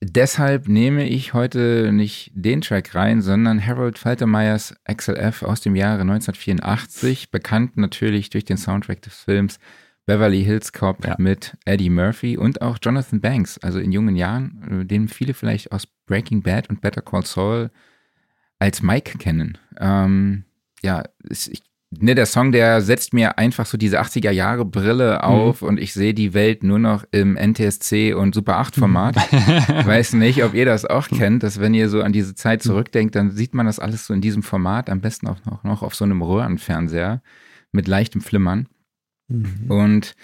Deshalb 0.02 0.68
nehme 0.68 1.08
ich 1.08 1.34
heute 1.34 1.94
nicht 1.94 2.32
den 2.36 2.60
Track 2.60 2.94
rein, 2.94 3.22
sondern 3.22 3.66
Harold 3.66 3.98
Faltermeyers 3.98 4.76
XLF 4.94 5.44
aus 5.44 5.62
dem 5.62 5.78
Jahre 5.78 6.02
1984, 6.02 7.32
bekannt 7.32 7.78
natürlich 7.78 8.30
durch 8.30 8.44
den 8.44 8.58
Soundtrack 8.58 9.02
des 9.02 9.14
Films 9.14 9.60
Beverly 10.06 10.44
Hills 10.44 10.74
Cop 10.74 11.06
Ja. 11.06 11.16
mit 11.18 11.56
Eddie 11.64 11.90
Murphy 11.90 12.36
und 12.38 12.62
auch 12.62 12.78
Jonathan 12.82 13.22
Banks, 13.22 13.58
also 13.60 13.80
in 13.80 13.94
jungen 13.94 14.18
Jahren, 14.18 14.82
äh, 14.82 14.86
den 14.86 15.08
viele 15.08 15.34
vielleicht 15.34 15.72
aus 15.72 15.88
Breaking 16.06 16.42
Bad 16.44 16.70
und 16.70 16.82
Better 16.82 17.02
Call 17.02 17.26
Saul 17.26 17.72
als 18.58 18.82
Mike 18.82 19.20
kennen. 19.20 19.58
Ähm, 19.80 20.44
ja, 20.84 21.04
ich, 21.30 21.62
ne, 21.92 22.16
der 22.16 22.26
Song, 22.26 22.52
der 22.52 22.82
setzt 22.82 23.14
mir 23.14 23.38
einfach 23.38 23.66
so 23.66 23.78
diese 23.78 24.00
80er 24.02 24.32
Jahre 24.32 24.66
Brille 24.66 25.24
auf 25.24 25.62
und 25.62 25.80
ich 25.80 25.94
sehe 25.94 26.14
die 26.14 26.34
Welt 26.34 26.64
nur 26.64 26.80
noch 26.80 27.04
im 27.12 27.36
NTSC 27.36 28.14
und 28.14 28.36
Super 28.36 28.58
8 28.58 28.76
Format. 28.76 29.16
Ich 29.32 29.86
weiß 29.86 30.14
nicht, 30.14 30.44
ob 30.44 30.54
ihr 30.54 30.66
das 30.66 30.86
auch 30.86 31.08
kennt, 31.10 31.44
dass 31.44 31.60
wenn 31.60 31.74
ihr 31.74 31.90
so 31.90 32.02
an 32.02 32.14
diese 32.14 32.36
Zeit 32.36 32.62
zurückdenkt, 32.62 33.16
dann 33.16 33.32
sieht 33.32 33.54
man 33.54 33.66
das 33.66 33.80
alles 33.80 34.06
so 34.06 34.14
in 34.14 34.22
diesem 34.22 34.44
Format, 34.44 34.90
am 34.90 35.02
besten 35.02 35.28
auch 35.28 35.44
noch, 35.46 35.64
noch 35.64 35.82
auf 35.82 35.96
so 35.96 36.06
einem 36.06 36.22
Röhrenfernseher 36.22 37.22
mit 37.72 37.88
leichtem 37.88 38.22
Flimmern. 38.22 38.68
Und 39.68 40.16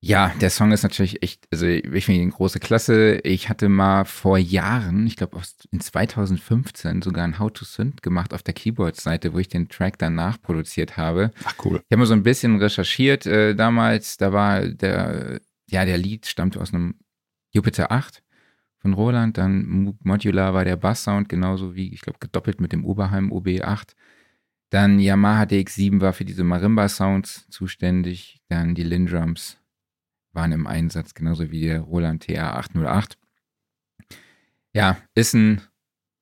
ja, 0.00 0.32
der 0.40 0.50
Song 0.50 0.72
ist 0.72 0.82
natürlich 0.82 1.22
echt, 1.22 1.48
also 1.50 1.66
ich 1.66 2.04
finde 2.04 2.20
ihn 2.20 2.30
große 2.30 2.60
Klasse. 2.60 3.18
Ich 3.24 3.48
hatte 3.48 3.68
mal 3.68 4.04
vor 4.04 4.38
Jahren, 4.38 5.06
ich 5.06 5.16
glaube 5.16 5.40
in 5.72 5.80
2015 5.80 7.02
sogar 7.02 7.24
ein 7.24 7.38
How 7.38 7.52
to 7.52 7.64
Synth 7.64 8.02
gemacht 8.02 8.34
auf 8.34 8.42
der 8.42 8.54
Keyboard-Seite, 8.54 9.32
wo 9.32 9.38
ich 9.38 9.48
den 9.48 9.68
Track 9.68 9.98
danach 9.98 10.40
produziert 10.40 10.96
habe. 10.96 11.32
Ach 11.44 11.54
cool. 11.64 11.78
Ich 11.78 11.92
habe 11.92 11.98
mal 11.98 12.06
so 12.06 12.12
ein 12.12 12.22
bisschen 12.22 12.58
recherchiert 12.58 13.26
äh, 13.26 13.54
damals. 13.54 14.16
Da 14.16 14.32
war 14.32 14.68
der, 14.68 15.40
ja, 15.66 15.84
der 15.84 15.98
Lied 15.98 16.26
stammt 16.26 16.56
aus 16.58 16.72
einem 16.72 16.96
Jupiter 17.52 17.90
8 17.90 18.22
von 18.78 18.92
Roland. 18.92 19.38
Dann 19.38 19.96
Modular 20.04 20.52
war 20.52 20.64
der 20.64 20.76
Basssound, 20.76 21.28
genauso 21.28 21.74
wie, 21.74 21.92
ich 21.92 22.02
glaube, 22.02 22.18
gedoppelt 22.20 22.60
mit 22.60 22.72
dem 22.72 22.84
Oberheim 22.84 23.32
OB8. 23.32 23.94
Dann 24.70 25.00
Yamaha 25.00 25.44
DX7 25.44 26.00
war 26.00 26.12
für 26.12 26.24
diese 26.24 26.44
Marimba-Sounds 26.44 27.48
zuständig. 27.48 28.42
Dann 28.48 28.74
die 28.74 28.82
Lindrums 28.82 29.58
waren 30.36 30.52
im 30.52 30.66
Einsatz, 30.68 31.14
genauso 31.14 31.50
wie 31.50 31.62
der 31.62 31.80
Roland 31.80 32.24
TA808. 32.24 33.14
Ja, 34.72 34.98
ist 35.14 35.34
ein, 35.34 35.62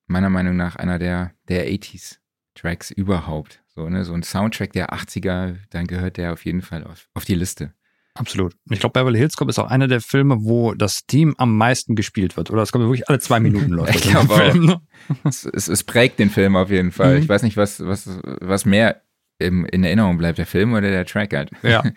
meiner 0.07 0.29
Meinung 0.29 0.55
nach, 0.55 0.75
einer 0.75 0.97
der, 0.97 1.33
der 1.47 1.67
80s-Tracks 1.67 2.89
überhaupt. 2.91 3.61
So, 3.67 3.89
ne, 3.89 4.05
so 4.05 4.13
ein 4.13 4.23
Soundtrack 4.23 4.71
der 4.71 4.93
80er, 4.93 5.57
dann 5.69 5.85
gehört 5.85 6.17
der 6.17 6.33
auf 6.33 6.45
jeden 6.45 6.61
Fall 6.61 6.85
auf, 6.85 7.09
auf 7.13 7.25
die 7.25 7.35
Liste. 7.35 7.73
Absolut. 8.17 8.55
Ich 8.69 8.79
glaube, 8.79 8.93
Beverly 8.93 9.19
Hills 9.19 9.35
Cop 9.35 9.49
ist 9.49 9.59
auch 9.59 9.69
einer 9.69 9.89
der 9.89 9.99
Filme, 9.99 10.37
wo 10.39 10.73
das 10.73 11.05
Team 11.05 11.35
am 11.37 11.57
meisten 11.57 11.95
gespielt 11.95 12.37
wird. 12.37 12.49
Oder 12.49 12.61
es 12.61 12.71
kommt 12.71 12.85
wirklich 12.85 13.09
alle 13.09 13.19
zwei 13.19 13.41
Minuten 13.41 13.71
läuft. 13.73 13.93
ich 13.93 14.03
glaube 14.03 14.33
auch. 14.33 14.53
Ne? 14.53 14.81
es, 15.25 15.43
es, 15.43 15.67
es, 15.67 15.83
prägt 15.83 16.19
den 16.19 16.29
Film 16.29 16.55
auf 16.55 16.69
jeden 16.69 16.93
Fall. 16.93 17.17
Mhm. 17.17 17.23
Ich 17.23 17.29
weiß 17.29 17.43
nicht, 17.43 17.57
was, 17.57 17.85
was, 17.85 18.07
was 18.23 18.63
mehr 18.63 19.01
im, 19.37 19.65
in 19.65 19.83
Erinnerung 19.83 20.17
bleibt, 20.17 20.37
der 20.37 20.45
Film 20.45 20.71
oder 20.71 20.89
der 20.89 21.05
Track 21.05 21.33
halt. 21.33 21.51
Ja. 21.61 21.83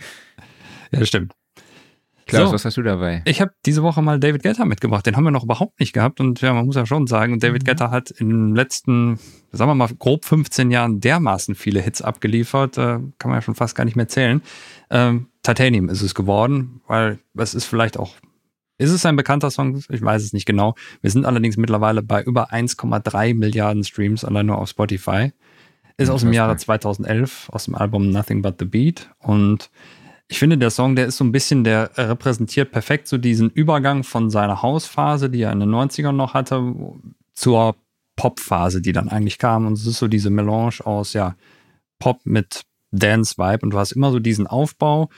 Ja, 0.90 1.04
stimmt. 1.04 1.34
Klaus, 2.28 2.50
so, 2.50 2.54
was 2.54 2.64
hast 2.66 2.76
du 2.76 2.82
dabei? 2.82 3.22
Ich 3.24 3.40
habe 3.40 3.52
diese 3.64 3.82
Woche 3.82 4.02
mal 4.02 4.20
David 4.20 4.42
Guetta 4.42 4.66
mitgebracht. 4.66 5.06
Den 5.06 5.16
haben 5.16 5.24
wir 5.24 5.30
noch 5.30 5.44
überhaupt 5.44 5.80
nicht 5.80 5.94
gehabt. 5.94 6.20
Und 6.20 6.42
ja, 6.42 6.52
man 6.52 6.66
muss 6.66 6.76
ja 6.76 6.84
schon 6.84 7.06
sagen, 7.06 7.40
David 7.40 7.62
mhm. 7.62 7.66
Guetta 7.66 7.90
hat 7.90 8.10
in 8.10 8.28
den 8.28 8.54
letzten, 8.54 9.18
sagen 9.50 9.70
wir 9.70 9.74
mal, 9.74 9.88
grob 9.98 10.26
15 10.26 10.70
Jahren 10.70 11.00
dermaßen 11.00 11.54
viele 11.54 11.80
Hits 11.80 12.02
abgeliefert. 12.02 12.76
Äh, 12.76 13.00
kann 13.18 13.30
man 13.30 13.36
ja 13.36 13.42
schon 13.42 13.54
fast 13.54 13.74
gar 13.74 13.84
nicht 13.84 13.96
mehr 13.96 14.08
zählen. 14.08 14.42
Ähm, 14.90 15.28
Titanium 15.42 15.88
ist 15.88 16.02
es 16.02 16.14
geworden, 16.14 16.82
weil 16.86 17.18
es 17.34 17.54
ist 17.54 17.64
vielleicht 17.64 17.98
auch, 17.98 18.14
ist 18.76 18.90
es 18.90 19.06
ein 19.06 19.16
bekannter 19.16 19.50
Song? 19.50 19.82
Ich 19.88 20.02
weiß 20.02 20.22
es 20.22 20.34
nicht 20.34 20.44
genau. 20.44 20.74
Wir 21.00 21.10
sind 21.10 21.24
allerdings 21.24 21.56
mittlerweile 21.56 22.02
bei 22.02 22.22
über 22.22 22.52
1,3 22.52 23.34
Milliarden 23.34 23.84
Streams 23.84 24.22
allein 24.22 24.44
nur 24.44 24.58
auf 24.58 24.68
Spotify. 24.68 25.32
Ist 25.96 26.10
aus 26.10 26.20
dem 26.20 26.32
Jahre 26.32 26.56
2011, 26.56 27.48
aus 27.50 27.64
dem 27.64 27.74
Album 27.74 28.10
Nothing 28.10 28.42
But 28.42 28.56
the 28.60 28.66
Beat. 28.66 29.10
Und 29.18 29.70
ich 30.28 30.38
finde, 30.38 30.58
der 30.58 30.70
Song, 30.70 30.94
der 30.94 31.06
ist 31.06 31.16
so 31.16 31.24
ein 31.24 31.32
bisschen, 31.32 31.64
der 31.64 31.90
repräsentiert 31.96 32.70
perfekt 32.70 33.08
so 33.08 33.16
diesen 33.16 33.48
Übergang 33.48 34.04
von 34.04 34.28
seiner 34.28 34.60
Hausphase, 34.60 35.30
die 35.30 35.42
er 35.42 35.52
in 35.52 35.60
den 35.60 35.70
90ern 35.70 36.12
noch 36.12 36.34
hatte, 36.34 36.74
zur 37.32 37.76
Popphase, 38.16 38.82
die 38.82 38.92
dann 38.92 39.08
eigentlich 39.08 39.38
kam. 39.38 39.66
Und 39.66 39.74
es 39.74 39.86
ist 39.86 39.98
so 39.98 40.06
diese 40.06 40.28
Melange 40.28 40.84
aus, 40.84 41.14
ja, 41.14 41.34
Pop 41.98 42.20
mit 42.24 42.62
Dance-Vibe. 42.90 43.60
Und 43.62 43.70
du 43.70 43.78
hast 43.78 43.92
immer 43.92 44.12
so 44.12 44.18
diesen 44.18 44.46
Aufbau. 44.46 45.08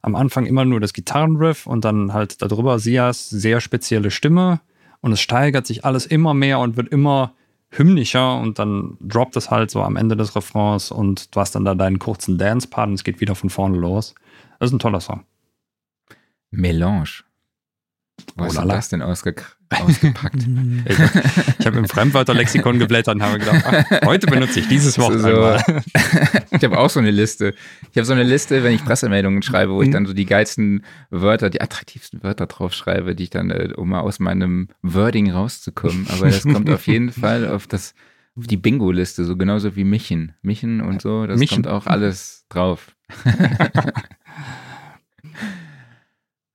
Am 0.00 0.14
Anfang 0.14 0.46
immer 0.46 0.64
nur 0.64 0.78
das 0.78 0.92
Gitarrenriff 0.92 1.66
und 1.66 1.84
dann 1.84 2.12
halt 2.12 2.40
darüber 2.40 2.78
Sias 2.78 3.30
sehr 3.30 3.60
spezielle 3.60 4.10
Stimme. 4.10 4.60
Und 5.00 5.12
es 5.12 5.20
steigert 5.20 5.66
sich 5.66 5.84
alles 5.84 6.06
immer 6.06 6.34
mehr 6.34 6.60
und 6.60 6.76
wird 6.76 6.88
immer 6.88 7.34
hymnischer 7.70 8.38
und 8.38 8.58
dann 8.58 8.96
droppt 9.00 9.36
es 9.36 9.50
halt 9.50 9.70
so 9.70 9.82
am 9.82 9.96
Ende 9.96 10.16
des 10.16 10.36
Refrains 10.36 10.90
und 10.90 11.34
du 11.34 11.40
hast 11.40 11.54
dann 11.54 11.64
da 11.64 11.74
deinen 11.74 11.98
kurzen 11.98 12.36
Dance-Part 12.36 12.88
und 12.88 12.94
es 12.94 13.04
geht 13.04 13.20
wieder 13.20 13.34
von 13.34 13.50
vorne 13.50 13.78
los. 13.78 14.14
Das 14.62 14.70
ist 14.70 14.74
ein 14.74 14.78
toller 14.78 15.00
Song. 15.00 15.24
Melange. 16.52 17.24
Wo 18.36 18.44
oh, 18.44 18.46
ist 18.46 18.56
das 18.56 18.90
denn 18.90 19.02
ausge 19.02 19.34
ausgepackt? 19.70 20.36
ich 21.58 21.66
habe 21.66 21.78
im 21.78 21.88
Fremdwörterlexikon 21.88 22.78
geblättert 22.78 23.16
und 23.16 23.24
habe 23.24 23.40
gedacht, 23.40 23.64
ach, 23.66 24.06
heute 24.06 24.28
benutze 24.28 24.60
ich 24.60 24.68
dieses 24.68 25.00
Wort 25.00 25.14
so, 25.18 25.26
einmal. 25.26 25.64
ich 26.52 26.62
habe 26.62 26.78
auch 26.78 26.90
so 26.90 27.00
eine 27.00 27.10
Liste. 27.10 27.54
Ich 27.90 27.96
habe 27.96 28.04
so 28.04 28.12
eine 28.12 28.22
Liste, 28.22 28.62
wenn 28.62 28.72
ich 28.72 28.84
Pressemeldungen 28.84 29.42
schreibe, 29.42 29.72
wo 29.72 29.82
ich 29.82 29.88
mhm. 29.88 29.94
dann 29.94 30.06
so 30.06 30.12
die 30.12 30.26
geilsten 30.26 30.84
Wörter, 31.10 31.50
die 31.50 31.60
attraktivsten 31.60 32.22
Wörter 32.22 32.46
draufschreibe, 32.46 33.16
die 33.16 33.24
ich 33.24 33.30
dann, 33.30 33.50
äh, 33.50 33.70
um 33.76 33.88
mal 33.88 34.02
aus 34.02 34.20
meinem 34.20 34.68
Wording 34.82 35.32
rauszukommen. 35.32 36.06
Aber 36.08 36.26
das 36.26 36.44
kommt 36.44 36.70
auf 36.70 36.86
jeden 36.86 37.10
Fall 37.10 37.48
auf 37.48 37.66
das 37.66 37.94
auf 38.36 38.46
die 38.46 38.56
Bingo-Liste, 38.56 39.24
so 39.24 39.36
genauso 39.36 39.74
wie 39.74 39.82
Michen. 39.82 40.34
Michen 40.40 40.80
und 40.80 41.02
so, 41.02 41.26
das 41.26 41.40
Michen. 41.40 41.64
kommt 41.64 41.66
auch 41.66 41.86
alles 41.88 42.46
drauf. 42.48 42.94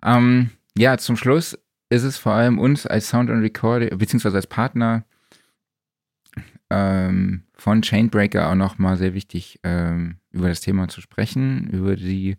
Ähm, 0.08 0.52
ja, 0.78 0.98
zum 0.98 1.18
Schluss 1.18 1.58
ist 1.90 2.04
es 2.04 2.18
vor 2.18 2.34
allem 2.34 2.60
uns 2.60 2.86
als 2.86 3.10
Sound 3.10 3.30
and 3.30 3.44
Recording, 3.44 3.98
beziehungsweise 3.98 4.36
als 4.36 4.48
Partner 4.48 5.06
ähm, 6.70 7.44
von 7.54 7.82
Chainbreaker 7.82 8.50
auch 8.50 8.56
nochmal 8.56 8.98
sehr 8.98 9.14
wichtig, 9.14 9.60
ähm, 9.64 10.18
über 10.32 10.50
das 10.50 10.62
Thema 10.62 10.88
zu 10.88 11.02
sprechen, 11.02 11.70
über 11.70 11.96
die 11.96 12.38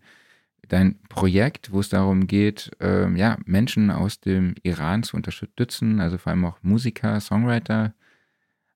dein 0.68 1.00
Projekt, 1.08 1.72
wo 1.72 1.80
es 1.80 1.88
darum 1.88 2.26
geht, 2.26 2.70
ähm, 2.80 3.16
ja, 3.16 3.38
Menschen 3.46 3.90
aus 3.90 4.20
dem 4.20 4.54
Iran 4.62 5.02
zu 5.02 5.16
unterstützen, 5.16 6.00
also 6.00 6.18
vor 6.18 6.30
allem 6.30 6.44
auch 6.44 6.58
Musiker, 6.62 7.20
Songwriter. 7.20 7.94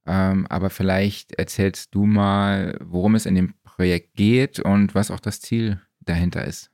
Ähm, 0.06 0.46
aber 0.48 0.70
vielleicht 0.70 1.32
erzählst 1.32 1.94
du 1.94 2.06
mal, 2.06 2.78
worum 2.82 3.14
es 3.14 3.26
in 3.26 3.34
dem 3.34 3.54
Projekt 3.62 4.14
geht 4.14 4.58
und 4.58 4.94
was 4.94 5.10
auch 5.10 5.20
das 5.20 5.40
Ziel 5.40 5.80
dahinter 6.00 6.44
ist. 6.44 6.71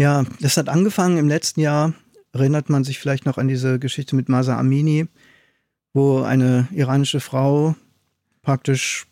Ja, 0.00 0.24
das 0.40 0.56
hat 0.56 0.70
angefangen 0.70 1.18
im 1.18 1.28
letzten 1.28 1.60
Jahr. 1.60 1.92
Erinnert 2.32 2.70
man 2.70 2.84
sich 2.84 2.98
vielleicht 2.98 3.26
noch 3.26 3.36
an 3.36 3.48
diese 3.48 3.78
Geschichte 3.78 4.16
mit 4.16 4.30
Masa 4.30 4.58
Amini, 4.58 5.08
wo 5.92 6.22
eine 6.22 6.68
iranische 6.72 7.20
Frau 7.20 7.76
praktisch 8.40 9.06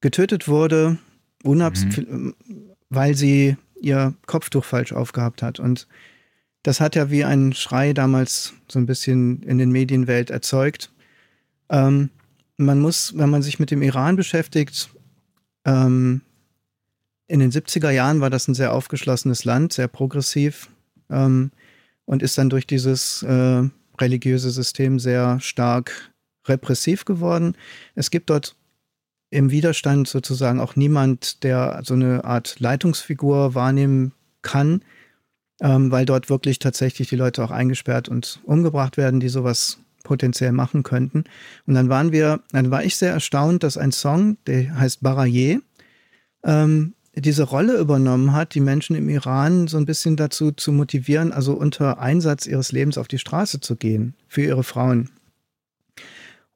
getötet 0.00 0.48
wurde, 0.48 0.96
mhm. 1.44 2.34
weil 2.88 3.14
sie 3.14 3.58
ihr 3.78 4.14
Kopftuch 4.24 4.64
falsch 4.64 4.94
aufgehabt 4.94 5.42
hat. 5.42 5.60
Und 5.60 5.88
das 6.62 6.80
hat 6.80 6.96
ja 6.96 7.10
wie 7.10 7.26
ein 7.26 7.52
Schrei 7.52 7.92
damals 7.92 8.54
so 8.66 8.78
ein 8.78 8.86
bisschen 8.86 9.42
in 9.42 9.58
den 9.58 9.70
Medienwelt 9.70 10.30
erzeugt. 10.30 10.90
Ähm, 11.68 12.08
man 12.56 12.80
muss, 12.80 13.14
wenn 13.14 13.28
man 13.28 13.42
sich 13.42 13.58
mit 13.58 13.70
dem 13.70 13.82
Iran 13.82 14.16
beschäftigt, 14.16 14.88
ähm, 15.66 16.22
in 17.30 17.38
den 17.38 17.52
70er 17.52 17.90
Jahren 17.90 18.20
war 18.20 18.28
das 18.28 18.48
ein 18.48 18.54
sehr 18.54 18.74
aufgeschlossenes 18.74 19.44
Land, 19.44 19.72
sehr 19.72 19.86
progressiv 19.86 20.68
ähm, 21.10 21.52
und 22.04 22.22
ist 22.22 22.36
dann 22.36 22.50
durch 22.50 22.66
dieses 22.66 23.22
äh, 23.22 23.62
religiöse 24.00 24.50
System 24.50 24.98
sehr 24.98 25.38
stark 25.38 26.10
repressiv 26.48 27.04
geworden. 27.04 27.56
Es 27.94 28.10
gibt 28.10 28.30
dort 28.30 28.56
im 29.30 29.52
Widerstand 29.52 30.08
sozusagen 30.08 30.58
auch 30.58 30.74
niemand, 30.74 31.44
der 31.44 31.82
so 31.84 31.94
eine 31.94 32.24
Art 32.24 32.58
Leitungsfigur 32.58 33.54
wahrnehmen 33.54 34.12
kann, 34.42 34.82
ähm, 35.60 35.92
weil 35.92 36.06
dort 36.06 36.30
wirklich 36.30 36.58
tatsächlich 36.58 37.10
die 37.10 37.16
Leute 37.16 37.44
auch 37.44 37.52
eingesperrt 37.52 38.08
und 38.08 38.40
umgebracht 38.42 38.96
werden, 38.96 39.20
die 39.20 39.28
sowas 39.28 39.78
potenziell 40.02 40.50
machen 40.50 40.82
könnten. 40.82 41.22
Und 41.66 41.74
dann 41.74 41.88
waren 41.88 42.10
wir, 42.10 42.40
dann 42.50 42.72
war 42.72 42.82
ich 42.82 42.96
sehr 42.96 43.12
erstaunt, 43.12 43.62
dass 43.62 43.76
ein 43.76 43.92
Song, 43.92 44.36
der 44.48 44.76
heißt 44.76 45.00
Baraye, 45.00 45.60
ähm, 46.42 46.94
diese 47.20 47.44
Rolle 47.44 47.78
übernommen 47.78 48.32
hat, 48.32 48.54
die 48.54 48.60
Menschen 48.60 48.96
im 48.96 49.08
Iran 49.08 49.68
so 49.68 49.76
ein 49.76 49.86
bisschen 49.86 50.16
dazu 50.16 50.52
zu 50.52 50.72
motivieren, 50.72 51.32
also 51.32 51.54
unter 51.54 51.98
Einsatz 51.98 52.46
ihres 52.46 52.72
Lebens 52.72 52.98
auf 52.98 53.08
die 53.08 53.18
Straße 53.18 53.60
zu 53.60 53.76
gehen 53.76 54.14
für 54.28 54.42
ihre 54.42 54.64
Frauen. 54.64 55.10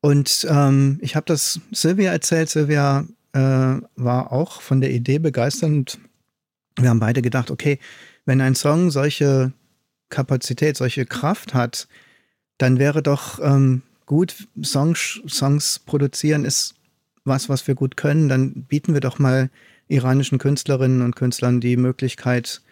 Und 0.00 0.46
ähm, 0.50 0.98
ich 1.00 1.16
habe 1.16 1.26
das 1.26 1.60
Silvia 1.72 2.12
erzählt. 2.12 2.50
Silvia 2.50 3.06
äh, 3.32 3.38
war 3.38 4.32
auch 4.32 4.60
von 4.60 4.80
der 4.80 4.90
Idee 4.90 5.18
begeistert 5.18 5.70
und 5.70 5.98
wir 6.76 6.90
haben 6.90 7.00
beide 7.00 7.22
gedacht, 7.22 7.50
okay, 7.50 7.78
wenn 8.26 8.40
ein 8.40 8.54
Song 8.54 8.90
solche 8.90 9.52
Kapazität, 10.10 10.76
solche 10.76 11.06
Kraft 11.06 11.54
hat, 11.54 11.88
dann 12.58 12.78
wäre 12.78 13.02
doch 13.02 13.40
ähm, 13.42 13.82
gut, 14.06 14.46
Songs, 14.62 15.20
Songs 15.26 15.78
produzieren 15.78 16.44
ist 16.44 16.74
was, 17.24 17.48
was 17.48 17.66
wir 17.66 17.74
gut 17.74 17.96
können. 17.96 18.28
Dann 18.28 18.64
bieten 18.64 18.92
wir 18.92 19.00
doch 19.00 19.18
mal 19.18 19.50
iranischen 19.88 20.38
Künstlerinnen 20.38 21.02
und 21.02 21.16
Künstlern 21.16 21.60
die 21.60 21.76
Möglichkeit, 21.76 22.62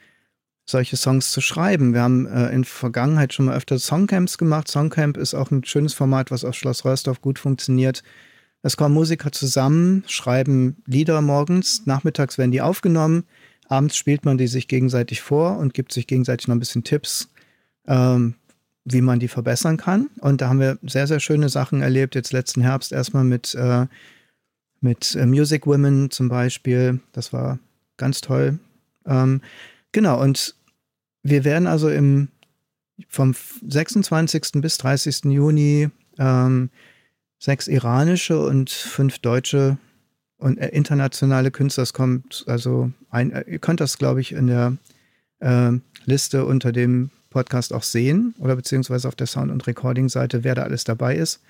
solche 0.65 0.97
Songs 0.97 1.33
zu 1.33 1.41
schreiben. 1.41 1.93
Wir 1.93 2.03
haben 2.03 2.27
äh, 2.27 2.51
in 2.51 2.65
Vergangenheit 2.65 3.33
schon 3.33 3.47
mal 3.47 3.57
öfter 3.57 3.79
Songcamps 3.79 4.39
gemacht. 4.39 4.69
Songcamp 4.69 5.17
ist 5.17 5.35
auch 5.35 5.51
ein 5.51 5.65
schönes 5.65 5.95
Format, 5.95 6.31
was 6.31 6.45
auf 6.45 6.55
Schloss 6.55 6.85
Röstorf 6.85 7.21
gut 7.21 7.39
funktioniert. 7.39 8.03
Es 8.63 8.77
kommen 8.77 8.95
Musiker 8.95 9.33
zusammen, 9.33 10.05
schreiben 10.07 10.77
Lieder 10.87 11.21
morgens, 11.21 11.85
nachmittags 11.87 12.39
werden 12.39 12.53
die 12.53 12.61
aufgenommen, 12.61 13.25
abends 13.67 13.97
spielt 13.97 14.25
man 14.25 14.39
die 14.39 14.47
sich 14.47 14.69
gegenseitig 14.69 15.21
vor 15.21 15.59
und 15.59 15.75
gibt 15.75 15.93
sich 15.93 16.07
gegenseitig 16.07 16.47
noch 16.47 16.55
ein 16.55 16.61
bisschen 16.61 16.85
Tipps, 16.85 17.29
ähm, 17.89 18.35
wie 18.85 19.01
man 19.01 19.19
die 19.19 19.29
verbessern 19.29 19.79
kann. 19.79 20.11
Und 20.21 20.41
da 20.41 20.49
haben 20.49 20.61
wir 20.61 20.79
sehr, 20.83 21.09
sehr 21.09 21.19
schöne 21.19 21.49
Sachen 21.49 21.83
erlebt. 21.83 22.15
Jetzt 22.15 22.33
letzten 22.33 22.61
Herbst 22.61 22.93
erstmal 22.93 23.25
mit 23.25 23.55
äh, 23.55 23.87
mit 24.83 25.15
äh, 25.15 25.27
Music 25.27 25.67
Women 25.67 26.11
zum 26.11 26.29
Beispiel. 26.29 27.01
Das 27.13 27.33
war 27.33 27.59
ganz 27.97 28.21
toll. 28.21 28.59
Ähm, 29.07 29.41
genau, 29.93 30.21
und 30.21 30.55
wir 31.23 31.45
werden 31.45 31.67
also 31.67 31.89
im, 31.89 32.29
vom 33.09 33.35
26. 33.67 34.61
bis 34.61 34.79
30. 34.79 35.25
Juni 35.25 35.89
ähm, 36.19 36.71
sechs 37.39 37.67
iranische 37.67 38.39
und 38.39 38.71
fünf 38.71 39.19
deutsche 39.19 39.79
und 40.39 40.59
äh, 40.59 40.69
internationale 40.69 41.51
Künstler. 41.51 41.85
Es 41.85 41.93
kommt 41.93 42.45
also 42.47 42.91
ein, 43.11 43.33
äh, 43.33 43.45
ihr 43.49 43.59
könnt 43.59 43.81
das, 43.81 43.99
glaube 43.99 44.21
ich, 44.21 44.33
in 44.33 44.47
der 44.47 44.77
äh, 45.41 45.73
Liste 46.05 46.45
unter 46.45 46.73
dem 46.73 47.11
Podcast 47.31 47.73
auch 47.73 47.83
sehen 47.83 48.35
oder 48.39 48.57
beziehungsweise 48.57 49.09
auf 49.09 49.15
der 49.15 49.27
Sound- 49.27 49.51
und 49.51 49.67
Recording-Seite, 49.67 50.45
wer 50.45 50.55
da 50.55 50.63
alles 50.63 50.85
dabei 50.85 51.17
ist. 51.17 51.41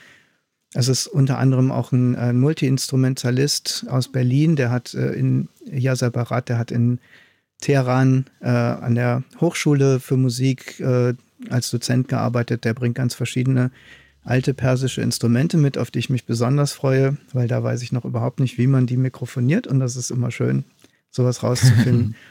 Es 0.75 0.89
ist 0.89 1.07
unter 1.07 1.39
anderem 1.39 1.71
auch 1.71 1.93
ein, 1.93 2.17
ein 2.17 2.41
Multi-Instrumentalist 2.41 3.87
aus 3.89 4.09
Berlin, 4.09 4.57
der 4.57 4.71
hat 4.71 4.95
äh, 4.95 5.13
in 5.13 5.49
Yasser 5.67 6.11
Barat, 6.11 6.49
der 6.49 6.59
hat 6.59 6.71
in 6.71 6.99
Teheran 7.61 8.27
äh, 8.41 8.49
an 8.49 8.95
der 8.95 9.23
Hochschule 9.41 10.01
für 10.01 10.17
Musik 10.17 10.81
äh, 10.81 11.15
als 11.49 11.71
Dozent 11.71 12.09
gearbeitet. 12.09 12.65
Der 12.65 12.75
bringt 12.75 12.97
ganz 12.97 13.15
verschiedene 13.15 13.71
alte 14.25 14.55
persische 14.55 15.03
Instrumente 15.03 15.57
mit, 15.57 15.79
auf 15.79 15.91
die 15.91 15.99
ich 15.99 16.11
mich 16.11 16.25
besonders 16.25 16.73
freue, 16.73 17.17
weil 17.33 17.49
da 17.49 17.63
weiß 17.63 17.83
ich 17.83 17.93
noch 17.93 18.05
überhaupt 18.05 18.41
nicht, 18.41 18.59
wie 18.59 18.67
man 18.67 18.87
die 18.87 18.97
mikrofoniert 18.97 19.67
und 19.67 19.81
das 19.81 19.97
ist 19.97 20.11
immer 20.11 20.31
schön, 20.31 20.65
sowas 21.11 21.43
rauszufinden. 21.43 22.15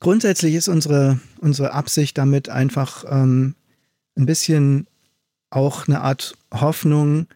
grundsätzlich 0.00 0.54
ist 0.54 0.68
unsere, 0.68 1.20
unsere 1.40 1.72
Absicht 1.72 2.18
damit 2.18 2.48
einfach 2.48 3.04
ähm, 3.08 3.54
ein 4.16 4.26
bisschen 4.26 4.86
auch 5.50 5.86
eine 5.86 6.00
Art 6.00 6.34
Hoffnung 6.52 7.26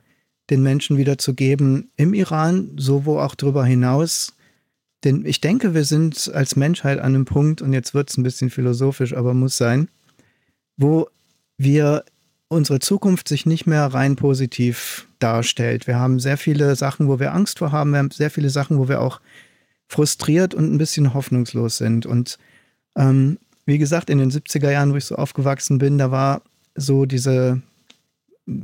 den 0.50 0.62
Menschen 0.62 0.96
wieder 0.96 1.18
zu 1.18 1.34
geben 1.34 1.90
im 1.96 2.14
Iran, 2.14 2.70
so 2.76 3.04
wo 3.04 3.18
auch 3.18 3.34
darüber 3.34 3.64
hinaus. 3.64 4.34
Denn 5.04 5.24
ich 5.26 5.40
denke, 5.40 5.74
wir 5.74 5.84
sind 5.84 6.30
als 6.34 6.56
Menschheit 6.56 6.98
an 6.98 7.14
einem 7.14 7.24
Punkt, 7.24 7.62
und 7.62 7.72
jetzt 7.72 7.94
wird 7.94 8.10
es 8.10 8.16
ein 8.16 8.22
bisschen 8.22 8.50
philosophisch, 8.50 9.14
aber 9.14 9.34
muss 9.34 9.56
sein, 9.56 9.88
wo 10.76 11.08
wir 11.58 12.04
unsere 12.48 12.78
Zukunft 12.78 13.28
sich 13.28 13.46
nicht 13.46 13.66
mehr 13.66 13.86
rein 13.86 14.16
positiv 14.16 15.06
darstellt. 15.18 15.86
Wir 15.86 15.98
haben 15.98 16.20
sehr 16.20 16.36
viele 16.36 16.76
Sachen, 16.76 17.08
wo 17.08 17.18
wir 17.18 17.34
Angst 17.34 17.58
vor 17.58 17.72
haben. 17.72 17.90
Wir 17.90 17.98
haben 17.98 18.10
sehr 18.10 18.30
viele 18.30 18.50
Sachen, 18.50 18.78
wo 18.78 18.88
wir 18.88 19.00
auch 19.00 19.20
frustriert 19.88 20.54
und 20.54 20.72
ein 20.72 20.78
bisschen 20.78 21.14
hoffnungslos 21.14 21.78
sind. 21.78 22.06
Und 22.06 22.38
ähm, 22.96 23.38
wie 23.64 23.78
gesagt, 23.78 24.10
in 24.10 24.18
den 24.18 24.30
70er 24.30 24.70
Jahren, 24.70 24.92
wo 24.92 24.96
ich 24.96 25.04
so 25.04 25.16
aufgewachsen 25.16 25.78
bin, 25.78 25.98
da 25.98 26.10
war 26.10 26.42
so 26.76 27.06
diese, 27.06 27.62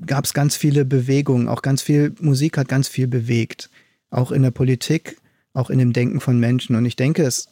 gab 0.07 0.25
es 0.25 0.35
ganz 0.35 0.57
viele 0.57 0.85
Bewegungen, 0.85 1.49
auch 1.49 1.63
ganz 1.63 1.83
viel 1.83 2.15
Musik 2.21 2.57
hat 2.59 2.69
ganz 2.69 2.89
viel 2.89 3.07
bewegt. 3.07 3.71
Auch 4.11 4.31
in 4.31 4.43
der 4.43 4.51
Politik, 4.51 5.17
auch 5.55 5.71
in 5.71 5.79
dem 5.79 5.93
Denken 5.93 6.21
von 6.21 6.39
Menschen. 6.39 6.77
Und 6.77 6.85
ich 6.85 6.97
denke, 6.97 7.23
es, 7.23 7.49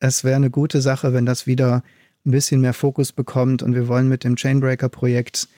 es 0.00 0.24
wäre 0.24 0.36
eine 0.36 0.50
gute 0.50 0.80
Sache, 0.80 1.12
wenn 1.12 1.26
das 1.26 1.46
wieder 1.46 1.82
ein 2.26 2.32
bisschen 2.32 2.60
mehr 2.60 2.74
Fokus 2.74 3.12
bekommt. 3.12 3.62
Und 3.62 3.74
wir 3.74 3.88
wollen 3.88 4.08
mit 4.08 4.24
dem 4.24 4.36
Chainbreaker-Projekt 4.36 5.48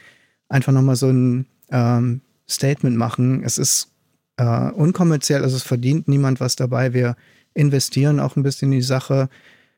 einfach 0.48 0.72
nochmal 0.72 0.96
so 0.96 1.08
ein 1.08 1.46
ähm, 1.70 2.20
Statement 2.48 2.96
machen. 2.96 3.42
Es 3.42 3.58
ist 3.58 3.88
äh, 4.36 4.70
unkommerziell, 4.70 5.42
also 5.42 5.56
es 5.56 5.62
verdient 5.62 6.06
niemand 6.06 6.38
was 6.40 6.54
dabei. 6.54 6.92
Wir 6.92 7.16
investieren 7.54 8.20
auch 8.20 8.36
ein 8.36 8.42
bisschen 8.42 8.72
in 8.72 8.78
die 8.78 8.84
Sache. 8.84 9.28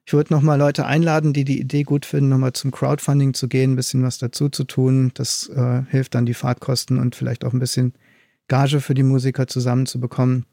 Ich 0.06 0.12
würde 0.12 0.34
nochmal 0.34 0.58
Leute 0.58 0.84
einladen, 0.84 1.32
die 1.32 1.44
die 1.44 1.60
Idee 1.60 1.82
gut 1.82 2.04
finden, 2.04 2.28
nochmal 2.28 2.52
zum 2.52 2.70
Crowdfunding 2.70 3.32
zu 3.32 3.48
gehen, 3.48 3.72
ein 3.72 3.76
bisschen 3.76 4.02
was 4.02 4.18
dazu 4.18 4.50
zu 4.50 4.64
tun. 4.64 5.12
Das 5.14 5.48
äh, 5.48 5.82
hilft 5.88 6.14
dann, 6.14 6.26
die 6.26 6.34
Fahrtkosten 6.34 6.98
und 6.98 7.16
vielleicht 7.16 7.44
auch 7.44 7.54
ein 7.54 7.58
bisschen 7.58 7.94
Gage 8.48 8.80
für 8.80 8.94
die 8.94 9.02
Musiker 9.02 9.46
zusammenzubekommen. 9.46 10.44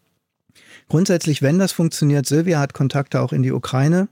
Grundsätzlich, 0.88 1.41
wenn 1.41 1.60
das 1.60 1.73
funktioniert, 1.73 2.26
Silvia 2.26 2.60
hat 2.60 2.73
Kontakte 2.73 3.22
auch 3.22 3.34
in 3.34 3.44
die 3.44 3.52
Ukraine. 3.52 4.07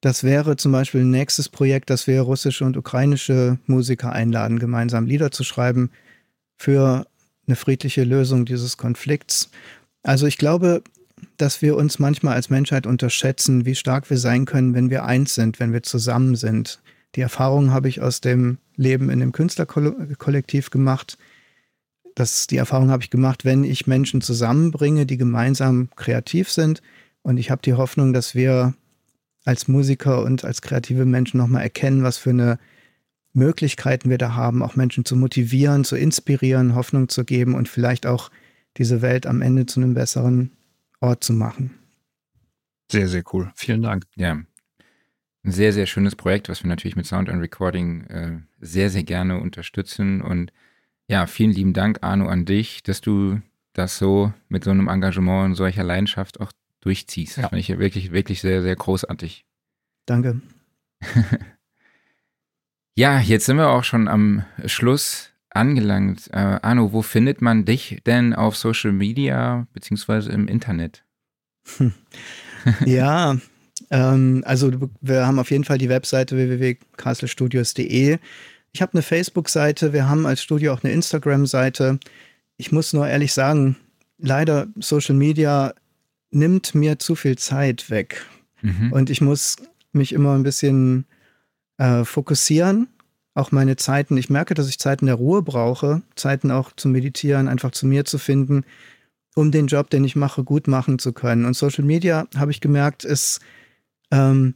Das 0.00 0.24
wäre 0.24 0.56
zum 0.56 0.72
Beispiel 0.72 1.02
ein 1.02 1.10
nächstes 1.10 1.48
Projekt, 1.48 1.88
dass 1.88 2.06
wir 2.06 2.20
russische 2.20 2.64
und 2.64 2.76
ukrainische 2.76 3.58
Musiker 3.66 4.12
einladen, 4.12 4.58
gemeinsam 4.58 5.06
Lieder 5.06 5.30
zu 5.30 5.44
schreiben 5.44 5.90
für 6.56 7.06
eine 7.46 7.56
friedliche 7.56 8.04
Lösung 8.04 8.44
dieses 8.44 8.76
Konflikts. 8.76 9.50
Also 10.02 10.26
ich 10.26 10.36
glaube, 10.36 10.82
dass 11.36 11.62
wir 11.62 11.76
uns 11.76 11.98
manchmal 11.98 12.34
als 12.34 12.50
Menschheit 12.50 12.86
unterschätzen, 12.86 13.66
wie 13.66 13.74
stark 13.74 14.10
wir 14.10 14.18
sein 14.18 14.44
können, 14.44 14.74
wenn 14.74 14.90
wir 14.90 15.04
eins 15.04 15.34
sind, 15.34 15.60
wenn 15.60 15.72
wir 15.72 15.82
zusammen 15.82 16.36
sind. 16.36 16.80
Die 17.14 17.20
Erfahrung 17.20 17.70
habe 17.70 17.88
ich 17.88 18.00
aus 18.00 18.20
dem 18.20 18.58
Leben 18.76 19.10
in 19.10 19.20
dem 19.20 19.32
Künstlerkollektiv 19.32 20.70
gemacht. 20.70 21.16
Das, 22.14 22.46
die 22.46 22.56
Erfahrung 22.56 22.90
habe 22.90 23.02
ich 23.02 23.10
gemacht, 23.10 23.44
wenn 23.44 23.64
ich 23.64 23.86
Menschen 23.86 24.20
zusammenbringe, 24.20 25.06
die 25.06 25.16
gemeinsam 25.16 25.88
kreativ 25.96 26.50
sind. 26.50 26.82
Und 27.22 27.38
ich 27.38 27.50
habe 27.50 27.62
die 27.62 27.74
Hoffnung, 27.74 28.12
dass 28.12 28.34
wir 28.34 28.74
als 29.44 29.68
Musiker 29.68 30.22
und 30.22 30.44
als 30.44 30.62
kreative 30.62 31.04
Menschen 31.04 31.38
nochmal 31.38 31.62
erkennen, 31.62 32.02
was 32.02 32.18
für 32.18 32.30
eine 32.30 32.58
Möglichkeiten 33.32 34.10
wir 34.10 34.18
da 34.18 34.34
haben, 34.34 34.62
auch 34.62 34.76
Menschen 34.76 35.04
zu 35.04 35.16
motivieren, 35.16 35.84
zu 35.84 35.96
inspirieren, 35.96 36.74
Hoffnung 36.74 37.08
zu 37.08 37.24
geben 37.24 37.54
und 37.54 37.68
vielleicht 37.68 38.06
auch 38.06 38.30
diese 38.76 39.02
Welt 39.02 39.26
am 39.26 39.42
Ende 39.42 39.66
zu 39.66 39.80
einem 39.80 39.94
besseren 39.94 40.50
Ort 41.04 41.22
zu 41.22 41.32
machen. 41.32 41.78
Sehr, 42.90 43.08
sehr 43.08 43.22
cool. 43.32 43.52
Vielen 43.54 43.82
Dank. 43.82 44.04
Ja. 44.16 44.32
Ein 44.32 45.52
sehr, 45.52 45.72
sehr 45.72 45.86
schönes 45.86 46.16
Projekt, 46.16 46.48
was 46.48 46.62
wir 46.62 46.68
natürlich 46.68 46.96
mit 46.96 47.06
Sound 47.06 47.28
and 47.28 47.42
Recording 47.42 48.04
äh, 48.04 48.40
sehr, 48.60 48.88
sehr 48.88 49.02
gerne 49.02 49.38
unterstützen. 49.40 50.22
Und 50.22 50.52
ja, 51.06 51.26
vielen 51.26 51.50
lieben 51.50 51.74
Dank, 51.74 51.98
Arno, 52.02 52.28
an 52.28 52.46
dich, 52.46 52.82
dass 52.82 53.02
du 53.02 53.40
das 53.74 53.98
so 53.98 54.32
mit 54.48 54.64
so 54.64 54.70
einem 54.70 54.88
Engagement 54.88 55.44
und 55.44 55.54
solcher 55.54 55.84
Leidenschaft 55.84 56.40
auch 56.40 56.52
durchziehst. 56.80 57.36
Ja. 57.36 57.42
Das 57.42 57.50
finde 57.50 57.60
ich 57.60 57.78
wirklich, 57.78 58.12
wirklich 58.12 58.40
sehr, 58.40 58.62
sehr 58.62 58.76
großartig. 58.76 59.44
Danke. 60.06 60.40
ja, 62.94 63.20
jetzt 63.20 63.44
sind 63.44 63.58
wir 63.58 63.68
auch 63.68 63.84
schon 63.84 64.08
am 64.08 64.46
Schluss 64.64 65.33
angelangt. 65.54 66.28
Äh, 66.32 66.58
Arno, 66.62 66.92
wo 66.92 67.02
findet 67.02 67.40
man 67.40 67.64
dich 67.64 68.02
denn 68.06 68.34
auf 68.34 68.56
Social 68.56 68.92
Media 68.92 69.66
beziehungsweise 69.72 70.30
im 70.32 70.48
Internet? 70.48 71.04
ja, 72.84 73.36
ähm, 73.90 74.42
also 74.46 74.70
wir 75.00 75.26
haben 75.26 75.38
auf 75.38 75.50
jeden 75.50 75.64
Fall 75.64 75.78
die 75.78 75.88
Webseite 75.88 76.36
www.castlestudios.de. 76.36 78.18
Ich 78.72 78.82
habe 78.82 78.92
eine 78.92 79.02
Facebook-Seite, 79.02 79.92
wir 79.92 80.08
haben 80.08 80.26
als 80.26 80.42
Studio 80.42 80.72
auch 80.72 80.82
eine 80.82 80.92
Instagram-Seite. 80.92 81.98
Ich 82.56 82.72
muss 82.72 82.92
nur 82.92 83.06
ehrlich 83.06 83.32
sagen, 83.32 83.76
leider 84.18 84.66
Social 84.76 85.14
Media 85.14 85.74
nimmt 86.30 86.74
mir 86.74 86.98
zu 86.98 87.14
viel 87.14 87.38
Zeit 87.38 87.90
weg. 87.90 88.26
Mhm. 88.62 88.92
Und 88.92 89.10
ich 89.10 89.20
muss 89.20 89.56
mich 89.92 90.12
immer 90.12 90.34
ein 90.34 90.42
bisschen 90.42 91.06
äh, 91.78 92.04
fokussieren, 92.04 92.88
auch 93.34 93.50
meine 93.50 93.76
Zeiten. 93.76 94.16
Ich 94.16 94.30
merke, 94.30 94.54
dass 94.54 94.68
ich 94.68 94.78
Zeiten 94.78 95.06
der 95.06 95.16
Ruhe 95.16 95.42
brauche, 95.42 96.02
Zeiten 96.14 96.50
auch 96.50 96.72
zum 96.76 96.92
Meditieren, 96.92 97.48
einfach 97.48 97.72
zu 97.72 97.86
mir 97.86 98.04
zu 98.04 98.18
finden, 98.18 98.64
um 99.34 99.50
den 99.50 99.66
Job, 99.66 99.90
den 99.90 100.04
ich 100.04 100.14
mache, 100.14 100.44
gut 100.44 100.68
machen 100.68 100.98
zu 100.98 101.12
können. 101.12 101.44
Und 101.44 101.56
Social 101.56 101.84
Media, 101.84 102.26
habe 102.36 102.52
ich 102.52 102.60
gemerkt, 102.60 103.04
ist, 103.04 103.40
ähm, 104.12 104.54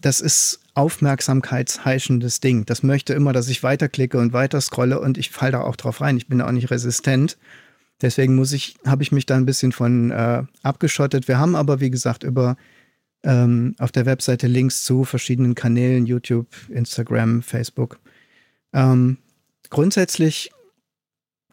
das 0.00 0.20
ist 0.20 0.60
aufmerksamkeitsheischendes 0.74 2.40
Ding. 2.40 2.66
Das 2.66 2.82
möchte 2.82 3.14
immer, 3.14 3.32
dass 3.32 3.48
ich 3.48 3.62
weiterklicke 3.62 4.18
und 4.18 4.32
weiter 4.32 4.60
scrolle 4.60 5.00
und 5.00 5.16
ich 5.16 5.30
falle 5.30 5.52
da 5.52 5.60
auch 5.60 5.76
drauf 5.76 6.00
rein. 6.00 6.16
Ich 6.16 6.26
bin 6.26 6.38
da 6.38 6.48
auch 6.48 6.52
nicht 6.52 6.70
resistent. 6.70 7.38
Deswegen 8.02 8.34
muss 8.34 8.52
ich, 8.52 8.76
habe 8.84 9.04
ich 9.04 9.12
mich 9.12 9.24
da 9.24 9.36
ein 9.36 9.46
bisschen 9.46 9.70
von 9.70 10.10
äh, 10.10 10.42
abgeschottet. 10.64 11.28
Wir 11.28 11.38
haben 11.38 11.54
aber, 11.54 11.78
wie 11.78 11.90
gesagt, 11.90 12.24
über 12.24 12.56
ähm, 13.24 13.74
auf 13.78 13.90
der 13.90 14.06
Webseite 14.06 14.46
Links 14.46 14.84
zu 14.84 15.04
verschiedenen 15.04 15.54
Kanälen, 15.54 16.06
YouTube, 16.06 16.46
Instagram, 16.68 17.42
Facebook. 17.42 17.98
Ähm, 18.72 19.18
grundsätzlich 19.70 20.50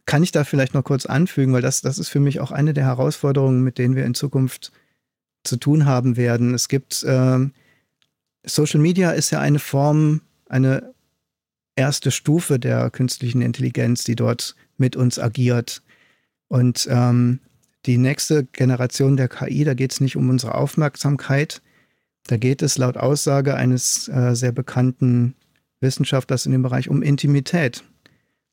kann 0.06 0.24
ich 0.24 0.32
da 0.32 0.44
vielleicht 0.44 0.74
noch 0.74 0.84
kurz 0.84 1.06
anfügen, 1.06 1.54
weil 1.54 1.62
das, 1.62 1.82
das 1.82 1.98
ist 1.98 2.10
für 2.10 2.20
mich 2.20 2.40
auch 2.40 2.52
eine 2.52 2.74
der 2.74 2.86
Herausforderungen, 2.86 3.64
mit 3.64 3.78
denen 3.78 3.96
wir 3.96 4.06
in 4.06 4.14
Zukunft 4.14 4.72
zu 5.44 5.58
tun 5.58 5.86
haben 5.86 6.18
werden. 6.18 6.54
Es 6.54 6.68
gibt 6.68 7.04
ähm, 7.08 7.54
Social 8.44 8.80
Media 8.80 9.12
ist 9.12 9.32
ja 9.32 9.40
eine 9.40 9.60
Form, 9.60 10.22
eine 10.50 10.94
erste 11.76 12.12
Stufe 12.12 12.60
der 12.60 12.90
künstlichen 12.90 13.42
Intelligenz, 13.42 14.04
die 14.04 14.16
dort 14.16 14.56
mit 14.78 14.96
uns 14.96 15.20
agiert. 15.20 15.82
Und 16.48 16.88
ähm, 16.90 17.40
die 17.86 17.98
nächste 17.98 18.46
Generation 18.46 19.18
der 19.18 19.28
KI, 19.28 19.64
da 19.64 19.74
geht 19.74 19.92
es 19.92 20.02
nicht 20.02 20.16
um 20.16 20.30
unsere 20.30 20.56
Aufmerksamkeit, 20.56 21.62
da 22.28 22.38
geht 22.38 22.62
es 22.62 22.78
laut 22.78 22.98
Aussage 22.98 23.56
eines 23.56 24.08
äh, 24.08 24.36
sehr 24.36 24.52
bekannten 24.52 25.36
Wissenschaftlers 25.80 26.46
in 26.46 26.52
dem 26.52 26.62
Bereich 26.62 26.90
um 26.90 27.02
Intimität. 27.02 27.84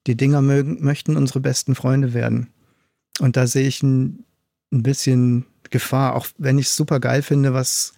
Die 0.06 0.16
Dinger 0.16 0.40
mögen, 0.40 0.82
möchten 0.82 1.16
unsere 1.16 1.40
besten 1.40 1.74
Freunde 1.74 2.14
werden. 2.14 2.48
Und 3.20 3.36
da 3.36 3.46
sehe 3.46 3.68
ich 3.68 3.82
ein, 3.82 4.24
ein 4.72 4.82
bisschen 4.82 5.44
Gefahr, 5.70 6.16
auch 6.16 6.26
wenn 6.38 6.58
ich 6.58 6.66
es 6.66 6.76
super 6.76 6.98
geil 6.98 7.22
finde, 7.22 7.52
was 7.52 7.92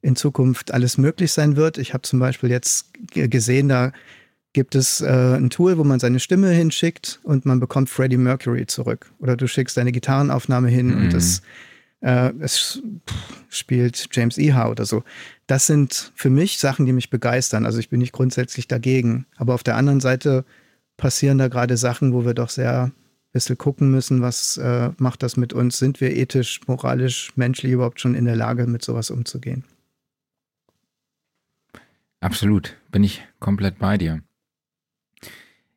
in 0.00 0.14
Zukunft 0.14 0.72
alles 0.72 0.98
möglich 0.98 1.32
sein 1.32 1.56
wird. 1.56 1.78
Ich 1.78 1.92
habe 1.92 2.02
zum 2.02 2.20
Beispiel 2.20 2.50
jetzt 2.50 2.92
gesehen, 3.12 3.68
da 3.68 3.92
gibt 4.56 4.74
es 4.74 5.02
äh, 5.02 5.36
ein 5.36 5.50
Tool, 5.50 5.76
wo 5.76 5.84
man 5.84 6.00
seine 6.00 6.18
Stimme 6.18 6.48
hinschickt 6.48 7.20
und 7.24 7.44
man 7.44 7.60
bekommt 7.60 7.90
Freddie 7.90 8.16
Mercury 8.16 8.64
zurück. 8.64 9.12
Oder 9.18 9.36
du 9.36 9.46
schickst 9.46 9.76
deine 9.76 9.92
Gitarrenaufnahme 9.92 10.68
hin 10.68 10.86
mhm. 10.86 10.96
und 10.96 11.12
es, 11.12 11.42
äh, 12.00 12.32
es 12.40 12.82
spielt 13.50 14.08
James 14.12 14.38
Iha 14.38 14.70
oder 14.70 14.86
so. 14.86 15.04
Das 15.46 15.66
sind 15.66 16.10
für 16.14 16.30
mich 16.30 16.56
Sachen, 16.56 16.86
die 16.86 16.94
mich 16.94 17.10
begeistern. 17.10 17.66
Also 17.66 17.78
ich 17.80 17.90
bin 17.90 18.00
nicht 18.00 18.14
grundsätzlich 18.14 18.66
dagegen. 18.66 19.26
Aber 19.36 19.52
auf 19.52 19.62
der 19.62 19.76
anderen 19.76 20.00
Seite 20.00 20.46
passieren 20.96 21.36
da 21.36 21.48
gerade 21.48 21.76
Sachen, 21.76 22.14
wo 22.14 22.24
wir 22.24 22.32
doch 22.32 22.48
sehr 22.48 22.84
ein 22.84 22.92
bisschen 23.32 23.58
gucken 23.58 23.90
müssen, 23.90 24.22
was 24.22 24.56
äh, 24.56 24.88
macht 24.96 25.22
das 25.22 25.36
mit 25.36 25.52
uns? 25.52 25.78
Sind 25.78 26.00
wir 26.00 26.16
ethisch, 26.16 26.62
moralisch, 26.66 27.30
menschlich 27.36 27.72
überhaupt 27.72 28.00
schon 28.00 28.14
in 28.14 28.24
der 28.24 28.36
Lage, 28.36 28.66
mit 28.66 28.82
sowas 28.82 29.10
umzugehen? 29.10 29.64
Absolut, 32.20 32.74
bin 32.90 33.04
ich 33.04 33.22
komplett 33.38 33.78
bei 33.78 33.98
dir. 33.98 34.22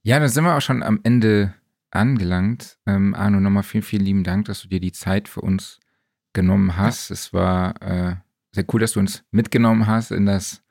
Ja, 0.03 0.19
dann 0.19 0.29
sind 0.29 0.43
wir 0.43 0.55
auch 0.55 0.61
schon 0.61 0.83
am 0.83 0.99
Ende 1.03 1.53
angelangt. 1.91 2.77
Ähm, 2.85 3.13
Arno, 3.13 3.39
nochmal 3.39 3.63
vielen, 3.63 3.83
vielen 3.83 4.05
lieben 4.05 4.23
Dank, 4.23 4.45
dass 4.45 4.61
du 4.61 4.67
dir 4.67 4.79
die 4.79 4.91
Zeit 4.91 5.27
für 5.27 5.41
uns 5.41 5.79
genommen 6.33 6.77
hast. 6.77 7.09
Ja. 7.09 7.13
Es 7.13 7.33
war 7.33 7.81
äh, 7.81 8.15
sehr 8.51 8.65
cool, 8.73 8.79
dass 8.79 8.93
du 8.93 8.99
uns 8.99 9.23
mitgenommen 9.31 9.87
hast 9.87 10.11
in 10.11 10.25
das 10.25 10.61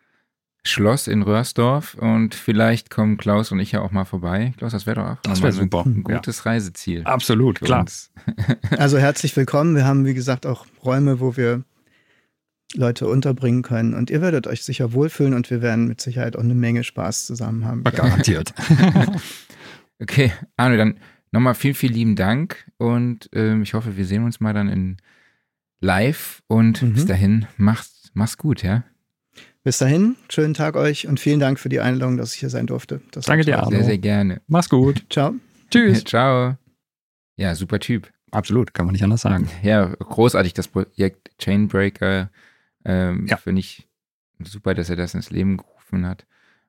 Schloss 0.64 1.06
in 1.06 1.22
Röhrsdorf 1.22 1.94
und 1.94 2.34
vielleicht 2.34 2.90
kommen 2.90 3.16
Klaus 3.16 3.52
und 3.52 3.60
ich 3.60 3.72
ja 3.72 3.80
auch 3.80 3.90
mal 3.90 4.04
vorbei. 4.04 4.52
Klaus, 4.56 4.72
das 4.72 4.86
wäre 4.86 4.96
doch 4.96 5.06
auch 5.10 5.16
das 5.22 5.42
wär 5.42 5.52
super. 5.52 5.84
ein 5.86 6.02
gutes 6.02 6.44
ja. 6.44 6.50
Reiseziel. 6.50 7.04
Absolut, 7.04 7.60
klar. 7.60 7.86
also 8.76 8.98
herzlich 8.98 9.36
willkommen. 9.36 9.76
Wir 9.76 9.84
haben, 9.84 10.04
wie 10.04 10.14
gesagt, 10.14 10.46
auch 10.46 10.66
Räume, 10.84 11.20
wo 11.20 11.36
wir 11.36 11.62
Leute 12.74 13.08
unterbringen 13.08 13.62
können. 13.62 13.94
Und 13.94 14.10
ihr 14.10 14.20
werdet 14.20 14.46
euch 14.46 14.62
sicher 14.62 14.92
wohlfühlen 14.92 15.34
und 15.34 15.50
wir 15.50 15.62
werden 15.62 15.88
mit 15.88 16.00
Sicherheit 16.00 16.36
auch 16.36 16.42
eine 16.42 16.54
Menge 16.54 16.84
Spaß 16.84 17.26
zusammen 17.26 17.64
haben. 17.64 17.84
Garantiert. 17.84 18.54
okay, 20.00 20.32
Arno, 20.56 20.76
dann 20.76 20.98
nochmal 21.32 21.54
vielen, 21.54 21.74
vielen 21.74 21.94
lieben 21.94 22.16
Dank 22.16 22.70
und 22.76 23.30
ähm, 23.34 23.62
ich 23.62 23.74
hoffe, 23.74 23.96
wir 23.96 24.04
sehen 24.04 24.24
uns 24.24 24.40
mal 24.40 24.52
dann 24.52 24.68
in 24.68 24.96
live 25.80 26.42
und 26.46 26.82
mhm. 26.82 26.92
bis 26.94 27.06
dahin, 27.06 27.46
mach's, 27.56 28.10
mach's 28.14 28.36
gut, 28.36 28.62
ja? 28.62 28.84
Bis 29.64 29.78
dahin, 29.78 30.16
schönen 30.28 30.54
Tag 30.54 30.76
euch 30.76 31.06
und 31.06 31.20
vielen 31.20 31.40
Dank 31.40 31.58
für 31.58 31.68
die 31.68 31.80
Einladung, 31.80 32.16
dass 32.16 32.34
ich 32.34 32.40
hier 32.40 32.50
sein 32.50 32.66
durfte. 32.66 33.00
Das 33.10 33.26
Danke 33.26 33.44
dir, 33.44 33.58
Arno. 33.58 33.70
Sehr, 33.70 33.84
sehr 33.84 33.98
gerne. 33.98 34.40
Mach's 34.46 34.68
gut. 34.68 35.04
Ciao. 35.10 35.34
Tschüss. 35.70 36.04
Ciao. 36.06 36.56
Ja, 37.36 37.54
super 37.54 37.78
Typ. 37.78 38.10
Absolut, 38.30 38.74
kann 38.74 38.86
man 38.86 38.92
nicht 38.92 39.04
anders 39.04 39.22
sagen. 39.22 39.48
Ja, 39.62 39.86
großartig, 39.86 40.52
das 40.54 40.68
Projekt 40.68 41.30
Chainbreaker. 41.38 42.30
Ähm, 42.84 43.26
ja. 43.26 43.36
Finde 43.36 43.60
ich 43.60 43.88
super, 44.40 44.74
dass 44.74 44.90
er 44.90 44.96
das 44.96 45.14
ins 45.14 45.30
Leben 45.30 45.56
gerufen 45.56 46.06
hat. 46.06 46.26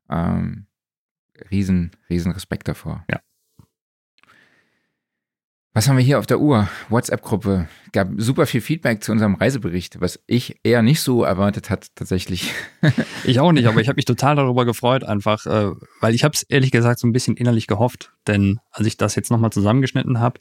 Ähm, 0.10 0.66
riesen, 1.52 1.92
riesen 2.10 2.32
Respekt 2.32 2.68
davor. 2.68 3.06
Ja. 3.10 3.22
Was 5.80 5.88
haben 5.88 5.98
wir 5.98 6.04
hier 6.04 6.18
auf 6.18 6.26
der 6.26 6.40
Uhr? 6.40 6.68
WhatsApp-Gruppe. 6.90 7.68
Gab 7.94 8.10
super 8.18 8.48
viel 8.48 8.60
Feedback 8.60 9.04
zu 9.04 9.12
unserem 9.12 9.36
Reisebericht, 9.36 10.02
was 10.02 10.20
ich 10.26 10.60
eher 10.64 10.82
nicht 10.82 11.00
so 11.00 11.24
erwartet 11.24 11.70
hat 11.70 11.96
tatsächlich. 11.96 12.54
ich 13.24 13.40
auch 13.40 13.52
nicht, 13.52 13.68
aber 13.68 13.80
ich 13.80 13.88
habe 13.88 13.96
mich 13.96 14.06
total 14.06 14.36
darüber 14.36 14.66
gefreut, 14.66 15.04
einfach, 15.04 15.46
äh, 15.46 15.72
weil 16.02 16.16
ich 16.16 16.24
habe 16.24 16.34
es 16.34 16.42
ehrlich 16.44 16.72
gesagt 16.72 17.00
so 17.00 17.08
ein 17.08 17.14
bisschen 17.14 17.38
innerlich 17.38 17.68
gehofft. 17.68 18.12
Denn 18.28 18.60
als 18.72 18.88
ich 18.88 18.98
das 18.98 19.16
jetzt 19.16 19.30
nochmal 19.30 19.52
zusammengeschnitten 19.52 20.20
habe, 20.20 20.40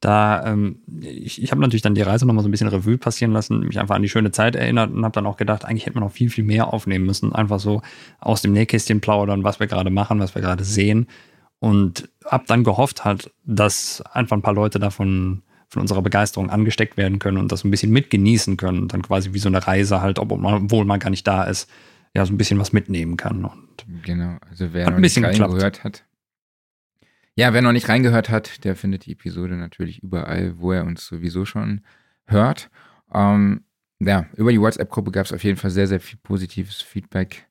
da 0.00 0.46
ähm, 0.46 0.80
ich, 1.00 1.42
ich 1.42 1.50
habe 1.50 1.60
natürlich 1.60 1.82
dann 1.82 1.94
die 1.94 2.02
Reise 2.02 2.26
nochmal 2.26 2.42
so 2.42 2.48
ein 2.48 2.52
bisschen 2.52 2.68
Revue 2.68 2.98
passieren 2.98 3.32
lassen, 3.32 3.60
mich 3.60 3.78
einfach 3.78 3.96
an 3.96 4.02
die 4.02 4.08
schöne 4.08 4.30
Zeit 4.30 4.56
erinnert 4.56 4.90
und 4.90 5.04
habe 5.04 5.12
dann 5.12 5.26
auch 5.26 5.36
gedacht, 5.36 5.64
eigentlich 5.64 5.86
hätte 5.86 5.98
man 5.98 6.04
noch 6.04 6.12
viel, 6.12 6.30
viel 6.30 6.44
mehr 6.44 6.72
aufnehmen 6.72 7.04
müssen. 7.04 7.34
Einfach 7.34 7.60
so 7.60 7.82
aus 8.18 8.42
dem 8.42 8.52
Nähkästchen 8.52 9.00
plaudern, 9.00 9.44
was 9.44 9.60
wir 9.60 9.66
gerade 9.66 9.90
machen, 9.90 10.20
was 10.20 10.34
wir 10.34 10.42
gerade 10.42 10.64
sehen 10.64 11.06
und 11.60 12.08
hab 12.24 12.46
dann 12.46 12.64
gehofft 12.64 13.04
halt, 13.04 13.30
dass 13.44 14.02
einfach 14.12 14.36
ein 14.36 14.42
paar 14.42 14.54
Leute 14.54 14.80
davon 14.80 15.42
von 15.68 15.82
unserer 15.82 16.02
Begeisterung 16.02 16.50
angesteckt 16.50 16.96
werden 16.96 17.20
können 17.20 17.36
und 17.36 17.52
das 17.52 17.62
ein 17.62 17.70
bisschen 17.70 17.92
mitgenießen 17.92 18.56
können 18.56 18.80
und 18.80 18.92
dann 18.92 19.02
quasi 19.02 19.32
wie 19.34 19.38
so 19.38 19.48
eine 19.48 19.64
Reise 19.64 20.00
halt, 20.00 20.18
obwohl 20.18 20.84
man 20.84 20.98
gar 20.98 21.10
nicht 21.10 21.26
da 21.28 21.44
ist, 21.44 21.70
ja, 22.12 22.26
so 22.26 22.32
ein 22.32 22.38
bisschen 22.38 22.58
was 22.58 22.72
mitnehmen 22.72 23.16
kann. 23.16 23.44
Und 23.44 23.86
genau, 24.02 24.36
also 24.48 24.72
wer 24.72 24.90
noch 24.90 24.98
nicht 24.98 25.22
reingehört 25.22 25.84
hat. 25.84 26.02
Ja, 27.36 27.52
wer 27.52 27.62
noch 27.62 27.72
nicht 27.72 27.88
reingehört 27.88 28.28
hat, 28.28 28.64
der 28.64 28.76
findet 28.76 29.06
die 29.06 29.12
Episode 29.12 29.54
natürlich 29.54 30.02
überall, 30.02 30.58
wo 30.58 30.72
er 30.72 30.84
uns 30.84 31.06
sowieso 31.06 31.44
schon 31.44 31.82
hört. 32.26 32.70
Ähm, 33.12 33.64
ja, 34.00 34.26
über 34.36 34.50
die 34.50 34.60
WhatsApp-Gruppe 34.60 35.10
gab 35.10 35.26
es 35.26 35.32
auf 35.32 35.44
jeden 35.44 35.56
Fall 35.56 35.70
sehr, 35.70 35.86
sehr 35.86 36.00
viel 36.00 36.18
positives 36.22 36.80
Feedback. 36.80 37.46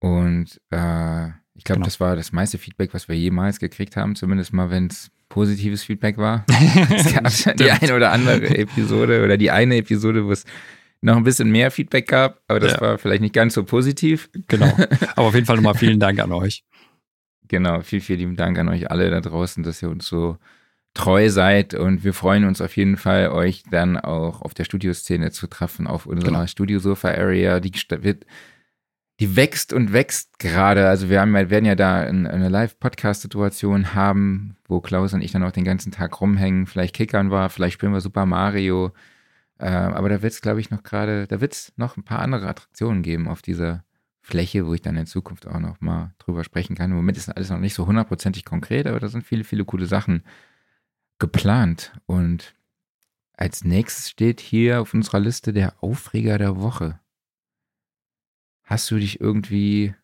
Und 0.00 0.60
äh, 0.70 1.28
ich 1.54 1.64
glaube, 1.64 1.78
genau. 1.78 1.84
das 1.84 2.00
war 2.00 2.16
das 2.16 2.32
meiste 2.32 2.58
Feedback, 2.58 2.92
was 2.92 3.08
wir 3.08 3.16
jemals 3.16 3.60
gekriegt 3.60 3.96
haben, 3.96 4.16
zumindest 4.16 4.52
mal, 4.52 4.70
wenn 4.70 4.88
es 4.88 5.10
positives 5.28 5.84
Feedback 5.84 6.18
war. 6.18 6.44
es 6.94 7.44
gab 7.44 7.56
die 7.56 7.70
eine 7.70 7.94
oder 7.94 8.12
andere 8.12 8.56
Episode 8.58 9.24
oder 9.24 9.36
die 9.36 9.50
eine 9.50 9.76
Episode, 9.76 10.26
wo 10.26 10.32
es 10.32 10.44
noch 11.00 11.16
ein 11.16 11.24
bisschen 11.24 11.50
mehr 11.50 11.70
Feedback 11.70 12.08
gab, 12.08 12.40
aber 12.48 12.60
das 12.60 12.72
ja. 12.72 12.80
war 12.80 12.98
vielleicht 12.98 13.20
nicht 13.20 13.34
ganz 13.34 13.54
so 13.54 13.64
positiv. 13.64 14.30
Genau. 14.48 14.66
Aber 15.16 15.28
auf 15.28 15.34
jeden 15.34 15.44
Fall 15.44 15.56
nochmal 15.56 15.74
vielen 15.74 16.00
Dank 16.00 16.18
an 16.18 16.32
euch. 16.32 16.64
Genau, 17.48 17.80
vielen, 17.82 18.02
vielen 18.02 18.18
lieben 18.18 18.36
Dank 18.36 18.58
an 18.58 18.68
euch 18.68 18.90
alle 18.90 19.10
da 19.10 19.20
draußen, 19.20 19.62
dass 19.62 19.82
ihr 19.82 19.90
uns 19.90 20.06
so 20.06 20.38
treu 20.94 21.28
seid 21.28 21.74
und 21.74 22.04
wir 22.04 22.14
freuen 22.14 22.44
uns 22.44 22.60
auf 22.60 22.76
jeden 22.76 22.96
Fall, 22.96 23.28
euch 23.28 23.64
dann 23.70 23.98
auch 23.98 24.42
auf 24.42 24.54
der 24.54 24.64
Studioszene 24.64 25.32
zu 25.32 25.48
treffen, 25.48 25.86
auf 25.86 26.06
unserer 26.06 26.30
genau. 26.30 26.46
Studiosofa-Area. 26.46 27.60
Die 27.60 27.72
wird 28.00 28.24
die 29.20 29.36
wächst 29.36 29.72
und 29.72 29.92
wächst 29.92 30.38
gerade. 30.38 30.88
Also 30.88 31.08
wir 31.08 31.20
haben, 31.20 31.34
werden 31.34 31.64
ja 31.64 31.74
da 31.74 32.00
eine 32.00 32.48
Live-Podcast-Situation 32.48 33.94
haben, 33.94 34.56
wo 34.66 34.80
Klaus 34.80 35.14
und 35.14 35.22
ich 35.22 35.32
dann 35.32 35.44
auch 35.44 35.52
den 35.52 35.64
ganzen 35.64 35.92
Tag 35.92 36.20
rumhängen, 36.20 36.66
vielleicht 36.66 36.96
kickern 36.96 37.30
war, 37.30 37.50
vielleicht 37.50 37.74
spielen 37.74 37.92
wir 37.92 38.00
Super 38.00 38.26
Mario. 38.26 38.92
Äh, 39.58 39.68
aber 39.68 40.08
da 40.08 40.22
wird 40.22 40.32
es, 40.32 40.40
glaube 40.40 40.60
ich, 40.60 40.70
noch 40.70 40.82
gerade, 40.82 41.28
da 41.28 41.40
wird 41.40 41.52
es 41.52 41.72
noch 41.76 41.96
ein 41.96 42.02
paar 42.02 42.18
andere 42.18 42.48
Attraktionen 42.48 43.02
geben 43.02 43.28
auf 43.28 43.40
dieser 43.40 43.84
Fläche, 44.24 44.66
wo 44.66 44.72
ich 44.72 44.80
dann 44.80 44.96
in 44.96 45.04
Zukunft 45.04 45.46
auch 45.46 45.60
noch 45.60 45.82
mal 45.82 46.14
drüber 46.18 46.44
sprechen 46.44 46.74
kann. 46.74 46.90
Im 46.90 46.96
Moment 46.96 47.18
ist 47.18 47.28
alles 47.28 47.50
noch 47.50 47.58
nicht 47.58 47.74
so 47.74 47.86
hundertprozentig 47.86 48.46
konkret, 48.46 48.86
aber 48.86 48.98
da 48.98 49.08
sind 49.08 49.22
viele, 49.22 49.44
viele 49.44 49.66
coole 49.66 49.84
Sachen 49.84 50.24
geplant. 51.18 51.92
Und 52.06 52.54
als 53.34 53.64
nächstes 53.64 54.08
steht 54.08 54.40
hier 54.40 54.80
auf 54.80 54.94
unserer 54.94 55.20
Liste 55.20 55.52
der 55.52 55.74
Aufreger 55.82 56.38
der 56.38 56.56
Woche. 56.56 56.98
Hast 58.62 58.90
du 58.90 58.96
dich 58.96 59.20
irgendwie 59.20 59.94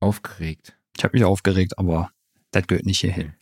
aufgeregt? 0.00 0.78
Ich 0.96 1.04
habe 1.04 1.14
mich 1.14 1.24
aufgeregt, 1.24 1.78
aber 1.78 2.10
das 2.52 2.66
gehört 2.66 2.86
nicht 2.86 3.00
hierhin. 3.00 3.34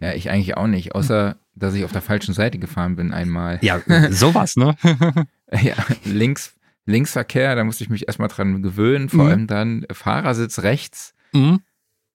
Ja, 0.00 0.12
ich 0.12 0.28
eigentlich 0.28 0.54
auch 0.58 0.66
nicht, 0.66 0.94
außer 0.94 1.36
dass 1.54 1.72
ich 1.72 1.84
auf 1.84 1.92
der 1.92 2.02
falschen 2.02 2.34
Seite 2.34 2.58
gefahren 2.58 2.96
bin 2.96 3.14
einmal. 3.14 3.58
Ja, 3.62 3.80
sowas, 4.10 4.56
ne? 4.56 4.76
ja, 5.50 5.76
links, 6.04 6.54
Linksverkehr, 6.84 7.54
da 7.54 7.64
musste 7.64 7.84
ich 7.84 7.90
mich 7.90 8.08
erstmal 8.08 8.28
dran 8.28 8.62
gewöhnen, 8.62 9.08
vor 9.08 9.24
mhm. 9.24 9.30
allem 9.30 9.46
dann 9.46 9.86
Fahrersitz 9.92 10.60
rechts. 10.60 11.14
Mhm. 11.32 11.60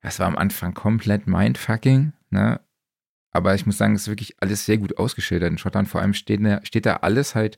Das 0.01 0.19
war 0.19 0.27
am 0.27 0.37
Anfang 0.37 0.73
komplett 0.73 1.27
Mindfucking, 1.27 2.13
ne? 2.29 2.59
Aber 3.31 3.53
ich 3.55 3.65
muss 3.65 3.77
sagen, 3.77 3.93
es 3.93 4.03
ist 4.03 4.07
wirklich 4.07 4.35
alles 4.39 4.65
sehr 4.65 4.77
gut 4.77 4.97
ausgeschildert 4.97 5.51
in 5.51 5.57
Schottland. 5.57 5.87
Vor 5.87 6.01
allem 6.01 6.13
steht, 6.13 6.41
steht 6.65 6.85
da 6.85 6.97
alles 6.97 7.35
halt 7.35 7.57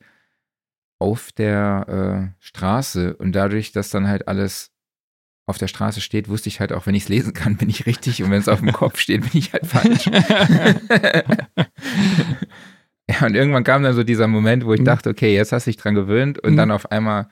auf 0.98 1.32
der 1.32 2.34
äh, 2.34 2.44
Straße 2.44 3.16
und 3.16 3.32
dadurch, 3.32 3.72
dass 3.72 3.90
dann 3.90 4.08
halt 4.08 4.28
alles 4.28 4.72
auf 5.46 5.58
der 5.58 5.68
Straße 5.68 6.02
steht, 6.02 6.28
wusste 6.28 6.50
ich 6.50 6.60
halt 6.60 6.74
auch, 6.74 6.86
wenn 6.86 6.96
ich 6.96 7.04
es 7.04 7.10
lesen 7.10 7.34
kann, 7.34 7.56
bin 7.58 7.70
ich 7.70 7.86
richtig 7.86 8.22
und 8.22 8.30
wenn 8.30 8.40
es 8.40 8.50
auf 8.50 8.60
dem 8.60 8.74
Kopf 8.74 9.00
steht, 9.00 9.22
bin 9.22 9.40
ich 9.40 9.54
halt 9.54 9.66
falsch. 9.66 10.10
ja, 13.22 13.26
und 13.26 13.36
irgendwann 13.36 13.64
kam 13.64 13.82
dann 13.82 13.94
so 13.94 14.04
dieser 14.04 14.28
Moment, 14.28 14.66
wo 14.66 14.74
ich 14.74 14.82
mhm. 14.82 14.86
dachte, 14.86 15.10
okay, 15.10 15.34
jetzt 15.34 15.52
hast 15.52 15.66
du 15.66 15.72
dich 15.72 15.78
dran 15.78 15.96
gewöhnt 15.96 16.38
und 16.40 16.54
mhm. 16.54 16.58
dann 16.58 16.72
auf 16.72 16.92
einmal 16.92 17.28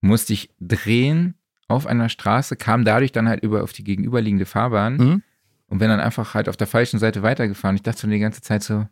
musste 0.00 0.32
ich 0.32 0.50
drehen 0.60 1.34
auf 1.68 1.86
einer 1.86 2.08
Straße, 2.08 2.56
kam 2.56 2.84
dadurch 2.84 3.12
dann 3.12 3.28
halt 3.28 3.42
über 3.42 3.62
auf 3.62 3.72
die 3.72 3.84
gegenüberliegende 3.84 4.46
Fahrbahn 4.46 4.96
mhm. 4.96 5.22
und 5.68 5.78
bin 5.78 5.88
dann 5.88 6.00
einfach 6.00 6.34
halt 6.34 6.48
auf 6.48 6.56
der 6.56 6.66
falschen 6.66 6.98
Seite 6.98 7.22
weitergefahren. 7.22 7.76
Ich 7.76 7.82
dachte 7.82 8.00
so 8.00 8.08
die 8.08 8.18
ganze 8.18 8.42
Zeit 8.42 8.64
so, 8.64 8.86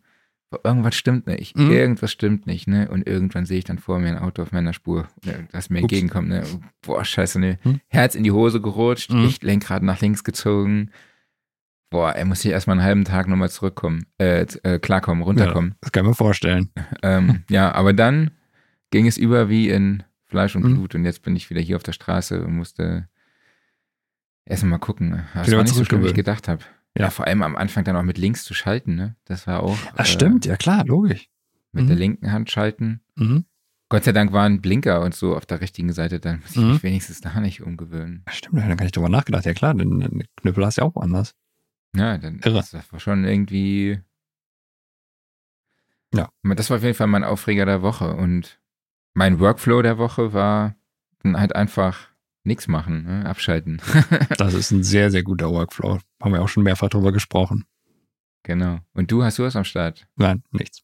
irgendwas 0.63 0.95
stimmt 0.95 1.27
nicht. 1.27 1.57
Mhm. 1.57 1.71
Irgendwas 1.71 2.11
stimmt 2.11 2.47
nicht, 2.47 2.67
ne? 2.67 2.89
Und 2.89 3.07
irgendwann 3.07 3.45
sehe 3.45 3.59
ich 3.59 3.65
dann 3.65 3.77
vor 3.77 3.99
mir 3.99 4.09
ein 4.09 4.17
Auto 4.17 4.41
auf 4.41 4.53
meiner 4.53 4.73
Spur, 4.73 5.07
ne, 5.25 5.47
das 5.51 5.69
mir 5.69 5.79
Ups. 5.79 5.83
entgegenkommt, 5.83 6.29
ne? 6.29 6.43
Boah, 6.81 7.03
scheiße, 7.03 7.39
ne? 7.39 7.59
Mhm. 7.63 7.81
Herz 7.87 8.15
in 8.15 8.23
die 8.23 8.31
Hose 8.31 8.61
gerutscht, 8.61 9.11
mhm. 9.11 9.33
Lenkrad 9.41 9.83
nach 9.83 9.99
links 9.99 10.23
gezogen. 10.23 10.91
Boah, 11.91 12.13
er 12.13 12.23
muss 12.23 12.41
hier 12.41 12.53
erstmal 12.53 12.77
einen 12.77 12.85
halben 12.85 13.03
Tag 13.03 13.27
nochmal 13.27 13.51
zurückkommen, 13.51 14.05
äh, 14.17 14.45
äh, 14.63 14.79
klarkommen, 14.79 15.23
runterkommen. 15.23 15.71
Ja, 15.71 15.77
das 15.81 15.91
kann 15.91 16.05
man 16.05 16.15
vorstellen. 16.15 16.71
ähm, 17.03 17.43
ja, 17.49 17.73
aber 17.73 17.91
dann 17.91 18.31
ging 18.91 19.07
es 19.07 19.17
über 19.17 19.49
wie 19.49 19.69
in 19.69 20.03
Fleisch 20.25 20.55
und 20.55 20.63
mhm. 20.63 20.75
Blut 20.75 20.95
und 20.95 21.03
jetzt 21.03 21.21
bin 21.21 21.35
ich 21.35 21.49
wieder 21.49 21.59
hier 21.59 21.75
auf 21.75 21.83
der 21.83 21.91
Straße 21.91 22.41
und 22.43 22.55
musste 22.55 23.09
erstmal 24.45 24.79
gucken. 24.79 25.23
Das 25.33 25.51
war 25.51 25.63
nicht 25.63 25.75
so 25.75 25.83
schlimm, 25.83 26.01
wie 26.03 26.07
ich 26.07 26.13
gedacht 26.13 26.47
habe. 26.47 26.63
Ja, 26.97 27.09
vor 27.09 27.27
allem 27.27 27.43
am 27.43 27.57
Anfang 27.57 27.83
dann 27.83 27.97
auch 27.97 28.03
mit 28.03 28.17
links 28.17 28.45
zu 28.45 28.53
schalten, 28.53 28.95
ne? 28.95 29.15
Das 29.25 29.45
war 29.45 29.61
auch. 29.61 29.77
Das 29.97 30.09
äh, 30.09 30.11
stimmt, 30.13 30.45
ja 30.45 30.55
klar, 30.55 30.85
logisch. 30.85 31.27
Mit 31.73 31.83
mhm. 31.83 31.87
der 31.87 31.97
linken 31.97 32.31
Hand 32.31 32.49
schalten. 32.49 33.01
Mhm. 33.15 33.45
Gott 33.89 34.05
sei 34.05 34.13
Dank 34.13 34.31
waren 34.31 34.61
Blinker 34.61 35.01
und 35.01 35.13
so 35.13 35.35
auf 35.35 35.45
der 35.45 35.59
richtigen 35.59 35.91
Seite, 35.91 36.21
dann 36.21 36.39
muss 36.39 36.51
ich 36.51 36.57
mhm. 36.57 36.71
mich 36.71 36.83
wenigstens 36.83 37.19
da 37.19 37.37
nicht 37.41 37.61
umgewöhnen. 37.61 38.23
Stimmt, 38.29 38.61
dann 38.61 38.77
kann 38.77 38.85
ich 38.85 38.93
drüber 38.93 39.09
nachgedacht. 39.09 39.45
Ja 39.45 39.53
klar, 39.53 39.73
den, 39.73 39.99
den 39.99 40.23
Knüppel 40.37 40.65
hast 40.65 40.77
du 40.77 40.83
ja 40.83 40.87
auch 40.87 40.95
woanders. 40.95 41.35
Ja, 41.95 42.17
dann 42.17 42.39
Irre. 42.39 42.63
Das, 42.71 42.73
war 42.91 42.99
schon 42.99 43.25
irgendwie. 43.25 43.99
Ja. 46.13 46.29
Das 46.43 46.69
war 46.69 46.77
auf 46.77 46.83
jeden 46.83 46.95
Fall 46.95 47.07
mein 47.07 47.23
Aufreger 47.23 47.65
der 47.65 47.81
Woche. 47.81 48.13
Und 48.13 48.59
mein 49.13 49.39
Workflow 49.39 49.81
der 49.81 49.97
Woche 49.97 50.33
war 50.33 50.75
dann 51.19 51.39
halt 51.39 51.55
einfach 51.55 52.09
nichts 52.43 52.67
machen, 52.67 53.03
ne? 53.03 53.25
abschalten. 53.25 53.81
das 54.37 54.53
ist 54.53 54.71
ein 54.71 54.83
sehr, 54.83 55.11
sehr 55.11 55.23
guter 55.23 55.51
Workflow. 55.51 55.99
Haben 56.21 56.33
wir 56.33 56.41
auch 56.41 56.49
schon 56.49 56.63
mehrfach 56.63 56.89
drüber 56.89 57.11
gesprochen. 57.11 57.65
Genau. 58.43 58.79
Und 58.93 59.11
du 59.11 59.23
hast 59.23 59.37
du 59.37 59.43
was 59.43 59.55
am 59.55 59.63
Start? 59.63 60.07
Nein, 60.15 60.43
nichts. 60.51 60.83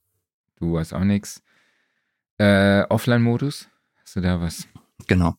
Du 0.57 0.77
hast 0.77 0.93
auch 0.93 1.03
nichts. 1.03 1.43
Äh, 2.37 2.83
Offline-Modus? 2.83 3.69
Hast 4.01 4.15
du 4.15 4.21
da 4.21 4.39
was? 4.39 4.67
Genau. 5.07 5.35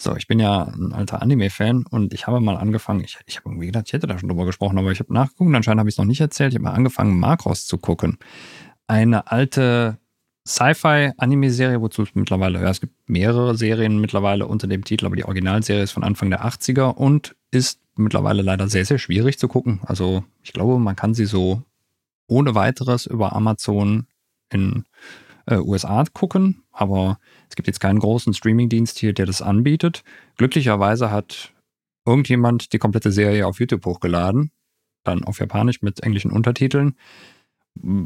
So, 0.00 0.14
ich 0.14 0.28
bin 0.28 0.38
ja 0.38 0.62
ein 0.62 0.92
alter 0.92 1.22
Anime-Fan 1.22 1.84
und 1.90 2.14
ich 2.14 2.28
habe 2.28 2.40
mal 2.40 2.56
angefangen, 2.56 3.00
ich, 3.00 3.18
ich 3.26 3.36
habe 3.38 3.48
irgendwie 3.48 3.66
gedacht, 3.66 3.84
ich 3.88 3.92
hätte 3.92 4.06
da 4.06 4.16
schon 4.16 4.28
drüber 4.28 4.46
gesprochen, 4.46 4.78
aber 4.78 4.92
ich 4.92 5.00
habe 5.00 5.12
nachgeguckt, 5.12 5.52
anscheinend 5.54 5.80
habe 5.80 5.88
ich 5.88 5.94
es 5.94 5.98
noch 5.98 6.04
nicht 6.04 6.20
erzählt. 6.20 6.52
Ich 6.52 6.56
habe 6.56 6.64
mal 6.64 6.74
angefangen, 6.74 7.18
Makros 7.18 7.66
zu 7.66 7.78
gucken. 7.78 8.16
Eine 8.86 9.30
alte 9.32 9.98
Sci-Fi-Anime-Serie, 10.46 11.80
wozu 11.80 12.02
es 12.02 12.14
mittlerweile, 12.14 12.62
ja, 12.62 12.70
es 12.70 12.80
gibt 12.80 12.94
mehrere 13.08 13.56
Serien 13.56 14.00
mittlerweile 14.00 14.46
unter 14.46 14.68
dem 14.68 14.84
Titel, 14.84 15.04
aber 15.04 15.16
die 15.16 15.24
Originalserie 15.24 15.82
ist 15.82 15.92
von 15.92 16.04
Anfang 16.04 16.30
der 16.30 16.44
80er 16.46 16.94
und 16.94 17.34
ist 17.50 17.80
mittlerweile 17.96 18.42
leider 18.42 18.68
sehr, 18.68 18.84
sehr 18.84 18.98
schwierig 18.98 19.38
zu 19.38 19.48
gucken. 19.48 19.80
Also 19.84 20.24
ich 20.42 20.52
glaube, 20.52 20.78
man 20.78 20.94
kann 20.94 21.12
sie 21.12 21.26
so 21.26 21.62
ohne 22.28 22.54
weiteres 22.54 23.06
über 23.06 23.34
Amazon 23.34 24.06
in 24.50 24.84
äh, 25.46 25.56
USA 25.56 26.04
gucken, 26.12 26.62
aber 26.70 27.18
es 27.48 27.56
gibt 27.56 27.66
jetzt 27.66 27.80
keinen 27.80 27.98
großen 27.98 28.34
Streamingdienst 28.34 28.98
hier, 28.98 29.12
der 29.12 29.26
das 29.26 29.42
anbietet. 29.42 30.04
Glücklicherweise 30.36 31.10
hat 31.10 31.52
irgendjemand 32.06 32.72
die 32.72 32.78
komplette 32.78 33.12
Serie 33.12 33.46
auf 33.46 33.60
YouTube 33.60 33.84
hochgeladen, 33.84 34.50
dann 35.04 35.24
auf 35.24 35.40
Japanisch 35.40 35.82
mit 35.82 36.02
englischen 36.02 36.30
Untertiteln. 36.30 36.96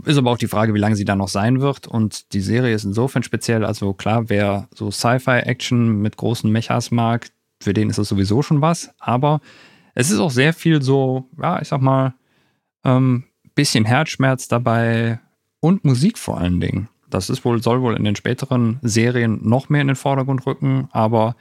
Ist 0.04 0.18
aber 0.18 0.30
auch 0.30 0.38
die 0.38 0.48
Frage, 0.48 0.74
wie 0.74 0.78
lange 0.78 0.96
sie 0.96 1.04
dann 1.04 1.18
noch 1.18 1.28
sein 1.28 1.60
wird. 1.60 1.86
Und 1.86 2.32
die 2.34 2.40
Serie 2.40 2.74
ist 2.74 2.84
insofern 2.84 3.22
speziell. 3.22 3.64
Also 3.64 3.94
klar, 3.94 4.28
wer 4.28 4.68
so 4.74 4.90
Sci-Fi-Action 4.90 6.00
mit 6.00 6.16
großen 6.16 6.50
Mechas 6.50 6.90
mag, 6.90 7.30
für 7.62 7.72
den 7.72 7.88
ist 7.88 7.98
es 7.98 8.08
sowieso 8.08 8.42
schon 8.42 8.60
was. 8.60 8.90
Aber 8.98 9.40
es 9.94 10.10
ist 10.10 10.18
auch 10.18 10.30
sehr 10.30 10.52
viel 10.52 10.82
so, 10.82 11.28
ja, 11.40 11.60
ich 11.62 11.68
sag 11.68 11.80
mal, 11.80 12.14
ähm, 12.84 13.24
bisschen 13.54 13.84
Herzschmerz 13.84 14.48
dabei 14.48 15.20
und 15.60 15.84
Musik 15.84 16.18
vor 16.18 16.38
allen 16.38 16.60
Dingen. 16.60 16.88
Das 17.12 17.28
ist 17.28 17.44
wohl, 17.44 17.62
soll 17.62 17.82
wohl 17.82 17.94
in 17.94 18.04
den 18.04 18.16
späteren 18.16 18.78
Serien 18.80 19.40
noch 19.42 19.68
mehr 19.68 19.82
in 19.82 19.88
den 19.88 19.96
Vordergrund 19.96 20.46
rücken, 20.46 20.88
aber 20.92 21.36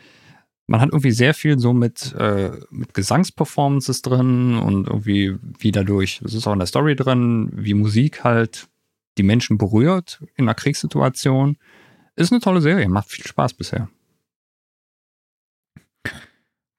man 0.67 0.81
hat 0.81 0.89
irgendwie 0.89 1.11
sehr 1.11 1.33
viel 1.33 1.59
so 1.59 1.71
mit, 1.71 2.13
äh, 2.13 2.51
mit 2.69 2.93
Gesangsperformances 2.93 4.01
drin 4.01 4.57
und 4.57 4.87
irgendwie 4.87 5.37
wie 5.59 5.71
dadurch, 5.71 6.19
das 6.23 6.33
ist 6.33 6.45
auch 6.45 6.53
in 6.53 6.59
der 6.59 6.67
Story 6.67 6.95
drin, 6.95 7.49
wie 7.53 7.73
Musik 7.73 8.23
halt 8.25 8.67
die 9.17 9.23
Menschen 9.23 9.57
berührt 9.57 10.21
in 10.35 10.45
einer 10.45 10.55
Kriegssituation. 10.55 11.57
Ist 12.15 12.33
eine 12.33 12.41
tolle 12.41 12.61
Serie, 12.61 12.89
macht 12.89 13.09
viel 13.09 13.25
Spaß 13.25 13.53
bisher. 13.53 13.89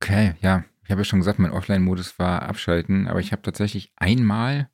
Okay, 0.01 0.35
ja. 0.43 0.65
Ich 0.85 0.91
habe 0.91 1.01
ja 1.01 1.05
schon 1.05 1.21
gesagt, 1.21 1.39
mein 1.39 1.53
Offline-Modus 1.53 2.19
war 2.19 2.43
abschalten, 2.43 3.09
aber 3.09 3.21
ich 3.21 3.33
habe 3.33 3.41
tatsächlich 3.41 3.93
einmal 3.97 4.69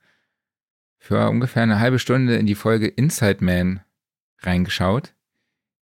für 0.99 1.29
ungefähr 1.29 1.63
eine 1.63 1.79
halbe 1.79 2.01
Stunde 2.01 2.37
in 2.37 2.47
die 2.47 2.57
Folge 2.57 2.89
Inside 2.89 3.45
Man 3.45 3.81
reingeschaut, 4.41 5.15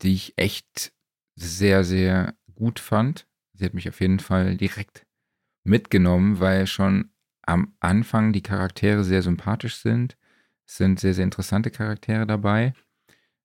die 0.03 0.15
ich 0.15 0.35
echt 0.37 0.93
sehr, 1.35 1.85
sehr 1.85 2.35
gut 2.55 2.81
fand. 2.81 3.27
Sie 3.55 3.65
hat 3.65 3.75
mich 3.75 3.89
auf 3.89 4.01
jeden 4.01 4.21
Fall 4.21 4.57
direkt 4.57 5.07
mitgenommen, 5.65 6.41
weil 6.41 6.67
schon 6.67 7.11
am 7.43 7.75
Anfang 7.81 8.33
die 8.33 8.43
Charaktere 8.43 9.05
sehr 9.05 9.23
sympathisch 9.23 9.77
sind. 9.77 10.17
Es 10.67 10.77
sind 10.77 11.01
sehr, 11.01 11.15
sehr 11.15 11.25
interessante 11.25 11.71
Charaktere 11.71 12.27
dabei. 12.27 12.75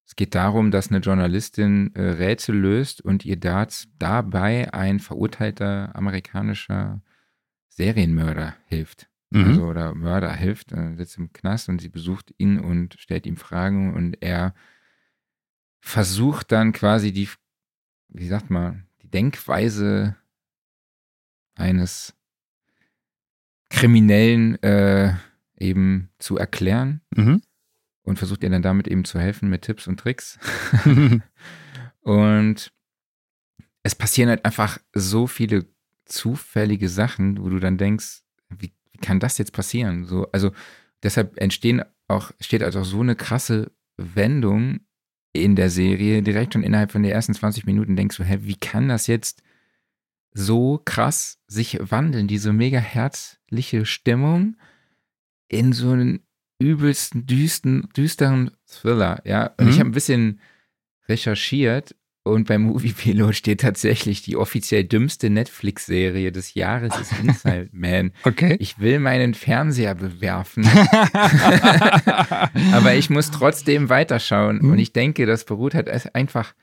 Es 0.06 0.16
geht 0.16 0.36
darum, 0.36 0.72
dass 0.72 0.90
eine 0.90 1.00
Journalistin 1.00 1.96
äh, 1.96 2.02
Rätsel 2.02 2.56
löst 2.56 3.02
und 3.02 3.26
ihr 3.26 3.38
dabei 3.38 4.74
ein 4.74 5.00
verurteilter 5.00 5.96
amerikanischer 5.96 7.02
Serienmörder 7.70 8.56
hilft. 8.68 9.08
Mhm. 9.30 9.46
Also, 9.46 9.66
oder 9.66 9.96
Mörder 9.96 10.34
hilft, 10.34 10.74
äh, 10.74 10.96
sitzt 10.96 11.18
im 11.18 11.32
Knast 11.32 11.70
und 11.70 11.80
sie 11.80 11.90
besucht 11.90 12.34
ihn 12.38 12.60
und 12.60 12.96
stellt 13.00 13.26
ihm 13.26 13.38
Fragen 13.38 13.94
und 13.94 14.22
er 14.22 14.54
versucht 15.84 16.52
dann 16.52 16.72
quasi 16.72 17.12
die, 17.12 17.30
wie 18.10 18.28
sagt 18.28 18.50
man, 18.50 18.88
die 19.02 19.10
Denkweise 19.10 20.16
eines 21.56 22.14
Kriminellen 23.70 24.62
äh, 24.64 25.16
eben 25.58 26.10
zu 26.20 26.38
erklären. 26.38 27.02
Mhm 27.16 27.42
und 28.04 28.18
versucht 28.18 28.44
ihr 28.44 28.50
dann 28.50 28.62
damit 28.62 28.88
eben 28.88 29.06
zu 29.06 29.20
helfen 29.20 29.50
mit 29.50 29.64
Tipps 29.64 29.88
und 29.88 30.00
Tricks. 30.00 30.38
und 32.02 32.72
es 33.82 33.96
passieren 33.96 34.30
halt 34.30 34.46
einfach 34.46 34.78
so 34.94 35.28
viele 35.28 35.66
zufällige 36.06 36.90
Sachen, 36.90 37.42
wo 37.42 37.50
du 37.50 37.60
dann 37.60 37.78
denkst, 37.78 38.22
wie, 38.50 38.74
wie 38.92 38.98
kann 39.00 39.20
das 39.20 39.38
jetzt 39.38 39.54
passieren? 39.54 40.06
So, 40.06 40.30
also 40.32 40.52
deshalb 41.02 41.38
entstehen 41.38 41.84
auch, 42.08 42.32
steht 42.40 42.64
also 42.64 42.84
so 42.84 43.00
eine 43.00 43.16
krasse 43.16 43.72
Wendung 43.98 44.82
in 45.34 45.56
der 45.56 45.70
Serie, 45.70 46.22
direkt 46.22 46.54
schon 46.54 46.64
innerhalb 46.64 46.92
von 46.92 47.04
den 47.04 47.12
ersten 47.12 47.34
20 47.34 47.66
Minuten 47.66 47.96
denkst 47.96 48.18
du, 48.18 48.24
hä, 48.24 48.40
wie 48.42 48.56
kann 48.56 48.88
das 48.88 49.08
jetzt 49.08 49.42
so 50.32 50.80
krass 50.84 51.40
sich 51.48 51.80
wandeln, 51.82 52.28
diese 52.28 52.54
mega 52.54 52.80
herzliche 52.80 53.86
Stimmung 53.86 54.56
in 55.48 55.74
so 55.74 55.92
einen 55.92 56.22
übelsten, 56.60 57.26
düsten, 57.26 57.90
düsteren 57.96 58.52
Thriller, 58.66 59.22
ja. 59.26 59.48
Und 59.58 59.66
mhm. 59.66 59.72
ich 59.72 59.80
habe 59.80 59.90
ein 59.90 59.94
bisschen 59.94 60.40
recherchiert 61.08 61.96
und 62.24 62.48
beim 62.48 62.64
Movie 62.64 62.94
Pilot 62.94 63.36
steht 63.36 63.62
tatsächlich 63.62 64.22
die 64.22 64.38
offiziell 64.38 64.86
dümmste 64.86 65.30
Netflix-Serie 65.30 66.32
des 66.32 66.54
Jahres 66.54 66.98
ist 67.00 67.12
Inside 67.22 67.70
Man. 67.74 68.12
Okay. 68.24 68.56
Ich 68.60 68.80
will 68.80 69.00
meinen 69.00 69.34
Fernseher 69.34 69.96
bewerfen. 69.96 70.66
Aber 72.74 72.96
ich 72.96 73.10
muss 73.10 73.32
trotzdem 73.32 73.90
weiterschauen. 73.90 74.60
Mhm. 74.60 74.72
Und 74.72 74.80
ich 74.80 74.94
denke, 74.94 75.26
das 75.26 75.44
beruht 75.44 75.74
halt 75.74 75.90
einfach 76.16 76.54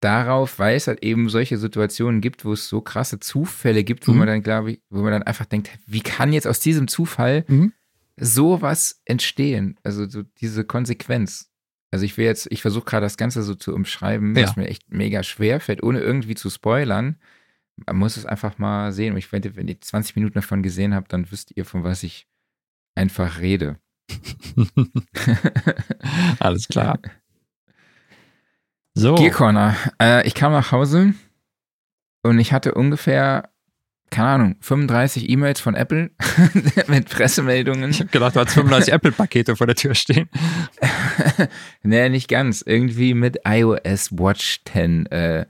darauf, 0.00 0.58
weil 0.58 0.76
es 0.76 0.88
halt 0.88 1.02
eben 1.02 1.28
solche 1.28 1.58
Situationen 1.58 2.20
gibt, 2.20 2.44
wo 2.44 2.54
es 2.54 2.68
so 2.68 2.80
krasse 2.80 3.20
Zufälle 3.20 3.84
gibt, 3.84 4.08
wo 4.08 4.12
mhm. 4.12 4.18
man 4.18 4.26
dann, 4.28 4.42
glaube 4.42 4.72
ich, 4.72 4.80
wo 4.88 5.02
man 5.02 5.12
dann 5.12 5.22
einfach 5.22 5.44
denkt, 5.44 5.70
wie 5.86 6.00
kann 6.00 6.32
jetzt 6.32 6.46
aus 6.46 6.60
diesem 6.60 6.88
Zufall 6.88 7.44
mhm 7.48 7.72
sowas 8.16 9.00
entstehen. 9.04 9.78
Also 9.82 10.08
so 10.08 10.22
diese 10.40 10.64
Konsequenz. 10.64 11.50
Also 11.92 12.06
ich 12.06 12.16
will 12.16 12.24
jetzt, 12.24 12.48
ich 12.50 12.62
versuche 12.62 12.86
gerade 12.86 13.04
das 13.04 13.18
Ganze 13.18 13.42
so 13.42 13.54
zu 13.54 13.74
umschreiben, 13.74 14.34
ja. 14.34 14.44
was 14.44 14.56
mir 14.56 14.66
echt 14.66 14.90
mega 14.90 15.22
schwer 15.22 15.60
fällt, 15.60 15.82
ohne 15.82 16.00
irgendwie 16.00 16.34
zu 16.34 16.48
spoilern. 16.48 17.16
Man 17.86 17.96
muss 17.96 18.16
es 18.16 18.24
einfach 18.24 18.58
mal 18.58 18.92
sehen. 18.92 19.12
Und 19.12 19.18
ich 19.18 19.28
finde, 19.28 19.56
wenn 19.56 19.68
ihr 19.68 19.80
20 19.80 20.16
Minuten 20.16 20.34
davon 20.34 20.62
gesehen 20.62 20.94
habt, 20.94 21.12
dann 21.12 21.30
wisst 21.30 21.52
ihr, 21.54 21.66
von 21.66 21.84
was 21.84 22.02
ich 22.02 22.26
einfach 22.94 23.40
rede. 23.40 23.78
Alles 26.38 26.66
klar. 26.66 26.98
So. 28.94 29.14
Gear 29.14 29.30
Corner. 29.30 29.76
Äh, 30.00 30.26
ich 30.26 30.34
kam 30.34 30.52
nach 30.52 30.72
Hause 30.72 31.14
und 32.22 32.38
ich 32.38 32.54
hatte 32.54 32.74
ungefähr 32.74 33.51
keine 34.12 34.28
Ahnung, 34.28 34.56
35 34.60 35.28
E-Mails 35.28 35.60
von 35.60 35.74
Apple 35.74 36.10
mit 36.86 37.08
Pressemeldungen. 37.08 37.90
Ich 37.90 38.00
habe 38.00 38.10
gedacht, 38.10 38.36
du 38.36 38.40
hast 38.40 38.52
35 38.52 38.92
Apple-Pakete 38.94 39.56
vor 39.56 39.66
der 39.66 39.74
Tür 39.74 39.94
stehen. 39.94 40.28
nee, 41.82 42.08
nicht 42.10 42.28
ganz. 42.28 42.62
Irgendwie 42.62 43.14
mit 43.14 43.38
iOS 43.44 44.12
Watch 44.12 44.60
10, 44.66 45.06
äh, 45.06 45.46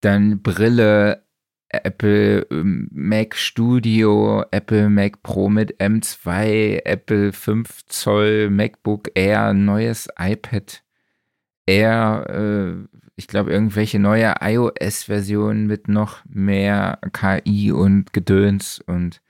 dann 0.00 0.42
Brille, 0.42 1.24
Apple 1.68 2.46
ähm, 2.50 2.88
Mac 2.90 3.36
Studio, 3.36 4.44
Apple 4.50 4.88
Mac 4.88 5.22
Pro 5.22 5.50
mit 5.50 5.78
M2, 5.78 6.86
Apple 6.86 7.32
5 7.32 7.86
Zoll, 7.86 8.48
MacBook 8.48 9.10
Air, 9.14 9.52
neues 9.52 10.08
iPad 10.18 10.82
Air, 11.66 12.26
äh, 12.30 13.03
ich 13.16 13.28
glaube, 13.28 13.52
irgendwelche 13.52 13.98
neue 13.98 14.34
iOS-Versionen 14.40 15.66
mit 15.66 15.88
noch 15.88 16.24
mehr 16.26 16.98
KI 17.12 17.72
und 17.72 18.12
Gedöns 18.12 18.80
und 18.86 19.20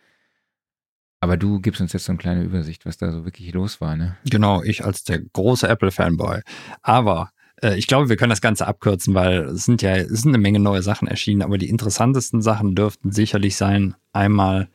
aber 1.20 1.38
du 1.38 1.58
gibst 1.58 1.80
uns 1.80 1.94
jetzt 1.94 2.04
so 2.04 2.12
eine 2.12 2.18
kleine 2.18 2.42
Übersicht, 2.42 2.84
was 2.84 2.98
da 2.98 3.10
so 3.10 3.24
wirklich 3.24 3.52
los 3.54 3.80
war, 3.80 3.96
ne? 3.96 4.18
Genau, 4.28 4.62
ich 4.62 4.84
als 4.84 5.04
der 5.04 5.20
große 5.20 5.66
Apple-Fanboy. 5.66 6.42
Aber 6.82 7.30
äh, 7.62 7.78
ich 7.78 7.86
glaube, 7.86 8.10
wir 8.10 8.16
können 8.16 8.28
das 8.28 8.42
Ganze 8.42 8.66
abkürzen, 8.66 9.14
weil 9.14 9.44
es 9.44 9.64
sind 9.64 9.80
ja, 9.80 9.96
es 9.96 10.20
sind 10.20 10.32
eine 10.32 10.42
Menge 10.42 10.60
neue 10.60 10.82
Sachen 10.82 11.08
erschienen, 11.08 11.40
aber 11.40 11.56
die 11.56 11.70
interessantesten 11.70 12.42
Sachen 12.42 12.74
dürften 12.74 13.10
sicherlich 13.10 13.56
sein, 13.56 13.94
einmal 14.12 14.68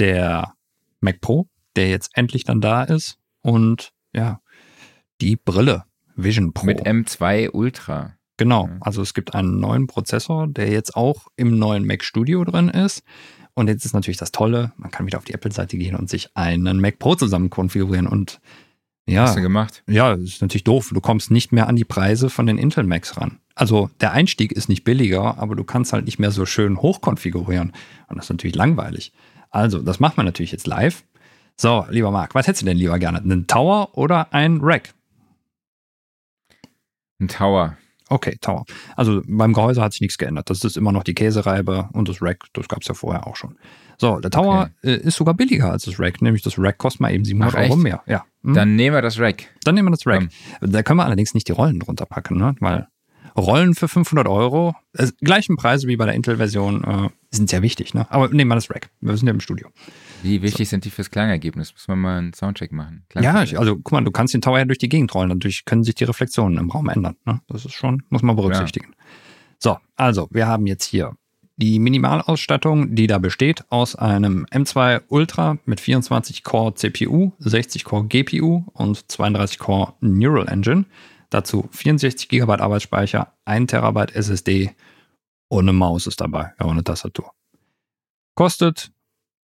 der 0.00 0.54
Mac 1.00 1.20
Pro, 1.20 1.48
der 1.76 1.88
jetzt 1.88 2.10
endlich 2.14 2.42
dann 2.42 2.60
da 2.60 2.82
ist 2.82 3.18
und 3.42 3.92
ja, 4.12 4.40
die 5.20 5.36
Brille 5.36 5.84
Vision 6.16 6.52
Pro. 6.52 6.66
Mit 6.66 6.84
M2 6.84 7.50
Ultra. 7.50 8.16
Genau, 8.40 8.70
also 8.80 9.02
es 9.02 9.12
gibt 9.12 9.34
einen 9.34 9.60
neuen 9.60 9.86
Prozessor, 9.86 10.46
der 10.46 10.70
jetzt 10.70 10.96
auch 10.96 11.26
im 11.36 11.58
neuen 11.58 11.86
Mac 11.86 12.02
Studio 12.02 12.42
drin 12.42 12.70
ist. 12.70 13.02
Und 13.52 13.68
jetzt 13.68 13.84
ist 13.84 13.92
natürlich 13.92 14.16
das 14.16 14.32
Tolle, 14.32 14.72
man 14.78 14.90
kann 14.90 15.04
wieder 15.04 15.18
auf 15.18 15.26
die 15.26 15.34
Apple-Seite 15.34 15.76
gehen 15.76 15.94
und 15.94 16.08
sich 16.08 16.34
einen 16.34 16.80
Mac 16.80 16.98
Pro 16.98 17.16
zusammen 17.16 17.50
konfigurieren. 17.50 18.06
Und 18.06 18.40
ja, 19.04 19.24
hast 19.24 19.36
du 19.36 19.42
gemacht? 19.42 19.82
Ja, 19.86 20.16
das 20.16 20.24
ist 20.24 20.40
natürlich 20.40 20.64
doof. 20.64 20.90
Du 20.90 21.02
kommst 21.02 21.30
nicht 21.30 21.52
mehr 21.52 21.68
an 21.68 21.76
die 21.76 21.84
Preise 21.84 22.30
von 22.30 22.46
den 22.46 22.56
Intel 22.56 22.84
Macs 22.84 23.18
ran. 23.18 23.40
Also 23.54 23.90
der 24.00 24.12
Einstieg 24.12 24.52
ist 24.52 24.70
nicht 24.70 24.84
billiger, 24.84 25.36
aber 25.36 25.54
du 25.54 25.62
kannst 25.62 25.92
halt 25.92 26.06
nicht 26.06 26.18
mehr 26.18 26.30
so 26.30 26.46
schön 26.46 26.78
hoch 26.78 27.02
konfigurieren. 27.02 27.74
Und 28.08 28.16
das 28.16 28.24
ist 28.24 28.30
natürlich 28.30 28.56
langweilig. 28.56 29.12
Also, 29.50 29.82
das 29.82 30.00
macht 30.00 30.16
man 30.16 30.24
natürlich 30.24 30.52
jetzt 30.52 30.66
live. 30.66 31.04
So, 31.58 31.84
lieber 31.90 32.10
Marc, 32.10 32.34
was 32.34 32.46
hättest 32.46 32.62
du 32.62 32.66
denn 32.66 32.78
lieber 32.78 32.98
gerne? 32.98 33.18
Einen 33.18 33.46
Tower 33.46 33.98
oder 33.98 34.32
ein 34.32 34.60
Rack? 34.62 34.94
Ein 37.20 37.28
Tower. 37.28 37.76
Okay, 38.10 38.36
Tower. 38.40 38.64
Also 38.96 39.22
beim 39.24 39.52
Gehäuse 39.52 39.80
hat 39.80 39.92
sich 39.92 40.00
nichts 40.00 40.18
geändert. 40.18 40.50
Das 40.50 40.64
ist 40.64 40.76
immer 40.76 40.90
noch 40.90 41.04
die 41.04 41.14
Käsereibe 41.14 41.88
und 41.92 42.08
das 42.08 42.20
Rack, 42.20 42.44
das 42.52 42.68
gab 42.68 42.82
es 42.82 42.88
ja 42.88 42.94
vorher 42.94 43.26
auch 43.28 43.36
schon. 43.36 43.56
So, 43.98 44.18
der 44.18 44.30
Tower 44.32 44.70
okay. 44.80 44.94
äh, 44.94 44.96
ist 44.96 45.16
sogar 45.16 45.34
billiger 45.34 45.70
als 45.70 45.84
das 45.84 46.00
Rack, 46.00 46.20
nämlich 46.20 46.42
das 46.42 46.58
Rack 46.58 46.78
kostet 46.78 47.02
mal 47.02 47.12
eben 47.12 47.24
700 47.24 47.54
Ach, 47.54 47.60
Euro 47.60 47.76
mehr. 47.76 48.02
Ja. 48.06 48.24
Hm? 48.42 48.54
Dann 48.54 48.74
nehmen 48.74 48.96
wir 48.96 49.02
das 49.02 49.20
Rack. 49.20 49.44
Dann 49.62 49.76
nehmen 49.76 49.88
wir 49.88 49.92
das 49.92 50.06
Rack. 50.06 50.28
Um. 50.60 50.72
Da 50.72 50.82
können 50.82 50.98
wir 50.98 51.04
allerdings 51.04 51.34
nicht 51.34 51.46
die 51.46 51.52
Rollen 51.52 51.78
drunter 51.78 52.06
packen, 52.06 52.36
ne? 52.36 52.56
weil 52.58 52.88
Rollen 53.36 53.74
für 53.74 53.88
500 53.88 54.28
Euro, 54.28 54.74
äh, 54.94 55.08
gleichen 55.20 55.56
Preise 55.56 55.88
wie 55.88 55.96
bei 55.96 56.06
der 56.06 56.14
Intel-Version, 56.14 56.84
äh, 56.84 57.08
sind 57.30 57.48
sehr 57.50 57.62
wichtig. 57.62 57.94
Ne? 57.94 58.06
Aber 58.10 58.28
nehmen 58.28 58.48
wir 58.48 58.56
das 58.56 58.70
Rack. 58.70 58.90
Wir 59.00 59.16
sind 59.16 59.26
ja 59.26 59.32
im 59.32 59.40
Studio. 59.40 59.68
Wie 60.22 60.42
wichtig 60.42 60.68
so. 60.68 60.70
sind 60.70 60.84
die 60.84 60.90
fürs 60.90 61.10
Klangergebnis? 61.10 61.72
Müssen 61.72 61.88
wir 61.88 61.96
mal 61.96 62.18
einen 62.18 62.32
Soundcheck 62.32 62.72
machen. 62.72 63.04
Ja, 63.18 63.34
also 63.34 63.76
guck 63.76 63.92
mal, 63.92 64.02
du 64.02 64.10
kannst 64.10 64.34
den 64.34 64.40
Tower 64.40 64.58
ja 64.58 64.64
durch 64.64 64.78
die 64.78 64.88
Gegend 64.88 65.14
rollen. 65.14 65.28
Dadurch 65.28 65.64
können 65.64 65.84
sich 65.84 65.94
die 65.94 66.04
Reflexionen 66.04 66.58
im 66.58 66.70
Raum 66.70 66.88
ändern. 66.88 67.16
Ne? 67.24 67.40
Das 67.48 67.64
ist 67.64 67.72
schon, 67.74 68.02
muss 68.10 68.22
man 68.22 68.36
berücksichtigen. 68.36 68.88
Ja. 68.90 69.04
So, 69.58 69.78
also 69.96 70.28
wir 70.30 70.46
haben 70.46 70.66
jetzt 70.66 70.84
hier 70.84 71.14
die 71.60 71.78
Minimalausstattung, 71.78 72.94
die 72.94 73.06
da 73.06 73.18
besteht 73.18 73.64
aus 73.70 73.94
einem 73.94 74.46
M2 74.50 75.02
Ultra 75.08 75.58
mit 75.66 75.80
24 75.80 76.42
Core 76.42 76.74
CPU, 76.74 77.32
60 77.38 77.84
Core 77.84 78.06
GPU 78.06 78.64
und 78.72 79.10
32 79.10 79.58
Core 79.58 79.92
Neural 80.00 80.48
Engine. 80.48 80.86
Dazu 81.30 81.68
64 81.70 82.28
GB 82.28 82.52
Arbeitsspeicher, 82.52 83.32
1 83.44 83.70
TB 83.70 84.14
SSD 84.14 84.74
und 85.48 85.64
eine 85.64 85.72
Maus 85.72 86.06
ist 86.06 86.20
dabei, 86.20 86.52
ja, 86.58 86.66
und 86.66 86.72
eine 86.72 86.84
Tastatur. 86.84 87.32
Kostet 88.34 88.92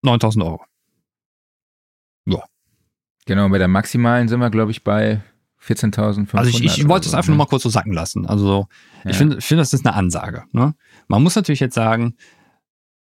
9000 0.03 0.45
Euro. 0.45 0.63
Ja. 2.25 2.43
Genau, 3.25 3.49
bei 3.49 3.57
der 3.57 3.67
maximalen 3.67 4.27
sind 4.27 4.39
wir, 4.39 4.49
glaube 4.49 4.71
ich, 4.71 4.83
bei 4.83 5.21
14.500. 5.63 6.35
Also 6.35 6.49
ich, 6.49 6.63
ich 6.63 6.87
wollte 6.87 7.05
es 7.05 7.11
so, 7.11 7.17
einfach 7.17 7.29
ne? 7.29 7.35
nur 7.35 7.45
mal 7.45 7.49
kurz 7.49 7.63
so 7.63 7.69
sacken 7.69 7.93
lassen. 7.93 8.25
Also 8.25 8.67
ja. 9.03 9.11
ich 9.11 9.17
finde, 9.17 9.41
find, 9.41 9.59
das 9.59 9.73
ist 9.73 9.85
eine 9.85 9.95
Ansage. 9.95 10.43
Ne? 10.51 10.73
Man 11.07 11.23
muss 11.23 11.35
natürlich 11.35 11.59
jetzt 11.59 11.75
sagen, 11.75 12.15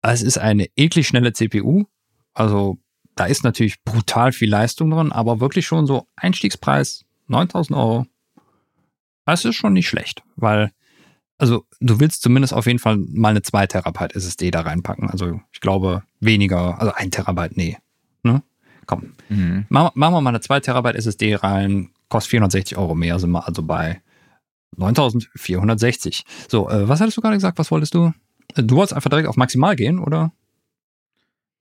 es 0.02 0.22
ist 0.22 0.38
eine 0.38 0.68
eklig 0.76 1.08
schnelle 1.08 1.34
CPU. 1.34 1.86
Also 2.34 2.78
da 3.16 3.26
ist 3.26 3.44
natürlich 3.44 3.84
brutal 3.84 4.32
viel 4.32 4.50
Leistung 4.50 4.92
drin, 4.92 5.12
aber 5.12 5.40
wirklich 5.40 5.66
schon 5.66 5.88
so 5.88 6.08
Einstiegspreis 6.16 7.06
9000 7.28 7.78
Euro. 7.78 8.06
Das 9.26 9.46
ist 9.46 9.56
schon 9.56 9.74
nicht 9.74 9.88
schlecht, 9.88 10.24
weil, 10.36 10.72
also 11.38 11.66
du 11.80 12.00
willst 12.00 12.22
zumindest 12.22 12.54
auf 12.54 12.66
jeden 12.66 12.80
Fall 12.80 12.98
mal 12.98 13.30
eine 13.30 13.42
2 13.42 13.68
Terabyte 13.68 14.16
SSD 14.16 14.52
da 14.52 14.62
reinpacken. 14.62 15.10
Also 15.10 15.40
ich 15.52 15.62
glaube 15.62 16.04
weniger, 16.20 16.80
also 16.80 16.94
1 16.94 17.12
Terabyte, 17.12 17.56
nee. 17.56 17.78
Ne? 18.24 18.44
Komm, 18.86 19.14
mhm. 19.30 19.66
machen, 19.70 19.92
machen 19.96 20.14
wir 20.14 20.22
mal 20.22 20.30
eine 20.30 20.42
2 20.42 20.60
Terabyte 20.60 20.96
SSD 20.96 21.36
rein, 21.36 21.92
kostet 22.10 22.32
460 22.32 22.78
Euro 22.78 22.96
mehr, 22.96 23.18
sind 23.20 23.32
wir 23.32 23.48
also 23.48 23.64
bei 23.64 24.02
9460. 24.78 26.26
So, 26.50 26.70
äh, 26.70 26.88
was 26.88 27.00
hattest 27.00 27.18
du 27.18 27.22
gerade 27.22 27.36
gesagt? 27.36 27.58
Was 27.60 27.72
wolltest 27.72 27.94
du? 27.94 28.14
Äh, 28.56 28.64
du 28.64 28.76
wolltest 28.76 28.94
einfach 28.94 29.10
direkt 29.10 29.28
auf 29.28 29.38
maximal 29.38 29.76
gehen, 29.76 30.00
oder? 30.00 30.32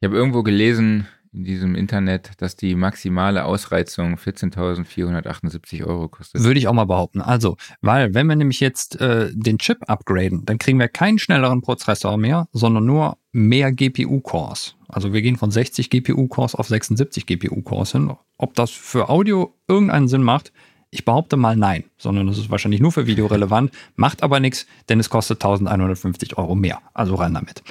Ich 0.01 0.06
habe 0.06 0.16
irgendwo 0.16 0.43
gelesen 0.43 1.06
in 1.32 1.44
diesem 1.44 1.74
Internet, 1.74 2.32
dass 2.38 2.56
die 2.56 2.74
maximale 2.74 3.44
Ausreizung 3.44 4.16
14.478 4.16 5.84
Euro 5.84 6.09
kostet. 6.09 6.42
Würde 6.42 6.59
ich 6.59 6.68
auch 6.68 6.74
mal 6.74 6.84
behaupten. 6.84 7.22
Also, 7.22 7.56
weil 7.80 8.12
wenn 8.14 8.26
wir 8.26 8.36
nämlich 8.36 8.60
jetzt 8.60 9.00
äh, 9.00 9.30
den 9.32 9.59
Chip 9.59 9.78
upgraden, 9.88 10.44
dann 10.44 10.59
kriegen 10.59 10.78
wir 10.78 10.88
keinen 10.88 11.18
schnelleren 11.18 11.62
Prozessor 11.62 12.18
mehr, 12.18 12.48
sondern 12.52 12.84
nur 12.84 13.16
mehr 13.32 13.72
GPU-Cores. 13.72 14.76
Also 14.88 15.14
wir 15.14 15.22
gehen 15.22 15.36
von 15.36 15.50
60 15.50 15.88
GPU-Cores 15.88 16.54
auf 16.54 16.68
76 16.68 17.24
GPU-Cores 17.26 17.92
hin. 17.92 18.12
Ob 18.36 18.54
das 18.54 18.70
für 18.70 19.09
Audio 19.09 19.54
irgendeinen 19.68 20.09
Sinn 20.09 20.22
macht, 20.22 20.52
ich 20.90 21.06
behaupte 21.06 21.38
mal 21.38 21.56
nein, 21.56 21.84
sondern 21.96 22.26
das 22.26 22.36
ist 22.36 22.50
wahrscheinlich 22.50 22.82
nur 22.82 22.92
für 22.92 23.06
Video 23.06 23.26
relevant, 23.26 23.72
macht 23.96 24.22
aber 24.22 24.40
nichts, 24.40 24.66
denn 24.90 25.00
es 25.00 25.09
kostet 25.09 25.38
1150 25.38 26.36
Euro 26.36 26.54
mehr. 26.54 26.80
Also 26.92 27.14
rein 27.14 27.32
damit. 27.32 27.62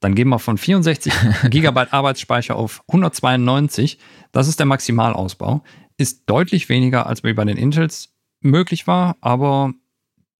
Dann 0.00 0.14
gehen 0.14 0.28
wir 0.28 0.38
von 0.38 0.58
64 0.58 1.12
Gigabyte 1.50 1.92
Arbeitsspeicher 1.92 2.56
auf 2.56 2.82
192. 2.88 3.98
Das 4.32 4.48
ist 4.48 4.58
der 4.58 4.66
Maximalausbau. 4.66 5.62
Ist 5.96 6.22
deutlich 6.26 6.68
weniger, 6.68 7.06
als 7.06 7.22
bei 7.22 7.32
den 7.32 7.56
Intels 7.56 8.10
möglich 8.40 8.86
war, 8.86 9.16
aber 9.20 9.72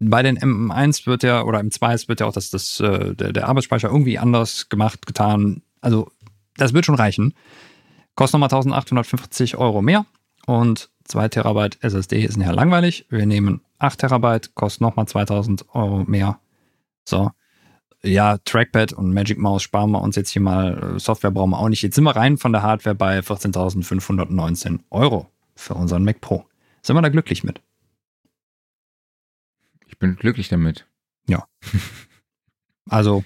bei 0.01 0.23
den 0.23 0.39
M1 0.39 1.07
wird 1.07 1.25
ja, 1.25 1.43
oder 1.43 1.59
M2 1.59 2.09
wird 2.09 2.21
ja 2.21 2.27
auch 2.27 2.33
das, 2.33 2.51
das, 2.51 2.79
äh, 2.81 3.15
der, 3.15 3.33
der 3.33 3.49
Arbeitsspeicher 3.49 3.89
irgendwie 3.89 4.19
anders 4.19 4.69
gemacht, 4.69 5.07
getan. 5.07 5.63
Also, 5.81 6.11
das 6.57 6.73
wird 6.73 6.87
schon 6.87 6.95
reichen. 6.95 7.35
Kostet 8.15 8.35
nochmal 8.35 8.49
1850 8.49 9.57
Euro 9.57 9.83
mehr 9.83 10.07
und 10.47 10.91
2 11.05 11.29
Terabyte 11.29 11.79
SSD 11.83 12.23
ist 12.25 12.37
ja 12.37 12.51
langweilig. 12.53 13.07
Wir 13.11 13.27
nehmen 13.27 13.61
8 13.79 13.99
Terabyte, 13.99 14.55
kostet 14.55 14.83
nochmal 14.83 15.07
2000 15.07 15.67
Euro 15.75 16.05
mehr. 16.05 16.39
So. 17.05 17.31
Ja, 18.03 18.39
Trackpad 18.39 18.93
und 18.93 19.13
Magic 19.13 19.39
Mouse 19.39 19.63
sparen 19.63 19.91
wir 19.91 20.01
uns 20.01 20.15
jetzt 20.15 20.31
hier 20.31 20.43
mal. 20.43 20.99
Software 21.01 21.33
brauchen 21.33 21.51
wir 21.51 21.59
auch 21.59 21.69
nicht. 21.69 21.83
Jetzt 21.83 21.97
sind 21.97 22.05
wir 22.05 22.15
rein 22.15 22.39
von 22.39 22.53
der 22.53 22.63
Hardware 22.63 22.95
bei 22.95 23.19
14.519 23.19 24.81
Euro 24.91 25.31
für 25.57 25.75
unseren 25.75 26.05
Mac 26.05 26.21
Pro. 26.21 26.45
Sind 26.83 26.95
wir 26.95 27.03
da 27.03 27.09
glücklich 27.09 27.43
mit? 27.43 27.61
Ich 29.87 29.99
bin 29.99 30.15
glücklich 30.15 30.49
damit. 30.49 30.87
Ja. 31.29 31.47
also, 32.89 33.25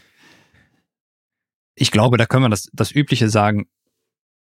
ich 1.74 1.90
glaube, 1.90 2.16
da 2.16 2.24
können 2.24 2.44
wir 2.44 2.48
das, 2.48 2.70
das 2.72 2.92
Übliche 2.92 3.28
sagen. 3.28 3.66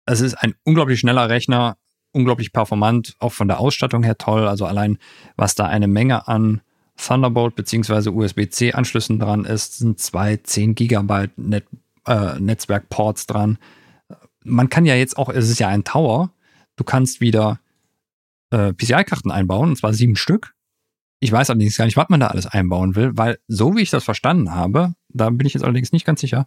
Es 0.06 0.20
ist 0.20 0.34
ein 0.34 0.54
unglaublich 0.64 1.00
schneller 1.00 1.28
Rechner, 1.28 1.76
unglaublich 2.12 2.52
performant, 2.52 3.16
auch 3.18 3.32
von 3.32 3.48
der 3.48 3.60
Ausstattung 3.60 4.02
her 4.02 4.16
toll. 4.16 4.48
Also 4.48 4.64
allein, 4.64 4.98
was 5.36 5.54
da 5.54 5.66
eine 5.66 5.88
Menge 5.88 6.26
an 6.26 6.62
Thunderbolt 6.96 7.54
bzw. 7.56 8.10
USB-C-Anschlüssen 8.10 9.18
dran 9.18 9.44
ist, 9.44 9.78
sind 9.78 9.98
zwei 9.98 10.36
10 10.36 10.74
Gigabyte 10.74 11.36
Net, 11.36 11.64
äh, 12.06 12.38
Netzwerkports 12.38 13.26
dran. 13.26 13.58
Man 14.44 14.68
kann 14.68 14.86
ja 14.86 14.94
jetzt 14.94 15.16
auch, 15.16 15.28
es 15.28 15.48
ist 15.48 15.60
ja 15.60 15.68
ein 15.68 15.84
Tower, 15.84 16.30
du 16.76 16.84
kannst 16.84 17.20
wieder 17.20 17.60
äh, 18.50 18.72
PCI-Karten 18.72 19.30
einbauen, 19.30 19.70
und 19.70 19.76
zwar 19.76 19.92
sieben 19.92 20.16
Stück. 20.16 20.54
Ich 21.20 21.30
weiß 21.30 21.50
allerdings 21.50 21.76
gar 21.76 21.84
nicht, 21.84 21.96
was 21.96 22.08
man 22.08 22.20
da 22.20 22.28
alles 22.28 22.46
einbauen 22.46 22.96
will, 22.96 23.12
weil 23.14 23.38
so 23.46 23.76
wie 23.76 23.82
ich 23.82 23.90
das 23.90 24.04
verstanden 24.04 24.54
habe, 24.54 24.94
da 25.08 25.30
bin 25.30 25.46
ich 25.46 25.54
jetzt 25.54 25.62
allerdings 25.62 25.92
nicht 25.92 26.04
ganz 26.04 26.20
sicher, 26.20 26.46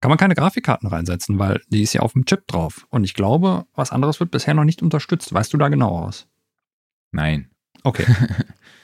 kann 0.00 0.08
man 0.08 0.18
keine 0.18 0.34
Grafikkarten 0.34 0.88
reinsetzen, 0.88 1.38
weil 1.38 1.60
die 1.68 1.82
ist 1.82 1.92
ja 1.92 2.00
auf 2.00 2.14
dem 2.14 2.24
Chip 2.24 2.46
drauf. 2.46 2.86
Und 2.90 3.04
ich 3.04 3.14
glaube, 3.14 3.66
was 3.74 3.92
anderes 3.92 4.18
wird 4.18 4.30
bisher 4.30 4.54
noch 4.54 4.64
nicht 4.64 4.82
unterstützt. 4.82 5.32
Weißt 5.32 5.52
du 5.52 5.58
da 5.58 5.68
genau 5.68 5.98
aus? 5.98 6.26
Nein. 7.12 7.50
Okay. 7.82 8.06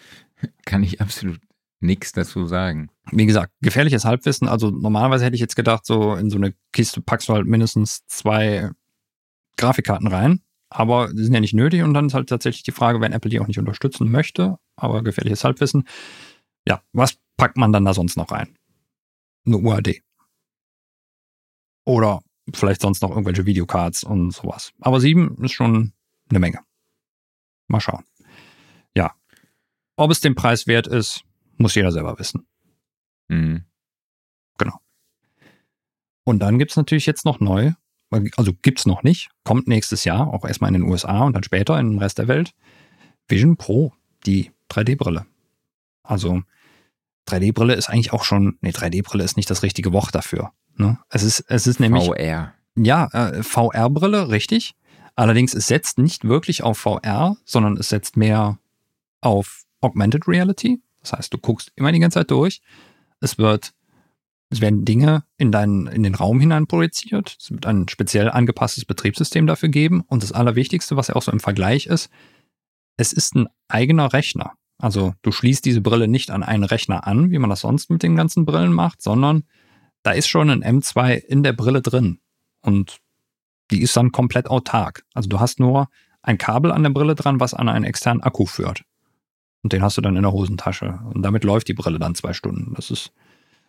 kann 0.65 0.83
ich 0.83 1.01
absolut 1.01 1.41
nichts 1.81 2.13
dazu 2.13 2.47
sagen. 2.47 2.91
Wie 3.13 3.27
gesagt, 3.27 3.53
gefährliches 3.61 4.05
Halbwissen. 4.05 4.49
Also 4.49 4.71
normalerweise 4.71 5.25
hätte 5.25 5.35
ich 5.35 5.41
jetzt 5.41 5.57
gedacht, 5.57 5.85
so 5.87 6.15
in 6.15 6.31
so 6.31 6.37
eine 6.37 6.55
Kiste 6.73 7.01
packst 7.01 7.29
du 7.29 7.35
halt 7.35 7.47
mindestens 7.47 8.07
zwei 8.07 8.71
Grafikkarten 9.57 10.09
rein. 10.09 10.41
Aber 10.69 11.13
die 11.13 11.23
sind 11.23 11.35
ja 11.35 11.41
nicht 11.41 11.55
nötig 11.55 11.83
und 11.83 11.95
dann 11.95 12.07
ist 12.07 12.15
halt 12.15 12.29
tatsächlich 12.29 12.65
die 12.65 12.73
Frage, 12.73 13.01
wenn 13.01 13.13
Apple 13.13 13.31
die 13.31 13.41
auch 13.41 13.47
nicht 13.47 13.59
unterstützen 13.59 14.11
möchte, 14.11 14.59
aber 14.75 15.03
gefährliches 15.03 15.45
Halbwissen. 15.45 15.85
Ja, 16.67 16.83
was 16.93 17.19
packt 17.37 17.57
man 17.57 17.73
dann 17.73 17.85
da 17.85 17.95
sonst 17.95 18.17
noch 18.17 18.33
rein? 18.33 18.59
Eine 19.47 19.59
UAD. 19.59 20.03
Oder 21.85 22.21
vielleicht 22.53 22.81
sonst 22.81 23.01
noch 23.03 23.11
irgendwelche 23.11 23.47
Videocards 23.47 24.03
und 24.03 24.33
sowas. 24.33 24.73
Aber 24.81 25.01
sieben 25.01 25.43
ist 25.45 25.53
schon 25.53 25.93
eine 26.29 26.41
Menge. 26.41 26.61
Mal 27.69 27.81
schauen. 27.81 28.05
Ja. 28.97 29.15
Ob 29.97 30.11
es 30.11 30.21
den 30.21 30.35
Preis 30.35 30.67
wert 30.67 30.87
ist, 30.87 31.23
muss 31.57 31.75
jeder 31.75 31.93
selber 31.93 32.19
wissen. 32.19 32.47
Mhm. 33.29 33.65
Genau. 34.59 34.79
Und 36.25 36.41
dann 36.41 36.59
gibt 36.59 36.73
es 36.73 36.77
natürlich 36.77 37.07
jetzt 37.07 37.25
noch 37.25 37.41
neu 37.41 37.73
also 38.37 38.53
gibt 38.63 38.81
es 38.81 38.87
noch 38.87 39.03
nicht, 39.03 39.31
kommt 39.45 39.67
nächstes 39.69 40.05
Jahr, 40.05 40.33
auch 40.33 40.45
erstmal 40.45 40.75
in 40.75 40.81
den 40.81 40.91
USA 40.91 41.23
und 41.23 41.35
dann 41.35 41.43
später 41.43 41.79
in 41.79 41.91
den 41.91 41.99
Rest 41.99 42.19
der 42.19 42.29
Welt. 42.29 42.53
Vision 43.29 43.57
Pro, 43.57 43.93
die 44.25 44.53
3D-Brille. 44.71 45.27
Also 46.03 46.43
3D-Brille 47.29 47.75
ist 47.75 47.89
eigentlich 47.89 48.13
auch 48.13 48.25
schon, 48.25 48.59
nee, 48.61 48.71
3D-Brille 48.71 49.25
ist 49.25 49.37
nicht 49.37 49.51
das 49.51 49.63
richtige 49.63 49.93
Wort 49.93 50.15
dafür. 50.15 50.53
Ne? 50.77 50.99
Es 51.11 51.23
ist, 51.23 51.41
es 51.49 51.67
ist 51.67 51.81
nämlich. 51.81 52.05
VR. 52.05 52.53
Ja, 52.77 53.07
äh, 53.13 53.43
VR-Brille, 53.43 54.29
richtig. 54.29 54.75
Allerdings, 55.17 55.55
es 55.55 55.67
setzt 55.67 55.99
nicht 55.99 56.25
wirklich 56.25 56.63
auf 56.63 56.79
VR, 56.79 57.37
sondern 57.45 57.77
es 57.79 57.89
setzt 57.89 58.17
mehr 58.17 58.59
auf 59.21 59.65
Augmented 59.81 60.27
Reality. 60.29 60.81
Das 61.01 61.13
heißt, 61.13 61.33
du 61.33 61.39
guckst 61.39 61.73
immer 61.77 61.93
die 61.93 62.01
ganze 62.01 62.21
Zeit 62.21 62.31
durch. 62.31 62.61
Es 63.21 63.39
wird 63.39 63.73
es 64.49 64.61
werden 64.61 64.85
Dinge 64.85 65.25
in, 65.39 65.51
deinen, 65.51 65.87
in 65.89 66.03
den 66.03 66.15
Raum 66.15 66.39
hinein 66.39 66.67
projiziert. 66.67 67.37
Es 67.41 67.51
wird 67.51 67.67
ein 67.67 67.89
speziell 67.89 68.31
angepasstes 68.31 68.85
Betriebssystem 68.85 69.47
dafür 69.47 69.69
geben. 69.69 70.03
Und 70.07 70.23
das 70.23 70.33
Allerwichtigste, 70.33 70.97
was 70.97 71.09
ja 71.09 71.17
auch 71.17 71.23
so 71.23 71.33
im 71.33 71.41
Vergleich 71.41 71.87
ist, 71.87 72.11
es 72.97 73.13
ist 73.13 73.35
ein 73.35 73.49
eigener 73.69 74.13
Rechner. 74.13 74.53
Also 74.79 75.15
du 75.23 75.33
schließt 75.33 75.65
diese 75.65 75.81
Brille 75.81 76.07
nicht 76.07 76.31
an 76.31 76.43
einen 76.43 76.65
Rechner 76.65 77.07
an, 77.07 77.31
wie 77.31 77.39
man 77.39 77.51
das 77.51 77.61
sonst 77.61 77.91
mit 77.91 78.03
den 78.03 78.15
ganzen 78.15 78.45
Brillen 78.47 78.73
macht, 78.73 79.03
sondern 79.03 79.45
da 80.03 80.13
ist 80.13 80.29
schon 80.29 80.51
ein 80.51 80.63
M2 80.63 81.15
in 81.15 81.43
der 81.43 81.53
Brille 81.53 81.83
drin. 81.83 82.21
Und 82.61 82.99
die 83.73 83.83
ist 83.83 83.97
dann 83.97 84.13
komplett 84.13 84.49
autark. 84.49 85.05
Also 85.13 85.29
du 85.29 85.41
hast 85.41 85.59
nur 85.59 85.89
ein 86.23 86.39
Kabel 86.39 86.71
an 86.71 86.85
der 86.85 86.91
Brille 86.91 87.17
dran, 87.17 87.41
was 87.41 87.55
an 87.55 87.69
einen 87.69 87.85
externen 87.85 88.23
Akku 88.23 88.47
führt. 88.47 88.83
Und 89.67 89.73
den 89.73 89.83
hast 89.83 89.97
du 89.97 90.01
dann 90.01 90.15
in 90.15 90.23
der 90.23 90.33
Hosentasche. 90.33 91.01
Und 91.13 91.23
damit 91.23 91.43
läuft 91.43 91.67
die 91.67 91.75
Brille 91.75 91.99
dann 91.99 92.15
zwei 92.15 92.33
Stunden. 92.33 92.75
Das 92.75 92.91
ist 92.91 93.13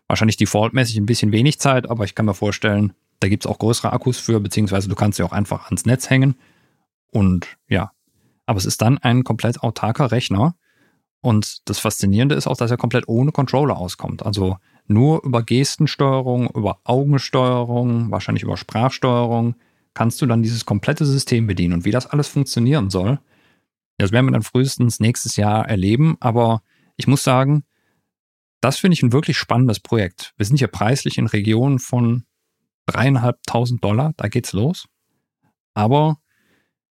Wahrscheinlich 0.08 0.38
defaultmäßig 0.38 0.98
ein 0.98 1.06
bisschen 1.06 1.32
wenig 1.32 1.60
Zeit, 1.60 1.90
aber 1.90 2.06
ich 2.06 2.16
kann 2.16 2.26
mir 2.26 2.34
vorstellen, 2.34 2.94
da 3.20 3.28
gibt 3.28 3.46
es 3.46 3.52
auch 3.52 3.60
größere 3.60 3.92
Akkus 3.92 4.18
für, 4.18 4.40
beziehungsweise 4.40 4.88
du 4.88 4.96
kannst 4.96 5.18
sie 5.18 5.24
auch 5.24 5.34
einfach 5.34 5.66
ans 5.66 5.86
Netz 5.86 6.10
hängen. 6.10 6.36
Und 7.12 7.58
ja, 7.68 7.92
aber 8.46 8.58
es 8.58 8.66
ist 8.66 8.82
dann 8.82 8.98
ein 9.00 9.24
komplett 9.26 9.62
autarker 9.62 10.12
Rechner. 10.12 10.56
Und 11.20 11.68
das 11.68 11.80
Faszinierende 11.80 12.36
ist 12.36 12.48
auch, 12.48 12.56
dass 12.56 12.72
er 12.72 12.78
komplett 12.78 13.08
ohne 13.08 13.34
Controller 13.34 13.78
auskommt. 13.78 14.26
Also 14.26 14.58
nur 14.88 15.24
über 15.26 15.44
Gestensteuerung, 15.44 16.50
über 16.52 16.80
Augensteuerung, 16.86 18.10
wahrscheinlich 18.10 18.44
über 18.44 18.56
Sprachsteuerung 18.56 19.56
kannst 19.94 20.22
du 20.22 20.26
dann 20.26 20.44
dieses 20.44 20.66
komplette 20.66 21.06
System 21.06 21.48
bedienen. 21.48 21.74
Und 21.74 21.86
wie 21.86 21.92
das 21.92 22.06
alles 22.06 22.28
funktionieren 22.28 22.90
soll, 22.90 23.20
das 23.98 24.12
werden 24.12 24.28
wir 24.28 24.34
dann 24.34 24.44
frühestens 24.44 25.00
nächstes 25.00 25.36
Jahr 25.36 25.68
erleben. 25.68 26.18
Aber 26.20 26.62
ich 26.96 27.08
muss 27.08 27.24
sagen, 27.24 27.64
das 28.62 28.78
finde 28.78 28.94
ich 28.94 29.04
ein 29.04 29.14
wirklich 29.14 29.38
spannendes 29.38 29.80
Projekt. 29.80 30.34
Wir 30.38 30.46
sind 30.46 30.58
hier 30.58 30.68
preislich 30.68 31.18
in 31.18 31.28
Regionen 31.28 31.80
von 31.80 32.24
dreieinhalbtausend 32.86 33.84
Dollar, 33.84 34.14
da 34.18 34.28
geht's 34.28 34.54
los. 34.54 34.88
Aber 35.74 36.18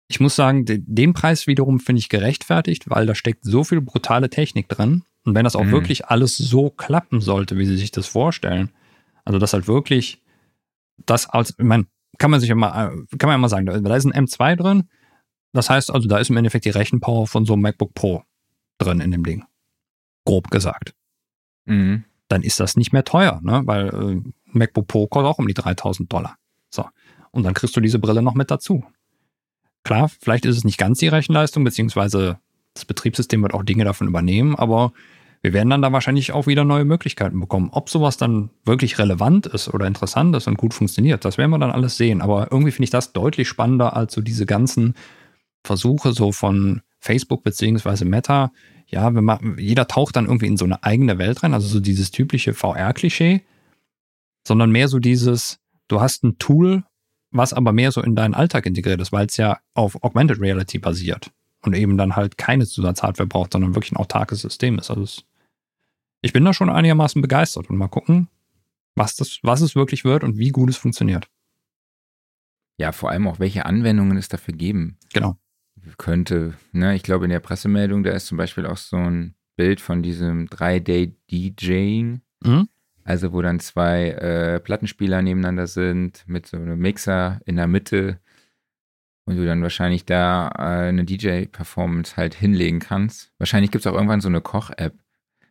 ich 0.09 0.21
muss 0.21 0.37
sagen, 0.37 0.65
den 0.67 1.13
Preis 1.13 1.47
wiederum 1.47 1.81
finde 1.81 1.99
ich 1.99 2.09
gerechtfertigt, 2.09 2.89
weil 2.89 3.07
da 3.07 3.15
steckt 3.15 3.45
so 3.45 3.65
viel 3.65 3.81
brutale 3.81 4.31
Technik 4.31 4.69
drin. 4.69 5.03
Und 5.25 5.35
wenn 5.35 5.45
das 5.45 5.57
auch 5.57 5.65
mhm. 5.65 5.73
wirklich 5.73 6.07
alles 6.07 6.37
so 6.37 6.71
klappen 6.71 7.21
sollte, 7.21 7.59
wie 7.59 7.67
sie 7.67 7.77
sich 7.77 7.91
das 7.91 8.07
vorstellen, 8.07 8.71
also 9.25 9.41
das 9.41 9.53
halt 9.53 9.67
wirklich 9.67 10.23
das 11.05 11.29
als, 11.29 11.51
ich 11.59 11.65
meine, 11.65 11.87
kann 12.19 12.31
man 12.31 12.41
sich 12.41 12.51
immer, 12.51 12.71
kann 13.19 13.29
man 13.29 13.35
immer 13.35 13.49
sagen, 13.49 13.67
da 13.67 13.97
ist 13.97 14.07
ein 14.07 14.27
M2 14.27 14.57
drin. 14.57 14.89
Das 15.53 15.71
heißt 15.71 15.91
also, 15.91 16.09
da 16.09 16.19
ist 16.19 16.31
im 16.31 16.37
Endeffekt 16.37 16.65
die 16.65 16.71
Rechenpower 16.71 17.27
von 17.27 17.47
so 17.47 17.55
einem 17.55 17.63
MacBook 17.63 17.95
Pro 17.95 18.23
drin 18.79 19.01
in 19.01 19.11
dem 19.11 19.25
Ding. 19.25 19.45
Grob 20.25 20.51
gesagt. 20.51 20.95
Mhm. 21.65 22.05
Dann 22.29 22.43
ist 22.43 22.61
das 22.61 22.77
nicht 22.77 22.93
mehr 22.93 23.05
teuer, 23.05 23.41
ne? 23.43 23.63
weil 23.65 23.89
äh, 23.89 24.31
MacBook 24.47 24.89
Pro 24.89 25.07
kostet 25.07 25.31
auch 25.31 25.39
um 25.39 25.47
die 25.47 25.55
3000 25.55 26.13
Dollar. 26.13 26.37
So. 26.71 26.85
Und 27.31 27.45
dann 27.45 27.55
kriegst 27.55 27.77
du 27.77 27.81
diese 27.81 27.99
Brille 27.99 28.23
noch 28.23 28.35
mit 28.35 28.51
dazu. 28.51 28.85
Klar, 29.85 30.09
vielleicht 30.09 30.45
ist 30.47 30.57
es 30.57 30.65
nicht 30.65 30.79
ganz 30.79 30.99
die 30.99 31.09
Rechenleistung, 31.09 31.63
beziehungsweise 31.63 32.39
das 32.75 32.85
Betriebssystem 32.85 33.43
wird 33.43 33.55
auch 33.55 33.63
Dinge 33.63 33.85
davon 33.85 34.09
übernehmen, 34.09 34.57
aber 34.57 34.93
wir 35.43 35.53
werden 35.53 35.71
dann 35.71 35.83
da 35.83 35.93
wahrscheinlich 35.93 36.33
auch 36.33 36.49
wieder 36.49 36.65
neue 36.65 36.85
Möglichkeiten 36.85 37.39
bekommen. 37.39 37.69
Ob 37.71 37.89
sowas 37.89 38.17
dann 38.17 38.51
wirklich 38.65 38.99
relevant 38.99 39.47
ist 39.47 39.73
oder 39.73 39.87
interessant 39.87 40.35
ist 40.35 40.49
und 40.49 40.57
gut 40.57 40.75
funktioniert, 40.75 41.25
das 41.25 41.39
werden 41.39 41.53
wir 41.53 41.59
dann 41.59 41.71
alles 41.71 41.97
sehen. 41.97 42.21
Aber 42.21 42.51
irgendwie 42.51 42.73
finde 42.73 42.85
ich 42.85 42.91
das 42.91 43.13
deutlich 43.13 43.49
spannender 43.49 43.95
als 43.95 44.13
so 44.13 44.23
diese 44.23 44.45
ganzen 44.45 44.95
Versuche 45.67 46.13
so 46.13 46.33
von 46.33 46.83
Facebook 47.01 47.43
beziehungsweise 47.43 48.05
Meta. 48.05 48.53
Ja, 48.89 49.11
man, 49.11 49.57
jeder 49.59 49.89
taucht 49.89 50.17
dann 50.17 50.27
irgendwie 50.27 50.47
in 50.47 50.57
so 50.57 50.65
eine 50.65 50.83
eigene 50.83 51.19
Welt 51.19 51.43
rein, 51.43 51.55
also 51.55 51.67
so 51.67 51.81
dieses 51.81 52.11
typische 52.11 52.55
VR-Klischee, 52.55 53.43
sondern 54.47 54.71
mehr 54.71 54.89
so 54.89 54.99
dieses, 54.99 55.59
du 55.89 56.01
hast 56.01 56.23
ein 56.25 56.39
Tool, 56.39 56.85
was 57.31 57.53
aber 57.53 57.73
mehr 57.73 57.91
so 57.93 58.01
in 58.01 58.15
deinen 58.15 58.35
Alltag 58.35 58.65
integriert 58.67 59.01
ist, 59.01 59.13
weil 59.13 59.27
es 59.27 59.37
ja 59.37 59.59
auf 59.75 60.03
Augmented 60.03 60.41
Reality 60.41 60.79
basiert 60.79 61.33
und 61.63 61.75
eben 61.75 61.99
dann 61.99 62.17
halt 62.17 62.39
keine 62.39 62.67
Zusatzhardware 62.67 63.27
braucht, 63.27 63.53
sondern 63.53 63.75
wirklich 63.75 63.93
ein 63.93 63.97
autarkes 63.97 64.41
System 64.41 64.79
ist. 64.79 64.91
Also 64.91 65.03
es, 65.03 65.25
ich 66.23 66.33
bin 66.33 66.45
da 66.45 66.55
schon 66.55 66.71
einigermaßen 66.71 67.21
begeistert 67.21 67.69
und 67.69 67.77
mal 67.77 67.89
gucken, 67.89 68.29
was, 68.95 69.17
das, 69.17 69.41
was 69.43 69.61
es 69.61 69.75
wirklich 69.75 70.05
wird 70.05 70.25
und 70.25 70.39
wie 70.39 70.51
gut 70.51 70.71
es 70.71 70.77
funktioniert. 70.77 71.29
Ja, 72.79 72.93
vor 72.93 73.11
allem 73.11 73.27
auch, 73.27 73.39
welche 73.39 73.67
Anwendungen 73.67 74.17
es 74.17 74.29
dafür 74.29 74.55
geben. 74.55 74.99
Genau. 75.13 75.37
Könnte, 75.99 76.55
ne, 76.73 76.95
ich 76.95 77.03
glaube, 77.03 77.25
in 77.25 77.31
der 77.31 77.41
Pressemeldung, 77.41 78.03
da 78.03 78.11
ist 78.13 78.27
zum 78.27 78.39
Beispiel 78.39 78.67
auch 78.67 78.77
so 78.77 78.97
ein 78.97 79.35
Bild 79.57 79.81
von 79.81 80.03
diesem 80.03 80.47
3-Day-DJing. 80.47 82.21
Mhm. 82.43 82.69
Also, 83.05 83.33
wo 83.33 83.41
dann 83.41 83.61
zwei 83.61 84.11
äh, 84.11 84.61
Plattenspieler 84.61 85.23
nebeneinander 85.23 85.67
sind, 85.67 86.25
mit 86.27 86.47
so 86.47 86.57
einem 86.57 86.79
Mixer 86.79 87.41
in 87.47 87.57
der 87.57 87.69
Mitte 87.69 88.19
und 89.27 89.37
du 89.37 89.45
dann 89.45 89.63
wahrscheinlich 89.63 90.05
da 90.05 90.49
äh, 90.57 90.89
eine 90.89 91.05
DJ-Performance 91.05 92.17
halt 92.17 92.35
hinlegen 92.35 92.79
kannst. 92.79 93.33
Wahrscheinlich 93.39 93.71
gibt 93.71 93.85
es 93.85 93.91
auch 93.91 93.95
irgendwann 93.95 94.21
so 94.21 94.29
eine 94.29 94.41
Koch-App, 94.41 94.95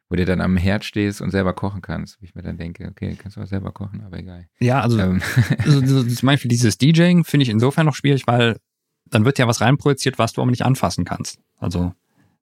wo 0.10 0.16
du 0.16 0.26
dann 0.26 0.42
am 0.42 0.58
Herd 0.58 0.86
stehst 0.86 1.22
und 1.22 1.32
selber 1.32 1.54
kochen 1.54 1.82
kannst. 1.82 2.20
Wo 2.20 2.26
ich 2.26 2.36
mir 2.36 2.42
dann 2.42 2.58
denke, 2.58 2.88
okay, 2.88 3.18
kannst 3.22 3.38
du 3.38 3.42
auch 3.42 3.48
selber 3.48 3.72
kochen, 3.72 4.04
aber 4.06 4.18
egal. 4.18 4.48
Ja, 4.60 4.82
also, 4.82 5.00
ähm. 5.00 5.22
also 5.60 6.04
zum 6.04 6.26
Beispiel 6.26 6.50
dieses 6.50 6.78
DJing 6.78 7.26
finde 7.26 7.44
ich 7.44 7.50
insofern 7.50 7.86
noch 7.86 7.96
schwierig, 7.96 8.26
weil 8.28 8.58
dann 9.06 9.26
wird 9.26 9.40
ja 9.40 9.48
was 9.48 9.62
reinprojiziert, 9.62 10.18
was 10.20 10.34
du 10.34 10.42
aber 10.42 10.52
nicht 10.52 10.66
anfassen 10.66 11.06
kannst. 11.06 11.40
Also 11.58 11.94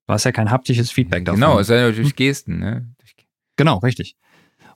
du 0.08 0.14
hast 0.14 0.24
ja 0.24 0.32
kein 0.32 0.52
haptisches 0.52 0.92
Feedback 0.92 1.26
davon. 1.26 1.40
Genau, 1.40 1.60
es 1.60 1.70
ist 1.70 1.76
ja 1.76 1.92
durch 1.92 2.16
Gesten, 2.16 2.60
ne? 2.60 2.94
Genau, 3.56 3.78
richtig. 3.78 4.16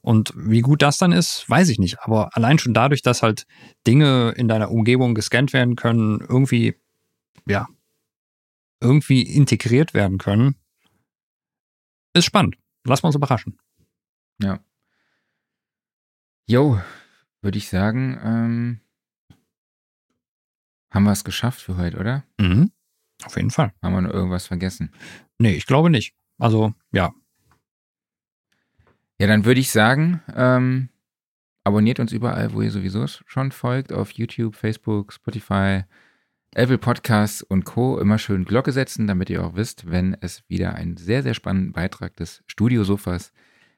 Und 0.01 0.34
wie 0.35 0.61
gut 0.61 0.81
das 0.81 0.97
dann 0.97 1.11
ist, 1.11 1.49
weiß 1.49 1.69
ich 1.69 1.80
nicht. 1.80 1.99
Aber 2.01 2.35
allein 2.35 2.59
schon 2.59 2.73
dadurch, 2.73 3.01
dass 3.01 3.23
halt 3.23 3.45
Dinge 3.85 4.34
in 4.38 4.47
deiner 4.47 4.72
Umgebung 4.72 5.15
gescannt 5.15 5.53
werden 5.53 5.76
können, 5.76 6.22
irgendwie, 6.22 6.76
ja, 7.45 7.68
irgendwie 8.80 9.23
integriert 9.23 9.93
werden 9.93 10.18
können, 10.18 10.55
ist 12.14 12.26
spannend. 12.26 12.57
Lass 12.84 13.01
uns 13.01 13.15
überraschen. 13.15 13.57
Ja. 14.41 14.59
Jo, 16.45 16.80
würde 17.41 17.57
ich 17.57 17.68
sagen, 17.68 18.19
ähm, 18.23 18.80
haben 20.98 21.06
wir 21.06 21.14
es 21.14 21.24
geschafft 21.24 21.61
für 21.61 21.78
heute, 21.78 21.98
oder? 21.98 22.24
Mhm. 22.40 22.72
Auf 23.24 23.36
jeden 23.36 23.52
Fall. 23.52 23.72
Haben 23.82 23.94
wir 23.94 24.02
noch 24.02 24.14
irgendwas 24.14 24.48
vergessen? 24.48 24.91
Nee, 25.40 25.53
ich 25.53 25.65
glaube 25.65 25.90
nicht. 25.90 26.14
Also, 26.38 26.74
ja, 26.91 27.14
ja, 29.19 29.26
dann 29.26 29.45
würde 29.45 29.60
ich 29.60 29.72
sagen, 29.72 30.22
ähm, 30.36 30.90
abonniert 31.64 31.99
uns 31.99 32.11
überall, 32.11 32.53
wo 32.53 32.61
ihr 32.61 32.69
sowieso 32.69 33.06
schon 33.07 33.52
folgt, 33.52 33.91
auf 33.91 34.11
YouTube, 34.11 34.56
Facebook, 34.56 35.11
Spotify, 35.11 35.84
Apple 36.53 36.78
Podcasts 36.78 37.41
und 37.41 37.65
Co. 37.65 37.98
Immer 37.99 38.19
schön 38.19 38.45
Glocke 38.45 38.72
setzen, 38.72 39.07
damit 39.07 39.30
ihr 39.32 39.44
auch 39.44 39.56
wisst, 39.56 39.90
wenn 39.90 40.15
es 40.22 40.44
wieder 40.48 40.76
einen 40.76 40.98
sehr, 40.98 41.24
sehr 41.24 41.34
spannenden 41.34 41.74
Beitrag 41.74 42.15
des 42.15 42.44
Studiosofas 42.45 43.34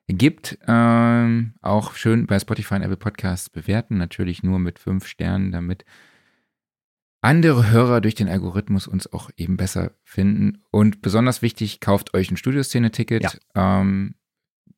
gibt. 0.08 0.58
Ähm, 0.68 1.54
auch 1.62 1.94
schön 1.94 2.28
bei 2.28 2.38
Spotify 2.38 2.76
und 2.76 2.82
Apple 2.82 2.98
Podcasts 2.98 3.50
bewerten, 3.50 3.98
natürlich 3.98 4.44
nur 4.44 4.60
mit 4.60 4.78
fünf 4.78 5.08
Sternen, 5.08 5.54
damit 5.54 5.86
andere 7.22 7.70
Hörer 7.70 8.02
durch 8.02 8.16
den 8.16 8.30
Algorithmus 8.30 8.88
uns 8.88 9.12
auch 9.12 9.30
eben 9.36 9.58
besser 9.58 9.91
finden. 10.04 10.64
Und 10.72 11.02
besonders 11.02 11.41
wichtig, 11.41 11.80
kauft 11.80 12.14
euch 12.14 12.32
ein 12.32 12.38
Studioszene-Ticket. 12.38 13.24
Ja. 13.24 13.82
Ähm, 13.82 14.16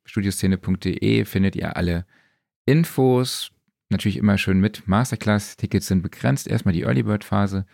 studioszene.de 0.06 1.26
findet 1.26 1.56
ihr 1.56 1.76
alle 1.78 2.06
Infos. 2.66 3.52
Natürlich 3.90 4.18
immer 4.18 4.38
schön 4.38 4.60
mit. 4.60 4.88
Masterclass-Tickets 4.88 5.88
sind 5.88 6.02
begrenzt. 6.02 6.48
Erstmal 6.48 6.74
die 6.74 6.84
Early 6.84 7.04
Bird-Phase 7.04 7.66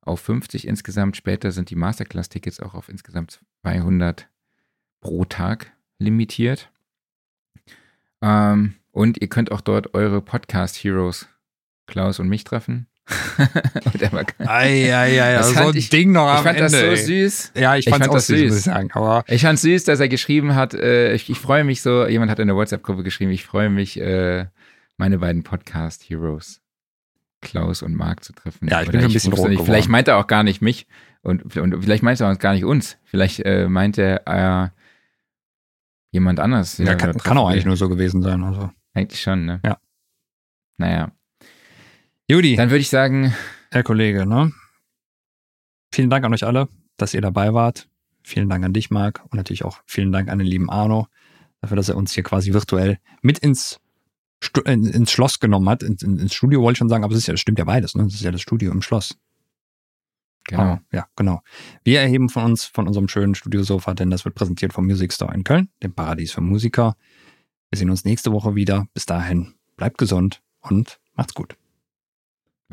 auf 0.00 0.20
50 0.20 0.66
insgesamt. 0.66 1.16
Später 1.16 1.52
sind 1.52 1.70
die 1.70 1.76
Masterclass-Tickets 1.76 2.60
auch 2.60 2.74
auf 2.74 2.88
insgesamt 2.88 3.40
200 3.62 4.28
pro 5.00 5.24
Tag 5.24 5.72
limitiert. 5.98 6.70
Ähm, 8.22 8.74
und 8.90 9.20
ihr 9.20 9.28
könnt 9.28 9.52
auch 9.52 9.60
dort 9.60 9.92
eure 9.92 10.22
Podcast-Heroes, 10.22 11.28
Klaus 11.86 12.20
und 12.20 12.28
mich, 12.28 12.44
treffen. 12.44 12.86
Eieiei, 14.38 15.36
also 15.36 15.52
so 15.52 15.68
ein 15.68 15.76
ich, 15.76 15.90
Ding 15.90 16.12
noch 16.12 16.26
am 16.26 16.36
Ich 16.36 16.42
fand 16.42 16.58
Ende, 16.58 16.90
das 16.90 17.00
so 17.00 17.06
süß. 17.06 17.52
Ja, 17.54 17.76
ich, 17.76 17.86
ich 17.86 17.92
fand, 17.92 18.06
das 18.06 18.26
süß, 18.26 18.38
süß, 18.38 18.48
muss 18.48 18.58
ich 18.58 18.64
sagen. 18.64 18.90
Aber 18.92 19.24
ich 19.28 19.42
fand 19.42 19.58
süß, 19.58 19.84
dass 19.84 20.00
er 20.00 20.08
geschrieben 20.08 20.54
hat, 20.54 20.72
äh, 20.74 21.12
ich, 21.12 21.28
ich 21.28 21.38
freue 21.38 21.64
mich 21.64 21.82
so, 21.82 22.06
jemand 22.06 22.30
hat 22.30 22.38
in 22.38 22.46
der 22.46 22.56
WhatsApp-Gruppe 22.56 23.02
geschrieben, 23.02 23.30
ich 23.30 23.44
freue 23.44 23.68
mich, 23.68 24.00
äh, 24.00 24.46
meine 24.96 25.18
beiden 25.18 25.42
Podcast-Heroes, 25.42 26.62
Klaus 27.42 27.82
und 27.82 27.94
Marc, 27.94 28.24
zu 28.24 28.32
treffen. 28.32 28.68
Ja, 28.68 28.80
ich 28.80 28.88
Oder 28.88 28.98
bin 28.98 29.06
ein 29.06 29.12
bisschen 29.12 29.34
rot 29.34 29.50
nicht, 29.50 29.62
Vielleicht 29.62 29.88
meint 29.88 30.08
er 30.08 30.16
auch 30.16 30.26
gar 30.26 30.42
nicht 30.42 30.62
mich 30.62 30.86
und, 31.22 31.56
und 31.56 31.82
vielleicht 31.82 32.02
meint 32.02 32.20
er 32.20 32.30
auch 32.30 32.38
gar 32.38 32.54
nicht 32.54 32.64
uns. 32.64 32.96
Vielleicht 33.04 33.40
äh, 33.40 33.68
meint 33.68 33.98
er 33.98 34.22
äh, 34.26 34.68
jemand 36.10 36.40
anders. 36.40 36.78
Ja, 36.78 36.94
kann, 36.94 37.18
kann 37.18 37.36
auch 37.36 37.48
eigentlich 37.48 37.66
nur 37.66 37.76
so 37.76 37.88
gewesen 37.88 38.22
sein. 38.22 38.42
Also. 38.42 38.70
Eigentlich 38.94 39.20
schon, 39.20 39.44
ne? 39.44 39.60
Ja. 39.64 39.78
Naja. 40.78 41.12
Judy. 42.28 42.56
Dann 42.56 42.70
würde 42.70 42.80
ich 42.80 42.88
sagen. 42.88 43.34
Herr 43.70 43.82
Kollege, 43.82 44.24
ne? 44.24 44.52
Vielen 45.92 46.10
Dank 46.10 46.24
an 46.24 46.32
euch 46.32 46.44
alle, 46.44 46.68
dass 46.96 47.12
ihr 47.12 47.20
dabei 47.20 47.52
wart. 47.54 47.88
Vielen 48.22 48.48
Dank 48.48 48.64
an 48.64 48.72
dich, 48.72 48.90
Marc. 48.90 49.22
Und 49.24 49.34
natürlich 49.34 49.64
auch 49.64 49.80
vielen 49.84 50.10
Dank 50.10 50.30
an 50.30 50.38
den 50.38 50.46
lieben 50.46 50.70
Arno 50.70 51.08
dafür, 51.60 51.76
dass 51.76 51.88
er 51.88 51.96
uns 51.96 52.12
hier 52.12 52.22
quasi 52.22 52.52
virtuell 52.52 52.98
mit 53.20 53.38
ins, 53.38 53.80
ins 54.64 55.12
Schloss 55.12 55.38
genommen 55.40 55.68
hat. 55.68 55.82
Ins, 55.82 56.02
ins 56.02 56.34
Studio 56.34 56.62
wollte 56.62 56.76
ich 56.76 56.78
schon 56.78 56.88
sagen, 56.88 57.04
aber 57.04 57.12
es 57.12 57.18
ist 57.18 57.26
ja, 57.26 57.34
das 57.34 57.40
stimmt 57.40 57.58
ja 57.58 57.64
beides, 57.64 57.94
ne? 57.94 58.04
Das 58.04 58.14
ist 58.14 58.22
ja 58.22 58.32
das 58.32 58.40
Studio 58.40 58.72
im 58.72 58.80
Schloss. 58.80 59.18
Genau. 60.46 60.74
Oh, 60.74 60.78
ja, 60.92 61.06
genau. 61.16 61.42
Wir 61.84 62.00
erheben 62.00 62.28
von 62.28 62.44
uns, 62.44 62.64
von 62.64 62.86
unserem 62.86 63.08
schönen 63.08 63.34
Studiosofa, 63.34 63.94
denn 63.94 64.10
das 64.10 64.24
wird 64.24 64.34
präsentiert 64.34 64.72
vom 64.72 64.86
Music 64.86 65.12
Store 65.12 65.34
in 65.34 65.44
Köln, 65.44 65.68
dem 65.82 65.94
Paradies 65.94 66.32
für 66.32 66.42
Musiker. 66.42 66.96
Wir 67.70 67.78
sehen 67.78 67.90
uns 67.90 68.04
nächste 68.04 68.32
Woche 68.32 68.54
wieder. 68.54 68.86
Bis 68.94 69.06
dahin, 69.06 69.54
bleibt 69.76 69.98
gesund 69.98 70.42
und 70.60 71.00
macht's 71.14 71.34
gut. 71.34 71.56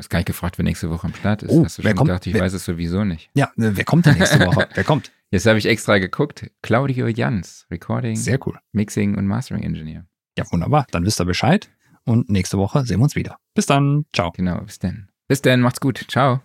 Du 0.02 0.06
hast 0.06 0.10
gar 0.10 0.18
nicht 0.18 0.26
gefragt, 0.26 0.58
wer 0.58 0.64
nächste 0.64 0.90
Woche 0.90 1.06
am 1.06 1.14
Start 1.14 1.44
ist. 1.44 1.52
Oh, 1.52 1.64
hast 1.64 1.78
du 1.78 1.82
schon 1.82 1.94
kommt, 1.94 2.08
gedacht, 2.08 2.26
ich 2.26 2.34
wer, 2.34 2.40
weiß 2.40 2.54
es 2.54 2.64
sowieso 2.64 3.04
nicht. 3.04 3.30
Ja, 3.34 3.52
äh, 3.56 3.70
wer 3.76 3.84
kommt 3.84 4.04
denn 4.04 4.18
nächste 4.18 4.40
Woche? 4.40 4.68
wer 4.74 4.82
kommt? 4.82 5.12
Jetzt 5.30 5.46
habe 5.46 5.58
ich 5.58 5.66
extra 5.66 5.98
geguckt. 5.98 6.50
Claudio 6.60 7.06
Jans, 7.06 7.68
Recording, 7.70 8.16
Sehr 8.16 8.44
cool. 8.44 8.58
Mixing 8.72 9.16
und 9.16 9.28
Mastering 9.28 9.62
Engineer. 9.62 10.04
Ja, 10.36 10.44
wunderbar. 10.50 10.88
Dann 10.90 11.06
wisst 11.06 11.20
ihr 11.20 11.24
Bescheid. 11.24 11.70
Und 12.04 12.30
nächste 12.30 12.58
Woche 12.58 12.84
sehen 12.84 12.98
wir 12.98 13.04
uns 13.04 13.14
wieder. 13.14 13.36
Bis 13.54 13.66
dann. 13.66 14.06
Ciao. 14.12 14.32
Genau, 14.32 14.60
bis 14.62 14.80
dann. 14.80 15.08
Bis 15.28 15.40
dann, 15.40 15.60
macht's 15.60 15.80
gut. 15.80 16.04
Ciao. 16.08 16.42